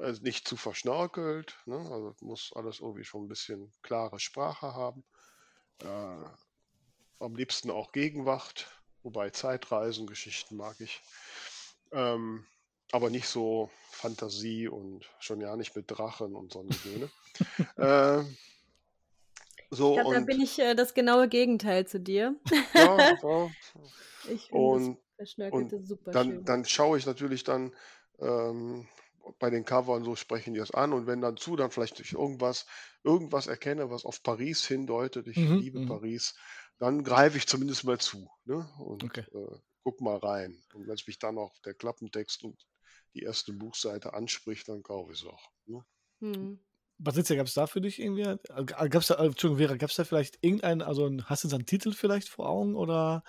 es 0.00 0.20
nicht 0.20 0.46
zu 0.46 0.56
verschnörkelt, 0.56 1.56
ne? 1.66 1.76
Also 1.78 2.14
muss 2.20 2.52
alles 2.54 2.80
irgendwie 2.80 3.04
schon 3.04 3.24
ein 3.24 3.28
bisschen 3.28 3.72
klare 3.82 4.20
Sprache 4.20 4.74
haben. 4.74 5.04
Äh, 5.82 6.24
am 7.20 7.36
liebsten 7.36 7.70
auch 7.70 7.92
Gegenwart, 7.92 8.70
wobei 9.02 9.30
Zeitreisen, 9.30 10.06
Geschichten 10.06 10.56
mag 10.56 10.80
ich. 10.80 11.02
Ähm, 11.92 12.46
aber 12.92 13.10
nicht 13.10 13.28
so 13.28 13.70
Fantasie 13.90 14.68
und 14.68 15.04
schon 15.20 15.40
ja 15.40 15.56
nicht 15.56 15.76
mit 15.76 15.90
Drachen 15.90 16.34
und 16.36 16.52
so 16.52 16.60
eine 16.60 16.76
Söhne. 16.76 17.10
ähm, 17.78 18.36
Ich 19.80 19.92
so 19.92 19.92
glaube, 19.92 20.10
da 20.14 20.20
bin 20.20 20.40
ich 20.40 20.58
äh, 20.58 20.74
das 20.74 20.94
genaue 20.94 21.28
Gegenteil 21.28 21.86
zu 21.86 22.00
dir. 22.00 22.36
ja, 22.74 23.00
ja. 23.00 23.18
Ich 24.22 24.50
finde 24.50 24.70
das 24.70 24.90
Und, 24.90 24.98
und 25.50 25.86
super 25.86 26.12
dann, 26.12 26.24
schön. 26.26 26.44
dann 26.44 26.64
schaue 26.64 26.98
ich 26.98 27.06
natürlich 27.06 27.44
dann 27.44 27.74
ähm, 28.20 28.88
bei 29.38 29.50
den 29.50 29.64
Covern 29.64 30.04
so 30.04 30.16
sprechen 30.16 30.54
die 30.54 30.60
das 30.60 30.70
an 30.70 30.92
und 30.92 31.06
wenn 31.06 31.20
dann 31.20 31.36
zu, 31.36 31.56
dann 31.56 31.70
vielleicht 31.70 31.98
durch 31.98 32.12
irgendwas, 32.12 32.66
irgendwas 33.04 33.46
erkenne, 33.46 33.90
was 33.90 34.04
auf 34.04 34.22
Paris 34.22 34.66
hindeutet, 34.66 35.26
ich 35.26 35.38
Mhm, 35.38 35.56
liebe 35.58 35.80
mhm. 35.80 35.86
Paris, 35.86 36.34
dann 36.78 37.04
greife 37.04 37.36
ich 37.38 37.46
zumindest 37.46 37.84
mal 37.84 37.98
zu 37.98 38.30
ne? 38.44 38.68
und 38.78 39.04
Okay. 39.04 39.24
äh, 39.32 39.58
guck 39.84 40.00
mal 40.00 40.16
rein. 40.18 40.62
Und 40.74 40.86
wenn 40.86 40.94
es 40.94 41.06
mich 41.06 41.18
dann 41.18 41.38
auch 41.38 41.58
der 41.64 41.74
Klappentext 41.74 42.44
und 42.44 42.56
die 43.18 43.24
erste 43.24 43.52
Buchseite 43.52 44.14
anspricht, 44.14 44.68
dann 44.68 44.82
kaufe 44.82 45.12
ich 45.12 45.22
es 45.22 45.26
auch. 45.28 45.50
Ne? 45.66 45.84
Hm. 46.20 46.58
Patricia, 47.02 47.36
gab 47.36 47.46
es 47.46 47.54
da 47.54 47.66
für 47.68 47.80
dich 47.80 48.00
irgendwie, 48.00 48.22
äh, 48.22 48.64
gab 48.64 48.94
es 48.96 49.06
da, 49.06 49.14
äh, 49.16 49.26
Entschuldigung, 49.26 49.58
Vera, 49.58 49.76
gab 49.76 49.90
es 49.90 49.96
da 49.96 50.04
vielleicht 50.04 50.38
irgendeinen, 50.42 50.82
also 50.82 51.08
hast 51.26 51.44
du 51.44 51.48
so 51.48 51.56
einen 51.56 51.66
Titel 51.66 51.92
vielleicht 51.92 52.28
vor 52.28 52.48
Augen 52.48 52.74
oder 52.74 53.22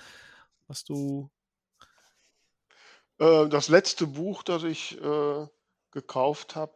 was 0.68 0.84
du, 0.86 1.30
Äh, 3.20 3.48
das 3.50 3.68
letzte 3.70 4.08
Buch, 4.08 4.44
das 4.44 4.64
ich 4.64 5.00
äh, 5.02 5.48
gekauft 5.92 6.56
habe, 6.56 6.76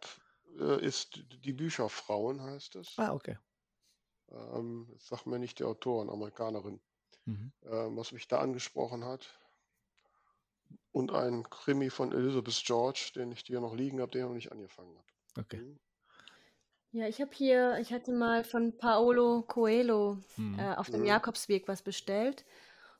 äh, 0.59 0.85
ist 0.85 1.23
Die 1.43 1.53
Bücherfrauen, 1.53 2.41
heißt 2.41 2.75
es. 2.75 2.97
ah, 2.97 3.11
okay. 3.13 3.37
Ähm, 4.29 4.93
sagt 4.99 5.27
mir 5.27 5.39
nicht 5.39 5.59
die 5.59 5.63
Autorin, 5.63 6.09
Amerikanerin, 6.09 6.81
Mhm. 7.25 7.51
was 7.61 8.11
mich 8.13 8.27
da 8.27 8.39
angesprochen 8.39 9.05
hat. 9.05 9.39
Und 10.91 11.11
ein 11.11 11.43
Krimi 11.49 11.89
von 11.89 12.11
Elizabeth 12.13 12.63
George, 12.65 13.11
den 13.15 13.31
ich 13.31 13.41
hier 13.45 13.59
noch 13.59 13.75
liegen 13.75 13.99
habe, 14.01 14.11
den 14.11 14.21
ich 14.21 14.27
noch 14.27 14.33
nicht 14.35 14.51
angefangen 14.51 14.95
habe. 14.97 15.07
Okay. 15.39 15.57
Mhm. 15.57 15.79
Ja, 16.91 17.07
ich 17.07 17.19
habe 17.21 17.31
hier, 17.33 17.77
ich 17.79 17.91
hatte 17.91 18.11
mal 18.11 18.43
von 18.43 18.77
Paolo 18.77 19.41
Coelho 19.47 20.19
Mhm. 20.37 20.59
äh, 20.59 20.75
auf 20.75 20.89
dem 20.89 21.03
Mhm. 21.03 21.05
Jakobsweg 21.05 21.67
was 21.67 21.81
bestellt. 21.81 22.45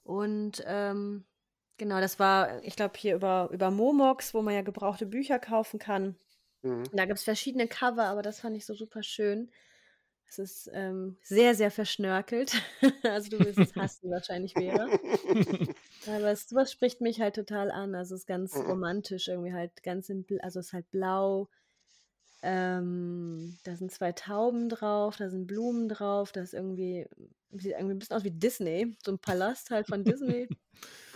Und 0.04 0.64
ähm, 0.68 1.26
genau, 1.78 2.02
das 2.02 2.20
war, 2.20 2.64
ich 2.64 2.76
glaube, 2.76 2.98
hier 2.98 3.16
über, 3.16 3.50
über 3.52 3.72
Momox, 3.72 4.34
wo 4.34 4.42
man 4.42 4.56
ja 4.56 4.62
gebrauchte 4.64 5.06
Bücher 5.06 5.40
kaufen 5.40 5.80
kann. 5.80 6.16
Mhm. 6.64 6.84
Da 6.94 7.06
gibt 7.06 7.20
es 7.20 7.26
verschiedene 7.26 7.68
Cover, 7.68 8.06
aber 8.06 8.22
das 8.24 8.42
fand 8.42 8.58
ich 8.58 8.66
so 8.66 8.76
super 8.76 9.04
schön. 9.04 9.52
Es 10.34 10.40
ist 10.40 10.72
ähm, 10.74 11.16
sehr, 11.22 11.54
sehr 11.54 11.70
verschnörkelt. 11.70 12.60
also 13.04 13.30
du 13.30 13.40
wirst 13.46 13.60
es 13.60 13.76
hassen 13.76 14.10
wahrscheinlich, 14.10 14.54
Vera. 14.54 14.90
Aber 16.08 16.32
es, 16.32 16.50
sowas 16.50 16.72
spricht 16.72 17.02
mich 17.02 17.22
halt 17.22 17.36
total 17.36 17.70
an. 17.70 17.94
Also 17.94 18.16
es 18.16 18.22
ist 18.22 18.28
ganz 18.28 18.56
Mhm. 18.56 18.62
romantisch, 18.62 19.28
irgendwie 19.28 19.54
halt 19.54 19.84
ganz 19.84 20.08
simpel. 20.08 20.42
Also 20.42 20.60
es 20.60 20.68
ist 20.68 20.74
halt 20.74 20.90
blau. 20.90 21.50
Ähm, 22.42 23.58
da 23.64 23.76
sind 23.76 23.92
zwei 23.92 24.12
Tauben 24.12 24.70
drauf, 24.70 25.18
da 25.18 25.30
sind 25.30 25.46
Blumen 25.48 25.88
drauf, 25.88 26.32
da 26.32 26.42
ist 26.42 26.54
irgendwie, 26.54 27.08
sieht 27.52 27.72
irgendwie 27.74 27.94
ein 27.94 28.00
bisschen 28.00 28.18
aus 28.18 28.24
wie 28.26 28.32
Disney, 28.32 28.98
so 29.06 29.12
ein 29.12 29.20
Palast 29.20 29.70
halt 29.70 29.88
von 29.88 30.04
Disney. 30.04 30.50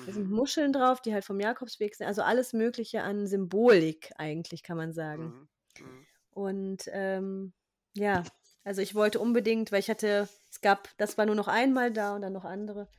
Da 0.05 0.13
sind 0.13 0.29
Mhm. 0.29 0.35
Muscheln 0.35 0.73
drauf, 0.73 1.01
die 1.01 1.13
halt 1.13 1.25
vom 1.25 1.39
Jakobsweg 1.39 1.95
sind. 1.95 2.05
Also 2.07 2.21
alles 2.21 2.53
Mögliche 2.53 3.01
an 3.01 3.25
Symbolik 3.25 4.11
eigentlich, 4.17 4.61
kann 4.63 4.77
man 4.77 4.93
sagen. 4.93 5.49
Mhm. 5.79 6.05
Und 6.29 6.83
ähm, 6.93 7.53
ja, 7.95 8.23
also 8.67 8.81
ich 8.81 8.95
wollte 8.95 9.19
unbedingt, 9.21 9.71
weil 9.71 9.79
ich 9.79 9.89
hatte, 9.89 10.27
es 10.51 10.59
gab, 10.59 10.89
das 10.97 11.17
war 11.17 11.25
nur 11.25 11.35
noch 11.35 11.47
einmal 11.47 11.89
da 11.89 12.13
und 12.13 12.21
dann 12.21 12.33
noch 12.33 12.43
andere. 12.43 12.89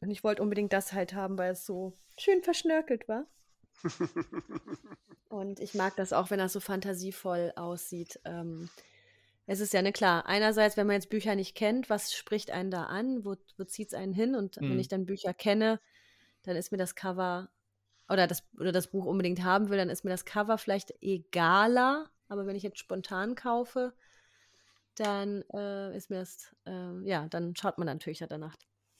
Und 0.00 0.10
ich 0.10 0.22
wollte 0.22 0.42
unbedingt 0.42 0.72
das 0.72 0.92
halt 0.92 1.12
haben, 1.12 1.36
weil 1.38 1.50
es 1.52 1.66
so 1.66 1.92
schön 2.16 2.40
verschnörkelt 2.44 3.08
war. 3.08 3.26
Und 5.28 5.60
ich 5.60 5.74
mag 5.74 5.94
das 5.96 6.12
auch, 6.12 6.30
wenn 6.30 6.38
das 6.38 6.52
so 6.52 6.60
fantasievoll 6.60 7.52
aussieht. 7.56 8.18
Ähm, 8.24 8.68
es 9.46 9.60
ist 9.60 9.72
ja 9.72 9.82
ne 9.82 9.92
klar, 9.92 10.26
einerseits, 10.26 10.76
wenn 10.76 10.86
man 10.86 10.94
jetzt 10.94 11.10
Bücher 11.10 11.34
nicht 11.34 11.54
kennt, 11.56 11.90
was 11.90 12.12
spricht 12.14 12.50
einen 12.50 12.70
da 12.70 12.84
an, 12.84 13.24
wo, 13.24 13.36
wo 13.56 13.64
zieht 13.64 13.88
es 13.88 13.94
einen 13.94 14.12
hin? 14.12 14.34
Und 14.34 14.56
wenn 14.56 14.72
Mhm. 14.74 14.78
ich 14.78 14.88
dann 14.88 15.06
Bücher 15.06 15.34
kenne, 15.34 15.80
dann 16.42 16.56
ist 16.56 16.72
mir 16.72 16.78
das 16.78 16.94
Cover 16.94 17.50
oder 18.08 18.26
das, 18.26 18.44
oder 18.58 18.72
das 18.72 18.88
Buch 18.88 19.04
unbedingt 19.04 19.42
haben 19.42 19.68
will, 19.68 19.78
dann 19.78 19.90
ist 19.90 20.04
mir 20.04 20.10
das 20.10 20.24
Cover 20.24 20.58
vielleicht 20.58 20.94
egaler. 21.00 22.10
Aber 22.28 22.46
wenn 22.46 22.56
ich 22.56 22.62
jetzt 22.62 22.78
spontan 22.78 23.34
kaufe, 23.34 23.92
dann 25.00 25.42
äh, 25.52 25.96
ist 25.96 26.10
mir 26.10 26.20
das, 26.20 26.54
äh, 26.66 27.02
ja, 27.08 27.28
dann 27.28 27.56
schaut 27.56 27.78
man 27.78 27.86
natürlich 27.86 28.20
ja 28.20 28.26
danach. 28.26 28.56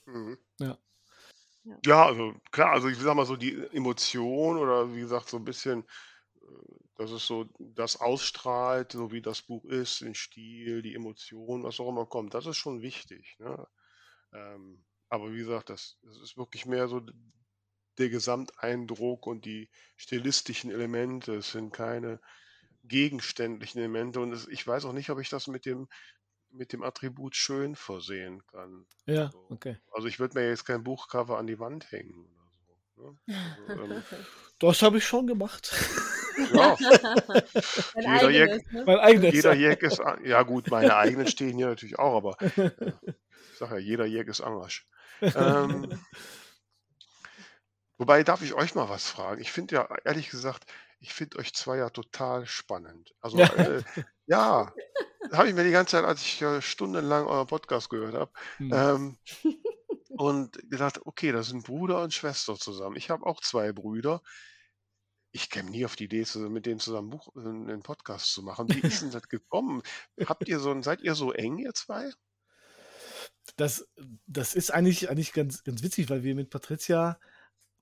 Mhm. 0.07 0.39
Ja. 0.59 0.79
Ja. 1.65 1.81
Ja, 1.85 2.07
also 2.07 2.35
klar, 2.53 2.73
also 2.73 2.89
ich 2.89 2.99
sag 2.99 3.15
mal 3.15 3.25
so 3.27 3.37
die 3.37 3.55
Emotion 3.73 4.59
oder 4.59 4.95
wie 4.95 5.01
gesagt, 5.01 5.29
so 5.31 5.39
ein 5.39 5.45
bisschen, 5.45 5.85
äh, 6.37 6.47
dass 6.97 7.11
es 7.11 7.27
so 7.27 7.47
das 7.59 7.97
ausstrahlt, 8.01 8.93
so 8.93 9.13
wie 9.13 9.23
das 9.23 9.43
Buch 9.43 9.65
ist, 9.67 10.01
den 10.03 10.15
Stil, 10.15 10.83
die 10.83 10.95
Emotion, 10.95 11.63
was 11.63 11.81
auch 11.81 11.89
immer 11.89 12.07
kommt, 12.07 12.35
das 12.35 12.47
ist 12.47 12.59
schon 12.59 12.83
wichtig, 12.83 13.37
ne? 13.39 13.67
Ähm, 14.35 14.85
aber 15.11 15.33
wie 15.33 15.39
gesagt, 15.39 15.71
das 15.71 15.99
das 16.03 16.19
ist 16.21 16.37
wirklich 16.37 16.67
mehr 16.67 16.89
so 16.89 17.01
der 17.99 18.09
Gesamteindruck 18.11 19.27
und 19.27 19.45
die 19.45 19.71
stilistischen 19.97 20.71
Elemente. 20.71 21.35
Es 21.37 21.53
sind 21.53 21.73
keine 21.73 22.21
gegenständlichen 22.83 23.79
Elemente 23.79 24.21
und 24.21 24.33
es 24.33 24.49
ich 24.49 24.67
weiß 24.67 24.85
auch 24.87 24.93
nicht, 24.93 25.11
ob 25.11 25.21
ich 25.21 25.29
das 25.29 25.47
mit 25.47 25.67
dem 25.67 25.89
mit 26.53 26.73
dem 26.73 26.83
Attribut 26.83 27.37
schön 27.37 27.77
versehen 27.77 28.45
kann. 28.47 28.87
Ja, 29.07 29.31
So. 29.31 29.47
okay. 29.51 29.77
Also 29.93 30.09
ich 30.09 30.19
würde 30.19 30.39
mir 30.39 30.49
jetzt 30.49 30.65
kein 30.65 30.83
Buchcover 30.83 31.39
an 31.39 31.47
die 31.47 31.59
Wand 31.59 31.91
hängen 31.93 32.25
oder 32.25 32.51
so, 32.97 33.03
ne? 33.03 33.19
Also, 33.77 33.85
ähm, 33.85 34.03
Das 34.59 34.83
habe 34.83 34.99
ich 34.99 35.07
schon 35.07 35.27
gemacht. 35.27 35.73
ja, 36.55 36.77
Jeder 37.97 38.31
Jack- 38.31 38.51
eigenes, 38.51 38.71
ne? 38.73 38.83
mein 38.87 38.99
eigenes. 38.99 39.33
jeder 39.35 39.55
Jäg 39.55 39.83
ist 39.83 40.03
ja 40.25 40.43
gut, 40.43 40.71
meine 40.71 40.97
eigenen 40.97 41.27
stehen 41.27 41.57
hier 41.57 41.67
natürlich 41.69 41.99
auch, 41.99 42.17
aber, 42.17 42.37
äh, 42.41 42.71
ich 43.53 43.59
sage 43.59 43.75
ja, 43.75 43.79
jeder 43.81 44.05
Jäg 44.07 44.29
ist 44.29 44.41
Angersch. 44.41 44.87
Ähm 45.23 45.89
wobei, 47.99 48.23
darf 48.23 48.43
ich 48.43 48.55
euch 48.55 48.75
mal 48.75 48.89
was 48.89 49.09
fragen? 49.09 49.41
Ich 49.41 49.53
finde 49.53 49.77
ja, 49.77 49.89
ehrlich 50.05 50.31
gesagt, 50.31 50.65
ich 51.01 51.13
finde 51.15 51.39
euch 51.39 51.55
2 51.55 51.79
ja 51.79 51.91
total 51.91 52.47
spannend. 52.47 53.15
Also, 53.21 53.49
Ja. 53.49 53.51
äh, 53.53 53.83
ja, 54.27 54.77
habe 55.33 55.49
ich 55.49 55.55
mir 55.55 55.65
die 55.65 55.71
ganze 55.73 55.93
Zeit, 55.93 56.05
als 56.07 56.23
ich, 56.23 56.43
äh, 56.43 56.63
stundenlang 56.63 57.27
euren 57.27 57.47
Podcast 57.49 57.91
gehört 57.91 58.15
habe, 58.15 58.33
Mhm. 58.59 58.71
ähm, 58.71 59.19
und 60.17 60.59
gedacht: 60.71 61.01
„Okay, 61.07 61.33
das 61.33 61.49
sind 61.49 61.65
Bruder 61.67 62.03
und 62.03 62.15
Schwester 62.15 62.57
zusammen.“ 62.57 62.97
Ich 62.97 63.11
habe 63.11 63.27
auch 63.27 63.41
2 63.43 63.73
Brüder. 63.73 64.23
Ich 65.33 65.49
käme 65.51 65.71
nie 65.71 65.85
auf 65.85 65.97
die 65.97 66.05
Idee, 66.05 66.25
mit 66.49 66.67
denen 66.67 66.79
zusammen 66.81 67.11
Buch 67.11 67.29
äh, 67.37 67.41
'nen 67.41 67.83
Podcast 67.83 68.33
zu 68.33 68.43
machen. 68.43 68.73
Wie 68.73 68.81
ist 68.81 69.03
denn 69.03 69.11
das 69.11 69.23
gekommen? 69.29 69.83
Habt 70.25 70.49
ihr 70.49 70.59
so 70.61 70.81
seid 70.83 71.01
ihr 71.03 71.15
so 71.15 71.33
eng, 71.33 71.59
ihr 71.59 71.73
2? 71.75 72.11
Das 73.57 73.89
das 74.27 74.55
ist 74.55 74.71
eigentlich 74.73 75.11
eigentlich 75.11 75.33
ganz 75.33 75.65
ganz 75.65 75.83
witzig, 75.83 76.09
weil 76.11 76.23
wir 76.23 76.35
mit 76.35 76.51
Patricia 76.51 77.19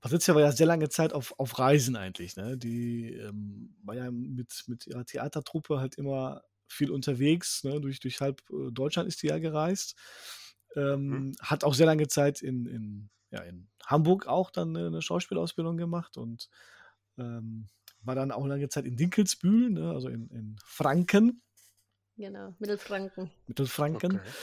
Patricia 0.03 0.33
war 0.33 0.41
ja 0.41 0.51
sehr 0.51 0.67
lange 0.67 0.87
Zeit 0.89 1.11
auf 1.13 1.33
auf 1.39 1.59
Reisen 1.59 1.95
eigentlich, 1.97 2.37
ne? 2.37 2.57
Die, 2.57 3.13
ähm, 3.13 3.75
war 3.83 3.95
ja 3.95 4.09
mit 4.11 4.63
mit 4.67 4.87
ihrer 4.87 5.05
Theatertruppe 5.05 5.79
halt 5.79 5.95
immer 5.95 6.41
viel 6.67 6.89
unterwegs, 6.91 7.63
ne? 7.65 7.81
Durch 7.81 7.99
durch 7.99 8.21
halb, 8.21 8.41
äh, 8.49 8.71
Deutschland 8.71 9.09
ist 9.09 9.21
die 9.23 9.27
ja 9.27 9.39
gereist. 9.39 9.95
Mhm. 11.09 11.21
Ähm, 11.21 11.35
hat 11.41 11.63
auch 11.65 11.73
sehr 11.73 11.85
lange 11.87 12.07
Zeit 12.07 12.41
in 12.41 12.65
in 12.65 13.09
ja, 13.31 13.41
in 13.41 13.69
Hamburg 13.85 14.27
auch 14.27 14.51
dann 14.51 14.71
'ne 14.71 14.89
'ne 14.89 15.01
Schauspielausbildung 15.01 15.75
gemacht 15.77 16.17
und, 16.17 16.49
ähm, 17.17 17.67
war 18.01 18.15
dann 18.15 18.31
auch 18.31 18.45
lange 18.47 18.69
Zeit 18.69 18.85
in 18.85 18.95
Dinkelsbühl, 18.97 19.69
ne, 19.71 19.91
also 19.91 20.07
in 20.09 20.29
in 20.29 20.55
Franken. 20.63 21.41
Genau, 22.17 22.53
Mittelfranken. 22.59 23.31
Mittelfranken. 23.47 24.21
Okay. 24.21 24.33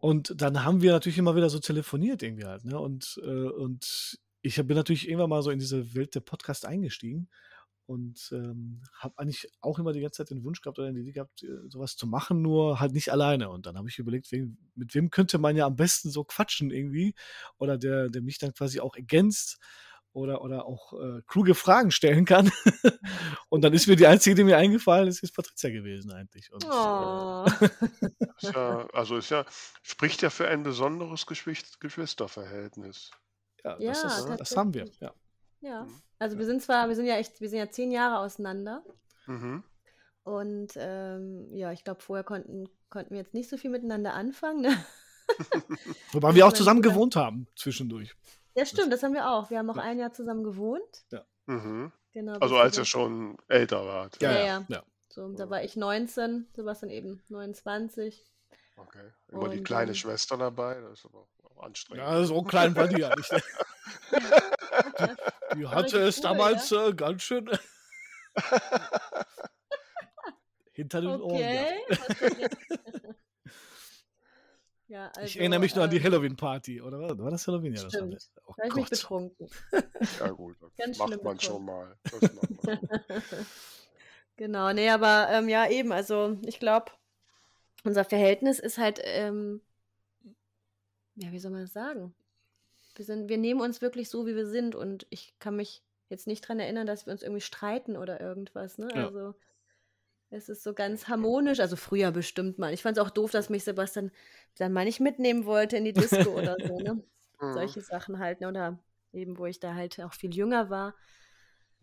Und 0.00 0.34
dann 0.40 0.64
haben 0.64 0.82
wir 0.82 0.92
natürlich 0.92 1.18
immer 1.18 1.36
wieder 1.36 1.50
so 1.50 1.58
telefoniert 1.60 2.22
irgendwie 2.22 2.44
halt, 2.46 2.64
ne? 2.64 2.78
Und, 2.78 3.20
äh, 3.24 3.28
und 3.48 4.18
ich 4.42 4.58
habe 4.58 4.68
bin 4.68 4.76
natürlich 4.76 5.08
irgendwann 5.08 5.30
mal 5.30 5.42
so 5.42 5.50
in 5.50 5.58
diese 5.58 5.94
Welt 5.94 6.14
der 6.14 6.20
Podcast 6.20 6.64
eingestiegen 6.66 7.28
und, 7.86 8.30
ähm, 8.32 8.82
habe 8.98 9.18
eigentlich 9.18 9.50
auch 9.60 9.78
immer 9.80 9.92
die 9.92 10.00
ganze 10.00 10.18
Zeit 10.18 10.30
den 10.30 10.44
Wunsch 10.44 10.60
gehabt 10.62 10.78
oder 10.78 10.92
die 10.92 11.00
Idee 11.00 11.12
gehabt, 11.12 11.42
äh, 11.42 11.68
so 11.68 11.80
was 11.80 11.96
zu 11.96 12.06
machen, 12.06 12.40
nur 12.42 12.78
halt 12.80 12.92
nicht 12.92 13.10
alleine. 13.12 13.50
Und 13.50 13.66
dann 13.66 13.76
habe 13.76 13.88
ich 13.88 13.98
überlegt, 13.98 14.30
wen 14.32 14.58
mit 14.76 14.94
wem 14.94 15.10
könnte 15.10 15.38
man 15.38 15.56
ja 15.56 15.66
am 15.66 15.76
besten 15.76 16.10
so 16.10 16.24
quatschen 16.24 16.70
irgendwie 16.70 17.14
oder 17.58 17.78
der 17.78 18.08
der 18.08 18.22
mich 18.22 18.38
dann 18.38 18.54
quasi 18.54 18.80
auch 18.80 18.94
ergänzt 18.96 19.58
oder 20.12 20.42
oder 20.42 20.66
auch, 20.66 20.92
äh, 20.94 21.22
kluge 21.26 21.54
Fragen 21.54 21.90
stellen 21.90 22.24
kann. 22.26 22.50
Und 23.48 23.62
dann 23.62 23.72
ist 23.74 23.86
mir 23.88 23.96
die 23.96 24.06
einzige, 24.06 24.36
die 24.36 24.44
mir 24.44 24.56
eingefallen 24.58 25.08
ist, 25.08 25.22
ist 25.22 25.34
Patricia 25.34 25.70
gewesen 25.70 26.12
eigentlich. 26.12 26.52
Und, 26.52 26.64
äh 26.64 26.68
Oh. 26.72 27.46
Ist 28.40 28.52
ja 28.54 28.86
also, 28.92 29.16
ist 29.16 29.30
ja 29.30 29.44
spricht 29.82 30.22
ja 30.22 30.30
für 30.30 30.48
ein 30.48 30.62
besonderes 30.62 31.26
Geschwisterverhältnis. 31.26 33.10
Ja, 33.64 33.78
Ja, 33.78 33.92
das 33.92 34.18
ist 34.18 34.40
das 34.40 34.56
haben 34.56 34.74
wir, 34.74 34.86
ja. 35.00 35.12
Ja. 35.60 35.84
Mhm. 35.84 36.00
Also 36.18 36.38
wir 36.38 36.46
sind 36.46 36.62
zwar, 36.62 36.88
wir 36.88 36.96
sind 36.96 37.06
ja 37.06 37.16
echt, 37.16 37.40
wir 37.40 37.48
sind 37.48 37.58
ja 37.58 37.70
10 37.70 37.90
Jahre 37.92 38.18
auseinander. 38.18 38.82
Mhm. 39.26 39.62
Und 40.22 40.72
ähm, 40.76 41.48
ja, 41.54 41.72
ich 41.72 41.82
glaube, 41.84 42.00
vorher 42.02 42.24
konnten, 42.24 42.68
konnten 42.90 43.10
wir 43.10 43.18
jetzt 43.18 43.34
nicht 43.34 43.48
so 43.48 43.56
viel 43.56 43.70
miteinander 43.70 44.14
anfangen. 44.14 44.60
Ne? 44.62 44.84
Wobei 46.12 46.34
wir 46.34 46.46
auch 46.46 46.52
zusammen 46.52 46.82
gewohnt 46.82 47.16
haben 47.16 47.46
zwischendurch. 47.56 48.14
Ja, 48.54 48.66
stimmt, 48.66 48.92
das 48.92 49.02
haben 49.02 49.14
wir 49.14 49.30
auch. 49.30 49.50
Wir 49.50 49.58
haben 49.58 49.70
auch 49.70 49.76
Ja. 49.76 49.82
ein 49.82 49.98
Jahr 49.98 50.12
zusammen 50.12 50.44
gewohnt. 50.44 51.04
Mhm. 51.46 51.92
Genau. 52.12 52.38
Also, 52.38 52.56
als 52.58 52.76
ihr 52.76 52.84
schon 52.84 53.36
älter 53.48 53.84
wart. 53.86 54.20
Ja, 54.20 54.32
Ja, 54.32 54.38
ja. 54.38 54.44
ja. 54.46 54.64
ja. 54.68 54.82
So, 55.08 55.28
da 55.32 55.48
war 55.50 55.62
ich 55.64 55.76
19, 55.76 56.48
Sebastian 56.54 56.90
eben 56.90 57.22
29. 57.28 58.24
Okay. 58.76 59.10
Immer 59.28 59.48
die 59.48 59.58
Und, 59.58 59.64
kleine 59.64 59.90
ähm, 59.90 59.94
Schwester 59.96 60.36
dabei, 60.36 60.80
das 60.80 61.00
ist 61.00 61.04
aber 61.06 61.26
anstrengend. 61.62 62.06
Ja, 62.06 62.24
so 62.24 62.42
klein 62.42 62.74
war 62.76 62.88
die 62.88 63.00
ja 63.00 63.14
nicht. 63.14 63.32
ne? 63.32 63.42
Die 65.56 65.66
hatte 65.66 65.98
es 65.98 66.18
cool, 66.18 66.22
damals 66.22 66.70
äh, 66.72 66.92
ganz 66.94 67.22
schön 67.22 67.50
hinter 70.72 71.00
den 71.00 71.20
Ohren. 71.20 71.32
Okay. 71.32 71.80
jetzt? 71.88 72.00
ja, 74.88 75.06
also, 75.08 75.20
Ich 75.22 75.38
erinnere 75.38 75.58
mich 75.60 75.74
nur 75.74 75.84
an 75.84 75.90
die 75.90 75.96
ähm, 75.96 76.04
Halloween-Party, 76.04 76.80
oder 76.82 77.00
war, 77.00 77.18
war 77.18 77.30
das 77.32 77.46
Halloween? 77.46 77.74
Ja, 77.74 77.82
das 77.82 77.94
war, 77.94 78.00
Stimmt. 78.00 78.30
oh 78.46 78.54
Da 78.56 78.68
habe 78.70 78.80
ich 78.80 78.88
betrunken. 78.90 79.48
Ja 80.20 80.28
gut, 80.30 80.56
das 80.60 80.70
Ganz 80.76 80.98
macht 80.98 81.08
schlimm 81.08 81.24
man 81.24 81.40
schon 81.40 81.64
mal. 81.64 81.96
Das 82.04 82.22
macht 82.22 82.34
man 82.34 82.48
schon 82.78 82.88
mal. 83.02 83.22
Genau, 84.36 84.72
nee, 84.72 84.88
aber 84.88 85.28
ähm, 85.30 85.48
ja, 85.50 85.68
eben, 85.68 85.92
also 85.92 86.38
ich 86.46 86.58
glaube, 86.58 86.92
unser 87.84 88.06
Verhältnis 88.06 88.58
ist 88.58 88.78
halt, 88.78 88.98
ähm, 89.04 89.60
ja, 91.20 91.32
wie 91.32 91.38
soll 91.38 91.50
man 91.50 91.62
das 91.62 91.72
sagen? 91.72 92.14
Wir, 92.96 93.04
sind, 93.04 93.28
wir 93.28 93.38
nehmen 93.38 93.60
uns 93.60 93.80
wirklich 93.80 94.08
so, 94.08 94.26
wie 94.26 94.34
wir 94.34 94.46
sind 94.46 94.74
und 94.74 95.06
ich 95.10 95.34
kann 95.38 95.56
mich 95.56 95.82
jetzt 96.08 96.26
nicht 96.26 96.40
dran 96.40 96.58
erinnern, 96.58 96.86
dass 96.86 97.06
wir 97.06 97.12
uns 97.12 97.22
irgendwie 97.22 97.40
streiten 97.40 97.96
oder 97.96 98.20
irgendwas, 98.20 98.78
ne? 98.78 98.88
Ja. 98.94 99.06
Also 99.06 99.34
es 100.30 100.48
ist 100.48 100.62
so 100.62 100.74
ganz 100.74 101.08
harmonisch, 101.08 101.60
also 101.60 101.76
früher 101.76 102.10
bestimmt 102.10 102.58
mal. 102.58 102.72
Ich 102.72 102.82
fand 102.82 102.96
es 102.96 103.02
auch 103.02 103.10
doof, 103.10 103.30
dass 103.30 103.50
mich 103.50 103.64
Sebastian 103.64 104.10
dann 104.58 104.72
mal 104.72 104.84
nicht 104.84 105.00
mitnehmen 105.00 105.44
wollte 105.44 105.76
in 105.76 105.84
die 105.84 105.92
Disco 105.92 106.30
oder 106.38 106.56
so, 106.64 106.78
ne? 106.78 107.02
Mhm. 107.40 107.52
Solche 107.52 107.80
Sachen 107.80 108.18
halt, 108.18 108.40
ne? 108.40 108.48
Oder 108.48 108.78
eben, 109.12 109.38
wo 109.38 109.46
ich 109.46 109.60
da 109.60 109.74
halt 109.74 110.00
auch 110.00 110.14
viel 110.14 110.34
jünger 110.34 110.70
war. 110.70 110.94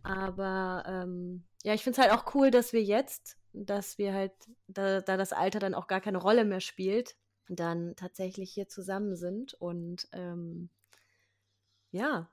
Aber 0.03 0.83
ähm, 0.87 1.43
ja, 1.63 1.73
ich 1.73 1.83
finde 1.83 1.99
es 1.99 2.07
halt 2.07 2.17
auch 2.17 2.33
cool, 2.35 2.51
dass 2.51 2.73
wir 2.73 2.83
jetzt 2.83 3.37
dass 3.65 3.97
wir 3.97 4.13
halt, 4.13 4.33
da, 4.67 5.01
da 5.01 5.17
das 5.17 5.33
Alter 5.33 5.59
dann 5.59 5.73
auch 5.73 5.87
gar 5.87 6.01
keine 6.01 6.17
Rolle 6.17 6.45
mehr 6.45 6.59
spielt, 6.59 7.15
dann 7.49 7.95
tatsächlich 7.95 8.51
hier 8.51 8.67
zusammen 8.67 9.15
sind 9.15 9.53
und 9.53 10.07
ähm, 10.11 10.69
ja, 11.91 12.29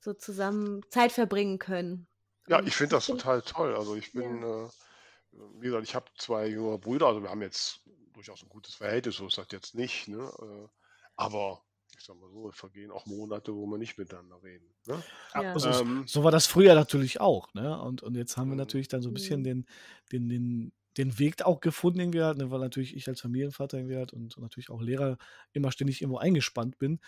so 0.00 0.14
zusammen 0.14 0.82
Zeit 0.90 1.12
verbringen 1.12 1.58
können. 1.58 2.06
Ja, 2.48 2.60
ich 2.62 2.74
finde 2.74 2.96
das 2.96 3.06
total 3.06 3.42
toll. 3.42 3.74
Also 3.74 3.94
ich 3.94 4.12
bin, 4.12 4.42
ja. 4.42 4.66
äh, 4.66 4.68
wie 5.60 5.66
gesagt, 5.66 5.84
ich 5.84 5.94
habe 5.94 6.06
zwei 6.16 6.46
jüngere 6.48 6.78
Brüder, 6.78 7.06
also 7.06 7.22
wir 7.22 7.30
haben 7.30 7.42
jetzt 7.42 7.80
durchaus 8.12 8.42
ein 8.42 8.48
gutes 8.48 8.74
Verhältnis, 8.74 9.16
so 9.16 9.26
ist 9.26 9.38
das 9.38 9.46
jetzt 9.50 9.74
nicht, 9.74 10.08
ne? 10.08 10.30
Äh, 10.40 10.68
aber 11.16 11.62
ich 11.96 12.04
sag 12.04 12.16
mal 12.16 12.30
so, 12.30 12.48
es 12.48 12.56
vergehen 12.56 12.90
auch 12.90 13.06
Monate, 13.06 13.54
wo 13.54 13.66
wir 13.66 13.78
nicht 13.78 13.98
miteinander 13.98 14.42
reden. 14.42 14.66
Ne? 14.86 15.02
Ja. 15.34 15.52
Also, 15.52 15.70
ähm, 15.70 16.04
so 16.06 16.24
war 16.24 16.30
das 16.30 16.46
früher 16.46 16.74
natürlich 16.74 17.20
auch, 17.20 17.52
ne? 17.54 17.80
Und, 17.80 18.02
und 18.02 18.16
jetzt 18.16 18.36
haben 18.36 18.48
wir 18.48 18.54
mhm. 18.54 18.58
natürlich 18.58 18.88
dann 18.88 19.02
so 19.02 19.10
ein 19.10 19.14
bisschen 19.14 19.40
mhm. 19.40 19.44
den, 19.44 19.66
den, 20.10 20.28
den, 20.28 20.72
den 20.96 21.18
Weg 21.18 21.42
auch 21.42 21.60
gefunden, 21.60 22.00
irgendwie 22.00 22.22
halt, 22.22 22.38
ne? 22.38 22.50
weil 22.50 22.60
natürlich 22.60 22.94
ich 22.96 23.08
als 23.08 23.20
Familienvater 23.20 23.78
irgendwie 23.78 23.96
halt 23.96 24.12
und 24.12 24.36
natürlich 24.38 24.70
auch 24.70 24.80
Lehrer 24.80 25.18
immer 25.52 25.72
ständig 25.72 26.02
irgendwo 26.02 26.18
eingespannt 26.18 26.78
bin. 26.78 27.00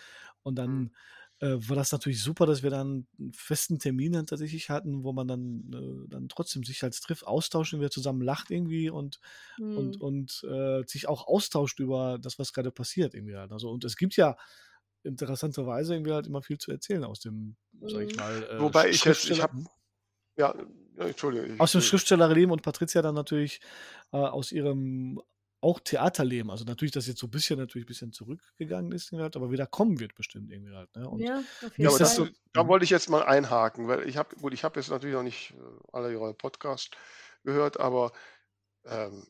Und 0.43 0.55
dann 0.55 0.75
mhm 0.75 0.91
äh, 1.39 1.57
war 1.67 1.75
das 1.75 1.91
natürlich 1.91 2.21
super, 2.21 2.45
dass 2.45 2.63
wir 2.63 2.69
dann 2.69 3.07
einen 3.19 3.33
festen 3.33 3.77
Termin 3.77 4.13
dann 4.13 4.25
tatsächlich 4.25 4.69
hatten, 4.69 5.03
wo 5.03 5.11
man 5.11 5.27
dann, 5.27 5.71
äh, 5.73 6.09
dann 6.09 6.29
trotzdem 6.29 6.63
sich 6.63 6.83
als 6.83 7.01
trifft, 7.01 7.27
austauschen, 7.27 7.79
wieder 7.79 7.91
zusammen 7.91 8.21
lacht 8.21 8.51
irgendwie 8.51 8.89
und, 8.89 9.19
mhm. 9.57 9.77
und, 9.77 10.01
und 10.01 10.43
äh, 10.49 10.83
sich 10.87 11.07
auch 11.07 11.27
austauscht 11.27 11.79
über 11.79 12.17
das, 12.19 12.39
was 12.39 12.53
gerade 12.53 12.71
passiert 12.71 13.13
irgendwie 13.13 13.35
halt. 13.35 13.51
Also, 13.51 13.69
und 13.69 13.83
es 13.83 13.97
gibt 13.97 14.15
ja 14.15 14.37
interessanterweise 15.03 15.93
irgendwie 15.93 16.13
halt 16.13 16.27
immer 16.27 16.41
viel 16.41 16.57
zu 16.57 16.71
erzählen 16.71 17.03
aus 17.03 17.19
dem, 17.19 17.57
mhm. 17.73 17.89
sag 17.89 18.01
ich 18.03 18.13
mhm. 18.13 18.19
mal, 18.19 18.43
äh, 18.43 18.59
Wobei 18.61 18.89
ich 18.89 19.03
jetzt, 19.03 19.29
ich 19.29 19.41
habe 19.41 19.65
ja, 20.37 20.53
ja, 20.97 21.05
Entschuldigung. 21.05 21.59
Aus 21.59 21.73
dem 21.73 21.81
Schriftstellerleben 21.81 22.51
und 22.51 22.61
Patricia 22.61 23.01
dann 23.01 23.15
natürlich 23.15 23.59
äh, 24.11 24.17
aus 24.17 24.51
ihrem 24.51 25.21
auch 25.61 25.79
Theaterleben, 25.79 26.51
also 26.51 26.63
natürlich, 26.63 26.91
dass 26.91 27.07
jetzt 27.07 27.19
so 27.19 27.25
ein 27.25 27.31
bisschen 27.31 27.57
natürlich 27.57 27.85
ein 27.85 27.87
bisschen 27.87 28.13
zurückgegangen 28.13 28.91
ist, 28.91 29.11
halt, 29.13 29.35
aber 29.35 29.49
wieder 29.49 29.65
kommen 29.65 29.99
wird 29.99 30.13
bestimmt 30.13 30.51
irgendwie 30.51 30.75
halt. 30.75 30.95
Ne? 30.95 31.09
Und 31.09 31.19
ja, 31.19 31.39
auf 31.39 31.77
jeden 31.77 31.81
ja, 31.81 31.89
Fall. 31.89 32.05
So, 32.05 32.27
da 32.53 32.67
wollte 32.67 32.83
ich 32.83 32.91
jetzt 32.91 33.09
mal 33.09 33.23
einhaken, 33.23 33.87
weil 33.87 34.07
ich 34.07 34.17
habe, 34.17 34.35
gut, 34.35 34.53
ich 34.53 34.63
habe 34.63 34.79
jetzt 34.79 34.91
natürlich 34.91 35.15
noch 35.15 35.23
nicht 35.23 35.55
äh, 35.57 35.87
alle 35.91 36.11
ihre 36.11 36.35
Podcasts 36.35 36.91
gehört, 37.43 37.79
aber 37.79 38.11
ähm, 38.85 39.25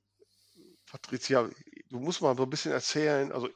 Patricia, 0.92 1.50
du 1.90 2.00
musst 2.00 2.22
mal 2.22 2.36
so 2.36 2.44
ein 2.44 2.50
bisschen 2.50 2.74
erzählen, 2.74 3.32
also 3.32 3.48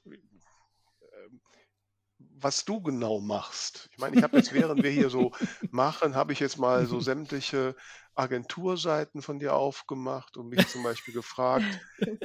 was 2.42 2.66
du 2.66 2.82
genau 2.82 3.20
machst. 3.20 3.90
Ich 3.92 3.98
meine, 3.98 4.18
ich 4.18 4.24
habe 4.24 4.38
jetzt, 4.38 4.54
während 4.54 4.84
wir 4.84 4.92
hier 4.92 5.10
so 5.10 5.32
machen, 5.72 6.16
habe 6.16 6.34
ich 6.34 6.40
jetzt 6.40 6.58
mal 6.58 6.86
so 6.86 7.00
sämtliche 7.00 7.76
Agenturseiten 8.16 9.22
von 9.22 9.40
dir 9.40 9.56
aufgemacht 9.56 10.38
und 10.38 10.50
mich 10.50 10.68
zum 10.68 10.84
Beispiel 10.84 11.14
gefragt, 11.14 11.66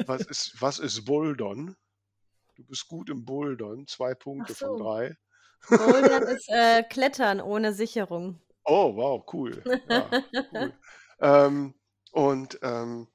was 0.06 0.22
ist, 0.26 0.60
was 0.60 0.78
ist 0.78 1.04
Bouldern? 1.04 1.76
Du 2.56 2.64
bist 2.64 2.88
gut 2.88 3.10
im 3.10 3.24
Bouldern, 3.24 3.86
zwei 3.86 4.14
Punkte 4.14 4.54
so. 4.54 4.66
von 4.66 4.78
drei. 4.78 5.16
Bouldern 5.68 6.22
ist 6.36 6.48
äh, 6.48 6.82
Klettern 6.82 7.40
ohne 7.40 7.72
Sicherung. 7.72 8.40
Oh, 8.64 8.94
wow, 8.96 9.24
cool. 9.32 9.62
Ja, 9.88 10.10
cool. 10.52 10.72
ähm, 11.20 11.74
und 12.12 12.58
ähm, 12.62 13.08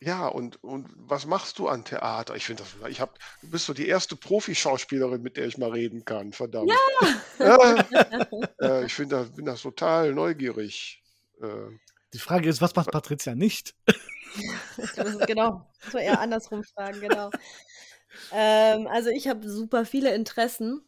ja, 0.00 0.28
und, 0.28 0.62
und 0.62 0.88
was 0.96 1.26
machst 1.26 1.58
du 1.58 1.68
an 1.68 1.84
Theater? 1.84 2.36
Ich 2.36 2.44
finde 2.44 2.62
das, 2.62 2.90
ich 2.90 3.00
habe, 3.00 3.12
du 3.42 3.50
bist 3.50 3.66
so 3.66 3.74
die 3.74 3.88
erste 3.88 4.14
Profischauspielerin, 4.14 5.22
mit 5.22 5.36
der 5.36 5.46
ich 5.46 5.58
mal 5.58 5.70
reden 5.70 6.04
kann, 6.04 6.32
verdammt. 6.32 6.70
Ja! 7.40 7.56
ja 7.58 7.84
äh, 8.60 8.84
ich 8.84 8.94
finde 8.94 9.16
das, 9.16 9.34
bin 9.34 9.44
das 9.44 9.62
total 9.62 10.12
neugierig. 10.14 11.02
Äh, 11.42 11.70
die 12.14 12.20
Frage 12.20 12.48
ist, 12.48 12.62
was 12.62 12.76
macht 12.76 12.92
Patricia 12.92 13.34
nicht? 13.34 13.74
genau, 15.26 15.68
so 15.90 15.98
eher 15.98 16.20
andersrum 16.20 16.62
fragen, 16.62 17.00
genau. 17.00 17.30
Ähm, 18.32 18.86
also 18.86 19.10
ich 19.10 19.26
habe 19.26 19.48
super 19.48 19.84
viele 19.84 20.14
Interessen. 20.14 20.82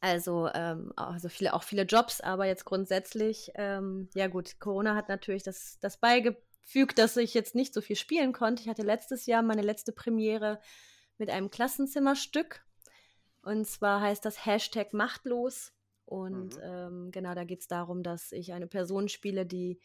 Also, 0.00 0.48
ähm, 0.52 0.92
also 0.96 1.28
viele, 1.28 1.54
auch 1.54 1.62
viele 1.62 1.82
Jobs, 1.82 2.20
aber 2.20 2.46
jetzt 2.46 2.64
grundsätzlich, 2.64 3.50
ähm, 3.54 4.10
ja 4.14 4.26
gut, 4.26 4.58
Corona 4.60 4.94
hat 4.94 5.08
natürlich 5.08 5.42
das, 5.42 5.78
das 5.80 5.96
beigefügt, 6.66 6.98
dass 6.98 7.16
ich 7.16 7.34
jetzt 7.34 7.54
nicht 7.54 7.72
so 7.74 7.80
viel 7.80 7.96
spielen 7.96 8.32
konnte. 8.32 8.62
Ich 8.62 8.68
hatte 8.68 8.82
letztes 8.82 9.26
Jahr 9.26 9.42
meine 9.42 9.62
letzte 9.62 9.92
Premiere 9.92 10.60
mit 11.18 11.30
einem 11.30 11.50
Klassenzimmerstück. 11.50 12.64
Und 13.42 13.66
zwar 13.66 14.00
heißt 14.00 14.24
das 14.24 14.44
Hashtag 14.44 14.92
Machtlos. 14.92 15.72
Und 16.04 16.56
mhm. 16.56 16.62
ähm, 16.62 17.10
genau, 17.12 17.34
da 17.34 17.44
geht 17.44 17.60
es 17.60 17.68
darum, 17.68 18.02
dass 18.02 18.32
ich 18.32 18.52
eine 18.52 18.66
Person 18.66 19.08
spiele, 19.08 19.46
die 19.46 19.80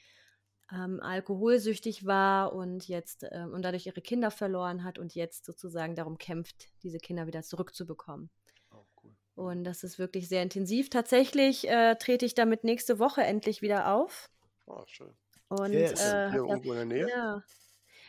ähm, 0.72 1.00
alkoholsüchtig 1.02 2.06
war 2.06 2.54
und 2.54 2.88
jetzt 2.88 3.24
äh, 3.24 3.46
und 3.52 3.64
dadurch 3.64 3.88
ihre 3.88 4.02
Kinder 4.02 4.32
verloren 4.32 4.84
hat 4.84 5.00
und 5.00 5.16
jetzt 5.16 5.46
sozusagen 5.46 5.96
darum 5.96 6.18
kämpft, 6.18 6.70
diese 6.84 7.00
Kinder 7.00 7.28
wieder 7.28 7.44
zurückzubekommen. 7.44 8.30
Oh, 8.72 8.86
cool. 9.04 9.16
Und 9.36 9.64
das 9.64 9.84
ist 9.84 10.00
wirklich 10.00 10.30
sehr 10.30 10.44
intensiv. 10.44 10.90
Tatsächlich 10.90 11.68
äh, 11.68 11.96
trete 11.96 12.26
ich 12.26 12.36
damit 12.36 12.64
nächste 12.64 13.00
Woche 13.00 13.24
endlich 13.24 13.62
wieder 13.62 13.94
auf. 13.94 14.30
Oh, 14.66 14.84
schön. 14.86 15.16
Und 15.52 15.74
yes. 15.74 16.02
äh, 16.02 16.32
hier 16.32 16.44
irgendwo 16.46 16.72
in 16.72 16.78
der 16.78 16.86
Nähe? 16.86 17.10
Ja. 17.10 17.44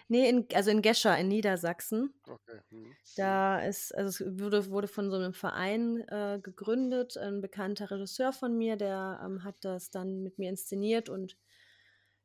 Nee, 0.09 0.29
in, 0.29 0.47
also 0.55 0.71
in 0.71 0.83
Gescher 0.83 1.17
in 1.19 1.29
Niedersachsen. 1.29 2.13
Okay. 2.29 2.61
Hm. 2.71 2.93
Da 3.17 3.61
ist, 3.61 3.95
also 3.95 4.25
es 4.25 4.39
wurde, 4.39 4.71
wurde 4.71 4.89
von 4.89 5.11
so 5.11 5.17
einem 5.17 5.33
Verein 5.33 6.01
äh, 6.09 6.39
gegründet. 6.43 7.17
Ein 7.17 7.41
bekannter 7.41 7.91
Regisseur 7.91 8.33
von 8.33 8.57
mir, 8.57 8.77
der 8.77 9.21
ähm, 9.25 9.43
hat 9.43 9.57
das 9.61 9.91
dann 9.91 10.23
mit 10.23 10.39
mir 10.39 10.51
inszeniert 10.51 11.09
und 11.09 11.37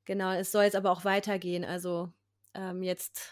Genau, 0.08 0.32
es 0.32 0.54
soll 0.54 0.64
jetzt 0.64 0.78
aber 0.78 0.90
auch 0.92 1.04
weitergehen. 1.04 1.66
Also 1.66 2.14
ähm, 2.54 2.82
jetzt, 2.82 3.30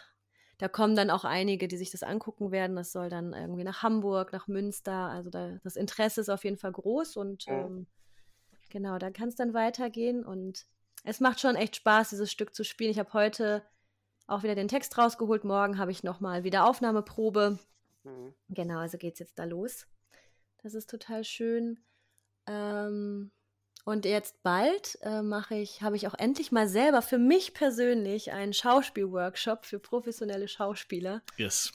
da 0.58 0.68
kommen 0.68 0.98
dann 0.98 1.10
auch 1.10 1.24
einige, 1.24 1.70
die 1.70 1.78
sich 1.78 1.90
das 1.90 2.04
angucken 2.04 2.52
werden. 2.52 2.76
Das 2.76 2.92
soll 2.92 3.08
dann 3.08 3.32
irgendwie 3.32 3.64
nach 3.64 3.82
Hamburg, 3.82 4.34
nach 4.34 4.50
Münster. 4.50 4.92
Also 4.92 5.30
da, 5.30 5.58
das 5.64 5.78
Interesse 5.78 6.20
ist 6.20 6.28
auf 6.28 6.44
jeden 6.44 6.58
Fall 6.58 6.74
groß 6.74 7.16
und 7.16 7.46
ähm, 7.48 7.88
genau, 8.70 8.98
da 8.98 9.10
kann 9.10 9.30
es 9.30 9.36
dann 9.36 9.54
weitergehen. 9.54 10.26
Und 10.26 10.66
es 11.06 11.20
macht 11.20 11.40
schon 11.40 11.56
echt 11.56 11.76
Spaß, 11.78 12.10
dieses 12.10 12.32
Stück 12.32 12.54
zu 12.54 12.64
spielen. 12.64 12.92
Ich 12.92 13.00
habe 13.00 13.14
heute 13.14 13.64
auch 14.28 14.44
wieder 14.44 14.56
den 14.56 14.68
Text 14.68 14.98
rausgeholt. 14.98 15.44
Morgen 15.44 15.78
habe 15.78 15.92
ich 15.92 16.04
nochmal 16.04 16.44
wieder 16.44 16.68
Aufnahmeprobe. 16.68 17.60
Mhm. 18.04 18.34
Genau, 18.50 18.80
also 18.80 18.98
geht 18.98 19.14
es 19.14 19.20
jetzt 19.20 19.40
da 19.40 19.44
los. 19.44 19.88
Das 20.64 20.74
ist 20.74 20.90
total 20.90 21.24
schön. 21.24 21.80
Ähm, 22.48 23.32
und 23.86 24.06
jetzt 24.06 24.42
bald 24.42 24.98
äh, 25.04 25.22
mache 25.22 25.56
ich, 25.56 25.84
habe 25.84 25.96
ich 25.96 26.08
auch 26.08 26.16
endlich 26.16 26.52
mal 26.52 26.68
selber 26.68 27.04
für 27.04 27.20
mich 27.20 27.54
persönlich 27.54 28.32
einen 28.32 28.54
Schauspielworkshop 28.54 29.64
für 29.66 29.78
professionelle 29.78 30.48
Schauspieler. 30.48 31.22
Yes. 31.38 31.72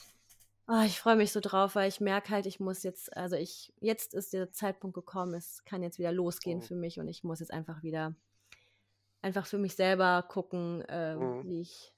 Oh, 0.67 0.83
ich 0.85 0.99
freue 0.99 1.15
mich 1.15 1.31
so 1.31 1.39
drauf, 1.39 1.75
weil 1.75 1.87
ich 1.87 2.01
merke 2.01 2.29
halt, 2.29 2.45
ich 2.45 2.59
muss 2.59 2.83
jetzt, 2.83 3.15
also 3.15 3.37
ich, 3.37 3.73
jetzt 3.79 4.13
ist 4.13 4.33
der 4.33 4.51
Zeitpunkt 4.51 4.93
gekommen, 4.93 5.33
es 5.33 5.63
kann 5.63 5.83
jetzt 5.83 5.99
wieder 5.99 6.11
losgehen 6.11 6.59
oh. 6.59 6.65
für 6.65 6.75
mich 6.75 6.99
und 6.99 7.07
ich 7.07 7.23
muss 7.23 7.39
jetzt 7.39 7.53
einfach 7.53 7.81
wieder, 7.81 8.13
einfach 9.21 9.45
für 9.45 9.57
mich 9.57 9.75
selber 9.75 10.23
gucken, 10.27 10.81
äh, 10.87 11.15
mhm. 11.15 11.43
wie 11.45 11.61
ich, 11.61 11.93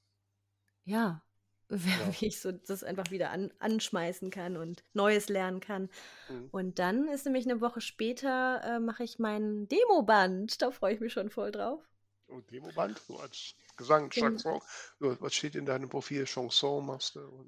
ja, 0.83 1.23
ja. 1.69 1.77
wie 2.19 2.27
ich 2.27 2.39
so 2.39 2.51
das 2.51 2.83
einfach 2.83 3.09
wieder 3.11 3.31
an, 3.31 3.51
anschmeißen 3.59 4.29
kann 4.29 4.57
und 4.57 4.83
Neues 4.93 5.29
lernen 5.29 5.59
kann. 5.59 5.89
Mhm. 6.29 6.49
Und 6.51 6.79
dann 6.79 7.07
ist 7.07 7.25
nämlich 7.25 7.45
eine 7.45 7.61
Woche 7.61 7.81
später, 7.81 8.61
äh, 8.63 8.79
mache 8.79 9.03
ich 9.03 9.19
mein 9.19 9.67
Demoband. 9.67 10.61
Da 10.61 10.71
freue 10.71 10.93
ich 10.93 10.99
mich 10.99 11.13
schon 11.13 11.29
voll 11.29 11.51
drauf. 11.51 11.81
Oh, 12.27 12.39
Demoband? 12.51 12.99
So 12.99 13.17
als 13.19 13.55
Gesang, 13.75 14.09
Chanson. 14.09 14.61
Was 14.99 15.33
steht 15.33 15.55
in 15.55 15.65
deinem 15.65 15.89
Profil? 15.89 16.25
Chanson 16.25 16.85
machst 16.85 17.15
du? 17.15 17.45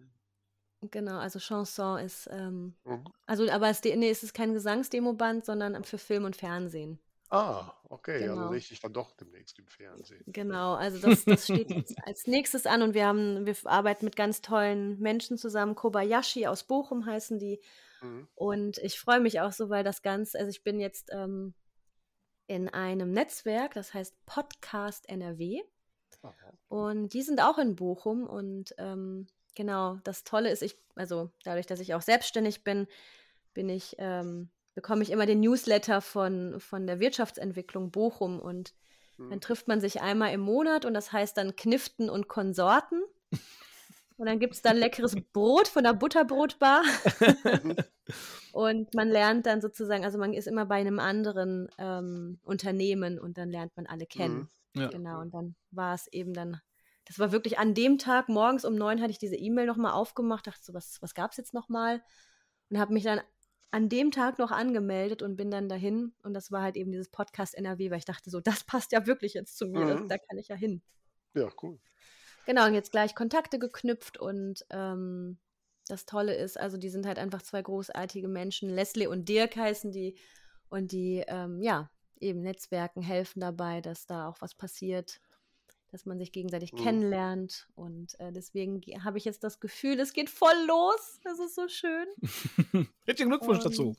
Genau, 0.92 1.18
also 1.18 1.40
Chanson 1.40 2.00
ist, 2.00 2.28
ähm, 2.32 2.76
mhm. 2.84 3.06
also 3.26 3.50
aber 3.50 3.70
es, 3.70 3.84
nee, 3.84 4.10
es 4.10 4.24
ist 4.24 4.34
kein 4.34 4.54
Gesangsdemoband, 4.54 5.46
sondern 5.46 5.84
für 5.84 5.98
Film 5.98 6.26
und 6.26 6.36
Fernsehen. 6.36 7.00
Ah, 7.30 7.74
okay, 7.90 8.24
also 8.24 8.36
Genau. 8.36 8.50
sehe 8.50 8.58
ich 8.58 8.70
dich 8.70 8.80
dann 8.80 8.94
doch 8.94 9.12
demnächst 9.12 9.58
im 9.60 9.68
Fernsehen. 9.68 10.24
Genau, 10.28 10.76
also 10.76 11.00
das, 11.00 11.26
das 11.26 11.46
steht 11.46 11.70
jetzt 11.72 11.96
als 12.06 12.28
nächstes 12.28 12.66
an 12.66 12.82
und 12.82 12.94
wir 12.94 13.06
haben, 13.08 13.46
wir 13.46 13.56
arbeiten 13.66 14.06
mit 14.06 14.16
ganz 14.16 14.42
tollen 14.42 15.00
Menschen 15.00 15.38
zusammen. 15.38 15.76
Kobayashi 15.76 16.48
aus 16.48 16.64
Bochum 16.64 17.06
heißen 17.06 17.40
die. 17.40 17.60
Mhm. 18.02 18.28
Und 18.36 18.78
ich 18.80 19.00
freue 19.00 19.20
mich 19.20 19.42
auch 19.42 19.52
so, 19.52 19.70
weil 19.70 19.84
das 19.84 20.02
Ganze, 20.02 20.38
also 20.38 20.50
ich 20.50 20.64
bin 20.64 20.80
jetzt 20.80 21.10
ähm, 21.12 21.54
in 22.48 22.70
einem 22.70 23.12
Netzwerk, 23.12 23.74
das 23.74 23.94
heißt 23.94 24.16
Podcast 24.26 25.10
NRW. 25.10 25.62
Aha. 26.22 26.54
Und 26.68 27.14
die 27.14 27.22
sind 27.22 27.42
auch 27.42 27.58
in 27.58 27.76
Bochum. 27.76 28.28
Und 28.28 28.76
ähm, 28.78 29.28
genau, 29.56 29.96
das 30.04 30.24
Tolle 30.24 30.52
ist, 30.52 30.62
ich, 30.62 30.78
also 30.96 31.32
dadurch, 31.44 31.66
dass 31.66 31.80
ich 31.80 31.94
auch 31.96 32.02
selbstständig 32.02 32.64
bin, 32.64 32.88
bin 33.54 33.70
ich 33.70 33.96
ähm, 33.98 34.50
bekomme 34.76 35.02
ich 35.02 35.12
immer 35.12 35.26
den 35.26 35.40
Newsletter 35.40 36.02
von, 36.02 36.60
von 36.60 36.86
der 36.86 37.00
Wirtschaftsentwicklung 37.00 37.92
Bochum 37.92 38.40
und 38.40 38.74
hm. 39.18 39.30
dann 39.30 39.42
trifft 39.42 39.68
man 39.68 39.82
sich 39.82 40.02
einmal 40.02 40.34
im 40.34 40.42
Monat 40.42 40.86
und 40.86 40.94
das 40.94 41.12
heißt 41.12 41.38
dann 41.38 41.56
Kniften 41.56 42.10
und 42.10 42.28
Konsorten. 42.28 43.02
Und 44.18 44.28
dann 44.28 44.40
gibt 44.40 44.54
es 44.54 44.62
dann 44.62 44.78
leckeres 44.78 45.14
Brot 45.34 45.68
von 45.68 45.84
der 45.84 45.92
Butterbrotbar. 45.92 46.84
und 48.54 48.94
man 48.94 49.10
lernt 49.10 49.46
dann 49.46 49.60
sozusagen, 49.60 50.06
also 50.06 50.18
man 50.18 50.34
ist 50.34 50.48
immer 50.48 50.66
bei 50.66 50.76
einem 50.76 51.00
anderen 51.00 51.68
ähm, 51.78 52.40
Unternehmen 52.42 53.20
und 53.20 53.38
dann 53.38 53.50
lernt 53.50 53.76
man 53.76 53.88
alle 53.88 54.06
kennen. 54.06 54.50
Mhm. 54.74 54.82
Ja. 54.82 54.88
Genau, 54.88 55.20
und 55.20 55.34
dann 55.34 55.58
war 55.72 55.96
es 55.96 56.08
eben 56.14 56.34
dann 56.34 56.62
das 57.06 57.20
war 57.20 57.32
wirklich 57.32 57.60
an 57.60 57.74
dem 57.74 57.98
Tag, 57.98 58.30
morgens 58.30 58.66
um 58.66 58.76
neun 58.76 59.00
hatte 59.00 59.12
ich 59.12 59.20
diese 59.20 59.36
E-Mail 59.36 59.68
nochmal 59.68 59.94
aufgemacht, 59.94 60.48
dachte 60.48 60.64
so, 60.64 60.74
was, 60.74 61.02
was 61.02 61.14
gab 61.14 61.32
es 61.32 61.38
jetzt 61.38 61.54
nochmal? 61.54 62.04
Und 62.70 62.80
habe 62.80 62.94
mich 62.94 63.04
dann 63.04 63.22
an 63.76 63.90
dem 63.90 64.10
Tag 64.10 64.40
noch 64.40 64.52
angemeldet 64.52 65.22
und 65.22 65.36
bin 65.36 65.52
dann 65.52 65.68
dahin. 65.68 66.14
Und 66.24 66.34
das 66.34 66.50
war 66.50 66.62
halt 66.62 66.78
eben 66.78 66.94
dieses 66.94 67.10
Podcast 67.10 67.56
NRW, 67.56 67.92
weil 67.92 67.98
ich 67.98 68.06
dachte 68.06 68.30
so, 68.30 68.40
das 68.40 68.64
passt 68.64 68.94
ja 68.94 69.06
wirklich 69.06 69.34
jetzt 69.34 69.58
zu 69.58 69.68
mir, 69.68 69.98
mhm. 69.98 70.08
da 70.08 70.18
kann 70.18 70.38
ich 70.38 70.48
ja 70.48 70.56
hin. 70.56 70.82
Ja, 71.34 71.50
cool. 71.62 71.78
Genau, 72.46 72.68
und 72.68 72.74
jetzt 72.74 72.94
gleich 72.94 73.16
Kontakte 73.16 73.60
geknüpft 73.60 74.18
und 74.18 74.66
ähm, 74.70 75.40
das 75.90 76.06
Tolle 76.06 76.36
ist, 76.36 76.58
also 76.58 76.78
die 76.78 76.88
sind 76.88 77.06
halt 77.06 77.20
einfach 77.20 77.42
zwei 77.42 77.62
großartige 77.62 78.30
Menschen. 78.30 78.70
Leslie 78.70 79.08
und 79.08 79.28
Dirk 79.28 79.58
heißen 79.58 79.92
die 79.92 80.18
und 80.70 80.94
die, 80.94 81.26
ähm, 81.28 81.62
ja, 81.62 81.92
eben 82.22 82.44
Netzwerken 82.44 83.02
helfen 83.02 83.42
dabei, 83.42 83.82
dass 83.82 84.06
da 84.06 84.30
auch 84.30 84.40
was 84.40 84.56
passiert, 84.56 85.20
dass 85.96 86.06
man 86.06 86.20
sich 86.20 86.34
gegenseitig 86.34 86.74
mhm. 86.74 86.78
kennenlernt. 86.78 87.70
Und 87.74 88.20
äh, 88.20 88.34
deswegen 88.34 88.82
habe 89.06 89.18
ich 89.18 89.24
jetzt 89.24 89.46
das 89.46 89.62
Gefühl, 89.62 89.98
es 90.02 90.12
geht 90.12 90.30
voll 90.30 90.66
los. 90.68 91.20
Das 91.24 91.40
ist 91.40 91.56
so 91.56 91.70
schön. 91.70 92.06
Herzlichen 93.06 93.30
Glückwunsch 93.30 93.60
und 93.60 93.66
dazu. 93.66 93.96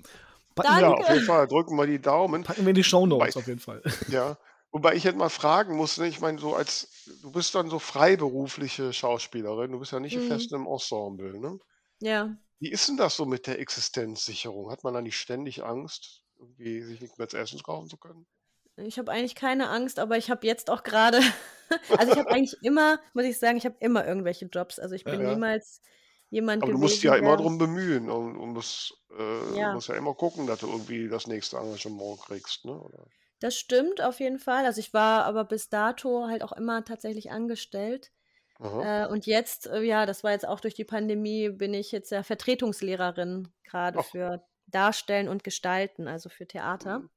Packen 0.55 0.81
ja, 0.81 0.93
auf 0.93 1.09
jeden 1.09 1.24
Fall. 1.24 1.48
Drücken 1.48 1.74
wir 1.77 1.86
die 1.86 1.98
Daumen. 1.98 2.44
Packen 2.44 2.66
wir 2.66 2.70
in 2.70 2.74
die 2.74 2.85
Shownotes 2.85 3.39
auf 3.39 3.47
jeden 3.47 3.60
Fall. 3.60 3.82
Ja. 4.10 4.36
Wobei 4.73 4.94
ich 4.94 5.05
jetzt 5.05 5.16
mal 5.16 5.31
fragen 5.31 5.74
muss, 5.77 5.97
ne? 5.97 6.06
ich 6.06 6.20
meine, 6.20 6.39
so 6.39 6.55
als, 6.55 7.09
du 7.23 7.32
bist 7.32 7.55
dann 7.55 7.70
so 7.70 7.78
freiberufliche 7.78 8.93
Schauspielerin, 8.93 9.73
du 9.73 9.78
bist 9.78 9.93
ja 9.93 10.01
nicht 10.01 10.18
mhm. 10.18 10.28
fest 10.28 10.52
im 10.52 10.66
Ensemble, 10.66 11.40
ne? 11.40 11.59
Ja. 12.01 12.36
Wie 12.59 12.70
ist 12.70 12.86
denn 12.86 12.98
das 12.98 13.16
so 13.16 13.24
mit 13.24 13.47
der 13.47 13.59
Existenzsicherung? 13.59 14.70
Hat 14.70 14.85
man 14.85 14.93
da 14.93 15.01
nicht 15.01 15.16
ständig 15.16 15.64
Angst, 15.64 16.24
irgendwie 16.39 16.82
sich 16.82 17.01
nicht 17.01 17.16
mehr 17.16 17.28
zu 17.28 17.39
essen 17.39 17.62
kaufen 17.62 17.89
zu 17.89 17.97
können? 17.97 18.27
Ich 18.76 18.98
habe 18.98 19.10
eigentlich 19.10 19.34
keine 19.34 19.68
Angst, 19.68 19.98
aber 19.98 20.16
ich 20.16 20.30
habe 20.30 20.46
jetzt 20.46 20.70
auch 20.70 20.82
gerade, 20.82 21.20
also 21.98 22.12
ich 22.12 22.18
habe 22.18 22.30
eigentlich 22.30 22.56
immer, 22.62 23.00
muss 23.14 23.24
ich 23.24 23.38
sagen, 23.38 23.56
ich 23.56 23.64
habe 23.64 23.76
immer 23.80 24.06
irgendwelche 24.06 24.46
Jobs. 24.46 24.78
Also 24.78 24.94
ich 24.94 25.04
bin 25.04 25.20
ja, 25.20 25.28
ja. 25.28 25.34
niemals 25.34 25.80
jemand 26.28 26.62
Aber 26.62 26.72
du 26.72 26.78
musst 26.78 27.02
ja 27.02 27.14
immer 27.14 27.36
drum 27.36 27.58
bemühen 27.58 28.10
und, 28.10 28.36
und 28.36 28.52
musst, 28.52 28.94
äh, 29.16 29.58
ja. 29.58 29.72
musst 29.72 29.88
ja 29.88 29.94
immer 29.94 30.14
gucken, 30.14 30.46
dass 30.46 30.60
du 30.60 30.66
irgendwie 30.66 31.08
das 31.08 31.26
nächste 31.26 31.56
Engagement 31.56 32.20
kriegst, 32.20 32.64
ne? 32.64 32.78
Oder? 32.78 33.06
Das 33.40 33.56
stimmt 33.56 34.00
auf 34.00 34.20
jeden 34.20 34.38
Fall. 34.38 34.64
Also 34.64 34.80
ich 34.80 34.94
war 34.94 35.24
aber 35.24 35.44
bis 35.44 35.68
dato 35.68 36.26
halt 36.26 36.42
auch 36.42 36.52
immer 36.52 36.84
tatsächlich 36.84 37.30
angestellt. 37.30 38.10
Äh, 38.58 39.06
und 39.06 39.26
jetzt, 39.26 39.66
äh, 39.66 39.82
ja, 39.82 40.06
das 40.06 40.24
war 40.24 40.32
jetzt 40.32 40.48
auch 40.48 40.60
durch 40.60 40.74
die 40.74 40.84
Pandemie, 40.84 41.50
bin 41.50 41.74
ich 41.74 41.92
jetzt 41.92 42.10
ja 42.10 42.22
Vertretungslehrerin 42.22 43.48
gerade 43.64 44.02
für 44.02 44.42
Darstellen 44.66 45.28
und 45.28 45.44
Gestalten, 45.44 46.08
also 46.08 46.30
für 46.30 46.46
Theater. 46.46 47.00
Mhm. 47.00 47.10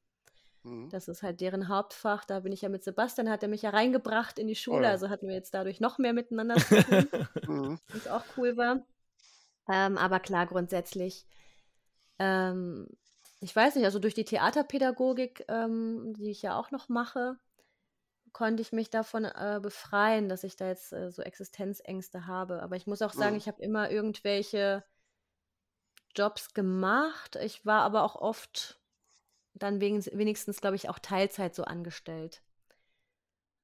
Mhm. 0.64 0.90
Das 0.90 1.08
ist 1.08 1.24
halt 1.24 1.42
deren 1.42 1.68
Hauptfach. 1.68 2.26
Da 2.26 2.42
bin 2.42 2.52
ich 2.52 2.62
ja 2.62 2.70
mit 2.70 2.84
Sebastian, 2.84 3.30
hat 3.30 3.44
er 3.44 3.50
mich 3.50 3.62
ja 3.62 3.70
reingebracht 3.70 4.40
in 4.40 4.48
die 4.48 4.56
Schule, 4.56 4.80
oh 4.80 4.84
ja. 4.84 4.90
also 4.90 5.10
hatten 5.10 5.28
wir 5.28 5.36
jetzt 5.36 5.54
dadurch 5.54 5.80
noch 5.80 5.98
mehr 5.98 6.14
miteinander 6.14 6.56
zu 6.58 6.84
tun, 6.84 7.08
mhm. 7.48 7.80
was 7.94 8.08
auch 8.08 8.24
cool 8.38 8.58
war. 8.58 8.82
Ähm, 9.72 9.98
aber 9.98 10.20
klar, 10.20 10.48
grundsätzlich, 10.48 11.26
ähm, 12.18 12.88
ich 13.40 13.56
weiß 13.56 13.76
nicht, 13.76 13.86
also 13.86 14.00
durch 14.00 14.16
die 14.16 14.26
Theaterpädagogik, 14.26 15.46
ähm, 15.48 16.14
die 16.18 16.32
ich 16.32 16.42
ja 16.42 16.58
auch 16.58 16.72
noch 16.72 16.90
mache, 16.90 17.38
konnte 18.34 18.62
ich 18.62 18.72
mich 18.72 18.90
davon 18.90 19.26
äh, 19.26 19.60
befreien, 19.62 20.30
dass 20.30 20.44
ich 20.44 20.56
da 20.56 20.68
jetzt 20.68 20.94
äh, 20.94 21.12
so 21.12 21.22
Existenzängste 21.22 22.28
habe. 22.28 22.62
Aber 22.62 22.76
ich 22.76 22.88
muss 22.88 23.02
auch 23.02 23.14
sagen, 23.14 23.32
mhm. 23.32 23.38
ich 23.38 23.48
habe 23.48 23.62
immer 23.62 23.90
irgendwelche 23.90 24.84
Jobs 26.16 26.54
gemacht. 26.54 27.38
Ich 27.38 27.66
war 27.66 27.82
aber 27.82 28.04
auch 28.04 28.16
oft 28.16 28.79
dann 29.54 29.82
wenigstens, 29.82 30.62
glaube 30.62 30.76
ich, 30.76 30.90
auch 30.90 31.00
Teilzeit 31.00 31.56
so 31.56 31.64
angestellt. 31.64 32.42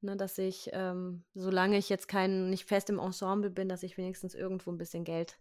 Ne, 0.01 0.15
dass 0.17 0.37
ich, 0.37 0.69
ähm, 0.73 1.23
solange 1.33 1.77
ich 1.77 1.89
jetzt 1.89 2.07
kein, 2.07 2.49
nicht 2.49 2.65
fest 2.65 2.89
im 2.89 2.99
Ensemble 2.99 3.49
bin, 3.49 3.69
dass 3.69 3.81
ich 3.81 3.97
wenigstens 3.97 4.35
irgendwo 4.35 4.71
ein 4.71 4.77
bisschen 4.77 5.03
Geld 5.03 5.39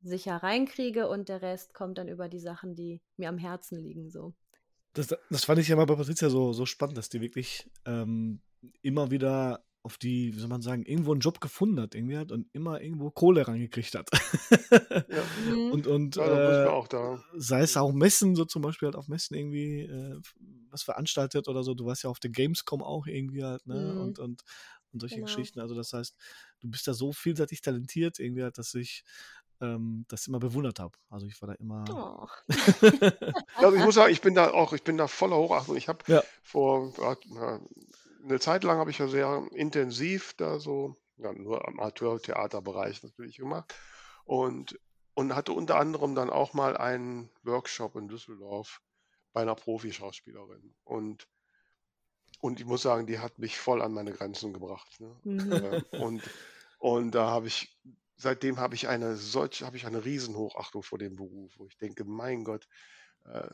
sicher 0.00 0.36
reinkriege 0.36 1.08
und 1.08 1.28
der 1.28 1.42
Rest 1.42 1.74
kommt 1.74 1.98
dann 1.98 2.08
über 2.08 2.28
die 2.28 2.38
Sachen, 2.38 2.74
die 2.74 3.02
mir 3.16 3.28
am 3.28 3.38
Herzen 3.38 3.78
liegen, 3.78 4.10
so. 4.10 4.34
Das, 4.92 5.08
das 5.28 5.44
fand 5.44 5.58
ich 5.58 5.68
ja 5.68 5.76
mal 5.76 5.86
bei 5.86 5.96
Patricia 5.96 6.30
so, 6.30 6.52
so 6.52 6.66
spannend, 6.66 6.96
dass 6.96 7.08
die 7.08 7.20
wirklich 7.20 7.68
ähm, 7.84 8.40
immer 8.80 9.10
wieder 9.10 9.64
auf 9.84 9.98
die, 9.98 10.34
wie 10.34 10.38
soll 10.38 10.48
man 10.48 10.62
sagen, 10.62 10.82
irgendwo 10.86 11.12
einen 11.12 11.20
Job 11.20 11.42
gefunden 11.42 11.78
hat, 11.78 11.94
irgendwie 11.94 12.16
hat 12.16 12.32
und 12.32 12.48
immer 12.54 12.80
irgendwo 12.80 13.10
Kohle 13.10 13.46
reingekriegt 13.46 13.94
hat. 13.94 14.08
ja. 14.90 15.22
Mhm. 15.46 15.72
Und, 15.72 15.86
und 15.86 16.16
ja, 16.16 16.64
äh, 16.64 17.18
sei 17.36 17.60
es 17.60 17.76
auch 17.76 17.92
Messen, 17.92 18.34
so 18.34 18.46
zum 18.46 18.62
Beispiel 18.62 18.86
halt 18.86 18.96
auf 18.96 19.08
Messen 19.08 19.36
irgendwie 19.36 19.82
äh, 19.82 20.18
was 20.70 20.82
veranstaltet 20.82 21.48
oder 21.48 21.62
so. 21.62 21.74
Du 21.74 21.84
warst 21.84 22.02
ja 22.02 22.08
auf 22.08 22.18
der 22.18 22.30
Gamescom 22.30 22.82
auch 22.82 23.06
irgendwie 23.06 23.44
halt, 23.44 23.66
ne? 23.66 23.92
Mhm. 23.92 24.00
Und, 24.00 24.18
und, 24.20 24.42
und 24.92 25.00
solche 25.00 25.16
genau. 25.16 25.26
Geschichten. 25.26 25.60
Also 25.60 25.74
das 25.74 25.92
heißt, 25.92 26.16
du 26.60 26.70
bist 26.70 26.88
da 26.88 26.94
so 26.94 27.12
vielseitig 27.12 27.60
talentiert, 27.60 28.18
irgendwie 28.18 28.42
halt, 28.42 28.56
dass 28.56 28.72
ich 28.72 29.04
ähm, 29.60 30.06
das 30.08 30.26
immer 30.26 30.38
bewundert 30.38 30.80
habe. 30.80 30.96
Also 31.10 31.26
ich 31.26 31.38
war 31.42 31.48
da 31.48 31.54
immer. 31.56 31.84
Oh. 31.90 32.26
also 33.56 33.76
ich 33.76 33.84
muss 33.84 33.96
sagen, 33.96 34.12
ich 34.14 34.22
bin 34.22 34.34
da 34.34 34.50
auch, 34.50 34.72
ich 34.72 34.82
bin 34.82 34.96
da 34.96 35.08
voller 35.08 35.36
Hochachtung. 35.36 35.76
Ich 35.76 35.88
habe 35.88 35.98
ja. 36.06 36.22
vor 36.42 36.90
eine 38.24 38.40
Zeit 38.40 38.64
lang 38.64 38.78
habe 38.78 38.90
ich 38.90 38.98
ja 38.98 39.08
sehr 39.08 39.46
intensiv 39.52 40.34
da 40.34 40.58
so, 40.58 40.96
ja, 41.16 41.32
nur 41.32 41.68
Amateur-Theaterbereich 41.68 43.02
natürlich 43.02 43.36
gemacht. 43.36 43.74
Und, 44.24 44.78
und 45.14 45.34
hatte 45.34 45.52
unter 45.52 45.76
anderem 45.76 46.14
dann 46.14 46.30
auch 46.30 46.54
mal 46.54 46.76
einen 46.76 47.30
Workshop 47.42 47.96
in 47.96 48.08
Düsseldorf 48.08 48.80
bei 49.32 49.42
einer 49.42 49.54
Profischauspielerin. 49.54 50.74
Und 50.84 51.28
und 52.40 52.60
ich 52.60 52.66
muss 52.66 52.82
sagen, 52.82 53.06
die 53.06 53.20
hat 53.20 53.38
mich 53.38 53.58
voll 53.58 53.80
an 53.80 53.94
meine 53.94 54.12
Grenzen 54.12 54.52
gebracht. 54.52 55.00
Ne? 55.00 55.16
Mhm. 55.22 55.52
Äh, 55.52 55.82
und, 55.98 56.22
und 56.78 57.14
da 57.14 57.30
habe 57.30 57.46
ich 57.46 57.74
seitdem 58.16 58.58
habe 58.58 58.74
ich 58.74 58.88
eine 58.88 59.16
solche, 59.16 59.66
habe 59.66 59.76
ich 59.76 59.86
eine 59.86 60.04
Riesenhochachtung 60.04 60.82
vor 60.82 60.98
dem 60.98 61.16
Beruf, 61.16 61.54
wo 61.56 61.66
ich 61.66 61.76
denke, 61.78 62.04
mein 62.04 62.44
Gott, 62.44 62.68
äh, 63.24 63.48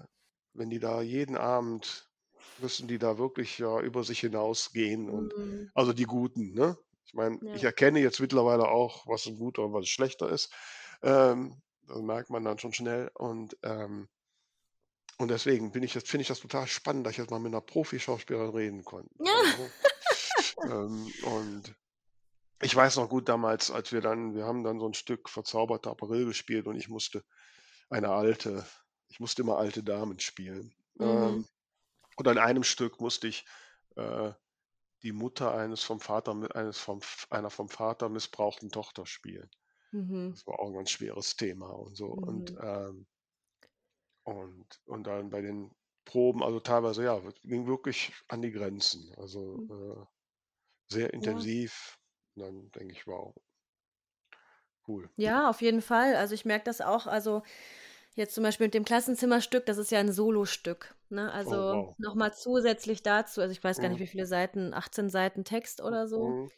wenn 0.52 0.70
die 0.70 0.80
da 0.80 1.02
jeden 1.02 1.36
Abend 1.36 2.09
müssen 2.58 2.88
die 2.88 2.98
da 2.98 3.18
wirklich 3.18 3.58
ja 3.58 3.80
über 3.80 4.04
sich 4.04 4.20
hinausgehen 4.20 5.08
und 5.10 5.36
Mhm. 5.36 5.70
also 5.74 5.92
die 5.92 6.04
Guten, 6.04 6.52
ne? 6.52 6.76
Ich 7.04 7.14
meine, 7.14 7.38
ich 7.54 7.64
erkenne 7.64 7.98
jetzt 8.00 8.20
mittlerweile 8.20 8.68
auch, 8.68 9.06
was 9.06 9.26
ein 9.26 9.36
guter 9.36 9.64
und 9.64 9.72
was 9.72 9.82
ein 9.82 9.86
schlechter 9.86 10.28
ist. 10.28 10.52
Ähm, 11.02 11.60
das 11.88 12.00
merkt 12.02 12.30
man 12.30 12.44
dann 12.44 12.58
schon 12.58 12.72
schnell 12.72 13.10
und 13.14 13.56
ähm, 13.64 14.08
und 15.18 15.28
deswegen 15.28 15.72
bin 15.72 15.82
ich 15.82 15.94
jetzt 15.94 16.08
finde 16.08 16.22
ich 16.22 16.28
das 16.28 16.40
total 16.40 16.66
spannend, 16.66 17.04
dass 17.04 17.12
ich 17.12 17.18
jetzt 17.18 17.30
mal 17.30 17.40
mit 17.40 17.52
einer 17.52 17.60
Profischauspielerin 17.60 18.54
reden 18.54 18.84
konnte. 18.84 19.10
Ja. 19.24 19.32
Ähm, 20.62 21.10
und 21.24 21.74
ich 22.60 22.76
weiß 22.76 22.96
noch 22.96 23.08
gut 23.08 23.28
damals, 23.28 23.70
als 23.70 23.92
wir 23.92 24.02
dann, 24.02 24.34
wir 24.34 24.44
haben 24.44 24.62
dann 24.62 24.78
so 24.78 24.86
ein 24.86 24.94
Stück 24.94 25.30
Verzauberter 25.30 25.90
April 25.90 26.26
gespielt 26.26 26.66
und 26.66 26.76
ich 26.76 26.88
musste 26.88 27.24
eine 27.88 28.10
alte, 28.10 28.66
ich 29.08 29.20
musste 29.20 29.42
immer 29.42 29.56
alte 29.56 29.82
Damen 29.82 30.20
spielen. 30.20 30.74
Mhm. 30.96 31.06
Ähm, 31.06 31.46
und 32.20 32.28
an 32.28 32.38
einem 32.38 32.64
Stück 32.64 33.00
musste 33.00 33.28
ich 33.28 33.46
äh, 33.96 34.32
die 35.02 35.12
Mutter 35.12 35.54
eines 35.54 35.82
vom 35.82 36.00
Vater, 36.00 36.36
eines 36.54 36.78
vom, 36.78 37.00
einer 37.30 37.50
vom 37.50 37.68
Vater 37.68 38.08
missbrauchten 38.08 38.70
Tochter 38.70 39.06
spielen. 39.06 39.50
Mhm. 39.92 40.32
Das 40.32 40.46
war 40.46 40.60
auch 40.60 40.68
ein 40.68 40.74
ganz 40.74 40.90
schweres 40.90 41.36
Thema 41.36 41.70
und 41.70 41.96
so. 41.96 42.14
Mhm. 42.14 42.22
Und, 42.22 42.56
ähm, 42.60 43.06
und, 44.24 44.80
und 44.84 45.06
dann 45.06 45.30
bei 45.30 45.40
den 45.40 45.74
Proben, 46.04 46.42
also 46.42 46.60
teilweise, 46.60 47.04
ja, 47.04 47.20
ging 47.42 47.66
wirklich 47.66 48.12
an 48.28 48.42
die 48.42 48.52
Grenzen. 48.52 49.12
Also 49.16 49.56
mhm. 49.56 50.02
äh, 50.02 50.06
sehr 50.88 51.14
intensiv. 51.14 51.98
Und 52.34 52.42
dann 52.42 52.70
denke 52.72 52.92
ich, 52.92 53.06
wow, 53.06 53.34
cool. 54.86 55.08
Ja, 55.16 55.48
auf 55.48 55.62
jeden 55.62 55.82
Fall. 55.82 56.16
Also 56.16 56.34
ich 56.34 56.44
merke 56.44 56.64
das 56.64 56.80
auch. 56.80 57.06
Also 57.06 57.42
jetzt 58.14 58.34
zum 58.34 58.44
Beispiel 58.44 58.66
mit 58.66 58.74
dem 58.74 58.84
Klassenzimmerstück, 58.84 59.66
das 59.66 59.78
ist 59.78 59.90
ja 59.90 60.00
ein 60.00 60.12
Solostück. 60.12 60.94
Ne? 61.08 61.28
Oh, 61.28 61.36
Also 61.36 61.56
wow. 61.56 61.94
nochmal 61.98 62.32
zusätzlich 62.34 63.02
dazu, 63.02 63.40
also 63.40 63.52
ich 63.52 63.62
weiß 63.62 63.78
gar 63.78 63.88
nicht, 63.88 63.98
mhm. 63.98 64.02
wie 64.04 64.08
viele 64.08 64.26
Seiten, 64.26 64.74
18 64.74 65.10
Seiten 65.10 65.44
Text 65.44 65.80
oder 65.82 66.08
so. 66.08 66.28
Mhm. 66.28 66.50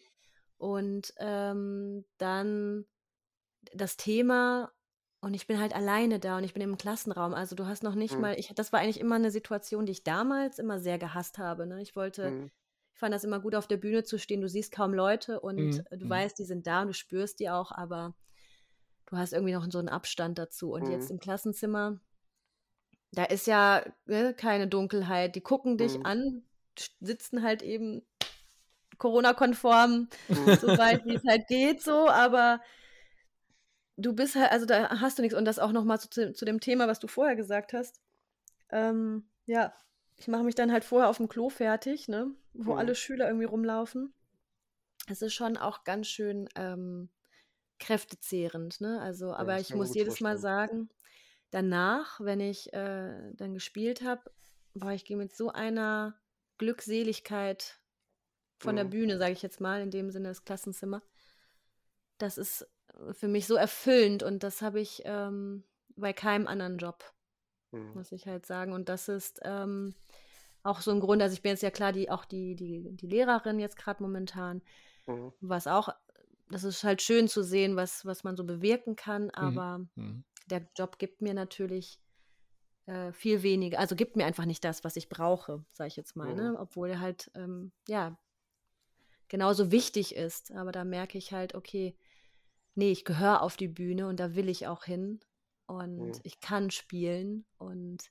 Und 0.59 1.15
ähm, 1.19 2.05
dann 2.19 2.87
das 3.73 3.97
Thema, 3.97 4.73
und 5.21 5.35
ich 5.35 5.47
bin 5.47 5.61
halt 5.61 5.75
alleine 5.75 6.19
da 6.19 6.39
und 6.39 6.45
ich 6.45 6.53
bin 6.55 6.63
im 6.63 6.77
Klassenraum. 6.77 7.35
Also 7.35 7.55
du 7.55 7.67
hast 7.67 7.83
noch 7.83 7.95
nicht 7.95 8.15
Mhm. 8.15 8.21
mal, 8.21 8.39
ich, 8.39 8.53
das 8.55 8.73
war 8.73 8.81
eigentlich 8.81 9.01
immer 9.01 9.17
eine 9.17 9.31
Situation, 9.31 9.87
die 9.87 9.93
ich 9.93 10.05
damals 10.05 10.59
immer 10.59 10.81
sehr 10.81 10.99
gehasst 10.99 11.39
habe. 11.39 11.67
Ne? 11.67 11.81
Ich 11.81 11.95
wollte 11.95 12.31
Mhm 12.31 12.51
fand 13.03 13.13
das 13.13 13.25
immer 13.25 13.41
gut, 13.41 13.57
auf 13.57 13.67
der 13.67 13.79
Bühne 13.79 14.05
zu 14.05 14.17
stehen. 14.17 14.41
Du 14.41 14.49
siehst 14.49 14.73
kaum 14.73 14.95
Leute 14.95 15.41
und 15.41 15.57
mhm. 15.57 15.85
du 15.91 16.09
weißt, 16.09 16.39
die 16.39 16.45
sind 16.45 16.69
da 16.69 16.83
und 16.83 16.87
du 16.87 16.95
spürst 16.95 17.41
die 17.41 17.51
auch, 17.51 17.73
aber 17.73 18.15
du 19.13 19.19
hast 19.19 19.35
irgendwie 19.35 19.53
noch 19.53 19.67
so 19.71 19.79
einen 19.79 19.91
Abstand 19.91 20.39
dazu. 20.39 20.73
Und 20.73 20.85
mhm. 20.85 20.93
jetzt 20.93 21.11
im 21.11 21.21
Klassenzimmer, 21.21 22.01
da 23.13 23.25
ist 23.25 23.47
ja 23.47 23.85
ne, 24.07 24.35
keine 24.35 24.67
Dunkelheit. 24.67 25.37
Die 25.37 25.43
gucken 25.43 25.77
dich 25.77 25.99
mhm. 25.99 26.07
an, 26.07 26.43
sitzen 27.01 27.43
halt 27.43 27.63
eben 27.63 28.03
Corona-konform, 28.97 30.09
mhm. 30.29 30.57
so 30.57 30.67
weit 30.79 31.05
wie 31.05 31.15
es 31.15 31.25
halt 31.29 31.47
geht, 31.47 31.83
so, 31.83 32.09
aber 32.09 32.61
du 33.99 34.15
bist 34.15 34.35
halt, 34.35 34.51
also 34.51 34.65
da 34.65 35.01
hast 35.01 35.19
du 35.19 35.23
nichts. 35.23 35.37
Und 35.37 35.45
das 35.45 35.59
auch 35.59 35.73
nochmal 35.73 36.01
zu, 36.01 36.33
zu 36.33 36.45
dem 36.45 36.61
Thema, 36.61 36.89
was 36.89 36.99
du 36.99 37.07
vorher 37.07 37.37
gesagt 37.37 37.75
hast. 37.75 38.01
Ähm, 38.71 39.29
ja, 39.45 39.75
ich 40.17 40.27
mache 40.27 40.43
mich 40.45 40.55
dann 40.55 40.73
halt 40.73 40.85
vorher 40.85 41.11
auf 41.11 41.19
dem 41.19 41.29
Klo 41.29 41.51
fertig, 41.51 42.09
ne? 42.09 42.31
Wo 42.55 42.73
mhm. 42.73 42.79
alle 42.79 42.95
Schüler 42.95 43.27
irgendwie 43.27 43.45
rumlaufen. 43.45 44.15
es 45.09 45.21
ist 45.21 45.35
schon 45.35 45.59
auch 45.59 45.85
ganz 45.85 46.07
schön 46.07 46.49
ähm, 46.55 47.11
kräftezehrend, 47.83 48.81
ne? 48.81 49.01
Also, 49.01 49.27
Ja, 49.27 49.35
aber 49.35 49.59
ich 49.61 49.75
muss 49.75 49.95
jedes 49.95 50.21
Mal 50.21 50.39
sagen, 50.39 50.89
danach, 51.51 52.21
wenn 52.21 52.41
ich 52.41 52.73
äh, 52.73 53.33
dann 53.35 53.55
gespielt 53.55 54.03
habe, 54.03 54.31
boah, 54.75 54.93
ich 54.93 55.05
gehe 55.05 55.17
mit 55.17 55.35
so 55.35 55.51
einer 55.51 56.15
Glückseligkeit 56.59 57.79
von 58.59 58.77
der 58.77 58.85
Mhm. 58.85 58.91
Bühne, 58.91 59.19
sage 59.19 59.33
ich 59.33 59.43
jetzt 59.43 59.61
mal, 59.61 59.81
in 59.83 59.91
dem 59.91 60.11
Sinne 60.11 60.29
das 60.29 60.45
Klassenzimmer. 60.45 61.03
Das 62.19 62.39
ist 62.39 62.63
äh, 62.95 63.13
für 63.13 63.29
mich 63.29 63.47
so 63.47 63.57
erfüllend 63.57 64.23
und 64.23 64.43
das 64.43 64.63
habe 64.63 64.81
ich 64.81 65.03
ähm, 65.05 65.65
bei 65.97 66.13
keinem 66.13 66.47
anderen 66.47 66.79
Job, 66.79 67.05
Mhm. 67.73 67.95
muss 67.95 68.13
ich 68.13 68.27
halt 68.27 68.47
sagen. 68.47 68.73
Und 68.73 68.89
das 68.89 69.09
ist 69.09 69.41
ähm, 69.43 69.95
auch 70.63 70.81
so 70.81 70.93
ein 70.93 71.01
Grund, 71.01 71.21
also 71.23 71.35
ich 71.35 71.43
bin 71.43 71.51
jetzt 71.51 71.63
ja 71.63 71.71
klar, 71.71 71.93
die, 71.93 72.11
auch 72.11 72.25
die, 72.25 72.55
die, 72.55 72.97
die 72.97 73.09
Lehrerin 73.09 73.59
jetzt 73.59 73.77
gerade 73.77 74.03
momentan, 74.03 74.63
Mhm. 75.07 75.33
was 75.41 75.67
auch, 75.67 75.89
das 76.53 76.65
ist 76.65 76.85
halt 76.85 77.03
schön 77.03 77.29
zu 77.29 77.43
sehen, 77.43 77.77
was, 77.77 78.05
was 78.05 78.25
man 78.25 78.37
so 78.37 78.45
bewirken 78.45 78.97
kann, 78.97 79.31
Mhm. 79.31 79.39
aber 79.39 79.81
Mhm. 79.97 80.25
der 80.47 80.67
Job 80.77 80.99
gibt 80.99 81.23
mir 81.23 81.35
natürlich 81.35 81.99
äh, 82.87 83.13
viel 83.13 83.43
weniger, 83.43 83.79
also 83.79 83.95
gibt 83.97 84.17
mir 84.17 84.27
einfach 84.27 84.45
nicht 84.45 84.65
das, 84.65 84.85
was 84.85 84.97
ich 84.97 85.09
brauche, 85.09 85.65
sage 85.73 85.89
ich 85.89 85.97
jetzt 85.97 86.17
mal, 86.17 86.35
Mhm. 86.35 86.53
ne? 86.53 86.57
Obwohl 86.59 86.91
er 86.91 87.01
halt, 87.01 87.31
ähm, 87.35 87.73
ja, 87.89 88.19
genauso 89.29 89.71
wichtig 89.73 90.15
ist. 90.15 90.53
Aber 90.53 90.73
da 90.73 90.85
merke 90.85 91.17
ich 91.19 91.33
halt, 91.33 91.55
okay, 91.55 91.97
nee, 92.75 92.91
ich 92.93 93.05
gehöre 93.05 93.43
auf 93.43 93.57
die 93.57 93.69
Bühne 93.69 94.07
und 94.09 94.21
da 94.21 94.35
will 94.35 94.49
ich 94.49 94.67
auch 94.67 94.85
hin 94.85 95.21
und 95.67 95.99
Mhm. 95.99 96.21
ich 96.23 96.41
kann 96.41 96.71
spielen 96.71 97.47
und 97.59 98.11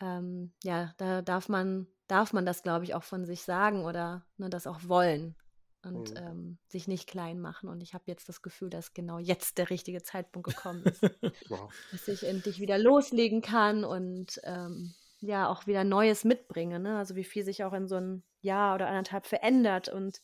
ähm, 0.00 0.52
ja, 0.64 0.94
da 0.96 1.22
darf 1.22 1.48
man, 1.48 1.86
darf 2.06 2.32
man 2.32 2.46
das, 2.46 2.62
glaube 2.62 2.84
ich, 2.84 2.94
auch 2.94 3.02
von 3.02 3.24
sich 3.24 3.42
sagen 3.42 3.84
oder 3.84 4.26
ne, 4.36 4.50
das 4.50 4.66
auch 4.66 4.80
wollen 4.88 5.36
und 5.82 6.12
Mhm. 6.12 6.16
ähm, 6.16 6.58
sich 6.68 6.88
nicht 6.88 7.08
klein 7.08 7.40
machen. 7.40 7.68
Und 7.68 7.82
ich 7.82 7.94
habe 7.94 8.04
jetzt 8.06 8.28
das 8.28 8.42
Gefühl, 8.42 8.70
dass 8.70 8.94
genau 8.94 9.18
jetzt 9.18 9.58
der 9.58 9.70
richtige 9.70 10.02
Zeitpunkt 10.02 10.46
gekommen 10.46 10.84
ist, 10.84 11.06
Ja. 11.50 11.72
dass 11.90 12.08
ich 12.08 12.24
endlich 12.26 12.60
wieder 12.60 12.78
loslegen 12.78 13.42
kann 13.42 13.84
und 13.84 14.40
ähm, 14.44 14.94
ja, 15.20 15.48
auch 15.48 15.66
wieder 15.66 15.84
Neues 15.84 16.24
mitbringe. 16.24 16.80
Ne? 16.80 16.96
Also 16.98 17.16
wie 17.16 17.24
viel 17.24 17.44
sich 17.44 17.64
auch 17.64 17.72
in 17.72 17.88
so 17.88 17.96
einem 17.96 18.24
Jahr 18.40 18.74
oder 18.74 18.88
anderthalb 18.88 19.26
verändert 19.26 19.88
und 19.88 20.22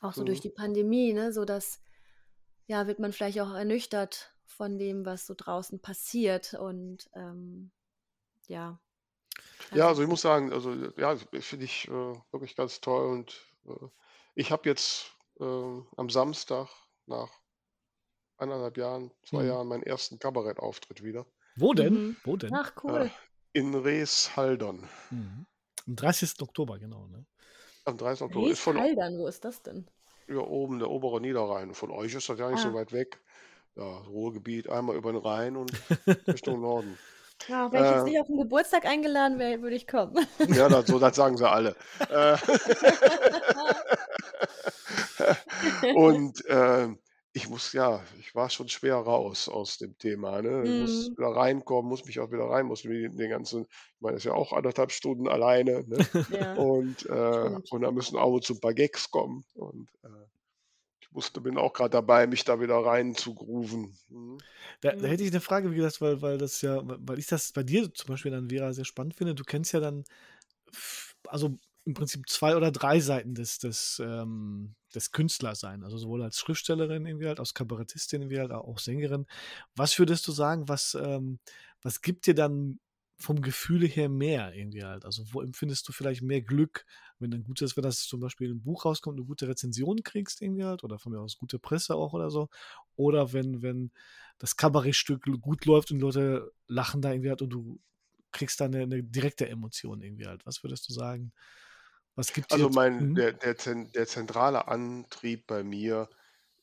auch 0.00 0.14
so 0.14 0.24
durch 0.24 0.40
Mhm. 0.40 0.40
die 0.40 0.50
Pandemie, 0.50 1.12
ne, 1.12 1.32
so 1.32 1.44
dass 1.44 1.80
ja, 2.66 2.86
wird 2.86 2.98
man 3.00 3.12
vielleicht 3.12 3.40
auch 3.40 3.52
ernüchtert 3.54 4.34
von 4.46 4.78
dem, 4.78 5.06
was 5.06 5.26
so 5.26 5.34
draußen 5.36 5.80
passiert 5.80 6.54
und 6.54 7.08
ähm, 7.14 7.72
ja, 8.48 8.80
Ja, 9.72 9.88
also 9.88 9.88
also 9.88 10.02
ich 10.02 10.08
muss 10.08 10.20
sagen, 10.22 10.52
also 10.52 10.72
ja, 10.96 11.16
finde 11.16 11.64
ich 11.64 11.88
äh, 11.88 11.90
wirklich 12.32 12.56
ganz 12.56 12.80
toll 12.80 13.06
und 13.10 13.46
äh, 13.66 13.88
ich 14.38 14.52
habe 14.52 14.68
jetzt 14.68 15.10
äh, 15.40 15.44
am 15.44 16.10
Samstag 16.10 16.68
nach 17.06 17.28
eineinhalb 18.36 18.76
Jahren, 18.76 19.10
zwei 19.24 19.42
Mhm. 19.42 19.48
Jahren 19.48 19.68
meinen 19.68 19.82
ersten 19.82 20.18
Kabarettauftritt 20.18 21.02
wieder 21.02 21.26
Wo 21.56 21.74
denn? 21.74 21.94
Mhm. 21.94 22.16
Wo 22.24 22.36
denn? 22.36 22.54
Ach, 22.54 22.72
äh, 22.76 22.82
cool. 22.84 23.10
in 23.52 23.74
Rees-Haldern 23.74 24.88
Mhm. 25.10 25.46
Am 25.86 25.96
30. 25.96 26.42
Oktober, 26.44 26.78
genau, 26.78 27.06
ne? 27.08 27.24
am 27.84 27.96
30. 27.98 28.26
Oktober. 28.26 28.50
Ist 28.50 28.60
von 28.60 28.76
o- 28.76 28.80
Rieshaldern, 28.80 29.18
wo 29.18 29.26
ist 29.26 29.44
das 29.44 29.62
denn? 29.62 29.88
ja, 30.28 30.38
oben 30.38 30.78
der 30.78 30.90
obere 30.90 31.20
Niederrhein. 31.20 31.74
Von 31.74 31.90
euch 31.90 32.14
ist 32.14 32.28
das 32.28 32.38
ja 32.38 32.48
nicht 32.50 32.60
so 32.60 32.68
Ah, 32.68 32.74
weit 32.74 32.92
weg. 32.92 33.18
Ja, 33.76 33.84
Ruhrgebiet, 33.84 34.68
einmal 34.68 34.96
über 34.96 35.12
den 35.12 35.20
Rhein 35.22 35.56
und 35.56 35.72
Richtung 36.32 36.60
Norden. 36.60 36.98
ja, 37.48 37.72
wenn 37.72 37.84
ich 37.84 37.90
jetzt 37.90 38.04
Äh, 38.04 38.10
nicht 38.10 38.20
auf 38.20 38.26
den 38.26 38.38
Geburtstag 38.38 38.84
eingeladen 38.84 39.38
wäre, 39.38 39.62
würde 39.62 39.76
ich 39.76 39.86
kommen. 39.86 40.14
ja, 40.48 40.68
das, 40.68 40.86
so, 40.86 40.98
das 40.98 41.16
sagen 41.16 41.36
sie 41.36 41.48
alle. 41.48 41.74
Äh, 42.10 42.36
Und, 45.90 46.42
ähm, 46.48 46.98
ich 47.34 47.48
muss 47.48 47.72
ja 47.72 48.02
ich 48.18 48.34
war 48.34 48.50
schon 48.50 48.68
schwer 48.68 48.96
raus 48.96 49.48
aus 49.48 49.78
dem 49.78 49.96
Thema, 49.98 50.42
ne? 50.42 50.68
Ich 50.70 50.74
muss 50.76 51.10
Mhm. 51.10 51.16
wieder 51.16 51.28
reinkommen, 51.28 51.88
muss 51.88 52.04
mich 52.06 52.18
auch 52.20 52.32
wieder 52.32 52.44
rein, 52.46 52.66
muss 52.66 52.84
mir 52.84 53.08
den 53.10 53.30
ganzen 53.30 53.62
ich 53.64 54.00
meine, 54.00 54.14
das 54.16 54.22
ist 54.24 54.26
ja 54.28 54.34
auch 54.34 54.52
1,5 54.52 54.92
Stunden 54.92 55.28
alleine, 55.28 55.84
ne? 55.86 56.06
Ja, 56.28 56.54
Und, 56.54 57.04
äh, 57.06 57.50
und 57.70 57.82
da 57.82 57.90
müssen 57.92 58.16
auch 58.18 58.32
und 58.34 58.44
zu 58.44 58.54
'n 58.54 58.60
paar 58.60 58.74
Gags 58.74 59.10
kommen 59.10 59.44
und, 59.54 59.90
äh, 60.04 60.08
ich 61.02 61.10
musste 61.12 61.40
bin 61.42 61.58
auch 61.58 61.72
grad 61.74 61.94
dabei, 61.94 62.26
mich 62.28 62.44
da 62.44 62.60
wieder 62.60 62.76
rein 62.78 63.14
zu 63.16 63.34
grooven. 63.34 63.98
Mhm. 64.08 64.44
Da 64.82 64.92
da 64.92 65.08
hätte 65.08 65.22
Mhm. 65.22 65.24
ich 65.24 65.32
'ne 65.32 65.40
Frage, 65.40 65.70
wie 65.72 65.76
gesagt, 65.76 66.00
weil 66.00 66.22
weil 66.22 66.38
das 66.38 66.60
ja 66.62 66.80
weil 66.84 67.18
ich 67.18 67.26
das 67.26 67.52
bei 67.52 67.62
dir 67.64 67.92
zum 67.92 68.08
Beispiel 68.08 68.30
dann, 68.30 68.48
Vera, 68.48 68.72
sehr 68.72 68.84
spannend 68.84 69.14
finde. 69.14 69.34
Du 69.34 69.42
kennst 69.44 69.72
ja 69.72 69.80
dann 69.80 70.04
also 71.26 71.58
im 71.84 71.94
Prinzip 71.94 72.28
2 72.28 72.56
oder 72.56 72.70
3 72.72 73.00
Seiten 73.00 73.34
des 73.34 73.58
des, 73.58 74.00
ähm 74.04 74.74
des 74.94 75.12
Künstlersein. 75.12 75.84
Also 75.84 75.98
sowohl 75.98 76.22
als 76.22 76.38
Schriftstellerin 76.38 77.06
irgendwie 77.06 77.26
halt, 77.28 77.40
als 77.40 77.54
Kabarettistin 77.54 78.22
irgendwie 78.22 78.40
halt, 78.40 78.52
auch 78.52 78.78
Sängerin. 78.78 79.26
Was 79.76 79.98
würdest 79.98 80.26
du 80.28 80.32
sagen, 80.32 80.68
was, 80.68 80.94
ähm 81.00 81.38
was 81.82 82.00
gibt 82.02 82.26
dir 82.26 82.34
dann 82.34 82.80
vom 83.20 83.40
Gefühle 83.42 83.86
her 83.86 84.08
mehr 84.08 84.54
irgendwie 84.54 84.84
halt? 84.84 85.04
Also, 85.04 85.24
wo 85.32 85.42
empfindest 85.42 85.88
du 85.88 85.92
vielleicht 85.92 86.22
mehr 86.22 86.42
Glück, 86.42 86.86
wenn 87.20 87.32
ein 87.34 87.44
gutes 87.44 87.76
wenn 87.76 87.82
das 87.84 88.00
zum 88.06 88.20
Beispiel 88.20 88.50
'n 88.52 88.62
Buch 88.62 88.84
rauskommt, 88.84 89.18
'ne 89.18 89.24
gute 89.24 89.48
Rezension 89.48 90.02
kriegst 90.04 90.42
irgendwie 90.42 90.64
halt 90.64 90.84
oder 90.84 90.98
von 90.98 91.12
mir 91.12 91.20
aus 91.20 91.38
gute 91.38 91.58
Presse 91.60 91.94
auch 91.96 92.12
oder 92.14 92.30
so? 92.30 92.48
Oder 92.96 93.32
wenn 93.32 93.62
wenn 93.62 93.92
das 94.38 94.56
Kabarettstück 94.56 95.24
gut 95.40 95.66
läuft 95.66 95.90
und 95.92 95.98
die 95.98 96.02
Leute 96.04 96.52
lachen 96.68 97.02
da 97.02 97.12
irgendwie 97.12 97.30
halt 97.30 97.42
und 97.42 97.50
du 97.50 97.80
kriegst 98.32 98.60
da 98.60 98.68
'ne 98.68 98.86
'ne 98.86 99.02
direkte 99.04 99.48
Emotion 99.48 100.02
irgendwie 100.02 100.26
halt. 100.26 100.46
Was 100.46 100.62
würdest 100.64 100.88
du 100.88 100.92
sagen? 100.94 101.32
Was 102.18 102.32
gibt 102.32 102.50
Also, 102.50 102.68
mein 102.70 103.12
mhm. 103.12 103.16
der 103.16 103.32
der 103.34 103.54
der 103.54 104.06
zentrale 104.06 104.68
Antrieb 104.68 105.46
bei 105.46 105.62
mir 105.62 106.08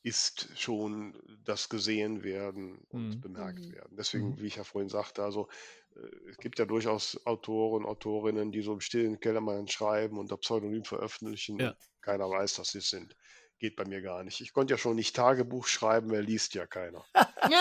ist 0.02 0.50
schon 0.58 1.20
das 1.44 1.68
gesehen 1.68 2.22
werden 2.24 2.78
und 2.88 3.20
Mhm. 3.20 3.22
bemerkt 3.22 3.70
Mhm. 3.70 3.72
werden. 3.72 3.96
Deswegen, 3.96 4.36
Mhm. 4.36 4.40
wie 4.40 4.46
ich 4.46 4.56
ja 4.56 4.64
vorhin 4.64 4.88
sagte, 4.88 5.24
also, 5.24 5.48
äh, 5.96 6.30
es 6.30 6.38
gibt 6.38 6.58
ja 6.58 6.64
durchaus 6.66 7.20
Autoren, 7.26 7.84
Autorinnen, 7.86 8.52
die 8.52 8.62
so 8.62 8.72
im 8.74 8.80
stillen 8.80 9.20
Kämmerlein 9.20 9.68
schreiben 9.68 10.18
unter 10.18 10.36
Pseudonym 10.38 10.84
veröffentlichen 10.84 11.60
Ja. 11.60 11.72
und 11.72 11.76
keiner 12.02 12.28
weiß, 12.30 12.54
dass 12.56 12.70
sie's 12.72 12.90
sind. 12.90 13.16
Geht 13.60 13.76
bei 13.76 13.86
mir 13.86 14.02
gar 14.02 14.22
nicht. 14.22 14.40
Ich 14.42 14.52
konnte 14.52 14.74
ja 14.74 14.78
schon 14.78 14.96
nicht 14.96 15.16
Tagebuch 15.16 15.66
schreiben, 15.66 16.10
weil 16.10 16.22
liest 16.22 16.54
ja 16.54 16.66
keiner. 16.66 17.06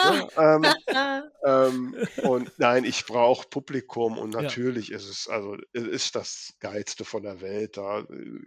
Ne? 0.01 0.29
Ähm, 0.37 0.75
ähm, 1.45 2.01
und 2.21 2.51
nein, 2.59 2.85
ich 2.85 3.05
brauche 3.05 3.47
Publikum 3.49 4.17
und 4.17 4.31
Ja. 4.37 4.51
natürlich 4.51 4.91
ist 4.91 5.07
es 5.09 5.27
also, 5.29 5.57
es 5.73 5.83
ist 5.85 6.15
das 6.15 6.55
Geilste 6.59 7.05
von 7.05 7.23
der 7.23 7.41
Welt, 7.41 7.77
da, 7.77 8.01
äh, 8.01 8.39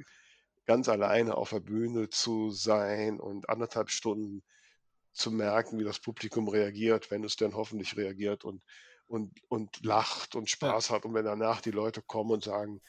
ganz 0.66 0.89
alleine 0.89 1.37
auf 1.37 1.51
der 1.51 1.61
Bühne 1.61 2.11
zu 2.11 2.51
sein 2.51 3.20
und 3.20 3.49
1,5 3.49 3.91
Stunden 3.91 4.45
zu 5.12 5.31
merken, 5.33 5.79
wie 5.79 5.85
das 5.85 6.01
Publikum 6.01 6.49
reagiert, 6.49 7.11
wenn 7.11 7.25
es 7.25 7.37
denn 7.37 7.55
hoffentlich 7.55 7.97
reagiert 7.97 8.45
und 8.45 8.62
und 9.07 9.41
und 9.49 9.85
lacht 9.85 10.35
und 10.37 10.51
Ja. 10.62 10.75
Spaß 10.75 10.91
hat 10.91 11.05
und 11.05 11.15
wenn 11.15 11.25
danach 11.25 11.61
die 11.62 11.70
Leute 11.73 12.03
kommen 12.03 12.33
und 12.33 12.45
sagen, 12.45 12.81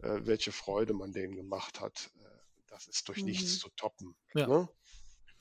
äh, 0.00 0.20
welche 0.24 0.52
Freude 0.52 0.94
man 0.94 1.12
denen 1.12 1.36
gemacht 1.36 1.80
hat, 1.80 2.10
äh, 2.20 2.23
das 2.74 2.88
ist 2.88 3.08
durch 3.08 3.24
nichts 3.24 3.56
Mhm. 3.56 3.60
zu 3.60 3.70
toppen, 3.76 4.16
Ja. 4.34 4.48
ne? 4.48 4.68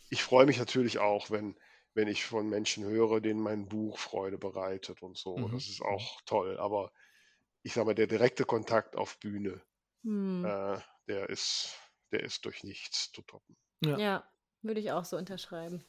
Ich 0.09 0.23
freue 0.23 0.45
mich 0.45 0.57
natürlich 0.59 0.99
auch, 0.99 1.31
wenn 1.31 1.59
wenn 1.95 2.07
ich 2.07 2.25
von 2.25 2.49
Menschen 2.49 2.85
höre, 2.85 3.21
denen 3.21 3.41
mein 3.41 3.67
Buch 3.69 3.99
Freude 3.99 4.37
bereitet 4.39 5.01
und 5.03 5.17
so. 5.17 5.47
Mhm. 5.47 5.49
Das 5.49 5.67
ist 5.69 5.81
auch 5.81 6.21
toll, 6.25 6.57
aber 6.59 6.93
ich 7.63 7.73
sage 7.73 7.87
mal, 7.87 7.95
der 7.95 8.07
direkte 8.07 8.45
Kontakt 8.45 8.95
auf 8.97 9.19
Bühne, 9.19 9.63
Mhm. 10.03 10.53
äh, 10.53 10.79
der 11.07 11.29
ist 11.29 11.77
der 12.13 12.21
ist 12.23 12.45
durch 12.45 12.63
nichts 12.63 13.11
zu 13.13 13.23
toppen. 13.23 13.57
Ja. 13.85 13.99
Ja, 13.99 14.23
würde 14.61 14.79
ich 14.79 14.91
auch 14.91 15.05
so 15.05 15.17
unterschreiben. 15.17 15.85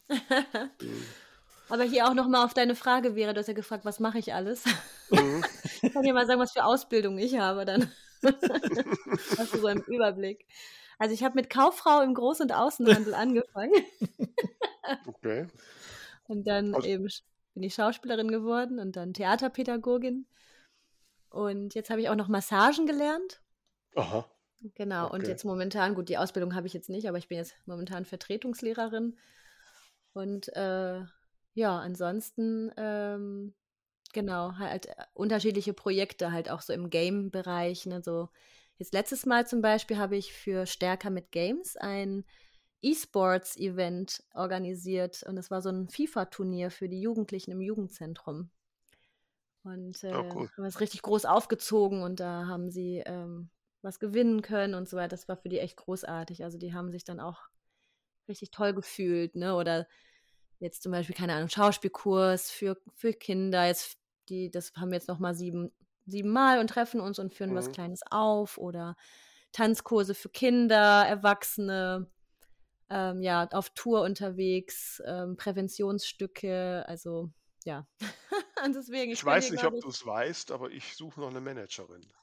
Mhm. 0.81 1.15
Aber 1.69 1.85
hier 1.85 2.07
auch 2.09 2.15
noch 2.15 2.29
mal 2.29 2.45
auf 2.45 2.55
deine 2.55 2.77
Frage, 2.77 3.15
Vera, 3.15 3.33
du 3.33 3.41
hast 3.41 3.49
ja 3.49 3.55
gefragt: 3.55 3.85
„Was 3.85 4.01
mache 4.01 4.19
ich 4.19 4.35
alles?“ 4.35 4.65
Mhm. 5.11 5.45
Ich 5.83 5.93
kann 5.95 6.05
dir 6.05 6.15
mal 6.15 6.27
sagen, 6.27 6.41
was 6.41 6.53
für 6.53 6.65
Ausbildung 6.65 7.19
ich 7.19 7.39
habe, 7.39 7.65
dann 7.65 7.93
hast 9.37 9.55
du 9.55 9.61
so 9.61 9.67
einen 9.67 9.83
Überblick. 9.87 10.47
Also, 10.99 11.15
ich 11.15 11.23
habe 11.25 11.35
mit 11.37 11.51
Kauffrau 11.51 12.03
im 12.03 12.15
Groß 12.15 12.41
und 12.41 12.53
Außenhandel 12.53 13.15
angefangen. 13.15 13.73
Okay. 15.09 15.47
Und 16.27 16.47
dann 16.47 16.75
Also 16.75 16.89
eben 16.89 17.07
bin 17.55 17.63
ich 17.63 17.75
Schauspielerin 17.75 18.29
geworden 18.31 18.79
und 18.79 18.97
dann 18.97 19.15
Theaterpädagogin. 19.15 20.27
Und 21.29 21.75
jetzt 21.75 21.91
habe 21.91 22.01
ich 22.01 22.09
auch 22.09 22.15
noch 22.15 22.29
Massagen 22.29 22.87
gelernt. 22.87 23.43
Aha. 23.97 24.29
Genau, 24.77 25.11
und 25.13 25.27
Okay. 25.27 25.29
jetzt 25.29 25.45
momentan 25.45 25.95
gut, 25.95 26.09
die 26.09 26.17
Ausbildung 26.17 26.55
habe 26.55 26.67
ich 26.67 26.73
jetzt 26.73 26.89
nicht, 26.89 27.07
aber 27.09 27.19
ich 27.19 27.29
bin 27.29 27.37
jetzt 27.39 27.55
momentan 27.67 28.05
Vertretungslehrerin. 28.07 29.17
Und, 30.15 30.49
äh, 30.57 31.03
ja, 31.55 31.79
ansonsten, 31.79 32.73
ähm, 32.77 33.55
genau, 34.13 34.57
halt, 34.59 34.87
äh, 34.87 34.95
unterschiedliche 35.15 35.75
Projekte 35.75 36.33
halt 36.33 36.51
auch 36.51 36.63
so 36.63 36.73
im 36.73 36.91
Game-Bereich, 36.91 37.87
ne, 37.87 38.03
so 38.03 38.31
jetzt 38.79 38.93
letztes 38.95 39.27
Mal 39.27 39.47
zum 39.47 39.63
Beispiel 39.63 39.99
habe 39.99 40.17
ich 40.17 40.33
für 40.33 40.67
Stärker 40.67 41.11
mit 41.11 41.31
Games 41.33 41.77
ein 41.77 42.25
E-Sports-Event 42.83 44.25
organisiert 44.35 45.23
und 45.25 45.37
das 45.37 45.51
war 45.51 45.63
so 45.63 45.71
'n 45.71 45.89
FIFA-Turnier 45.89 46.71
für 46.71 46.89
die 46.89 47.01
Jugendlichen 47.01 47.53
im 47.53 47.61
Jugendzentrum. 47.63 48.51
Und, 49.63 50.03
äh, 50.05 50.09
Ja, 50.11 50.25
cool. 50.35 50.49
haben 50.57 50.65
wir's 50.65 50.81
richtig 50.81 51.03
groß 51.03 51.25
aufgezogen 51.25 52.03
und 52.03 52.21
da 52.21 52.47
haben 52.47 52.71
sie, 52.71 53.03
ähm, 53.07 53.51
was 53.83 53.99
gewinnen 53.99 54.43
können 54.43 54.75
und 54.75 54.89
so 54.89 54.97
weiter. 54.97 55.09
Das 55.11 55.29
war 55.29 55.37
für 55.37 55.49
die 55.49 55.59
echt 55.59 55.77
großartig. 55.77 56.45
Also 56.45 56.59
die 56.59 56.75
haben 56.75 56.91
sich 56.91 57.05
dann 57.05 57.21
auch 57.21 57.49
richtig 58.29 58.51
toll 58.53 58.75
gefühlt, 58.75 59.37
ne? 59.37 59.57
Oder 59.57 59.89
jetzt 60.61 60.83
zum 60.83 60.93
Beispiel, 60.93 61.17
keine 61.17 61.35
Ahnung, 61.35 61.49
Schauspielkurs 61.51 62.51
für, 62.51 62.79
für 62.95 63.13
Kinder. 63.15 63.67
Jetzt, 63.67 63.99
die, 64.31 64.51
das 64.51 64.73
haben 64.77 64.91
wir 64.91 64.97
jetzt 64.99 65.09
nochmal 65.09 65.35
sieben, 65.35 65.73
sieben 66.07 66.31
Mal 66.31 66.59
und 66.59 66.69
treffen 66.69 67.01
uns 67.01 67.19
und 67.19 67.35
führen 67.35 67.51
mhm. 67.51 67.57
was 67.57 67.73
Kleines 67.73 68.01
auf. 68.11 68.59
Oder 68.59 68.97
Tanzkurse 69.53 70.15
für 70.15 70.29
Kinder, 70.29 71.05
Erwachsene, 71.07 72.09
ähm, 72.91 73.23
ja, 73.23 73.49
auf 73.53 73.71
Tour 73.71 74.03
unterwegs, 74.03 75.03
ähm, 75.07 75.37
Präventionsstücke, 75.37 76.85
also 76.87 77.31
ja. 77.65 77.87
Und 78.65 78.75
deswegen, 78.77 79.11
ich, 79.11 79.19
ich 79.19 79.25
weiß 79.25 79.51
nicht, 79.51 79.65
ob 79.65 79.81
du 79.81 79.89
es 79.89 80.07
weißt, 80.07 80.53
aber 80.53 80.71
ich 80.71 80.95
suche 80.97 81.21
noch 81.21 81.31
eine 81.31 81.41
Managerin. 81.41 82.07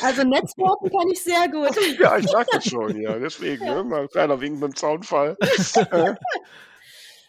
also 0.00 0.22
Netzwerken 0.24 0.90
kann 0.90 1.08
ich 1.10 1.22
sehr 1.22 1.48
gut. 1.48 1.76
Ja, 1.98 2.16
ich 2.18 2.26
sag 2.28 2.46
das 2.50 2.64
schon, 2.64 3.00
ja. 3.00 3.18
Deswegen, 3.20 3.64
ja. 3.64 3.74
Ne, 3.74 3.84
mal 3.84 4.02
ein 4.02 4.08
kleiner 4.08 4.40
Wink 4.40 4.54
mit 4.60 4.70
dem 4.70 4.76
Zaunfall. 4.76 5.36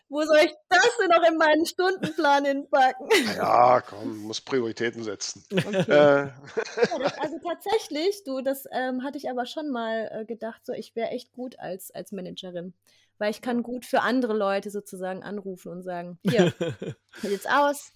Wo 0.10 0.24
soll 0.24 0.38
ich 0.38 0.54
das 0.70 0.90
denn 1.00 1.10
noch 1.10 1.28
in 1.28 1.38
meinen 1.38 1.66
Stundenplan 1.66 2.46
hinpacken? 2.46 3.08
Ja, 3.36 3.82
komm, 3.82 4.18
muss 4.20 4.42
Prioritäten 4.42 5.04
setzen. 5.04 5.46
Okay. 5.52 5.92
Äh. 5.92 6.26
Ja, 6.26 7.00
das, 7.00 7.18
also 7.20 7.38
tatsächlich, 7.48 8.24
du, 8.24 8.42
das 8.42 8.66
ähm, 8.72 9.04
hatte 9.04 9.18
ich 9.18 9.30
aber 9.30 9.46
schon 9.46 9.70
mal 9.70 10.10
äh, 10.12 10.26
gedacht, 10.26 10.66
so 10.66 10.74
ich 10.74 10.96
wäre 10.96 11.10
echt 11.10 11.32
gut 11.32 11.60
als, 11.60 11.92
als 11.92 12.12
Managerin 12.12 12.74
weil 13.20 13.32
ich 13.32 13.42
kann 13.42 13.64
gut 13.64 13.86
für 13.86 14.02
andere 14.02 14.34
Leute 14.34 14.72
sozusagen 14.72 15.24
anrufen 15.24 15.72
und 15.72 15.84
sagen, 15.84 16.18
hier, 16.24 16.54
wie 17.22 17.28
sieht's 17.28 17.46
aus? 17.46 17.92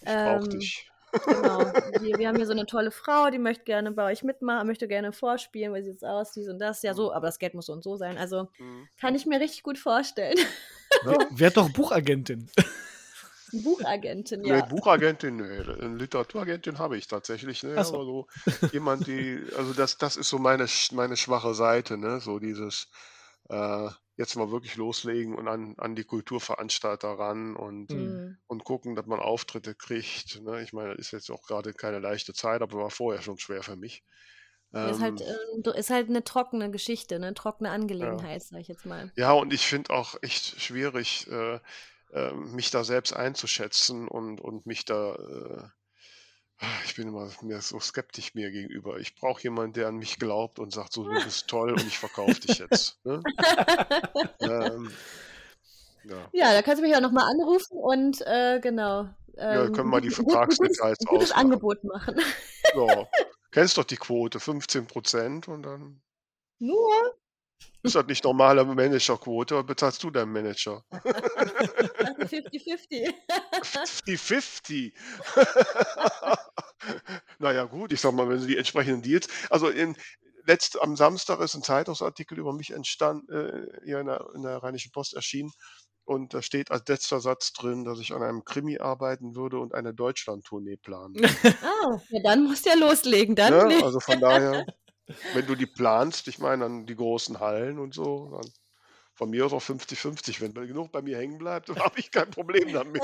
Ich 0.00 0.08
ähm, 0.08 0.48
dich. 0.48 0.90
Genau. 1.26 1.58
Wir, 2.00 2.18
wir, 2.18 2.26
haben 2.26 2.36
hier 2.36 2.46
so 2.46 2.52
eine 2.52 2.64
tolle 2.64 2.90
Frau, 2.90 3.28
die 3.28 3.38
möchte 3.38 3.64
gerne 3.64 3.92
bei 3.92 4.10
euch 4.10 4.22
mitmachen, 4.22 4.66
möchte 4.66 4.88
gerne 4.88 5.12
vorspielen, 5.12 5.74
wie 5.74 5.82
sieht's 5.82 6.02
aus, 6.02 6.32
dies 6.32 6.48
und 6.48 6.58
das. 6.58 6.82
Ja, 6.82 6.94
so, 6.94 7.10
mhm. 7.10 7.16
aber 7.16 7.26
das 7.26 7.38
Geld 7.38 7.52
muss 7.52 7.66
so 7.66 7.74
und 7.74 7.84
so 7.84 7.96
sein. 7.96 8.16
Also 8.16 8.48
mhm. 8.58 8.88
kann 8.98 9.14
ich 9.14 9.26
mir 9.26 9.38
richtig 9.38 9.62
gut 9.62 9.76
vorstellen. 9.76 10.38
Wer 11.30 11.50
doch 11.50 11.70
Buchagentin. 11.70 12.50
Buchagentin, 13.52 14.44
ja. 14.44 14.56
Nee, 14.56 14.68
Buchagentin, 14.68 15.36
nee. 15.36 15.58
Eine 15.58 15.96
Literaturagentin 15.96 16.78
habe 16.78 16.96
ich 16.96 17.06
tatsächlich, 17.06 17.62
ne? 17.62 17.84
So. 17.84 17.94
Aber 17.94 18.04
so 18.04 18.26
jemand, 18.72 19.06
die, 19.06 19.42
also 19.56 19.74
das, 19.74 19.98
das 19.98 20.16
ist 20.16 20.30
so 20.30 20.38
meine, 20.38 20.66
meine 20.92 21.16
schwache 21.16 21.52
Seite, 21.54 21.98
ne? 21.98 22.20
So 22.20 22.38
dieses, 22.38 22.88
äh, 23.50 23.88
jetzt 24.16 24.36
mal 24.36 24.50
wirklich 24.50 24.76
loslegen 24.76 25.34
und 25.34 25.48
an, 25.48 25.74
an 25.78 25.94
die 25.94 26.04
Kulturveranstalter 26.04 27.08
ran 27.08 27.56
und, 27.56 27.90
mhm. 27.90 28.36
und 28.46 28.64
gucken, 28.64 28.94
dass 28.94 29.06
man 29.06 29.20
Auftritte 29.20 29.74
kriegt. 29.74 30.40
Ne? 30.42 30.62
Ich 30.62 30.72
meine, 30.72 30.90
das 30.90 31.06
ist 31.06 31.12
jetzt 31.12 31.30
auch 31.30 31.42
gerade 31.42 31.72
keine 31.72 31.98
leichte 31.98 32.34
Zeit, 32.34 32.62
aber 32.62 32.78
war 32.78 32.90
vorher 32.90 33.22
schon 33.22 33.38
schwer 33.38 33.62
für 33.62 33.76
mich. 33.76 34.04
Ist, 34.72 35.00
halt, 35.00 35.20
ähm, 35.20 35.62
äh, 35.64 35.78
ist 35.78 35.90
halt 35.90 36.08
eine 36.08 36.24
trockene 36.24 36.70
Geschichte, 36.70 37.16
eine 37.16 37.34
trockene 37.34 37.70
Angelegenheit, 37.70 38.42
ja. 38.42 38.48
sag 38.48 38.60
ich 38.60 38.68
jetzt 38.68 38.86
mal. 38.86 39.12
Ja, 39.16 39.32
und 39.32 39.52
ich 39.52 39.66
finde 39.66 39.90
auch 39.90 40.16
echt 40.22 40.60
schwierig, 40.60 41.26
äh, 41.30 41.58
äh, 42.12 42.32
mich 42.32 42.70
da 42.70 42.84
selbst 42.84 43.14
einzuschätzen 43.14 44.08
und, 44.08 44.40
und 44.40 44.66
mich 44.66 44.84
da 44.84 45.14
äh, 45.14 45.62
ich 46.84 46.94
bin 46.94 47.08
immer 47.08 47.28
mehr 47.42 47.60
so 47.60 47.80
skeptisch 47.80 48.34
mir 48.34 48.50
gegenüber. 48.50 48.98
Ich 48.98 49.14
brauche 49.16 49.42
jemanden, 49.42 49.72
der 49.72 49.88
an 49.88 49.96
mich 49.96 50.18
glaubt 50.18 50.58
und 50.58 50.72
sagt, 50.72 50.92
so, 50.92 51.04
du 51.04 51.10
bist 51.24 51.48
toll 51.48 51.72
und 51.72 51.86
ich 51.86 51.98
verkaufe 51.98 52.40
dich 52.40 52.58
jetzt. 52.58 53.04
Ne? 53.04 53.22
ähm, 54.40 54.92
ja. 56.04 56.28
ja. 56.32 56.52
da 56.52 56.62
kannst 56.62 56.82
du 56.82 56.86
mich 56.86 56.96
auch 56.96 57.00
nochmal 57.00 57.28
anrufen 57.30 57.76
und 57.76 58.20
äh, 58.26 58.60
genau. 58.60 59.08
Ähm, 59.36 59.54
ja, 59.54 59.64
können 59.64 59.76
wir 59.76 59.84
mal 59.84 60.00
die 60.00 60.10
Vertragsdetails 60.10 61.00
ein 61.00 61.06
gutes 61.06 61.32
Angebot 61.32 61.82
machen. 61.84 62.20
ja, 62.74 63.08
kennst 63.52 63.78
doch 63.78 63.84
die 63.84 63.96
Quote, 63.96 64.40
15 64.40 64.86
Prozent 64.86 65.48
und 65.48 65.62
dann. 65.62 66.02
Nur? 66.58 67.16
Ist 67.84 67.94
das 67.94 68.06
nicht 68.06 68.24
normale 68.24 68.64
Managerquote 68.64 69.54
oder 69.54 69.64
bezahlst 69.64 70.02
du 70.02 70.10
deinen 70.10 70.32
Manager? 70.32 70.84
50-50. 70.90 73.14
50-50. 73.62 74.92
naja, 77.38 77.64
gut, 77.64 77.92
ich 77.92 78.00
sag 78.00 78.14
mal, 78.14 78.28
wenn 78.28 78.40
sie 78.40 78.48
die 78.48 78.56
entsprechenden 78.56 79.02
Deals. 79.02 79.28
Also 79.50 79.68
in, 79.68 79.96
letzt, 80.46 80.80
am 80.80 80.96
Samstag 80.96 81.40
ist 81.40 81.54
ein 81.54 81.62
Zeitungsartikel 81.62 82.38
über 82.38 82.52
mich 82.52 82.70
entstanden, 82.70 83.32
äh, 83.32 83.66
hier 83.84 84.00
in 84.00 84.06
der, 84.06 84.26
in 84.34 84.42
der 84.42 84.62
Rheinischen 84.62 84.92
Post 84.92 85.14
erschienen. 85.14 85.52
Und 86.04 86.34
da 86.34 86.42
steht 86.42 86.70
als 86.70 86.88
letzter 86.88 87.20
Satz 87.20 87.52
drin, 87.52 87.84
dass 87.84 88.00
ich 88.00 88.12
an 88.12 88.22
einem 88.22 88.44
Krimi 88.44 88.78
arbeiten 88.78 89.36
würde 89.36 89.58
und 89.58 89.74
eine 89.74 89.94
Deutschland-Tournee 89.94 90.76
planen. 90.76 91.14
Ah, 91.84 92.00
ja, 92.10 92.20
dann 92.22 92.44
musst 92.44 92.64
du 92.64 92.70
ja 92.70 92.76
loslegen. 92.76 93.34
Dann 93.34 93.52
ja, 93.52 93.64
ne? 93.64 93.84
also 93.84 93.98
von 93.98 94.20
daher. 94.20 94.66
Wenn 95.34 95.46
du 95.46 95.56
die 95.56 95.66
planst, 95.66 96.28
ich 96.28 96.38
meine 96.38 96.64
an 96.64 96.86
die 96.86 96.94
großen 96.94 97.40
Hallen 97.40 97.80
und 97.80 97.92
so, 97.92 98.30
dann 98.30 98.48
von 99.14 99.30
mir 99.30 99.46
aus 99.46 99.52
auch 99.52 99.62
50-50. 99.62 100.40
Wenn 100.40 100.54
genug 100.54 100.90
bei 100.92 101.02
mir 101.02 101.18
hängen 101.18 101.38
bleibt, 101.38 101.68
dann 101.68 101.78
habe 101.78 101.98
ich 101.98 102.10
kein 102.10 102.30
Problem 102.30 102.72
damit. 102.72 103.02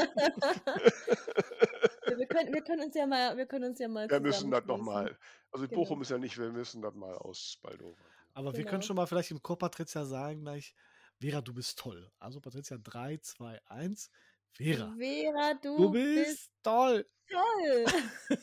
wir, 2.07 2.27
können, 2.27 2.55
wir 2.55 2.63
können 2.63 2.85
uns 2.85 2.95
ja 2.95 3.07
mal, 3.07 3.37
wir 3.37 3.47
können 3.47 3.71
uns 3.71 3.79
ja 3.79 3.89
mal. 3.89 4.09
Wir 4.11 4.21
müssen 4.21 4.51
das 4.51 4.65
nochmal. 4.67 5.17
Also 5.51 5.67
genau. 5.67 5.81
Bochum 5.81 6.03
ist 6.03 6.11
ja 6.11 6.19
nicht, 6.19 6.39
wir 6.39 6.51
müssen 6.51 6.83
das 6.83 6.95
mal 6.95 7.17
aus 7.17 7.59
Baldover. 7.63 7.97
Aber 8.35 8.53
genau. 8.53 8.57
wir 8.57 8.65
können 8.65 8.81
genau. 8.81 8.87
schon 8.87 8.97
mal 8.97 9.07
vielleicht 9.07 9.31
im 9.31 9.43
Chor 9.43 9.59
Patricia 9.59 10.05
sagen 10.05 10.43
gleich, 10.43 10.75
Vera, 11.21 11.41
du 11.41 11.53
bist 11.53 11.79
toll. 11.79 12.11
Also 12.19 12.41
Patricia 12.41 12.79
3, 12.79 13.19
2, 13.19 13.61
1. 13.67 14.11
Vera. 14.53 14.95
Vera, 14.97 15.55
du, 15.63 15.77
du 15.77 15.91
bist, 15.91 16.29
bist 16.29 16.51
toll. 16.63 17.07
Toll. 17.29 17.87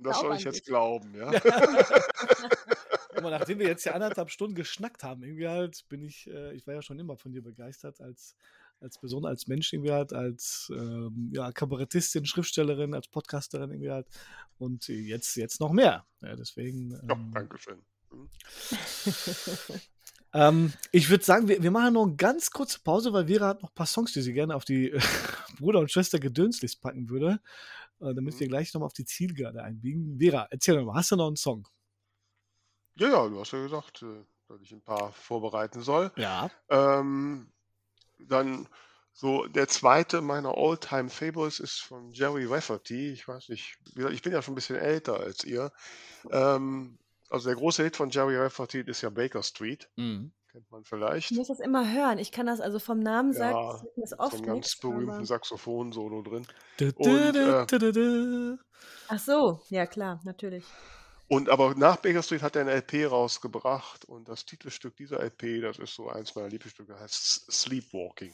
Das 0.00 0.20
soll 0.20 0.36
ich 0.36 0.44
jetzt 0.44 0.64
glauben, 0.64 1.12
ja. 1.14 1.26
Aber 3.16 3.30
nachdem 3.30 3.58
wir 3.58 3.66
jetzt 3.66 3.84
ja 3.84 3.94
anderthalb 3.94 4.30
Stunden 4.30 4.54
geschnackt 4.54 5.02
haben, 5.02 5.24
irgendwie 5.24 5.48
halt 5.48 5.84
bin 5.88 6.02
ich, 6.02 6.28
äh, 6.28 6.54
ich 6.54 6.64
war 6.66 6.74
ja 6.74 6.82
schon 6.82 7.00
immer 7.00 7.16
von 7.16 7.32
dir 7.32 7.42
begeistert 7.42 8.00
als, 8.00 8.36
als 8.80 8.98
Person, 8.98 9.26
als 9.26 9.48
Mensch 9.48 9.72
irgendwie 9.72 9.90
halt, 9.90 10.12
als 10.12 10.70
ähm, 10.72 11.32
ja, 11.34 11.50
Kabarettistin, 11.50 12.26
Schriftstellerin, 12.26 12.94
als 12.94 13.08
Podcasterin 13.08 13.70
irgendwie 13.70 13.90
halt 13.90 14.06
und 14.58 14.86
jetzt, 14.86 15.34
jetzt 15.36 15.60
noch 15.60 15.72
mehr. 15.72 16.06
Ja, 16.20 16.36
deswegen. 16.36 16.92
Ähm, 16.92 17.08
ja, 17.08 17.16
Dankeschön. 17.34 17.82
Hm. 20.32 20.40
ähm, 20.40 20.72
ich 20.92 21.10
würde 21.10 21.24
sagen, 21.24 21.48
wir, 21.48 21.62
wir 21.62 21.70
machen 21.70 21.94
noch 21.94 22.06
eine 22.06 22.16
ganz 22.16 22.50
kurze 22.50 22.80
Pause, 22.80 23.12
weil 23.12 23.26
Vera 23.26 23.48
hat 23.48 23.62
noch 23.62 23.70
ein 23.70 23.74
paar 23.74 23.86
Songs, 23.86 24.12
die 24.12 24.22
sie 24.22 24.32
gerne 24.32 24.54
auf 24.54 24.64
die 24.64 24.92
Bruder- 25.58 25.80
und 25.80 25.90
Schwester 25.90 26.18
Gedönslist 26.18 26.80
packen 26.80 27.08
würde. 27.08 27.40
Äh, 28.00 28.14
damit 28.14 28.34
mhm. 28.34 28.40
wir 28.40 28.48
gleich 28.48 28.72
nochmal 28.74 28.86
auf 28.86 28.92
die 28.92 29.04
Zielgerade 29.04 29.62
einbiegen. 29.62 30.18
Vera, 30.18 30.46
erzähl 30.50 30.76
doch 30.76 30.84
mal, 30.84 30.94
hast 30.94 31.10
du 31.10 31.16
noch 31.16 31.26
einen 31.26 31.36
Song? 31.36 31.66
Ja, 32.96 33.08
ja, 33.08 33.28
du 33.28 33.40
hast 33.40 33.52
ja 33.52 33.62
gesagt, 33.62 34.02
äh, 34.02 34.24
dass 34.48 34.60
ich 34.60 34.72
ein 34.72 34.82
paar 34.82 35.12
vorbereiten 35.12 35.82
soll. 35.82 36.10
Ja. 36.16 36.50
Ähm, 36.68 37.52
dann 38.18 38.68
so 39.12 39.46
der 39.46 39.68
zweite 39.68 40.20
meiner 40.20 40.56
All-Time 40.56 41.08
Favorites 41.08 41.60
ist 41.60 41.80
von 41.80 42.12
Jerry 42.12 42.44
Rafferty. 42.44 43.10
Ich 43.10 43.26
weiß 43.26 43.48
nicht, 43.48 43.78
ich 43.94 44.22
bin 44.22 44.32
ja 44.32 44.42
schon 44.42 44.52
ein 44.52 44.56
bisschen 44.56 44.76
älter 44.76 45.18
als 45.18 45.44
ihr. 45.44 45.72
Ähm, 46.30 46.98
also 47.28 47.48
der 47.48 47.56
große 47.56 47.82
Hit 47.82 47.96
von 47.96 48.10
Jerry 48.10 48.36
Rafferty 48.36 48.80
ist 48.80 49.02
ja 49.02 49.10
Baker 49.10 49.42
Street. 49.42 49.88
Mhm. 49.96 50.32
Kennt 50.50 50.70
man 50.70 50.84
vielleicht. 50.84 51.30
Ich 51.30 51.36
muss 51.36 51.48
das 51.48 51.60
immer 51.60 51.92
hören. 51.92 52.18
Ich 52.18 52.32
kann 52.32 52.46
das 52.46 52.60
also 52.60 52.78
vom 52.78 53.00
Namen 53.00 53.34
sagen, 53.34 53.56
ja, 53.56 53.82
das 53.96 54.18
oft 54.18 54.32
so 54.32 54.38
ein 54.38 54.46
ganz 54.46 54.56
nichts, 54.66 54.80
berühmten 54.80 55.24
Saxophon-Solo 55.24 56.22
drin. 56.22 56.46
Und, 56.96 57.36
äh, 57.36 58.56
Ach 59.08 59.18
so, 59.18 59.60
ja 59.68 59.86
klar, 59.86 60.20
natürlich. 60.24 60.64
Und 61.28 61.50
aber 61.50 61.74
nach 61.74 61.96
Baker 61.96 62.22
Street 62.22 62.42
hat 62.42 62.56
er 62.56 62.62
eine 62.62 62.72
LP 62.72 63.04
rausgebracht 63.10 64.06
und 64.06 64.28
das 64.28 64.46
Titelstück 64.46 64.96
dieser 64.96 65.22
LP, 65.22 65.60
das 65.60 65.78
ist 65.78 65.94
so 65.94 66.08
eins 66.08 66.34
meiner 66.34 66.48
Lieblingsstücke, 66.48 66.98
heißt 66.98 67.52
Sleepwalking 67.52 68.32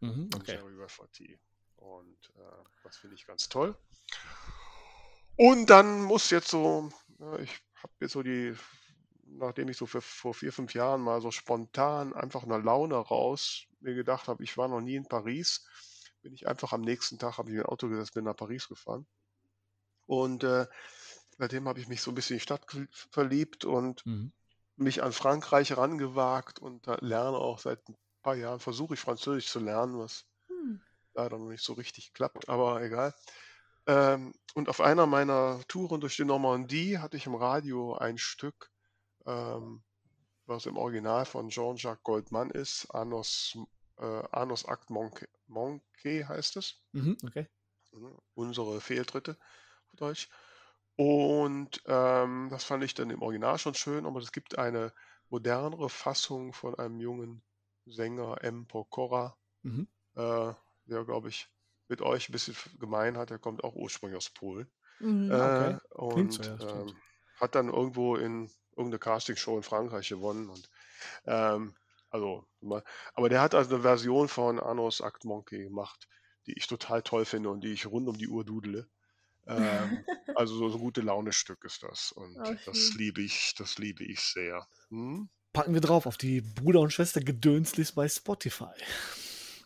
mhm, 0.00 0.30
okay. 0.34 0.54
Jerry 0.54 0.74
Rafferty. 0.76 1.38
Und 1.76 2.32
äh, 2.36 2.64
das 2.82 2.96
finde 2.96 3.14
ich 3.14 3.26
ganz 3.26 3.48
toll. 3.48 3.76
Und 5.36 5.70
dann 5.70 6.02
muss 6.02 6.30
jetzt 6.30 6.48
so, 6.48 6.90
ich 7.40 7.60
habe 7.84 7.92
jetzt 8.00 8.12
so 8.12 8.22
die 8.22 8.56
nachdem 9.26 9.68
ich 9.68 9.76
so 9.76 9.86
für, 9.86 10.00
vor 10.00 10.34
vier, 10.34 10.52
fünf 10.52 10.74
Jahren 10.74 11.00
mal 11.00 11.20
so 11.20 11.30
spontan 11.30 12.12
einfach 12.12 12.42
eine 12.42 12.58
Laune 12.58 12.96
raus 12.96 13.66
mir 13.80 13.94
gedacht 13.94 14.28
habe, 14.28 14.42
ich 14.42 14.56
war 14.56 14.68
noch 14.68 14.80
nie 14.80 14.96
in 14.96 15.06
Paris, 15.06 15.66
bin 16.22 16.32
ich 16.32 16.46
einfach 16.48 16.72
am 16.72 16.80
nächsten 16.80 17.18
Tag, 17.18 17.38
habe 17.38 17.50
ich 17.50 17.58
ein 17.58 17.66
Auto 17.66 17.88
gesetzt, 17.88 18.14
bin 18.14 18.24
nach 18.24 18.36
Paris 18.36 18.68
gefahren. 18.68 19.06
Und 20.06 20.44
äh, 20.44 20.66
seitdem 21.38 21.68
habe 21.68 21.80
ich 21.80 21.88
mich 21.88 22.00
so 22.00 22.10
ein 22.10 22.14
bisschen 22.14 22.34
in 22.34 22.38
die 22.38 22.42
Stadt 22.42 22.66
verliebt 23.10 23.64
und 23.64 24.04
mhm. 24.06 24.32
mich 24.76 25.02
an 25.02 25.12
Frankreich 25.12 25.70
herangewagt 25.70 26.58
und 26.58 26.86
lerne 27.00 27.36
auch 27.36 27.58
seit 27.58 27.86
ein 27.88 27.96
paar 28.22 28.36
Jahren, 28.36 28.60
versuche 28.60 28.94
ich 28.94 29.00
Französisch 29.00 29.50
zu 29.50 29.60
lernen, 29.60 29.98
was 29.98 30.24
mhm. 30.48 30.80
leider 31.12 31.38
noch 31.38 31.48
nicht 31.48 31.64
so 31.64 31.74
richtig 31.74 32.14
klappt, 32.14 32.48
aber 32.48 32.82
egal. 32.82 33.14
Ähm, 33.86 34.32
und 34.54 34.68
auf 34.68 34.80
einer 34.80 35.06
meiner 35.06 35.60
Touren 35.68 36.00
durch 36.00 36.16
die 36.16 36.24
Normandie 36.24 36.98
hatte 36.98 37.16
ich 37.16 37.26
im 37.26 37.34
Radio 37.34 37.94
ein 37.94 38.18
Stück 38.18 38.70
ähm, 39.26 39.82
was 40.46 40.66
im 40.66 40.76
Original 40.76 41.24
von 41.24 41.48
Jean-Jacques 41.48 42.02
Goldman 42.02 42.50
ist. 42.50 42.86
Anos, 42.90 43.56
äh, 43.98 44.22
Anos 44.32 44.64
Act 44.64 44.90
Monke, 44.90 45.28
Monke 45.46 46.28
heißt 46.28 46.56
es. 46.56 46.82
Mhm, 46.92 47.16
okay. 47.24 47.48
Mhm, 47.92 48.18
unsere 48.34 48.80
Fehltritte 48.80 49.38
auf 49.92 49.96
Deutsch. 49.96 50.28
Und 50.96 51.82
ähm, 51.86 52.48
das 52.50 52.64
fand 52.64 52.84
ich 52.84 52.94
dann 52.94 53.10
im 53.10 53.22
Original 53.22 53.58
schon 53.58 53.74
schön, 53.74 54.06
aber 54.06 54.20
es 54.20 54.32
gibt 54.32 54.58
eine 54.58 54.92
modernere 55.28 55.88
Fassung 55.88 56.52
von 56.52 56.74
einem 56.76 57.00
jungen 57.00 57.42
Sänger, 57.86 58.42
M. 58.42 58.66
Pokora, 58.66 59.36
Mhm. 59.62 59.88
äh, 60.14 60.52
der, 60.84 61.04
glaube 61.04 61.30
ich, 61.30 61.48
mit 61.88 62.00
euch 62.00 62.28
ein 62.28 62.32
bisschen 62.32 62.56
gemein 62.78 63.16
hat. 63.16 63.30
Der 63.30 63.38
kommt 63.38 63.64
auch 63.64 63.74
ursprünglich 63.74 64.16
aus 64.16 64.30
Polen. 64.30 64.68
Mhm. 65.00 65.30
Okay. 65.30 65.72
Äh, 65.72 66.12
Klingt 66.12 66.32
so, 66.32 66.50
und 66.50 66.62
ja, 66.62 66.80
ähm, 66.80 66.96
hat 67.40 67.54
dann 67.54 67.68
irgendwo 67.68 68.16
in 68.16 68.50
irgendeine 68.76 68.98
Castingshow 68.98 69.56
in 69.56 69.62
Frankreich 69.62 70.08
gewonnen. 70.08 70.48
Und 70.48 70.68
ähm, 71.26 71.74
also, 72.10 72.46
aber 73.14 73.28
der 73.28 73.40
hat 73.40 73.54
also 73.54 73.74
eine 73.74 73.82
Version 73.82 74.28
von 74.28 74.60
Anos 74.60 75.00
Act 75.00 75.24
Monkey 75.24 75.64
gemacht, 75.64 76.08
die 76.46 76.56
ich 76.56 76.66
total 76.66 77.02
toll 77.02 77.24
finde 77.24 77.50
und 77.50 77.62
die 77.62 77.72
ich 77.72 77.86
rund 77.86 78.08
um 78.08 78.16
die 78.16 78.28
Uhr 78.28 78.44
dudele. 78.44 78.88
Ähm, 79.46 80.04
also 80.36 80.56
so 80.56 80.76
ein 80.76 80.80
gute 80.80 81.00
Laune-Stück 81.00 81.64
ist 81.64 81.82
das. 81.82 82.12
Und 82.12 82.36
Oh, 82.36 82.54
das 82.66 82.94
liebe 82.94 83.20
ich, 83.20 83.54
das 83.58 83.78
liebe 83.78 84.04
ich 84.04 84.20
sehr. 84.20 84.66
Hm? 84.90 85.28
Packen 85.52 85.74
wir 85.74 85.80
drauf 85.80 86.06
auf 86.06 86.16
die 86.16 86.40
Bruder- 86.40 86.80
und 86.80 86.92
Schwester-Gedönslist 86.92 87.94
bei 87.94 88.08
Spotify. 88.08 88.72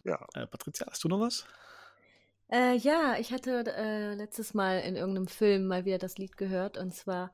Ja. 0.04 0.26
Äh, 0.34 0.46
Patricia, 0.46 0.86
hast 0.90 1.04
du 1.04 1.08
noch 1.08 1.20
was? 1.20 1.46
Äh, 2.50 2.76
ja, 2.76 3.16
ich 3.18 3.32
hatte 3.32 3.64
äh, 3.76 4.14
letztes 4.14 4.54
Mal 4.54 4.80
in 4.80 4.96
irgendeinem 4.96 5.28
Film 5.28 5.66
mal 5.66 5.84
wieder 5.84 5.98
das 5.98 6.16
Lied 6.18 6.36
gehört 6.36 6.78
und 6.78 6.94
zwar 6.94 7.30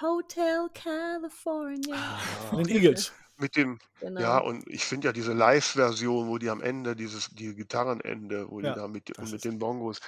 Hotel 0.00 0.68
California. 0.74 1.94
Ah, 1.96 2.18
von 2.50 2.64
den 2.64 2.76
Eagles. 2.76 3.12
Mit 3.36 3.54
dem, 3.54 3.78
Genau. 4.00 4.20
ja, 4.20 4.38
und 4.38 4.66
ich 4.68 4.84
finde 4.84 5.08
ja 5.08 5.12
diese 5.12 5.32
Live-Version, 5.32 6.28
wo 6.28 6.38
die 6.38 6.50
am 6.50 6.60
Ende, 6.60 6.96
dieses, 6.96 7.28
die 7.30 7.54
Gitarrenende, 7.54 8.50
wo 8.50 8.60
die 8.60 8.66
Ja, 8.66 8.74
da 8.74 8.88
mit, 8.88 9.16
und 9.16 9.30
mit 9.30 9.44
den 9.44 9.58
Bongos, 9.60 10.00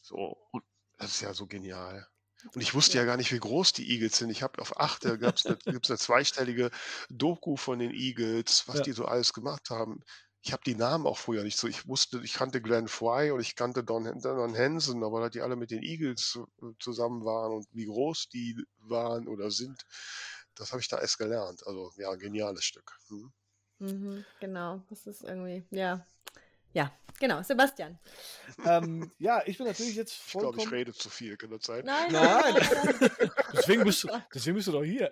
so, 0.00 0.36
und 0.50 0.64
das 0.98 1.12
ist 1.14 1.20
ja 1.20 1.32
so 1.32 1.46
genial. 1.46 2.06
Und 2.54 2.60
ich 2.60 2.74
wusste 2.74 2.98
ja 2.98 3.04
gar 3.04 3.16
nicht, 3.16 3.32
wie 3.32 3.38
groß 3.38 3.72
die 3.72 3.88
Eagles 3.88 4.18
sind. 4.18 4.30
Ich 4.30 4.42
habe 4.42 4.60
auf 4.60 4.78
acht, 4.80 5.04
da 5.04 5.16
gab's 5.16 5.46
eine, 5.46 5.56
gibt's 5.58 5.90
eine 5.90 5.98
zweistellige 5.98 6.70
Doku 7.08 7.56
von 7.56 7.78
den 7.78 7.92
Eagles, 7.92 8.66
was 8.66 8.76
Ja. 8.78 8.82
die 8.82 8.92
so 8.92 9.04
alles 9.04 9.32
gemacht 9.32 9.70
haben. 9.70 10.00
Ich 10.44 10.52
habe 10.52 10.62
die 10.64 10.74
Namen 10.74 11.06
auch 11.06 11.18
früher 11.18 11.44
nicht 11.44 11.56
so. 11.56 11.68
Ich 11.68 11.86
wusste, 11.86 12.20
ich 12.24 12.32
kannte 12.34 12.60
Glenn 12.60 12.88
Fry 12.88 13.30
und 13.30 13.40
ich 13.40 13.54
kannte 13.54 13.84
Don, 13.84 14.04
Don 14.20 14.56
Hansen, 14.56 15.04
aber 15.04 15.20
dass 15.20 15.30
die 15.30 15.40
alle 15.40 15.54
mit 15.54 15.70
den 15.70 15.82
Eagles 15.82 16.38
zusammen 16.80 17.24
waren 17.24 17.52
und 17.52 17.66
wie 17.72 17.86
groß 17.86 18.28
die 18.28 18.56
waren 18.80 19.28
oder 19.28 19.50
sind, 19.52 19.86
das 20.56 20.72
habe 20.72 20.80
ich 20.80 20.88
da 20.88 20.98
erst 20.98 21.18
gelernt. 21.18 21.64
Also 21.66 21.92
ja, 21.96 22.12
geniales 22.16 22.64
Stück. 22.64 22.92
Hm. 23.08 23.32
Mhm, 23.78 24.24
genau, 24.40 24.82
das 24.90 25.06
ist 25.06 25.22
irgendwie, 25.22 25.64
ja. 25.70 26.04
Ja, 26.72 26.90
genau, 27.20 27.42
Sebastian. 27.42 27.98
ähm, 28.64 29.12
ja, 29.18 29.42
ich 29.46 29.58
bin 29.58 29.66
natürlich 29.66 29.94
jetzt 29.94 30.12
Ich 30.26 30.32
glaube, 30.32 30.56
ich 30.56 30.62
vollkommen. 30.64 30.74
rede 30.74 30.92
zu 30.94 31.08
viel, 31.10 31.36
kann 31.36 31.50
das 31.50 31.64
sein? 31.64 31.84
Nein, 31.84 32.10
Nein. 32.12 32.54
nein, 32.54 32.54
nein, 32.54 32.96
nein. 33.18 33.30
deswegen, 33.52 33.84
bist 33.84 34.04
du, 34.04 34.08
deswegen 34.34 34.56
bist 34.56 34.68
du 34.68 34.72
doch 34.72 34.82
hier. 34.82 35.10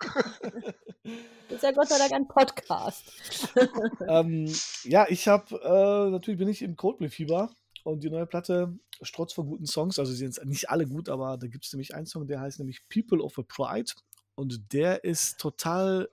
Ist 1.60 1.64
ja 1.64 1.72
Gott 1.72 1.88
sei 1.90 1.98
Dank 1.98 2.12
ein 2.12 2.26
Podcast. 2.26 3.12
ähm, 4.08 4.50
ja, 4.84 5.04
ich 5.10 5.28
habe, 5.28 5.56
äh, 5.56 6.10
natürlich 6.10 6.38
bin 6.38 6.48
ich 6.48 6.62
im 6.62 6.74
Coldplay-Fieber 6.74 7.50
und 7.84 8.02
die 8.02 8.08
neue 8.08 8.24
Platte 8.24 8.78
strotzt 9.02 9.34
vor 9.34 9.44
guten 9.44 9.66
Songs. 9.66 9.98
Also, 9.98 10.10
sie 10.10 10.26
sind 10.26 10.42
nicht 10.46 10.70
alle 10.70 10.86
gut, 10.86 11.10
aber 11.10 11.36
da 11.36 11.48
gibt 11.48 11.66
es 11.66 11.72
nämlich 11.74 11.94
einen 11.94 12.06
Song, 12.06 12.26
der 12.26 12.40
heißt 12.40 12.60
nämlich 12.60 12.88
People 12.88 13.22
of 13.22 13.38
a 13.38 13.42
Pride 13.42 13.92
und 14.36 14.72
der 14.72 15.04
ist 15.04 15.38
total 15.38 16.08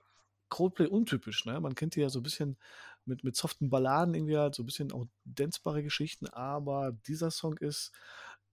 Coldplay 0.50 0.86
untypisch. 0.86 1.46
Ne? 1.46 1.58
Man 1.60 1.74
kennt 1.74 1.96
die 1.96 2.00
ja 2.00 2.10
so 2.10 2.20
ein 2.20 2.24
bisschen 2.24 2.58
mit, 3.06 3.24
mit 3.24 3.34
soften 3.34 3.70
Balladen, 3.70 4.12
irgendwie 4.12 4.36
halt 4.36 4.54
so 4.54 4.62
ein 4.62 4.66
bisschen 4.66 4.92
auch 4.92 5.06
dancerbare 5.24 5.82
Geschichten, 5.82 6.26
aber 6.26 6.92
dieser 7.06 7.30
Song 7.30 7.56
ist, 7.56 7.90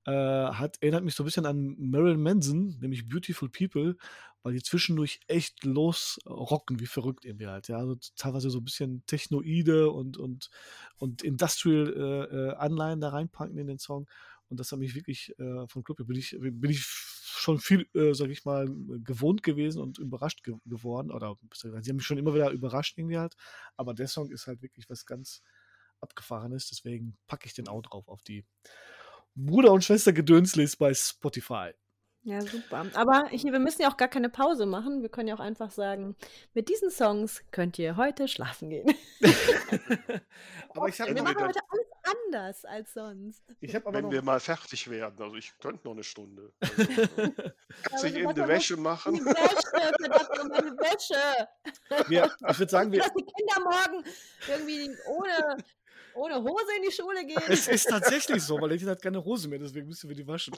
äh, 0.05 0.11
hat, 0.11 0.77
erinnert 0.81 1.03
mich 1.03 1.15
so 1.15 1.23
ein 1.23 1.25
bisschen 1.25 1.45
an 1.45 1.75
Marilyn 1.79 2.21
Manson, 2.21 2.77
nämlich 2.79 3.09
Beautiful 3.09 3.49
People, 3.49 3.97
weil 4.43 4.53
die 4.53 4.61
zwischendurch 4.61 5.19
echt 5.27 5.63
losrocken, 5.63 6.79
wie 6.79 6.85
verrückt 6.85 7.25
irgendwie 7.25 7.47
halt. 7.47 7.67
Ja, 7.67 7.77
also 7.77 7.95
teilweise 8.15 8.51
so 8.51 8.59
ein 8.59 8.63
bisschen 8.63 9.03
Technoide 9.07 9.89
und, 9.89 10.17
und, 10.17 10.51
und 10.97 11.23
Industrial-Anleihen 11.23 13.01
da 13.01 13.09
reinpacken 13.09 13.57
in 13.57 13.67
den 13.67 13.79
Song. 13.79 14.07
Und 14.47 14.59
das 14.59 14.71
hat 14.71 14.77
mich 14.77 14.93
wirklich 14.93 15.33
äh, 15.39 15.67
von 15.67 15.83
Club 15.83 16.05
bin 16.05 16.15
ich, 16.15 16.37
bin 16.39 16.69
ich 16.69 16.83
schon 16.83 17.59
viel, 17.59 17.89
äh, 17.95 18.13
sag 18.13 18.29
ich 18.29 18.45
mal, 18.45 18.67
gewohnt 19.03 19.41
gewesen 19.41 19.81
und 19.81 19.97
überrascht 19.97 20.43
ge 20.43 20.55
geworden. 20.65 21.11
Oder 21.11 21.35
sie 21.51 21.69
haben 21.71 21.95
mich 21.95 22.05
schon 22.05 22.19
immer 22.19 22.35
wieder 22.35 22.51
überrascht 22.51 22.97
irgendwie 22.99 23.17
halt. 23.17 23.35
Aber 23.75 23.95
der 23.95 24.07
Song 24.07 24.29
ist 24.29 24.45
halt 24.45 24.61
wirklich 24.61 24.87
was 24.89 25.07
ganz 25.07 25.41
Abgefahrenes. 26.01 26.69
Deswegen 26.69 27.17
packe 27.25 27.47
ich 27.47 27.55
den 27.55 27.67
auch 27.67 27.81
drauf 27.81 28.07
auf 28.07 28.21
die 28.21 28.45
Bruder- 29.35 29.71
und 29.71 29.83
Schwester-Gedönslist 29.83 30.79
bei 30.79 30.93
Spotify. 30.93 31.71
Ja, 32.25 32.41
super. 32.41 32.87
Aber 32.95 33.27
hier, 33.29 33.51
wir 33.51 33.59
müssen 33.59 33.83
ja 33.83 33.91
auch 33.91 33.97
gar 33.97 34.07
keine 34.07 34.29
Pause 34.29 34.65
machen. 34.65 35.03
Wir 35.03 35.09
können 35.09 35.27
ja 35.27 35.35
auch 35.35 35.39
einfach 35.39 35.69
sagen, 35.69 36.15
mit 36.55 36.69
diesen 36.69 36.89
Songs 36.89 37.43
könnt 37.51 37.77
ihr 37.77 37.97
heute 37.97 38.27
schlafen 38.27 38.71
gehen. 38.71 38.95
aber 40.69 40.87
ich 40.87 40.99
habe 40.99 41.13
wir 41.13 41.21
machen 41.21 41.39
heute 41.39 41.59
alles 41.69 41.85
anders 42.03 42.65
als 42.65 42.93
sonst. 42.95 43.43
ich 43.59 43.75
hab 43.75 43.85
aber 43.85 43.97
Wenn 43.97 44.05
noch 44.05 44.11
wir 44.11 44.23
mal 44.23 44.39
fertig 44.39 44.89
werden, 44.89 45.21
also 45.21 45.35
ich 45.35 45.55
könnte 45.59 45.85
noch 45.85 45.93
eine 45.93 46.03
Stunde. 46.03 46.51
Also, 47.91 48.01
kannst 48.01 48.03
dich 48.05 48.11
du 48.13 48.17
eben 48.17 48.23
musst 48.23 48.37
die 48.37 48.41
doch 48.41 48.47
Wäsche 48.47 48.75
Die 48.75 48.81
machen. 48.81 49.25
Wäsche, 49.25 50.13
verdammt 50.13 50.57
die 50.57 50.77
Wäsche. 50.79 52.09
wir, 52.09 52.31
ich 52.49 52.59
würde 52.59 52.71
sagen, 52.71 52.91
wir, 52.91 52.99
Dass 52.99 53.13
die 53.13 53.23
Kinder 53.23 53.59
morgen 53.63 54.03
irgendwie 54.47 54.89
ohne, 55.07 55.57
ohne 56.15 56.41
Hose 56.41 56.75
in 56.77 56.83
die 56.83 56.91
Schule 56.91 57.25
gehen. 57.25 57.41
es 57.47 57.67
ist 57.67 57.89
tatsächlich 57.89 58.41
so, 58.43 58.59
weil 58.59 58.69
Letty 58.69 58.85
hat 58.85 59.01
keine 59.01 59.23
Hose 59.23 59.47
mehr, 59.47 59.59
deswegen 59.59 59.87
müssen 59.87 60.09
wir 60.09 60.15
die 60.15 60.25
waschen. 60.25 60.53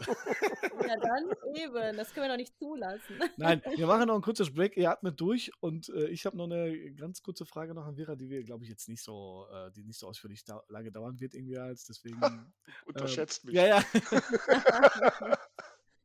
Ja, 0.88 0.96
dann 0.98 1.26
eben. 1.56 1.98
Das 1.98 2.14
können 2.14 2.26
wir 2.26 2.30
doch 2.30 2.38
nicht 2.38 2.58
zulassen. 2.58 3.20
Nein, 3.38 3.62
wir 3.76 3.88
machen 3.88 4.08
noch 4.08 4.16
ein 4.16 4.22
kurzes 4.22 4.54
Break. 4.54 4.78
Ihr 4.78 4.90
atmet 4.90 5.20
durch 5.20 5.52
und 5.60 5.90
äh, 5.90 6.08
ich 6.08 6.26
habe 6.26 6.38
noch 6.38 6.46
eine 6.46 6.94
ganz 6.94 7.22
kurze 7.22 7.46
Frage 7.46 7.74
noch 7.74 7.86
an 7.86 7.96
Vera, 7.96 8.16
die 8.16 8.30
wir, 8.30 8.44
glaube 8.44 8.64
ich, 8.64 8.70
jetzt 8.70 8.88
nicht 8.88 9.04
so, 9.04 9.48
äh, 9.52 9.72
die 9.72 9.84
nicht 9.84 10.00
so 10.00 10.08
ausführlich 10.08 10.44
da 10.46 10.62
lange 10.70 10.92
dauern 10.92 11.20
wird 11.20 11.34
irgendwie 11.34 11.58
als 11.58 11.86
deswegen. 11.86 12.20
Unterschätzt 12.86 13.46
mich. 13.46 13.56
Ja, 13.56 13.68
ja. 13.68 13.84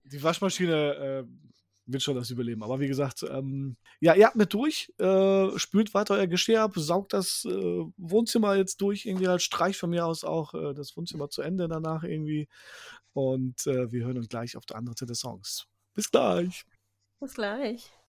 die 0.05 0.23
Waschmaschine 0.23 1.25
äh, 1.25 1.52
wird 1.93 2.03
schon 2.03 2.17
das 2.17 2.31
überleben. 2.31 2.63
Aber 2.63 2.81
wie 2.81 2.89
gesagt, 2.89 3.25
ähm, 3.29 3.77
ja, 4.01 4.15
ihr 4.15 4.29
atmet 4.29 4.53
durch, 4.53 4.93
äh, 4.99 5.59
spült 5.59 5.95
weiter 5.95 6.15
euer 6.15 6.27
Geschirr 6.27 6.63
ab, 6.63 6.73
saugt 6.77 7.13
das 7.13 7.45
äh, 7.45 7.85
Wohnzimmer 7.97 8.57
jetzt 8.57 8.81
durch, 8.81 9.07
irgendwie 9.07 9.29
halt 9.29 9.43
streicht 9.43 9.79
von 9.79 9.91
mir 9.91 10.07
aus 10.07 10.25
auch 10.25 10.55
äh, 10.55 10.75
das 10.75 10.97
Wohnzimmer 10.97 11.29
zu 11.31 11.43
Ende 11.43 11.69
danach 11.69 12.05
irgendwie. 12.05 12.49
Und 13.13 13.67
äh, 13.67 13.93
wir 13.93 14.05
hören 14.05 14.19
uns 14.19 14.29
gleich 14.29 14.57
auf 14.57 14.67
der 14.67 14.77
anderen 14.77 14.97
Seite 14.97 15.07
des 15.07 15.21
Songs. 15.21 15.67
Bis 15.95 16.11
gleich. 16.11 16.65
Bis 17.21 17.35
gleich. 17.35 18.02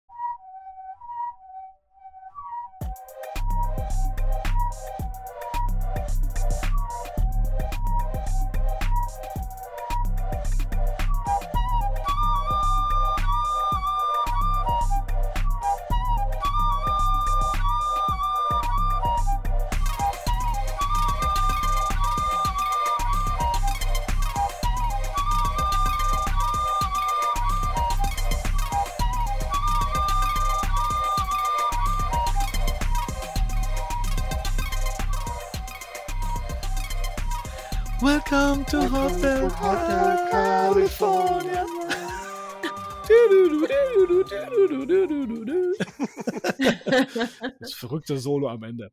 Verrückte 47.81 48.17
Solo 48.17 48.47
am 48.47 48.61
Ende. 48.63 48.91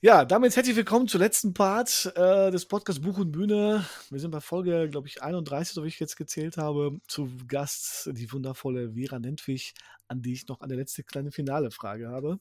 Ja, 0.00 0.24
damit 0.24 0.56
herzlich 0.56 0.74
willkommen 0.74 1.06
zur 1.06 1.20
letzten 1.20 1.54
Part 1.54 2.12
äh, 2.16 2.50
des 2.50 2.66
Podcasts 2.66 3.00
Buch 3.00 3.18
und 3.18 3.30
Bühne. 3.30 3.86
Wir 4.10 4.18
sind 4.18 4.32
bei 4.32 4.40
Folge, 4.40 4.88
glaube 4.90 5.06
ich, 5.06 5.22
31, 5.22 5.72
so 5.72 5.84
wie 5.84 5.88
ich 5.88 6.00
jetzt 6.00 6.16
gezählt 6.16 6.56
habe. 6.56 6.98
Zu 7.06 7.30
Gast 7.46 8.10
die 8.12 8.32
wundervolle 8.32 8.94
Vera 8.94 9.20
Nentwich, 9.20 9.74
an 10.08 10.20
die 10.20 10.32
ich 10.32 10.48
noch 10.48 10.60
eine 10.60 10.74
letzte 10.74 11.04
kleine 11.04 11.30
finale 11.30 11.70
Frage 11.70 12.08
habe. 12.08 12.40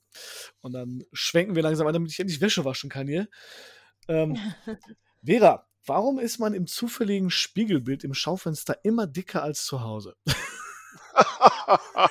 Und 0.61 0.73
dann 0.73 1.03
schwenken 1.13 1.55
wir 1.55 1.61
langsam 1.61 1.85
an, 1.85 1.93
damit 1.93 2.11
ich 2.11 2.19
endlich 2.19 2.41
Wäsche 2.41 2.65
waschen 2.65 2.89
kann 2.89 3.07
hier. 3.07 3.27
Ähm, 4.07 4.35
Vera, 5.23 5.67
warum 5.85 6.17
ist 6.17 6.39
man 6.39 6.55
im 6.55 6.65
zufälligen 6.65 7.29
Spiegelbild 7.29 8.03
im 8.03 8.15
Schaufenster 8.15 8.83
immer 8.83 9.05
dicker 9.05 9.43
als 9.43 9.63
zu 9.65 9.81
Hause? 9.81 10.15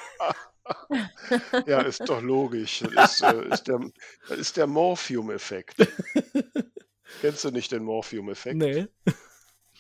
ja, 1.67 1.81
ist 1.83 2.09
doch 2.09 2.23
logisch. 2.23 2.81
Das 2.81 2.93
ist, 2.93 3.23
äh, 3.23 3.49
ist 3.49 3.69
der, 3.69 3.81
ist 4.29 4.57
der 4.57 4.67
Morphium-Effekt. 4.67 5.77
Kennst 7.21 7.45
du 7.45 7.51
nicht 7.51 7.73
den 7.73 7.85
Morphium-Effekt? 7.85 8.57
Nee. 8.57 8.87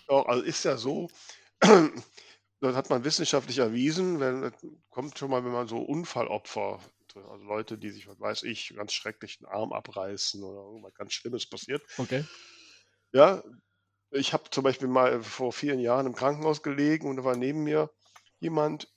Doch, 0.08 0.26
also 0.26 0.42
ist 0.42 0.64
ja 0.64 0.76
so, 0.76 1.08
das 1.60 2.76
hat 2.76 2.90
man 2.90 3.04
wissenschaftlich 3.04 3.58
erwiesen, 3.58 4.20
wenn 4.20 4.42
das 4.42 4.52
kommt 4.90 5.18
schon 5.18 5.30
mal, 5.30 5.44
wenn 5.44 5.52
man 5.52 5.68
so 5.68 5.78
Unfallopfer, 5.78 6.80
also 7.14 7.44
Leute, 7.44 7.78
die 7.78 7.90
sich, 7.90 8.06
was 8.08 8.20
weiß 8.20 8.42
ich, 8.44 8.74
ganz 8.74 8.92
schrecklich 8.92 9.40
'n 9.40 9.46
Arm 9.46 9.72
abreißen 9.72 10.42
oder 10.42 10.60
irgendwas 10.60 10.94
ganz 10.94 11.12
Schlimmes 11.12 11.48
passiert. 11.48 11.82
Okay. 11.98 12.24
Ja, 13.12 13.42
ich 14.10 14.32
habe 14.32 14.50
zum 14.50 14.64
Beispiel 14.64 14.88
mal 14.88 15.22
vor 15.22 15.52
vielen 15.52 15.80
Jahren 15.80 16.06
im 16.06 16.14
Krankenhaus 16.14 16.62
gelegen 16.62 17.08
und 17.08 17.16
da 17.16 17.24
war 17.24 17.36
neben 17.36 17.64
mir 17.64 17.90
jemand, 18.40 18.88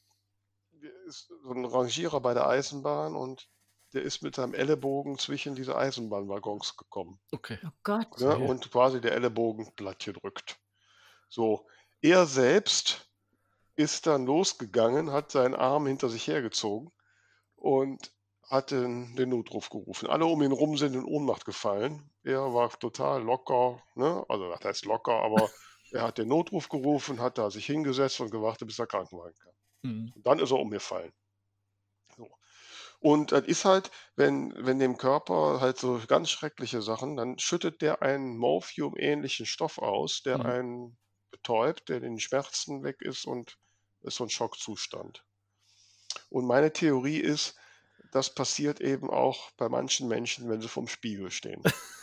ist 1.08 1.28
so 1.44 1.52
'n 1.52 1.66
Rangierer 1.66 2.22
bei 2.22 2.34
der 2.34 2.48
Eisenbahn 2.48 3.16
und 3.16 3.50
der 3.94 4.04
ist 4.04 4.22
mit 4.24 4.36
seinem 4.36 4.54
Ellenbogen 4.54 5.18
zwischen 5.20 5.56
diese 5.56 5.76
Eisenbahnwaggons 5.78 6.78
gekommen. 6.78 7.20
Okay. 7.34 7.60
Oh 7.66 7.72
Gott. 7.84 8.10
Ne, 8.18 8.38
Ja. 8.38 8.38
und 8.38 8.72
quasi 8.72 9.02
der 9.02 9.14
Ellenbogen 9.14 9.76
platt 9.76 10.00
gedrückt. 10.06 10.60
So, 11.30 11.68
er 12.02 12.26
selbst 12.28 13.10
ist 13.76 14.08
dann 14.08 14.26
losgegangen, 14.26 15.12
hat 15.12 15.32
seinen 15.32 15.56
Arm 15.56 15.88
hinter 15.88 16.10
sich 16.10 16.28
hergezogen 16.28 16.92
und 17.56 18.12
hat 18.50 18.72
den 18.72 19.16
den 19.16 19.30
Notruf 19.30 19.70
gerufen. 19.70 20.10
Alle 20.10 20.26
um 20.28 20.42
ihn 20.44 20.52
rum 20.54 20.78
sind 20.78 20.96
in 20.96 21.06
Ohnmacht 21.06 21.46
gefallen. 21.46 22.12
Er 22.24 22.54
war 22.54 22.70
total 22.80 23.24
locker, 23.24 23.84
ne? 23.96 24.26
Also, 24.30 24.50
was 24.50 24.64
heißt 24.66 24.86
locker, 24.86 25.14
aber 25.24 25.54
er 25.92 26.04
hat 26.04 26.18
den 26.20 26.30
Notruf 26.30 26.70
gerufen, 26.70 27.22
hat 27.22 27.38
da 27.40 27.52
sich 27.52 27.66
hingesetzt 27.68 28.20
und 28.22 28.32
gewartet, 28.32 28.68
bis 28.68 28.78
der 28.78 28.88
Krankenwagen 28.88 29.36
kam. 29.40 29.54
Mhm. 29.84 30.14
Und 30.16 30.26
dann 30.28 30.40
ist 30.40 30.52
er 30.52 30.60
umgefallen. 30.60 31.14
So. 32.18 32.28
Und 33.00 33.32
das 33.34 33.46
ist 33.46 33.66
halt, 33.66 33.92
wenn 34.16 34.54
wenn 34.58 34.80
dem 34.80 34.98
Körper 34.98 35.62
halt 35.62 35.78
so 35.80 36.02
ganz 36.08 36.30
schreckliche 36.32 36.82
Sachen 36.82 37.18
dann 37.18 37.40
schüttet 37.40 37.82
der 37.82 38.02
einen 38.04 38.38
morphiumähnlichen 38.38 39.46
Stoff 39.46 39.78
aus, 39.80 40.24
der 40.24 40.44
Mhm. 40.44 40.48
einen 40.48 40.98
betäubt, 41.32 41.90
der 41.90 42.00
den 42.02 42.20
Schmerzen 42.20 42.84
weg 42.84 43.02
ist 43.02 43.26
und 43.26 43.58
ist 44.02 44.18
so 44.18 44.26
'n 44.26 44.30
Schockzustand. 44.32 45.26
Und 46.30 46.46
meine 46.48 46.74
Theorie 46.74 47.20
ist, 47.20 47.56
das 48.12 48.36
passiert 48.36 48.82
eben 48.82 49.10
auch 49.10 49.52
bei 49.52 49.70
manchen 49.70 50.10
Menschen, 50.10 50.50
wenn 50.50 50.60
sie 50.60 50.68
vorm 50.68 50.88
Spiegel 50.90 51.32
stehen. 51.32 51.66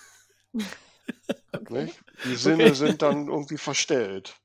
Okay. 1.54 1.92
Die 2.24 2.34
Sinne 2.34 2.74
Okay. 2.74 2.74
sind 2.74 3.02
dann 3.02 3.28
irgendwie 3.28 3.56
verstellt. 3.58 4.40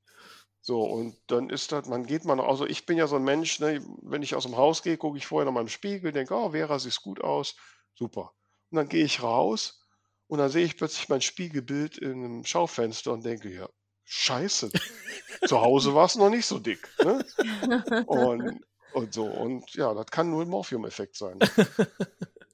So, 0.67 0.81
und 0.81 1.15
dann 1.27 1.51
ist 1.51 1.71
das 1.71 1.85
man 1.87 2.07
geht 2.07 2.25
mal 2.25 2.39
also, 2.41 2.65
ich 2.65 2.87
bin 2.87 2.97
ja 2.97 3.05
so 3.05 3.17
'n 3.17 3.23
Mensch, 3.23 3.59
ne, 3.59 3.85
wenn 4.01 4.23
ich 4.23 4.33
aus'm 4.35 4.55
Haus 4.57 4.81
gehe, 4.81 4.97
gucke 4.97 5.15
ich 5.19 5.27
vorher 5.27 5.45
noch 5.45 5.51
mal 5.51 5.61
im 5.61 5.67
Spiegel, 5.67 6.11
denke: 6.11 6.33
„Oh, 6.33 6.49
Vera, 6.53 6.79
siehst 6.79 7.03
gut 7.03 7.21
aus, 7.21 7.55
super.“ 7.93 8.33
Und 8.71 8.77
dann 8.77 8.89
gehe 8.89 9.05
ich 9.05 9.21
raus 9.21 9.85
und 10.25 10.39
dann 10.39 10.49
sehe 10.49 10.65
ich 10.65 10.75
plötzlich 10.75 11.07
mein 11.07 11.21
Spiegelbild 11.21 11.99
in 11.99 12.19
'nem 12.23 12.43
Schaufenster 12.45 13.13
und 13.13 13.23
denke: 13.23 13.53
„Ja, 13.53 13.69
scheiße, 14.05 14.71
zu 15.43 15.61
Hause 15.61 15.93
warst 15.93 16.15
du 16.15 16.19
noch 16.19 16.29
nicht 16.31 16.47
so 16.47 16.57
dick“, 16.59 16.95
ne? 17.01 17.23
Und 18.05 18.65
und 18.91 19.13
so 19.13 19.27
und 19.31 19.73
ja, 19.75 19.93
das 19.93 20.07
kann 20.07 20.29
nur 20.31 20.43
'n 20.43 20.49
Morphium-Effekt 20.49 21.17
sein. 21.17 21.43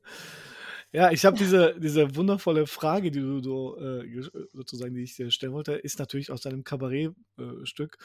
Ja, 0.93 1.09
ich 1.11 1.23
habe 1.23 1.37
diese 1.37 1.79
diese 1.79 2.15
wundervolle 2.17 2.67
Frage, 2.67 3.11
die 3.11 3.21
du 3.21 3.41
so, 3.41 3.77
äh, 3.77 4.21
sozusagen 4.51 4.93
die 4.93 5.03
ich 5.03 5.15
dir 5.15 5.31
stellen 5.31 5.53
wollte, 5.53 5.73
ist 5.73 5.99
natürlich 5.99 6.31
aus 6.31 6.41
deinem 6.41 6.65
Kabarett 6.65 7.13
äh, 7.37 7.65
Stück. 7.65 7.97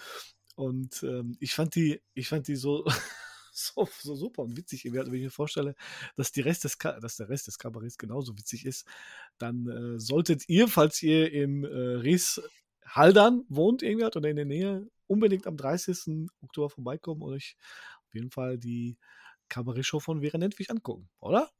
Und, 0.54 1.02
ähm, 1.02 1.36
ich 1.40 1.52
fand 1.54 1.74
die 1.74 2.00
ich 2.14 2.28
fand 2.28 2.46
die 2.46 2.54
so 2.54 2.84
so 3.52 3.88
so 4.00 4.14
super 4.14 4.42
und 4.44 4.56
witzig. 4.56 4.84
Wenn 4.92 5.04
ich 5.14 5.22
mir 5.22 5.30
vorstelle, 5.32 5.74
dass 6.14 6.30
die 6.30 6.42
Rest 6.42 6.62
des 6.62 6.78
dass 6.78 7.16
der 7.16 7.28
Rest 7.28 7.48
des 7.48 7.58
Kabaretts 7.58 7.98
genauso 7.98 8.38
witzig 8.38 8.64
ist, 8.66 8.86
dann, 9.38 9.66
äh, 9.96 9.98
solltet 10.00 10.48
ihr, 10.48 10.68
falls 10.68 11.02
ihr 11.02 11.32
in, 11.32 11.64
äh, 11.64 11.68
Ries-Haldern 11.68 13.44
wohnt 13.48 13.82
irgendwie 13.82 14.04
halt 14.04 14.16
oder 14.16 14.30
in 14.30 14.36
der 14.36 14.44
Nähe, 14.44 14.88
unbedingt 15.08 15.46
am 15.48 15.56
30. 15.56 16.28
Oktober 16.40 16.70
vorbeikommen 16.70 17.22
und 17.22 17.32
euch 17.34 17.56
auf 18.06 18.14
jeden 18.14 18.30
Fall 18.30 18.58
die 18.58 18.96
Kabarettshow 19.48 19.98
von 20.00 20.20
Vera 20.22 20.38
Nentwich 20.38 20.70
angucken, 20.70 21.08
oder? 21.20 21.50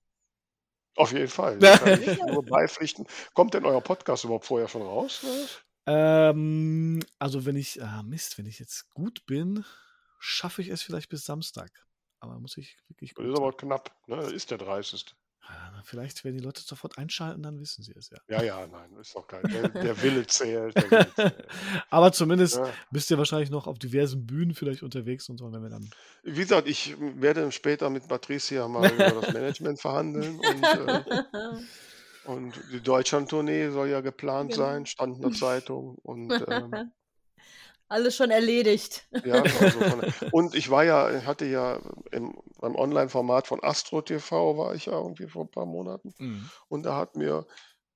Auf 0.96 1.12
jeden 1.12 1.28
Fall, 1.28 1.58
da 1.58 1.76
kann 1.76 2.02
ich 2.02 2.18
nur 2.18 2.42
beipflichten. 2.44 3.06
Kommt 3.34 3.54
denn 3.54 3.64
euer 3.66 3.80
Podcast 3.82 4.24
überhaupt 4.24 4.46
vorher 4.46 4.66
schon 4.68 4.82
raus? 4.82 5.22
Ähm, 5.86 7.00
also, 7.18 7.44
wenn 7.44 7.56
ich 7.56 7.82
ah, 7.82 8.02
Mist, 8.02 8.38
wenn 8.38 8.46
ich 8.46 8.58
jetzt 8.58 8.88
gut 8.94 9.24
bin, 9.26 9.64
schaffe 10.18 10.62
ich 10.62 10.68
es 10.68 10.82
vielleicht 10.82 11.08
bis 11.10 11.24
Samstag. 11.24 11.70
Aber 12.18 12.40
muss 12.40 12.56
ich 12.56 12.76
wirklich 12.88 13.14
Das 13.14 13.24
gut 13.24 13.26
ist 13.26 13.36
sein. 13.36 13.42
aber 13.42 13.52
knapp, 13.56 13.94
ne? 14.08 14.16
Das 14.16 14.32
ist 14.32 14.50
der 14.50 14.58
30. 14.58 15.14
Vielleicht, 15.84 16.24
wenn 16.24 16.34
die 16.36 16.42
Leute 16.42 16.62
sofort 16.62 16.98
einschalten, 16.98 17.42
dann 17.42 17.60
wissen 17.60 17.82
sie 17.84 17.92
es 17.96 18.10
ja. 18.10 18.18
Ja, 18.28 18.42
ja, 18.42 18.66
nein, 18.66 18.90
ist 19.00 19.14
doch 19.14 19.26
kein 19.26 19.48
der 19.50 19.68
der 19.82 20.02
Wille 20.02 20.26
zählt, 20.26 20.76
der 20.78 20.90
Wille 20.90 21.14
zählt. 21.14 21.46
Aber 21.90 22.12
zumindest 22.12 22.56
Ja. 22.56 22.72
bist 22.90 23.10
ihr 23.10 23.18
wahrscheinlich 23.18 23.50
noch 23.50 23.66
auf 23.68 23.78
diversen 23.78 24.26
Bühnen 24.26 24.54
vielleicht 24.54 24.82
unterwegs 24.82 25.28
und 25.28 25.38
so, 25.38 25.52
wenn 25.52 25.62
wir 25.62 25.70
dann 25.70 25.88
Wie 26.24 26.40
gesagt, 26.40 26.68
ich 26.68 26.96
werde 26.98 27.50
später 27.52 27.88
mit 27.90 28.08
Patricia 28.08 28.66
mal 28.68 28.92
über 28.94 29.14
das 29.14 29.30
Management 29.30 29.80
verhandeln 29.80 30.40
und, 30.40 30.74
äh 30.74 31.02
und 32.22 32.60
die 32.72 32.82
Deutschlandtournee 32.82 33.70
soll 33.70 33.88
ja 33.88 34.00
geplant 34.00 34.52
Genau. 34.52 34.64
sein, 34.64 34.86
stand 34.86 35.16
in 35.16 35.22
der 35.22 35.32
Zeitung 35.32 35.94
und, 36.02 36.42
ähm 36.48 36.82
Alles 37.90 38.16
schon 38.16 38.30
erledigt. 38.30 39.08
Ja, 39.24 39.44
also 39.56 39.82
von 39.82 40.04
und 40.30 40.54
ich 40.54 40.70
war 40.70 40.84
ja 40.84 41.24
hatte 41.24 41.46
ja 41.46 41.80
im 42.12 42.34
beim 42.60 42.74
Onlineformat 42.76 43.46
von 43.46 43.62
Astro 43.62 44.02
TV 44.02 44.56
war 44.58 44.74
ich 44.74 44.86
ja 44.86 44.92
irgendwie 44.92 45.26
vor 45.28 45.44
'n 45.44 45.50
paar 45.50 45.66
Monaten. 45.66 46.14
Mhm. 46.20 46.50
Und 46.68 46.84
da 46.84 46.96
hat 46.96 47.16
mir 47.16 47.46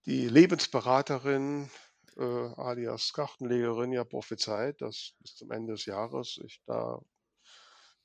die 0.07 0.29
Lebensberaterin, 0.29 1.71
äh, 2.17 2.23
alias 2.25 3.13
Kartenlegerin 3.13 3.93
ja 3.93 4.05
prophezeit, 4.05 4.81
dass 4.83 5.15
bis 5.21 5.37
zum 5.37 5.51
Ende 5.53 5.75
des 5.75 5.87
Jahres 5.87 6.41
ich 6.45 6.63
da 6.67 7.01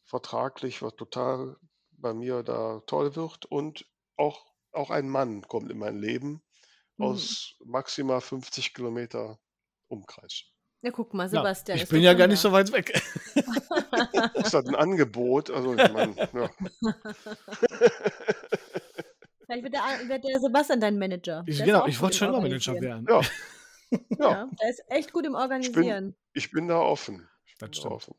vertraglich 0.08 0.82
was 0.84 0.96
total 0.96 1.58
bei 1.92 2.14
mir 2.14 2.44
da 2.44 2.80
toll 2.86 3.16
wird 3.16 3.46
und 3.46 3.86
auch 4.18 4.46
auch 4.72 4.90
ein 4.92 5.10
Mann 5.10 5.42
kommt 5.48 5.72
in 5.72 5.78
mein 5.80 5.98
Leben 5.98 6.44
Mhm. 7.00 7.36
aus 7.36 7.56
maximal 7.66 8.22
50 8.22 8.74
Kilometer 8.74 9.40
Umkreis. 9.88 10.55
Ja, 10.86 10.92
guck 10.92 11.14
mal, 11.16 11.24
Ja, 11.24 11.30
Sebastian 11.30 11.78
ich 11.78 11.84
ist 11.86 11.90
bin 11.90 12.02
ja 12.04 12.14
gar 12.14 12.28
nicht 12.28 12.38
da. 12.44 12.50
so 12.50 12.52
weit 12.54 12.72
weg. 12.72 12.94
Ist 14.36 14.54
das 14.54 14.66
'n 14.68 14.76
Angebot? 14.76 15.50
Also, 15.50 15.74
ich 15.74 15.92
meine, 15.92 16.16
ja. 16.16 16.28
Vielleicht 19.46 19.64
wird 19.64 19.74
der 19.74 19.82
wird 20.10 20.24
der 20.24 20.40
Sebastian 20.40 20.80
dein 20.80 20.98
Manager. 21.00 21.44
Ich 21.48 21.64
genau, 21.64 21.86
ich 21.88 22.00
wollte 22.02 22.18
schon 22.18 22.30
immer 22.30 22.42
Manager 22.42 22.74
Organisieren. 22.74 23.06
werden. 23.08 23.24
Ja. 23.24 23.30
Ja, 24.20 24.30
Ja. 24.32 24.50
der 24.62 24.70
ist 24.70 24.82
echt 24.90 25.14
gut 25.14 25.26
im 25.26 25.34
Ich 25.34 25.36
bin 25.36 25.42
Organisieren. 25.42 26.16
ich 26.34 26.52
bin 26.52 26.68
da 26.68 26.80
offen. 26.80 27.28
Ich 27.46 27.56
Das 27.60 27.70
bin 27.70 27.72
da 27.72 27.80
stimmt. 27.80 27.94
offen. 27.94 28.16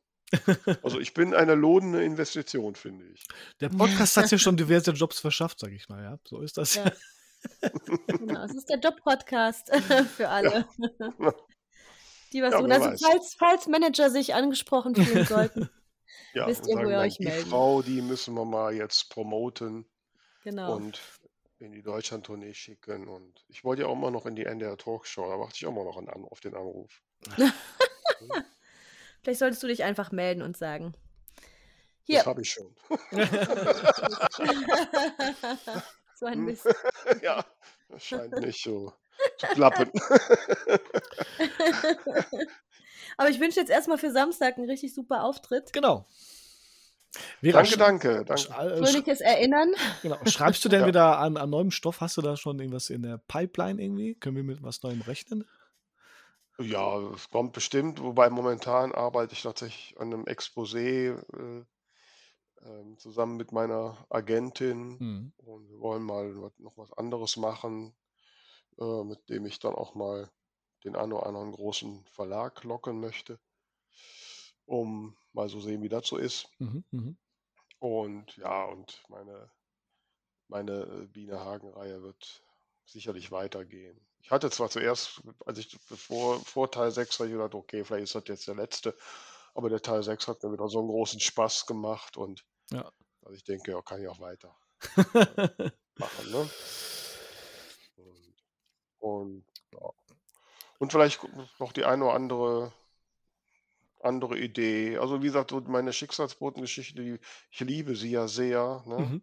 Also, 0.83 1.01
ich 1.01 1.13
bin 1.13 1.35
eine 1.35 1.55
lohnende 1.55 2.03
Investition, 2.05 2.75
finde 2.77 3.05
ich. 3.09 3.27
Der 3.61 3.69
Podcast 3.69 4.17
hat 4.17 4.31
ja 4.31 4.39
schon 4.39 4.57
diverse 4.57 4.93
Jobs 4.93 5.19
verschafft, 5.21 5.59
sage 5.61 5.75
ich 5.75 5.89
mal, 5.89 6.03
ja. 6.03 6.19
So 6.27 6.41
ist 6.41 6.57
das. 6.57 6.77
Ja. 6.77 6.85
Genau, 8.07 8.43
es 8.45 8.55
ist 8.55 8.69
der 8.71 8.79
Job-Podcast 8.79 9.71
für 10.17 10.29
alle, 10.29 10.67
Ja. 11.21 11.35
Die 12.33 12.43
was 12.43 12.53
Ja, 12.53 12.59
tun. 12.59 12.73
Also, 12.73 12.91
weiß. 12.91 13.01
falls 13.01 13.35
falls 13.39 13.67
Manager 13.69 14.11
sich 14.11 14.35
angesprochen 14.35 14.95
fühlen 14.97 15.25
sollten, 15.27 15.69
Ja, 16.35 16.47
wisst 16.47 16.67
ihr, 16.69 16.77
wo 16.81 16.89
ihr 16.91 16.99
euch 17.01 17.17
„Die 17.19 17.25
melden 17.25 17.51
Frau, 17.51 17.83
die 17.83 18.01
müssen 18.03 18.35
wir 18.35 18.45
mal 18.45 18.75
jetzt 18.75 19.09
promoten 19.11 19.87
Genau. 20.43 20.77
und 20.77 21.01
in 21.59 21.73
die 21.73 21.83
Deutschlandtournee 21.83 22.55
schicken.“ 22.55 23.09
Und 23.09 23.45
ich 23.49 23.65
wollte 23.65 23.83
ja 23.83 23.89
auch 23.89 23.93
immer 23.95 24.11
noch 24.11 24.25
in 24.27 24.37
die 24.37 24.45
NDR 24.47 24.77
Talkshow, 24.79 25.29
da 25.29 25.39
warte 25.39 25.55
ich 25.57 25.67
auch 25.67 25.71
immer 25.73 25.85
noch 25.85 25.97
An 25.99 26.09
auf 26.27 26.41
den 26.41 26.55
Anruf. 26.55 27.03
Vielleicht 29.23 29.39
solltest 29.41 29.63
du 29.63 29.67
dich 29.67 29.83
einfach 29.85 30.13
melden 30.13 30.43
und 30.43 30.57
sagen: 30.57 30.93
Das 32.07 32.07
„Hier“ 32.07 32.25
habe 32.27 32.43
ich 32.43 32.51
schon. 32.51 32.75
So 36.15 36.27
ein 36.27 36.39
Hm. 36.39 36.45
Mist. 36.45 36.67
Ja, 37.23 37.45
das 37.89 38.05
scheint 38.05 38.39
nicht 38.39 38.63
so 38.63 38.93
zu 39.39 39.47
klappen. 39.49 39.91
Aber 43.17 43.31
ich 43.31 43.41
wünsche 43.41 43.61
jetzt 43.61 43.71
erst 43.71 43.89
mal 43.89 43.99
für 43.99 44.11
Samstag 44.11 44.59
'n 44.59 44.65
richtig 44.65 44.95
super 44.95 45.25
Auftritt. 45.25 45.73
Genau. 45.73 46.07
Vera, 47.41 47.63
Danke, 47.63 47.77
danke, 47.79 48.25
danke. 48.27 48.53
äh, 48.53 48.77
Fröhliches 48.77 49.21
Erinnern. 49.21 49.73
genau. 50.03 50.19
Schreibst 50.27 50.65
du 50.65 50.69
denn 50.69 50.81
Ja. 50.83 50.87
wieder 50.87 51.19
an 51.19 51.37
an 51.37 51.51
neuem 51.51 51.71
Stoff? 51.71 52.01
Hast 52.01 52.17
du 52.17 52.23
da 52.23 52.37
schon 52.37 52.59
irgendwas 52.59 52.91
in 52.91 53.03
der 53.03 53.19
Pipeline 53.19 53.83
irgendwie? 53.83 54.15
Können 54.15 54.37
wir 54.37 54.45
mit 54.45 54.63
was 54.63 54.83
Neuem 54.83 55.01
rechnen? 55.03 55.45
Ja, 56.59 56.99
es 57.13 57.29
kommt 57.29 57.53
bestimmt, 57.53 58.03
wobei 58.03 58.31
momentan 58.31 58.93
arbeite 58.93 59.35
ich 59.35 59.43
tatsächlich 59.43 59.99
an 60.01 60.09
'nem 60.09 60.25
Exposé, 60.25 61.19
äh, 61.37 61.65
ähm, 62.63 62.99
zusammen 62.99 63.37
mit 63.37 63.53
meiner 63.53 64.07
Agentin 64.09 64.97
Mhm. 64.99 65.33
und 65.39 65.69
wir 65.69 65.81
wollen 65.81 66.03
mal 66.03 66.33
noch 66.59 66.77
was 66.77 66.93
anderes 66.95 67.37
machen, 67.37 67.95
äh, 68.81 69.05
mit 69.05 69.29
dem 69.31 69.47
ich 69.47 69.59
dann 69.59 69.75
auch 69.75 69.95
mal 69.95 70.31
den 70.85 70.97
einen 70.97 71.13
oder 71.13 71.27
anderen 71.27 71.53
großen 71.53 72.07
Verlag 72.09 72.65
locken 72.65 73.01
möchte, 73.01 73.41
um 74.67 75.17
mal 75.33 75.49
so 75.49 75.61
sehen, 75.61 75.83
wie 75.83 75.89
das 75.89 76.07
so 76.07 76.17
ist. 76.17 76.49
Mhm, 76.61 76.85
mhm. 76.93 77.17
Und 77.79 78.37
ja, 78.37 78.65
und 78.67 79.03
meine 79.09 79.51
meine, 80.49 80.83
äh, 81.05 81.07
Biene 81.07 81.41
Hagen-Reihe 81.41 82.03
wird 82.03 82.45
sicherlich 82.85 83.31
weitergehen. 83.33 84.07
Ich 84.21 84.31
hatte 84.31 84.51
zwar 84.51 84.71
zuerst, 84.71 85.23
als 85.45 85.59
ich 85.59 85.77
vor 85.79 86.41
vor 86.45 86.71
Teil 86.71 86.91
6 86.91 87.19
habe 87.19 87.29
ich 87.29 87.35
gedacht: 87.35 87.55
„Okay, 87.55 87.85
vielleicht 87.85 88.05
ist 88.05 88.15
das 88.15 88.25
jetzt 88.29 88.49
der 88.49 88.55
letzte.“ 88.57 88.97
Aber 89.55 89.69
der 89.71 89.83
Teil 89.83 90.03
6 90.03 90.29
hat 90.29 90.43
mir 90.43 90.53
wieder 90.53 90.69
so 90.69 90.79
einen 90.81 90.89
großen 90.89 91.21
Spaß 91.21 91.67
gemacht 91.67 92.17
und 92.17 92.45
Ja. 92.71 92.91
also 93.23 93.35
ich 93.37 93.45
denke, 93.45 93.73
ja, 93.73 93.83
kann 93.83 94.03
ich 94.03 94.09
auch 94.09 94.21
weiter 94.21 94.57
machen. 95.99 96.31
Ne? 96.31 96.51
Und, 99.07 99.45
ja. 99.73 99.91
und 100.79 100.91
vielleicht 100.93 101.21
noch 101.61 101.73
die 101.73 101.85
eine 101.85 102.05
oder 102.05 102.15
andere 102.15 102.73
andere 104.03 104.39
Idee. 104.39 104.99
Also 104.99 105.23
wie 105.23 105.27
gesagt, 105.27 105.51
so 105.51 105.61
meine 105.63 105.93
Schicksalsbotengeschichte, 105.93 107.19
ich 107.51 107.61
liebe 107.61 107.97
sie 107.97 108.11
ja 108.11 108.29
sehr. 108.29 108.83
Ne? 108.87 108.99
Mhm. 108.99 109.23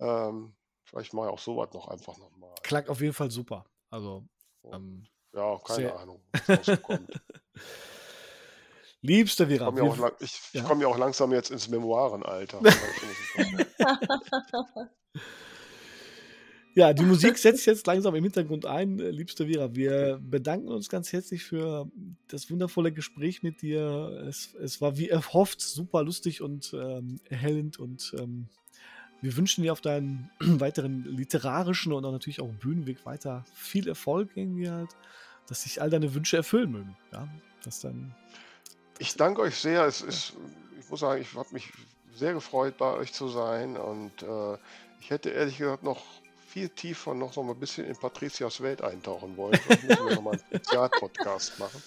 Ähm, 0.00 0.54
vielleicht 0.84 1.12
mache 1.14 1.26
ich 1.28 1.32
auch 1.32 1.38
sowas 1.38 1.68
noch 1.72 1.88
einfach 1.88 2.16
nochmal. 2.18 2.50
Klang 2.62 2.88
auf 2.88 3.00
jeden 3.00 3.12
Fall 3.12 3.30
super. 3.30 3.64
Also, 3.90 4.24
ähm, 4.64 5.06
Ja, 5.34 5.56
keine 5.64 5.76
Sehr- 5.76 5.98
Ahnung, 5.98 6.20
was 6.46 6.68
rauskommt. 6.68 7.10
liebste 9.02 9.44
Ich 9.44 9.50
Vera, 9.50 9.66
komme 9.66 9.78
ja, 9.84 9.90
auch 9.90 9.96
wir, 9.96 10.02
lang- 10.02 10.16
ich, 10.20 10.32
ich 10.34 10.52
ja. 10.54 10.64
komm 10.64 10.80
ja 10.80 10.86
auch 10.88 10.98
langsam 10.98 11.32
jetzt 11.32 11.50
ins 11.50 11.68
Memoirenalter. 11.68 12.60
Also 12.64 12.86
ich 12.96 13.02
muss 13.02 13.18
es 13.20 13.32
sagen. 13.76 14.90
Ja, 16.74 16.92
die 16.92 17.04
Musik 17.04 17.36
setzt 17.38 17.66
jetzt 17.66 17.86
langsam 17.86 18.14
im 18.14 18.24
Hintergrund 18.24 18.66
ein. 18.66 18.98
Äh, 18.98 19.10
Liebste 19.10 19.46
Vera, 19.46 19.74
wir 19.74 20.18
bedanken 20.22 20.68
uns 20.68 20.88
ganz 20.88 21.12
herzlich 21.12 21.44
für 21.44 21.90
das 22.28 22.50
wundervolle 22.50 22.92
Gespräch 22.92 23.42
mit 23.42 23.62
dir. 23.62 24.24
Es, 24.28 24.54
es 24.54 24.80
war 24.80 24.96
wie 24.96 25.08
erhofft 25.08 25.60
super 25.60 26.02
lustig 26.02 26.40
und 26.40 26.72
ähm, 26.74 27.20
erhellend 27.28 27.78
und 27.78 28.14
ähm, 28.18 28.48
wir 29.20 29.36
wünschen 29.36 29.62
dir 29.62 29.72
auf 29.72 29.80
deinen 29.80 30.30
weiteren 30.40 31.04
literarischen 31.04 31.92
und 31.92 32.04
auch 32.04 32.12
natürlich 32.12 32.40
auch 32.40 32.48
Bühnenweg 32.48 33.04
weiter 33.04 33.44
viel 33.54 33.86
Erfolg 33.88 34.30
irgendwie 34.34 34.70
halt, 34.70 34.90
dass 35.48 35.62
sich 35.62 35.80
all 35.80 35.90
deine 35.90 36.14
Wünsche 36.14 36.36
erfüllen 36.36 36.72
mögen. 36.72 36.96
Ja, 37.12 37.28
dass 37.64 37.80
dann 37.80 38.14
Ich 38.98 39.14
danke 39.16 39.42
euch 39.42 39.56
sehr. 39.56 39.84
Es 39.86 40.00
ist, 40.00 40.34
ich 40.80 40.88
muss 40.90 41.00
sagen, 41.00 41.20
ich 41.20 41.34
habe 41.34 41.48
mich 41.52 41.70
sehr 42.14 42.32
gefreut, 42.32 42.76
bei 42.78 42.92
euch 42.94 43.12
zu 43.12 43.28
sein. 43.28 43.76
Und 43.76 44.22
äh, 44.22 44.56
ich 45.00 45.10
hätte 45.10 45.30
ehrlich 45.30 45.58
gesagt 45.58 45.82
noch 45.82 46.02
viel 46.52 46.68
tiefer 46.68 47.14
noch 47.14 47.32
so 47.32 47.40
ein 47.42 47.58
bisschen 47.58 47.86
in 47.86 47.96
Patrizias 47.96 48.60
Welt 48.60 48.82
eintauchen 48.82 49.36
wollen. 49.36 49.54
Vielleicht 49.54 49.84
müssen 49.84 50.06
wir 50.08 50.14
nochmal 50.16 50.34
einen 50.34 50.42
Spezialpodcast 50.60 51.58
machen. 51.58 51.82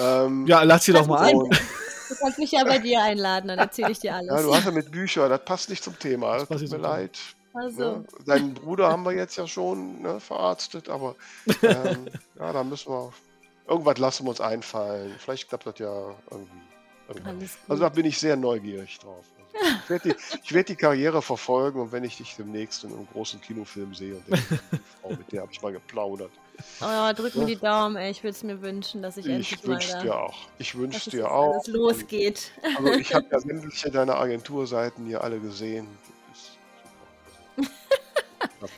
Ähm, 0.00 0.46
ja, 0.46 0.62
lass 0.62 0.84
sie 0.84 0.92
doch 0.92 1.06
mal 1.06 1.20
ein. 1.24 1.36
und, 1.36 1.60
Du 2.08 2.14
kannst 2.14 2.38
mich 2.38 2.52
ja 2.52 2.64
bei 2.64 2.78
dir 2.78 3.02
einladen, 3.02 3.48
dann 3.48 3.58
erzähle 3.58 3.90
ich 3.90 3.98
dir 3.98 4.14
alles. 4.14 4.30
ja, 4.34 4.40
du 4.42 4.54
hast 4.54 4.64
ja 4.64 4.70
mit 4.70 4.90
Büchern, 4.90 5.28
das 5.28 5.44
passt 5.44 5.68
nicht 5.68 5.84
zum 5.84 5.98
Thema. 5.98 6.38
Das 6.38 6.48
Das 6.48 6.60
tut 6.62 6.70
mir 6.70 6.78
leid. 6.78 7.18
also, 7.52 7.96
Ne? 7.98 8.04
Deinen 8.24 8.54
Bruder 8.54 8.88
haben 8.88 9.02
wir 9.04 9.12
jetzt 9.12 9.36
ja 9.36 9.46
schon 9.46 10.00
ne, 10.00 10.18
verarztet, 10.18 10.88
aber 10.88 11.16
ähm, 11.62 12.06
ja, 12.38 12.52
da 12.52 12.64
müssen 12.64 12.90
wir. 12.92 13.12
Irgendwas 13.68 13.98
lassen 13.98 14.24
wir 14.24 14.30
uns 14.30 14.40
einfallen. 14.40 15.14
Vielleicht 15.18 15.50
klappt 15.50 15.66
das 15.66 15.78
ja 15.78 16.14
irgendwie. 16.30 16.60
gut. 17.08 17.48
Also 17.68 17.82
da 17.82 17.88
bin 17.90 18.06
ich 18.06 18.18
sehr 18.18 18.36
neugierig 18.36 18.98
drauf. 19.00 19.26
Ich 19.84 19.90
werde 19.90 20.10
die, 20.10 20.38
ich 20.42 20.52
werd 20.54 20.68
die 20.68 20.76
Karriere 20.76 21.22
verfolgen 21.22 21.80
und 21.80 21.92
wenn 21.92 22.04
ich 22.04 22.16
dich 22.16 22.36
demnächst 22.36 22.84
in 22.84 22.92
einem 22.92 23.08
großen 23.12 23.40
Kinofilm 23.40 23.94
sehe 23.94 24.16
und 24.16 24.28
denke, 24.28 24.60
die 24.72 24.78
Frau, 25.00 25.10
mit 25.10 25.32
der 25.32 25.42
habe 25.42 25.52
ich 25.52 25.60
mal 25.62 25.72
geplaudert. 25.72 26.30
oh, 26.80 27.12
drück 27.14 27.34
mir 27.36 27.46
die 27.46 27.56
Daumen, 27.56 27.96
ey. 27.96 28.10
Ich 28.10 28.22
würde 28.22 28.36
es 28.36 28.42
mir 28.42 28.60
wünschen, 28.62 29.02
dass 29.02 29.16
ich, 29.16 29.26
endlich 29.26 29.52
Ich 29.52 29.64
mal 29.64 29.74
wünsche 29.74 29.92
da, 29.92 30.02
dir 30.02 30.16
auch. 30.16 30.36
Ich 30.58 30.72
dass 30.72 30.80
wünsche 30.80 30.98
es 30.98 31.04
dir 31.04 31.30
auch. 31.30 31.52
alles 31.54 31.66
losgeht. 31.68 32.52
Also 32.76 32.92
ich 32.92 33.14
habe 33.14 33.26
ja 33.32 33.40
sämtliche 33.40 33.90
deiner 33.90 34.18
Agenturseiten 34.18 35.06
hier 35.06 35.22
alle 35.22 35.40
gesehen. 35.40 35.88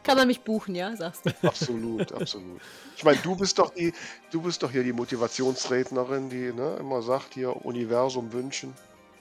Kann 0.03 0.17
man 0.17 0.27
mich 0.27 0.41
buchen, 0.41 0.75
ja, 0.75 0.95
sagst 0.97 1.27
du. 1.27 1.31
Absolut, 1.47 2.13
absolut. 2.13 2.61
Ich 2.97 3.05
meine, 3.05 3.19
du 3.19 3.35
bist 3.37 3.59
doch 3.59 3.71
die, 3.71 3.93
du 4.31 4.43
bist 4.43 4.63
doch 4.63 4.71
hier 4.71 4.83
die 4.83 4.93
Motivationsrednerin, 4.93 6.29
die 6.29 6.53
ne, 6.53 6.77
immer 6.81 7.03
sagt, 7.03 7.35
hier 7.35 7.65
Universum 7.65 8.33
wünschen. 8.33 8.75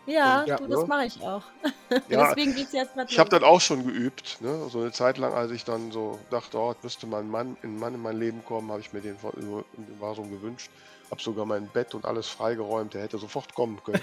Ja, 0.10 0.44
Ja, 0.46 0.58
du, 0.58 0.68
das 0.68 0.82
ne? 0.82 0.86
mache 0.88 1.06
ich 1.06 1.22
auch. 1.22 1.44
Ja, 2.10 2.28
Deswegen 2.34 2.56
geht's 2.56 2.72
jetzt 2.74 2.94
gerade 2.94 3.12
Ich 3.12 3.18
habe 3.20 3.30
das 3.30 3.44
auch 3.44 3.62
schon 3.62 3.86
geübt, 3.86 4.38
ne? 4.42 4.68
So 4.70 4.80
eine 4.82 4.92
Zeit 4.92 5.18
lang, 5.18 5.34
als 5.34 5.52
ich 5.52 5.64
dann 5.66 5.92
so 5.92 6.20
dachte, 6.30 6.58
oh, 6.58 6.76
müsste 6.84 7.08
mal 7.08 7.22
ein 7.22 7.30
Mann, 7.30 7.58
ein 7.64 7.78
Mann 7.80 7.94
in 7.96 8.02
mein 8.02 8.20
Leben 8.20 8.44
kommen, 8.46 8.70
habe 8.72 8.80
ich 8.82 8.94
mir 8.94 9.02
den 9.02 9.18
vor- 9.18 9.34
im 9.36 9.64
Universum 9.78 10.30
gewünscht. 10.30 10.70
Habe 11.12 11.22
sogar 11.22 11.46
mein 11.46 11.68
Bett 11.68 11.96
und 11.96 12.06
alles 12.06 12.28
freigeräumt, 12.28 12.94
der 12.94 13.02
hätte 13.02 13.18
sofort 13.18 13.56
kommen 13.56 13.80
können. 13.84 14.02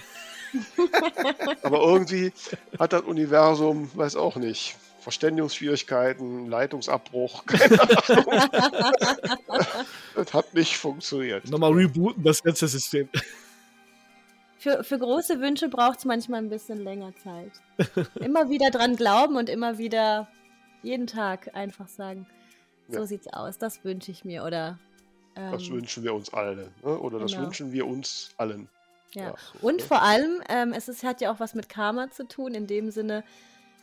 Aber 1.63 1.81
irgendwie 1.81 2.33
hat 2.79 2.93
das 2.93 3.03
Universum, 3.03 3.89
weiß 3.95 4.17
auch 4.17 4.35
nicht, 4.37 4.77
Verständigungsschwierigkeiten, 5.01 6.49
Leitungsabbruch, 6.51 7.45
keine 7.47 7.81
Ahnung. 7.81 8.25
das 10.17 10.35
hat 10.35 10.53
nicht 10.55 10.77
funktioniert. 10.77 11.49
Nochmal 11.49 11.73
rebooten 11.73 12.25
das 12.25 12.43
ganze 12.43 12.67
System. 12.67 13.09
Für, 14.59 14.83
für 14.85 14.99
große 14.99 15.41
Wünsche 15.41 15.69
braucht 15.69 15.99
es 15.99 16.05
manchmal 16.05 16.41
ein 16.41 16.49
bisschen 16.49 16.83
länger 16.83 17.13
Zeit. 17.17 17.53
Immer 18.17 18.49
wieder 18.49 18.71
dran 18.71 18.97
glauben 18.97 19.37
und 19.37 19.49
immer 19.51 19.77
wieder 19.79 20.29
jeden 20.83 21.07
Tag 21.07 21.55
einfach 21.55 21.89
sagen, 21.89 22.27
so 22.89 23.01
Ja. 23.01 23.07
sieht's 23.07 23.29
aus, 23.33 23.59
das 23.59 23.85
wünsche 23.85 24.11
ich 24.13 24.25
mir. 24.25 24.45
Oder 24.45 24.79
Das 25.35 25.63
ähm, 25.65 25.75
wünschen 25.75 26.03
wir 26.05 26.15
uns 26.15 26.33
alle. 26.33 26.71
Ne? 26.83 26.99
Oder 26.99 27.19
das 27.19 27.33
genau. 27.33 27.45
wünschen 27.45 27.73
wir 27.73 27.87
uns 27.87 28.31
allen. 28.39 28.69
ja. 29.13 29.25
Ja, 29.29 29.35
Und 29.61 29.83
vor 29.83 30.03
allem, 30.03 30.41
ähm, 30.49 30.73
es 30.73 30.89
ist, 30.89 31.03
hat 31.05 31.21
ja 31.21 31.31
auch 31.33 31.41
was 31.41 31.55
mit 31.55 31.69
Karma 31.69 32.11
zu 32.11 32.27
tun, 32.27 32.55
in 32.55 32.67
dem 32.67 32.91
Sinne, 32.91 33.25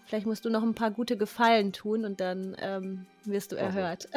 vielleicht 0.06 0.26
musst 0.26 0.44
du 0.46 0.50
noch 0.50 0.64
ein 0.64 0.74
paar 0.76 0.92
gute 0.92 1.18
Gefallen 1.18 1.72
tun 1.74 2.06
und 2.06 2.20
dann 2.20 2.56
ähm, 2.60 3.06
wirst 3.26 3.52
du 3.52 3.56
erhört. 3.58 4.08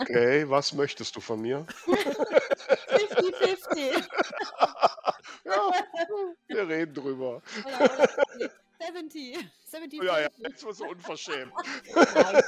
Okay, 0.00 0.44
was 0.48 0.72
möchtest 0.74 1.16
du 1.16 1.20
von 1.20 1.40
mir? 1.40 1.66
50-50. 1.86 4.04
Ja, 5.44 5.70
wir 6.48 6.68
reden 6.68 6.94
drüber. 6.94 7.42
Oder, 7.64 7.84
oder 7.84 8.08
70. 8.94 9.38
70 9.64 10.02
Ja, 10.02 10.20
ja, 10.20 10.28
jetzt 10.38 10.64
wirst 10.64 10.80
du 10.80 10.84
unverschämt. 10.86 11.52
Nein. 12.14 12.42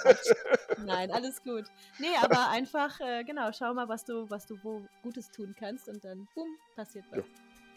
Nein, 0.84 1.10
alles 1.10 1.42
gut. 1.42 1.64
Nee, 1.98 2.14
aber 2.22 2.48
einfach, 2.50 2.98
äh, 3.00 3.24
genau, 3.24 3.50
schau 3.52 3.74
mal, 3.74 3.88
was 3.88 4.04
du, 4.04 4.28
was 4.30 4.46
du 4.46 4.56
wo 4.62 4.82
Gutes 5.02 5.30
tun 5.30 5.54
kannst 5.58 5.88
und 5.88 6.04
dann, 6.04 6.28
bumm, 6.34 6.48
passiert 6.76 7.04
was. 7.10 7.18
Ja. 7.18 7.24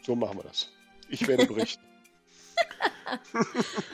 So 0.06 0.16
machen 0.16 0.38
wir 0.38 0.44
das. 0.44 0.70
Ich 1.10 1.28
werde 1.28 1.46
berichten. 1.46 1.84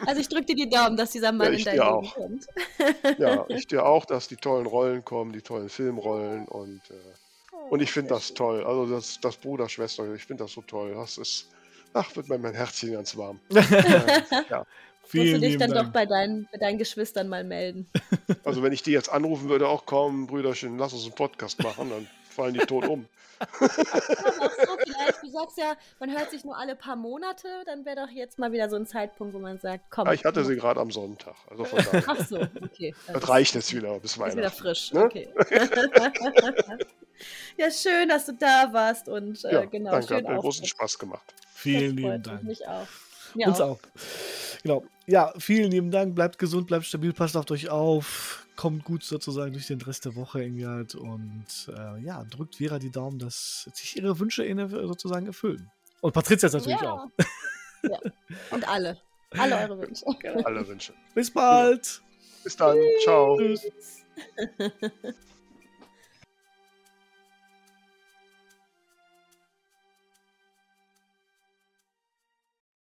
Also 0.06 0.22
ich 0.22 0.30
drücke 0.30 0.46
dir 0.46 0.56
die 0.56 0.70
Daumen, 0.70 0.96
dass 0.96 1.12
dieser 1.12 1.32
Mann 1.32 1.52
Ja, 1.54 1.60
in 1.60 1.66
dein 1.66 1.74
Leben 1.76 1.88
auch. 1.88 2.14
kommt. 2.16 2.48
Ja, 3.18 3.46
ich 3.50 3.68
dir 3.68 3.86
auch, 3.86 4.06
dass 4.06 4.28
die 4.28 4.38
tollen 4.38 4.66
Rollen 4.66 5.04
kommen, 5.04 5.34
die 5.34 5.42
tollen 5.42 5.68
Filmrollen 5.70 6.48
und, 6.48 6.82
äh, 6.90 6.94
und 7.70 7.82
ich 7.82 7.92
finde 7.92 8.10
das 8.10 8.34
toll. 8.34 8.64
Also 8.64 8.86
das, 8.86 9.20
das 9.22 9.38
Bruder, 9.38 9.70
Schwester, 9.70 10.14
ich 10.14 10.26
finde 10.26 10.44
das 10.44 10.54
so 10.54 10.62
toll. 10.62 10.94
Das 10.96 11.18
ist, 11.18 11.50
ach, 11.94 12.16
wird 12.16 12.30
mir 12.30 12.38
mein 12.38 12.54
Herzchen 12.54 12.94
ganz 12.94 13.16
warm. 13.16 13.40
ja. 13.50 14.66
Musst 15.12 15.14
du 15.14 15.22
Vielen 15.24 15.42
dich 15.42 15.58
dann 15.58 15.72
doch 15.72 15.84
Dank. 15.84 15.94
bei 15.94 16.06
deinen, 16.06 16.48
bei 16.52 16.60
deinen 16.60 16.78
Geschwistern 16.78 17.30
mal 17.30 17.44
melden. 17.44 17.90
Also 18.44 18.62
wenn 18.62 18.74
ich 18.74 18.84
die 18.84 18.92
jetzt 18.92 19.10
anrufen 19.10 19.50
würde, 19.50 19.68
auch 19.68 19.88
kaum, 19.88 20.28
Brüderchen, 20.28 20.78
lass 20.78 20.94
uns 20.94 21.04
einen 21.04 21.16
Podcast 21.16 21.64
machen, 21.64 21.90
dann 21.90 22.08
fallen 22.40 22.54
die 22.54 22.60
tot 22.60 22.88
um. 22.88 23.06
Aber 23.40 23.50
auch 23.66 24.52
so 24.52 24.78
vielleicht, 24.84 25.24
du 25.24 25.30
sagst 25.30 25.58
ja, 25.58 25.76
man 26.00 26.12
hört 26.12 26.30
sich 26.32 26.44
nur 26.44 26.58
alle 26.58 26.76
paar 26.76 26.96
Monate, 26.98 27.48
dann 27.66 27.86
wäre 27.86 27.96
doch 27.96 28.10
jetzt 28.10 28.38
mal 28.38 28.52
wieder 28.52 28.70
so 28.70 28.76
ein 28.76 28.86
Zeitpunkt, 28.86 29.34
wo 29.34 29.40
man 29.40 29.60
sagt, 29.60 29.86
komm. 29.90 30.08
Ja, 30.08 30.14
ich 30.14 30.26
hatte 30.26 30.44
sie 30.44 30.56
gerade 30.58 30.80
am 30.82 30.92
Sonntag. 30.92 31.36
Also 31.50 31.64
von 31.66 31.80
daher. 31.80 32.04
Ach 32.08 32.26
so, 32.28 32.38
okay. 32.38 32.94
Dann 33.08 33.14
Das 33.20 33.30
reicht 33.30 33.56
jetzt 33.56 33.74
wieder 33.74 33.98
bis 34.00 34.12
Ist 34.12 34.18
wieder 34.18 34.36
Weihnachten. 34.36 34.58
frisch, 34.62 34.92
Ne? 34.94 35.04
okay. 35.06 35.30
ja, 37.58 37.72
schön, 37.72 38.10
dass 38.10 38.26
du 38.26 38.34
da 38.34 38.70
warst 38.72 39.08
und 39.10 39.44
äh, 39.46 39.54
Ja, 39.54 39.66
genau, 39.66 39.92
danke, 39.92 40.08
schön 40.08 40.18
hat 40.18 40.24
mir 40.26 40.38
auch. 40.38 40.42
großen 40.42 40.66
Spaß 40.66 41.00
gemacht. 41.00 41.34
Vielen 41.54 41.96
Das 41.96 42.04
lieben 42.06 42.24
Dank. 42.24 42.44
Mich 42.44 42.68
auch. 42.68 42.88
Mir 43.36 43.48
Uns 43.48 43.62
auch. 43.62 43.70
auch. 43.72 43.80
Genau. 44.64 44.84
Ja, 45.06 45.34
vielen 45.40 45.72
lieben 45.72 45.92
Dank. 45.92 46.16
Bleibt 46.16 46.38
gesund, 46.40 46.68
bleibt 46.68 46.86
stabil, 46.86 47.14
passt 47.14 47.38
auf 47.38 47.50
euch 47.52 47.70
auf. 47.70 48.46
Kommt 48.60 48.84
gut 48.84 49.04
sozusagen 49.04 49.54
durch 49.54 49.68
den 49.68 49.80
Rest 49.80 50.04
der 50.04 50.18
Woche 50.18 50.44
irgendwie 50.44 50.68
halt. 50.68 50.94
Und 50.94 51.46
äh, 51.70 52.02
ja, 52.02 52.26
drückt 52.26 52.58
Vera 52.58 52.78
die 52.78 52.92
Daumen, 52.92 53.18
dass 53.18 53.70
sich 53.74 53.96
ihre 53.96 54.20
Wünsche 54.20 54.44
in- 54.44 54.68
sozusagen 54.68 55.28
erfüllen. 55.28 55.72
Und 56.02 56.14
Patricia 56.14 56.50
natürlich 56.50 56.82
ja. 56.82 56.92
auch. 56.92 57.08
ja. 57.84 58.00
Und 58.52 58.68
alle. 58.68 58.98
Alle 59.32 59.56
eure 59.60 59.80
Wünsche. 59.80 60.06
Alle 60.44 60.68
Wünsche. 60.68 60.94
Bis 61.16 61.32
bald. 61.32 62.02
Bis 62.44 62.58
dann. 62.58 62.78
Ciao. 63.02 63.38
Tschüss. 63.38 63.66